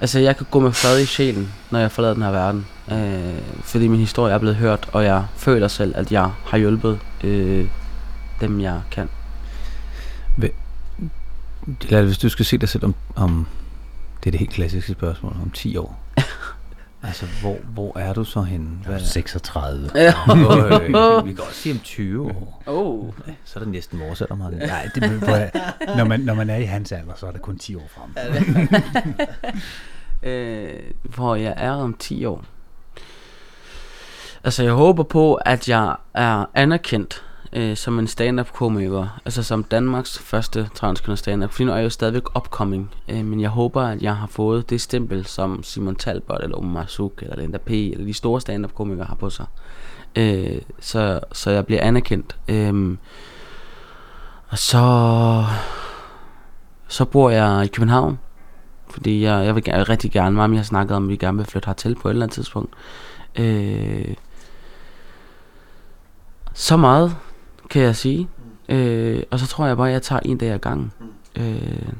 Altså, 0.00 0.18
jeg 0.18 0.36
kan 0.36 0.46
gå 0.50 0.60
med 0.60 0.72
fred 0.72 1.00
i 1.00 1.06
sjælen, 1.06 1.52
når 1.70 1.78
jeg 1.78 1.90
forlader 1.90 2.14
den 2.14 2.22
her 2.22 2.30
verden. 2.30 2.66
Øh, 2.92 3.42
fordi 3.62 3.88
min 3.88 4.00
historie 4.00 4.34
er 4.34 4.38
blevet 4.38 4.56
hørt, 4.56 4.88
og 4.92 5.04
jeg 5.04 5.24
føler 5.36 5.68
selv, 5.68 5.94
at 5.96 6.12
jeg 6.12 6.30
har 6.44 6.58
hjulpet 6.58 6.98
øh, 7.24 7.66
dem, 8.40 8.60
jeg 8.60 8.80
kan. 8.90 9.08
Eller 11.82 12.02
hvis 12.02 12.18
du 12.18 12.28
skal 12.28 12.44
se 12.44 12.58
dig 12.58 12.68
selv 12.68 12.84
om, 12.84 12.94
om 13.16 13.46
det 14.20 14.26
er 14.26 14.30
det 14.30 14.40
helt 14.40 14.52
klassiske 14.52 14.92
spørgsmål, 14.92 15.36
om 15.42 15.50
10 15.50 15.76
år 15.76 16.03
altså, 17.06 17.26
hvor, 17.40 17.56
hvor 17.62 17.98
er 17.98 18.12
du 18.12 18.24
så 18.24 18.42
henne? 18.42 18.68
Hvad? 18.86 19.00
36. 19.00 19.90
Ja. 19.94 20.08
øh, 20.08 21.26
vi 21.26 21.32
kan 21.32 21.44
også 21.44 21.60
sige 21.60 21.72
om 21.72 21.78
20 21.78 22.26
år. 22.26 22.62
Oh. 22.66 23.12
Ja, 23.26 23.32
så 23.44 23.58
er 23.58 23.62
det 23.62 23.72
næsten 23.72 24.00
vores 24.00 24.22
alder, 24.22 24.34
Martin. 24.34 24.58
Nej, 24.58 24.88
det, 24.94 25.02
når, 25.96 26.04
man, 26.04 26.20
når 26.20 26.34
man 26.34 26.50
er 26.50 26.56
i 26.56 26.64
hans 26.64 26.92
alder, 26.92 27.12
så 27.16 27.26
er 27.26 27.30
det 27.30 27.42
kun 27.42 27.58
10 27.58 27.74
år 27.74 27.88
frem. 27.88 28.14
øh, 30.30 30.80
hvor 31.02 31.34
jeg 31.34 31.54
er 31.56 31.72
om 31.72 31.94
10 31.94 32.24
år. 32.24 32.44
Altså, 34.44 34.62
jeg 34.62 34.72
håber 34.72 35.02
på, 35.02 35.34
at 35.34 35.68
jeg 35.68 35.96
er 36.14 36.44
anerkendt 36.54 37.24
øh, 37.54 37.76
som 37.76 37.98
en 37.98 38.06
stand-up 38.06 38.52
komiker, 38.52 39.20
altså 39.24 39.42
som 39.42 39.64
Danmarks 39.64 40.18
første 40.18 40.68
transkønnet 40.74 41.18
stand-up, 41.18 41.50
fordi 41.50 41.64
nu 41.64 41.72
er 41.72 41.76
jeg 41.76 41.84
jo 41.84 41.90
stadigvæk 41.90 42.36
upcoming, 42.36 42.90
øh, 43.08 43.24
men 43.24 43.40
jeg 43.40 43.50
håber, 43.50 43.82
at 43.82 44.02
jeg 44.02 44.16
har 44.16 44.26
fået 44.26 44.70
det 44.70 44.80
stempel, 44.80 45.26
som 45.26 45.62
Simon 45.62 45.96
Talbot, 45.96 46.42
eller 46.42 46.56
Omar 46.56 46.86
Suk, 46.86 47.22
eller 47.22 47.36
Linda 47.36 47.58
P., 47.58 47.70
eller 47.70 48.04
de 48.04 48.14
store 48.14 48.40
stand-up 48.40 48.74
komikere 48.74 49.06
har 49.06 49.14
på 49.14 49.30
sig. 49.30 49.46
Øh, 50.16 50.60
så, 50.80 51.20
så 51.32 51.50
jeg 51.50 51.66
bliver 51.66 51.82
anerkendt. 51.82 52.36
Øh, 52.48 52.96
og 54.48 54.58
så, 54.58 55.44
så 56.88 57.04
bor 57.04 57.30
jeg 57.30 57.64
i 57.64 57.68
København, 57.68 58.18
fordi 58.90 59.22
jeg, 59.22 59.44
jeg 59.44 59.54
vil 59.54 59.62
jeg 59.66 59.88
rigtig 59.88 60.12
gerne, 60.12 60.36
meget 60.36 60.50
jeg 60.50 60.58
har 60.58 60.64
snakket 60.64 60.96
om, 60.96 61.04
at 61.04 61.08
vi 61.08 61.16
gerne 61.16 61.36
vil 61.36 61.46
flytte 61.46 61.66
hertil 61.66 61.94
på 61.94 62.08
et 62.08 62.12
eller 62.12 62.26
andet 62.26 62.34
tidspunkt. 62.34 62.74
Øh, 63.36 64.14
så 66.54 66.76
meget 66.76 67.16
kan 67.70 67.82
jeg 67.82 67.96
sige. 67.96 68.28
Øh, 68.68 69.22
og 69.30 69.38
så 69.38 69.46
tror 69.46 69.66
jeg 69.66 69.76
bare, 69.76 69.88
at 69.88 69.92
jeg 69.92 70.02
tager 70.02 70.20
en 70.24 70.38
dag 70.38 70.50
ad 70.50 70.58
gangen. 70.58 70.92
Øh, 71.36 71.92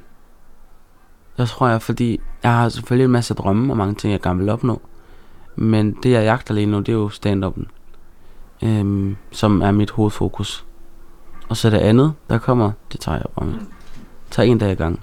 jeg 1.39 1.49
tror 1.49 1.69
jeg, 1.69 1.83
fordi 1.83 2.21
jeg 2.43 2.53
har 2.53 2.69
selvfølgelig 2.69 3.05
en 3.05 3.11
masse 3.11 3.35
drømme 3.35 3.73
og 3.73 3.77
mange 3.77 3.95
ting, 3.95 4.13
jeg 4.13 4.21
gerne 4.21 4.41
vil 4.41 4.49
opnå. 4.49 4.83
Men 5.57 5.97
det, 6.03 6.11
jeg 6.11 6.23
jagter 6.23 6.55
lige 6.55 6.67
nu, 6.67 6.79
det 6.79 6.89
er 6.89 6.93
jo 6.93 7.09
stand-up'en. 7.09 7.65
Øh, 8.63 9.17
som 9.33 9.63
er 9.63 9.71
mit 9.71 9.91
hovedfokus. 9.91 10.65
Og 11.49 11.57
så 11.57 11.71
det 11.71 11.79
andet, 11.79 12.13
der 12.31 12.39
kommer, 12.39 12.73
det 12.93 13.01
tager 13.01 13.17
jeg 13.17 13.27
bare 13.37 13.47
med. 13.47 13.59
Tag 14.31 14.49
en 14.49 14.59
dag 14.59 14.71
ad 14.71 14.77
gangen. 14.77 15.01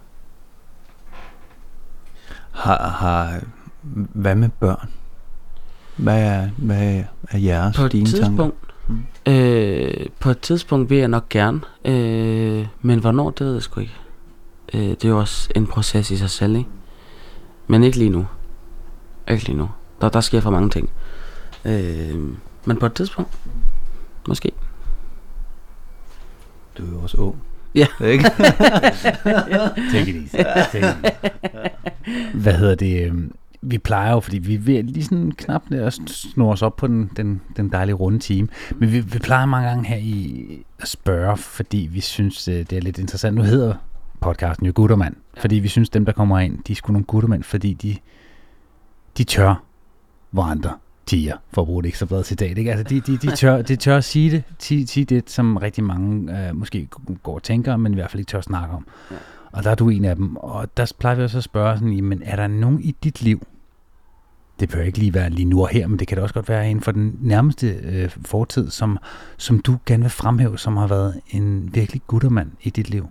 Har, 2.51 2.89
har, 2.89 3.41
hvad 4.13 4.35
med 4.35 4.49
børn? 4.49 4.89
Hvad 5.95 6.23
er, 6.23 6.49
hvad 6.57 7.03
er 7.31 7.37
jeres, 7.37 7.77
På 7.77 7.83
et 7.83 7.91
tidspunkt, 7.91 8.37
tanker? 8.37 8.51
Øh, 9.27 10.07
på 10.19 10.29
et 10.29 10.39
tidspunkt 10.39 10.89
vil 10.89 10.97
jeg 10.97 11.07
nok 11.07 11.29
gerne, 11.29 11.61
øh, 11.85 12.67
men 12.81 12.99
hvornår, 12.99 13.29
det 13.29 13.47
ved 13.47 13.53
jeg 13.53 13.61
sgu 13.61 13.79
ikke. 13.79 13.95
Øh, 14.73 14.81
det 14.81 15.05
er 15.05 15.09
jo 15.09 15.19
også 15.19 15.49
en 15.55 15.67
proces 15.67 16.11
i 16.11 16.17
sig 16.17 16.29
selv, 16.29 16.55
ikke? 16.55 16.69
Men 17.67 17.83
ikke 17.83 17.97
lige 17.97 18.09
nu. 18.09 18.27
Ikke 19.29 19.45
lige 19.45 19.57
nu. 19.57 19.69
Der, 20.01 20.09
der 20.09 20.21
sker 20.21 20.39
for 20.39 20.49
mange 20.49 20.69
ting. 20.69 20.89
Øh, 21.65 22.15
men 22.65 22.77
på 22.77 22.85
et 22.85 22.93
tidspunkt, 22.93 23.37
måske. 24.27 24.51
Du 26.77 26.85
er 26.85 26.89
jo 26.89 26.99
også 27.01 27.17
ung. 27.17 27.41
Ja. 27.75 27.87
Ikke? 28.05 28.23
Take 29.91 30.09
it 30.09 30.15
easy. 30.15 30.35
Take 30.71 30.79
it 30.79 30.85
easy. 30.85 31.05
Hvad 32.33 32.53
hedder 32.53 32.75
det? 32.75 33.13
Vi 33.61 33.77
plejer 33.77 34.11
jo, 34.11 34.19
fordi 34.19 34.37
vi 34.37 34.75
er 34.75 34.79
at 34.79 34.85
lige 34.85 35.03
sådan 35.03 35.31
knap 35.31 35.71
at 35.71 35.93
snurre 35.93 36.51
os 36.51 36.61
op 36.61 36.75
på 36.75 36.87
den, 36.87 37.11
den, 37.17 37.41
den 37.57 37.71
dejlige 37.71 37.95
runde 37.95 38.19
time. 38.19 38.47
Men 38.75 38.91
vi, 38.91 38.99
vi 38.99 39.19
plejer 39.19 39.45
mange 39.45 39.67
gange 39.69 39.87
her 39.87 39.97
i 39.97 40.65
at 40.79 40.87
spørge, 40.87 41.37
fordi 41.37 41.89
vi 41.91 42.01
synes, 42.01 42.47
øh, 42.47 42.55
det 42.55 42.73
er 42.73 42.81
lidt 42.81 42.99
interessant. 42.99 43.35
Nu 43.35 43.41
hedder 43.41 43.75
podcasten 44.19 44.65
jo 44.65 44.71
Guttermand, 44.75 45.15
fordi 45.37 45.55
vi 45.55 45.67
synes, 45.67 45.89
dem, 45.89 46.05
der 46.05 46.11
kommer 46.11 46.39
ind, 46.39 46.63
de 46.67 46.71
er 46.71 46.75
sgu 46.75 46.91
nogle 46.91 47.05
guttermænd, 47.05 47.43
fordi 47.43 47.73
de, 47.73 47.95
de 49.17 49.23
tør, 49.23 49.63
hvor 50.31 50.43
andre 50.43 50.73
tiger, 51.05 51.37
for 51.53 51.61
at 51.61 51.65
bruge 51.65 51.83
det 51.83 51.89
ekstra 51.89 52.05
bladet 52.05 52.25
citat. 52.25 52.57
Ikke? 52.57 52.71
Altså, 52.71 52.83
de, 52.83 52.99
de, 52.99 53.17
de, 53.17 53.35
tør, 53.35 53.61
de 53.61 53.75
tør 53.75 53.97
at 53.97 54.03
sige 54.03 54.31
det, 54.31 54.43
sige, 54.59 54.87
sige 54.87 55.05
det, 55.05 55.29
som 55.29 55.57
rigtig 55.57 55.83
mange 55.83 56.39
øh, 56.47 56.55
måske 56.55 56.87
går 57.23 57.35
og 57.35 57.43
tænker, 57.43 57.77
men 57.77 57.91
i 57.91 57.95
hvert 57.95 58.11
fald 58.11 58.19
ikke 58.19 58.29
tør 58.29 58.41
snakke 58.41 58.75
om. 58.75 58.87
Ja. 59.11 59.15
Og 59.51 59.63
der 59.63 59.71
er 59.71 59.75
du 59.75 59.89
en 59.89 60.05
af 60.05 60.15
dem. 60.15 60.35
Og 60.35 60.77
der 60.77 60.93
plejer 60.99 61.15
vi 61.15 61.23
også 61.23 61.37
at 61.37 61.43
spørge 61.43 61.77
sådan, 61.77 61.93
jamen, 61.93 62.21
er 62.23 62.35
der 62.35 62.47
nogen 62.47 62.81
i 62.81 62.95
dit 63.03 63.21
liv, 63.21 63.47
det 64.59 64.69
bør 64.69 64.81
ikke 64.81 64.97
lige 64.97 65.13
være 65.13 65.29
lige 65.29 65.45
nu 65.45 65.61
og 65.61 65.69
her, 65.69 65.87
men 65.87 65.99
det 65.99 66.07
kan 66.07 66.17
da 66.17 66.23
også 66.23 66.33
godt 66.33 66.49
være 66.49 66.69
inden 66.69 66.83
for 66.83 66.91
den 66.91 67.17
nærmeste 67.21 67.67
øh, 67.67 68.09
fortid, 68.25 68.69
som, 68.69 68.97
som 69.37 69.59
du 69.59 69.77
gerne 69.85 70.03
vil 70.03 70.09
fremhæve, 70.09 70.57
som 70.57 70.77
har 70.77 70.87
været 70.87 71.21
en 71.29 71.69
virkelig 71.73 72.01
guttermand 72.07 72.51
i 72.61 72.69
dit 72.69 72.89
liv. 72.89 73.09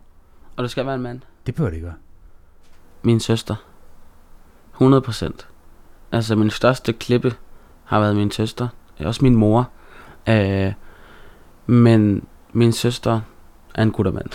Og 0.57 0.63
det 0.63 0.71
skal 0.71 0.87
være 0.87 0.95
en 0.95 1.03
mand. 1.03 1.21
Det 1.47 1.55
bør 1.55 1.65
det 1.65 1.75
ikke 1.75 1.87
være. 1.87 1.97
Min 3.03 3.21
søster. 3.21 3.55
100 4.73 5.01
procent. 5.01 5.49
Altså, 6.13 6.37
min 6.37 6.51
største 6.51 6.93
klippe 6.93 7.35
har 7.85 8.01
været 8.01 8.17
min 8.17 8.31
søster. 8.31 8.69
Også 8.99 9.25
min 9.25 9.35
mor. 9.35 9.71
Øh, 10.29 10.73
men 11.67 12.27
min 12.53 12.73
søster 12.73 13.21
er 13.75 13.83
en 13.83 13.91
guttermand. 13.93 14.31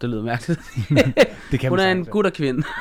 Det 0.00 0.10
lyder 0.10 0.22
mærkeligt. 0.22 0.60
Det 1.50 1.60
kan 1.60 1.70
Hun 1.70 1.78
er 1.78 1.92
en 1.92 2.04
gutterkvinde. 2.04 2.62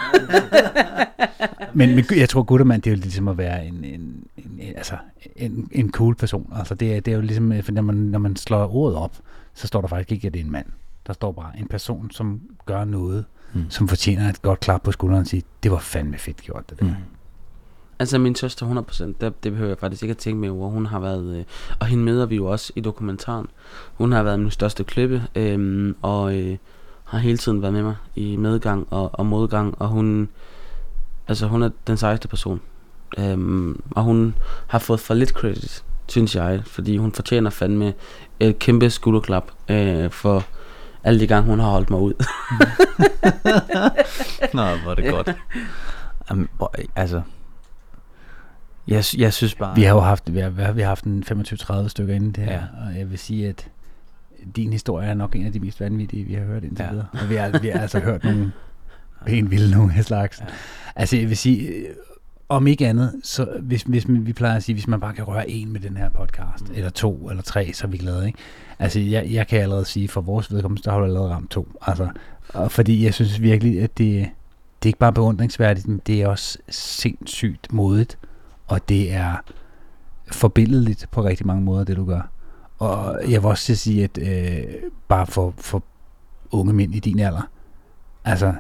Men, 1.74 1.96
men 1.96 2.06
jeg 2.18 2.30
tror, 2.30 2.44
Guttermand, 2.44 2.82
det 2.82 2.92
er 2.92 2.96
jo 2.96 3.02
ligesom 3.02 3.28
at 3.28 3.38
være 3.38 3.66
en, 3.66 3.84
en, 3.84 4.24
en, 4.38 4.60
en, 4.60 4.74
altså, 4.78 4.98
en, 5.36 5.70
en 5.72 5.92
cool 5.92 6.16
person. 6.16 6.54
Altså, 6.56 6.76
det, 6.76 6.96
er, 6.96 7.00
det 7.00 7.12
er 7.12 7.16
jo 7.16 7.22
ligesom, 7.22 7.52
øh, 7.52 7.64
for 7.64 7.72
når 7.72 7.82
man, 7.82 7.96
når 7.96 8.20
man 8.20 8.36
slår 8.36 8.76
ordet 8.76 8.98
op, 8.98 9.18
så 9.54 9.68
står 9.68 9.82
der 9.82 9.88
faktisk 9.88 10.12
ikke, 10.12 10.28
at 10.28 10.34
det 10.34 10.40
er 10.40 10.44
en 10.44 10.52
mand. 10.52 10.66
Der 11.08 11.14
står 11.14 11.32
bare 11.32 11.52
en 11.60 11.68
person, 11.68 12.12
som 12.12 12.42
gør 12.66 12.86
noget, 12.86 13.26
Mm. 13.54 13.70
som 13.70 13.88
fortjener 13.88 14.30
et 14.30 14.42
godt 14.42 14.60
klap 14.60 14.82
på 14.84 14.92
skulderen 14.92 15.22
og 15.22 15.28
sige, 15.28 15.44
det 15.64 15.72
var 15.72 15.80
fandme 15.80 16.18
fedt 16.18 16.42
gjort, 16.42 16.70
det 16.70 16.80
der. 16.80 16.86
Mm. 16.86 16.94
Altså 18.00 18.18
min 18.18 18.36
søster 18.36 18.84
100%, 18.92 19.04
det, 19.04 19.44
det 19.44 19.52
behøver 19.52 19.68
jeg 19.70 19.78
faktisk 19.78 20.04
ikke 20.04 20.12
at 20.12 20.18
tænke 20.18 20.40
mere 20.40 20.52
over. 20.52 20.70
Hun 20.70 20.86
har 20.86 21.00
været, 21.00 21.38
øh, 21.38 21.44
og 21.80 21.88
hende 21.88 22.04
møder 22.04 22.26
vi 22.26 22.36
jo 22.36 22.46
også 22.46 22.74
i 22.76 22.82
dokumentaren. 22.82 23.48
Hun 23.94 24.12
har 24.12 24.24
været 24.24 24.40
min 24.40 24.52
største 24.52 24.84
klippe, 24.84 25.24
øh, 25.36 25.94
og 26.02 26.38
øh, 26.38 26.58
har 27.06 27.18
hele 27.20 27.38
tiden 27.38 27.62
været 27.62 27.74
med 27.74 27.84
mig 27.84 27.96
i 28.16 28.36
medgang 28.36 28.88
og, 28.90 29.10
og 29.14 29.26
modgang. 29.26 29.82
Og 29.82 29.88
hun, 29.88 30.30
altså 31.28 31.48
hun 31.48 31.64
er 31.64 31.70
den 31.88 31.98
sejeste 31.98 32.28
person. 32.28 32.62
Øh, 33.18 33.76
og 33.92 34.04
hun 34.04 34.36
har 34.68 34.80
fået 34.80 35.00
for 35.00 35.14
lidt 35.14 35.30
credit, 35.30 35.84
synes 36.08 36.36
jeg. 36.36 36.62
Fordi 36.66 36.98
hun 36.98 37.12
fortjener 37.12 37.50
fandme 37.50 37.94
et 38.40 38.60
kæmpe 38.60 38.90
skulderklap 38.90 39.52
øh, 39.70 40.12
for 40.12 40.44
alle 41.04 41.20
de 41.20 41.28
gange, 41.28 41.50
hun 41.50 41.60
har 41.60 41.70
holdt 41.70 41.90
mig 41.90 42.00
ud. 42.00 42.14
Nå, 44.54 44.64
hvor 44.84 44.92
er 44.92 44.96
det 44.96 45.12
godt. 45.12 45.36
Jamen, 46.30 46.50
altså, 46.96 47.22
jeg, 48.88 49.04
jeg 49.18 49.34
synes 49.34 49.56
bare... 49.56 49.76
Vi 49.76 49.84
har 49.84 49.96
jo 49.96 50.00
haft, 50.00 50.34
vi 50.34 50.40
har, 50.40 50.50
vi 50.50 50.82
har, 50.82 50.88
haft 50.88 51.04
en 51.04 51.24
25-30 51.32 51.88
stykker 51.88 52.16
inden 52.16 52.32
det 52.32 52.44
her, 52.44 52.54
ja. 52.54 52.60
og 52.60 53.00
jeg 53.00 53.12
vil 53.12 53.20
sige, 53.20 53.48
at 53.48 53.68
din 54.56 54.72
historie 54.72 55.08
er 55.08 55.14
nok 55.14 55.36
en 55.36 55.46
af 55.46 55.52
de 55.54 55.60
mest 55.60 55.80
vanvittige, 55.80 56.24
vi 56.24 56.34
har 56.34 56.42
hørt 56.44 56.64
indtil 56.64 56.84
Ja. 56.84 56.90
videre. 56.92 57.08
Og 57.14 57.30
vi 57.30 57.36
har, 57.36 57.60
vi 57.60 57.68
har 57.68 57.80
altså 57.80 58.00
hørt 58.00 58.24
nogle 58.30 58.52
pænt 59.26 59.52
vilde 59.52 59.72
nogle 59.72 59.94
af 59.98 60.04
slags. 60.06 60.40
Ja. 60.40 60.46
Altså 60.96 61.18
jeg 61.18 61.30
vil 61.30 61.38
sige, 61.38 61.68
øh, 61.68 61.86
om 62.50 62.68
ikke 62.68 62.88
andet, 62.88 63.14
så 63.24 63.48
hvis, 63.62 63.82
hvis 63.82 64.06
vi 64.08 64.34
plejer 64.34 64.56
at 64.56 64.64
sige, 64.64 64.74
hvis 64.74 64.88
man 64.88 65.00
bare 65.00 65.14
kan 65.14 65.24
røre 65.24 65.50
en 65.50 65.74
med 65.74 65.80
den 65.80 65.98
her 65.98 66.10
podcast, 66.10 66.70
mm. 66.70 66.76
eller 66.76 66.90
to, 66.90 67.30
eller 67.30 67.44
tre, 67.44 67.74
så 67.74 67.88
er 67.88 67.92
vi 67.92 67.98
glade, 67.98 68.28
ikke? 68.28 68.40
Altså 68.80 69.00
jeg, 69.00 69.28
jeg 69.32 69.48
kan 69.48 69.60
allerede 69.62 69.86
sige, 69.86 70.08
for 70.08 70.22
vores 70.22 70.54
vedkommende, 70.54 70.84
der 70.84 70.92
har 70.92 71.00
du 71.00 71.06
allerede 71.06 71.30
ramt 71.30 71.52
to. 71.52 71.68
Altså, 71.82 72.10
og 72.54 72.72
fordi 72.72 73.04
jeg 73.06 73.14
synes 73.14 73.42
virkelig, 73.42 73.82
at 73.82 73.98
det, 73.98 74.30
det 74.84 74.88
er 74.88 74.90
ikke 74.90 75.00
bare 75.00 75.14
beundringsværdigt, 75.14 75.88
men 75.88 76.02
det 76.08 76.22
er 76.22 76.28
også 76.28 76.58
sindssygt 76.70 77.74
modigt, 77.74 78.18
og 78.68 78.90
det 78.90 79.14
er 79.14 79.36
forbilledeligt 80.32 81.08
på 81.12 81.24
rigtig 81.24 81.48
mange 81.48 81.64
måder, 81.64 81.84
det 81.84 81.98
du 81.98 82.06
gør. 82.06 82.30
Og 82.86 83.32
jeg 83.32 83.44
vil 83.44 83.50
også 83.50 83.74
at 83.74 83.78
sige, 83.78 84.04
at 84.04 84.18
øh, 84.18 84.64
bare 85.08 85.28
for, 85.28 85.54
for 85.58 85.84
unge 86.52 86.74
mænd 86.74 86.96
i 86.96 87.00
din 87.00 87.20
alder, 87.20 87.50
altså, 88.26 88.54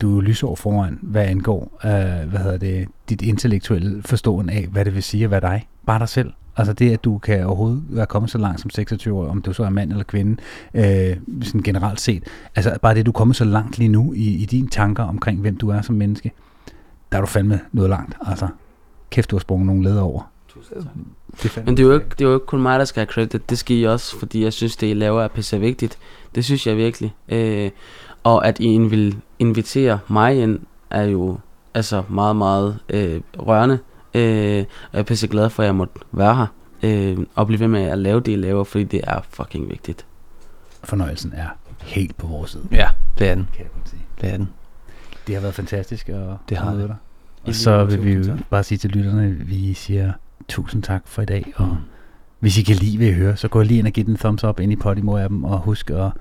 du 0.00 0.10
er 0.10 0.14
jo 0.14 0.20
lysår 0.20 0.54
foran, 0.54 0.98
hvad 1.02 1.24
angår, 1.24 1.78
øh, 1.84 2.28
hvad 2.28 2.40
hedder 2.40 2.58
det, 2.58 2.88
dit 3.08 3.22
intellektuelle 3.22 4.02
forståen 4.02 4.50
af, 4.50 4.66
hvad 4.66 4.84
det 4.84 4.94
vil 4.94 5.02
sige 5.02 5.24
at 5.24 5.30
være 5.30 5.40
dig. 5.40 5.68
Bare 5.86 5.98
dig 5.98 6.08
selv. 6.08 6.32
Altså 6.56 6.72
det, 6.72 6.92
at 6.92 7.04
du 7.04 7.18
kan 7.18 7.46
overhovedet 7.46 7.82
være 7.88 8.06
kommet 8.06 8.30
så 8.30 8.38
langt 8.38 8.60
som 8.60 8.70
26 8.70 9.18
år, 9.18 9.26
om 9.28 9.42
du 9.42 9.52
så 9.52 9.64
er 9.64 9.70
mand 9.70 9.90
eller 9.90 10.04
kvinde, 10.04 10.36
øh, 10.74 11.16
sådan 11.42 11.62
generelt 11.62 12.00
set. 12.00 12.22
Altså 12.54 12.78
bare 12.82 12.94
det, 12.94 13.06
du 13.06 13.10
er 13.10 13.12
kommet 13.12 13.36
så 13.36 13.44
langt 13.44 13.78
lige 13.78 13.88
nu 13.88 14.12
i, 14.12 14.34
i 14.34 14.44
dine 14.44 14.68
tanker 14.68 15.02
omkring, 15.02 15.40
hvem 15.40 15.56
du 15.56 15.68
er 15.68 15.82
som 15.82 15.94
menneske, 15.94 16.32
der 17.12 17.18
er 17.18 17.20
du 17.20 17.26
fandme 17.26 17.60
noget 17.72 17.90
langt. 17.90 18.16
Altså, 18.26 18.48
kæft, 19.10 19.30
du 19.30 19.36
har 19.36 19.40
sprunget 19.40 19.66
nogle 19.66 19.82
leder 19.82 20.02
over. 20.02 20.30
Men 21.64 21.76
det 21.76 21.82
er, 21.82 21.86
jo 21.86 21.92
ikke, 21.94 22.06
det 22.18 22.24
er 22.24 22.28
jo 22.28 22.34
ikke 22.34 22.46
kun 22.46 22.62
mig, 22.62 22.78
der 22.78 22.84
skal 22.84 23.00
have 23.00 23.12
credit. 23.12 23.50
Det 23.50 23.58
skal 23.58 23.76
I 23.76 23.82
også, 23.84 24.18
fordi 24.18 24.44
jeg 24.44 24.52
synes, 24.52 24.76
det 24.76 24.90
I 24.90 24.94
laver 24.94 25.22
er 25.22 25.28
pisse 25.28 25.60
vigtigt. 25.60 25.98
Det 26.34 26.44
synes 26.44 26.66
jeg 26.66 26.76
virkelig. 26.76 27.14
Øh, 27.28 27.70
og 28.24 28.46
at 28.46 28.60
I 28.60 28.78
vil 28.78 29.16
invitere 29.38 29.98
mig 30.08 30.42
ind, 30.42 30.58
er 30.90 31.02
jo 31.02 31.38
altså 31.74 32.02
meget, 32.08 32.36
meget 32.36 32.78
øh, 32.88 33.20
rørende. 33.38 33.78
Øh, 34.14 34.20
og 34.82 34.92
jeg 34.92 34.98
er 34.98 35.02
pisse 35.02 35.28
glad 35.28 35.50
for, 35.50 35.62
at 35.62 35.66
jeg 35.66 35.74
måtte 35.74 35.94
være 36.12 36.34
her. 36.36 36.46
Øh, 36.82 37.18
og 37.34 37.46
blive 37.46 37.60
ved 37.60 37.68
med 37.68 37.82
at 37.82 37.98
lave 37.98 38.20
det, 38.20 38.32
I 38.32 38.36
laver, 38.36 38.64
fordi 38.64 38.84
det 38.84 39.00
er 39.04 39.20
fucking 39.30 39.68
vigtigt. 39.70 40.06
Fornøjelsen 40.84 41.32
er 41.36 41.48
helt 41.82 42.16
på 42.16 42.26
vores 42.26 42.50
side, 42.50 42.62
Ja, 42.72 42.88
det 43.18 43.28
er 43.28 43.34
den. 43.34 43.48
kan 43.54 43.62
jeg 43.64 43.72
godt 43.74 43.88
sige. 43.88 44.02
Det 44.20 44.28
er 44.32 44.36
den. 44.36 44.48
Det 45.26 45.34
har 45.34 45.42
været 45.42 45.54
fantastisk 45.54 46.08
at, 46.08 46.20
Det 46.48 46.56
har 46.56 46.70
møde 46.70 46.80
det. 46.82 46.88
dig. 46.88 46.96
Og 47.44 47.54
så 47.54 47.84
vil 47.84 48.04
vi 48.04 48.12
jo 48.12 48.36
bare 48.50 48.62
sige 48.64 48.78
til 48.78 48.90
lytterne, 48.90 49.24
at 49.26 49.48
vi 49.50 49.74
siger 49.74 50.12
tusind 50.48 50.82
tak 50.82 51.02
for 51.04 51.22
i 51.22 51.24
dag. 51.24 51.52
Og 51.56 51.66
Mm. 51.68 51.74
hvis 52.40 52.58
I 52.58 52.62
kan 52.62 52.76
lide, 52.76 52.96
hvad 52.96 53.06
I 53.06 53.12
hører, 53.12 53.34
så 53.34 53.48
gå 53.48 53.62
lige 53.62 53.78
ind 53.78 53.86
og 53.86 53.92
giv 53.92 54.04
den 54.04 54.12
en 54.12 54.16
thumbs 54.18 54.44
up 54.44 54.60
ind 54.60 54.72
i 54.72 54.76
Podimo-appen. 54.76 55.44
Og 55.46 55.58
husk 55.60 55.90
at 55.90 56.12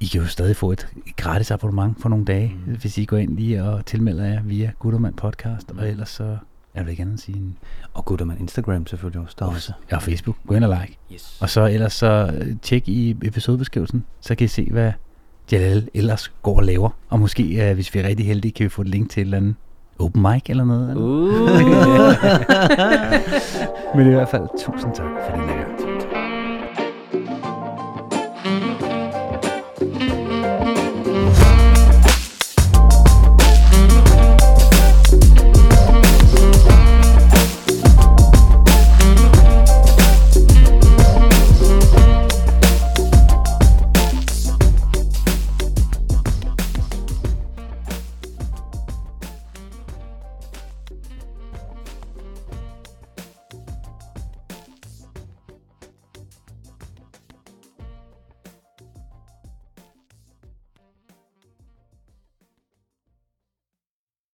I 0.00 0.06
kan 0.06 0.20
jo 0.20 0.26
stadig 0.26 0.56
få 0.56 0.72
et 0.72 0.88
gratis 1.16 1.50
abonnement 1.50 2.02
for 2.02 2.08
nogle 2.08 2.24
dage, 2.24 2.56
Mm. 2.66 2.72
hvis 2.74 2.98
I 2.98 3.04
går 3.04 3.16
ind 3.16 3.36
lige 3.36 3.64
og 3.64 3.86
tilmelder 3.86 4.24
jer 4.24 4.42
via 4.42 4.70
Guttermand 4.78 5.14
Podcast. 5.14 5.70
Og 5.78 5.88
ellers 5.88 6.08
så 6.08 6.36
er 6.74 6.82
der 6.82 6.90
ikke 6.90 7.02
andet 7.02 7.20
sige 7.20 7.38
end 7.38 7.52
Og 7.94 8.04
Gutterman 8.04 8.38
Instagram 8.40 8.86
selvfølgelig 8.86 9.20
også. 9.22 9.36
Der 9.38 9.44
er 9.46 9.50
også. 9.50 9.72
ja, 9.92 9.98
Facebook. 9.98 10.36
Gå 10.46 10.54
ind 10.54 10.64
og 10.64 10.78
like. 10.80 10.98
Yes. 11.14 11.38
Og 11.40 11.50
så 11.50 11.66
ellers 11.66 11.92
så 11.92 12.34
øh, 12.40 12.56
tjek 12.62 12.88
i 12.88 13.10
episodebeskrivelsen, 13.24 14.04
så 14.20 14.34
kan 14.34 14.44
I 14.44 14.48
se, 14.48 14.68
hvad 14.70 14.92
Jalal 15.52 15.88
ellers 15.94 16.32
går 16.42 16.56
og 16.56 16.62
laver. 16.62 16.90
Og 17.08 17.20
måske, 17.20 17.68
øh, 17.68 17.74
hvis 17.74 17.94
vi 17.94 17.98
er 18.00 18.08
rigtig 18.08 18.26
heldige, 18.26 18.52
kan 18.52 18.64
vi 18.64 18.68
få 18.68 18.82
et 18.82 18.88
link 18.88 19.10
til 19.10 19.20
et 19.20 19.24
eller 19.24 19.36
andet 19.36 19.54
open 19.98 20.22
mic 20.22 20.42
eller 20.48 20.64
noget. 20.64 20.96
Uh. 20.96 21.30
Men 23.96 24.06
i 24.06 24.10
hvert 24.14 24.28
fald, 24.28 24.48
tusind 24.58 24.94
tak 24.94 25.06
for 25.06 25.36
her. 25.36 25.57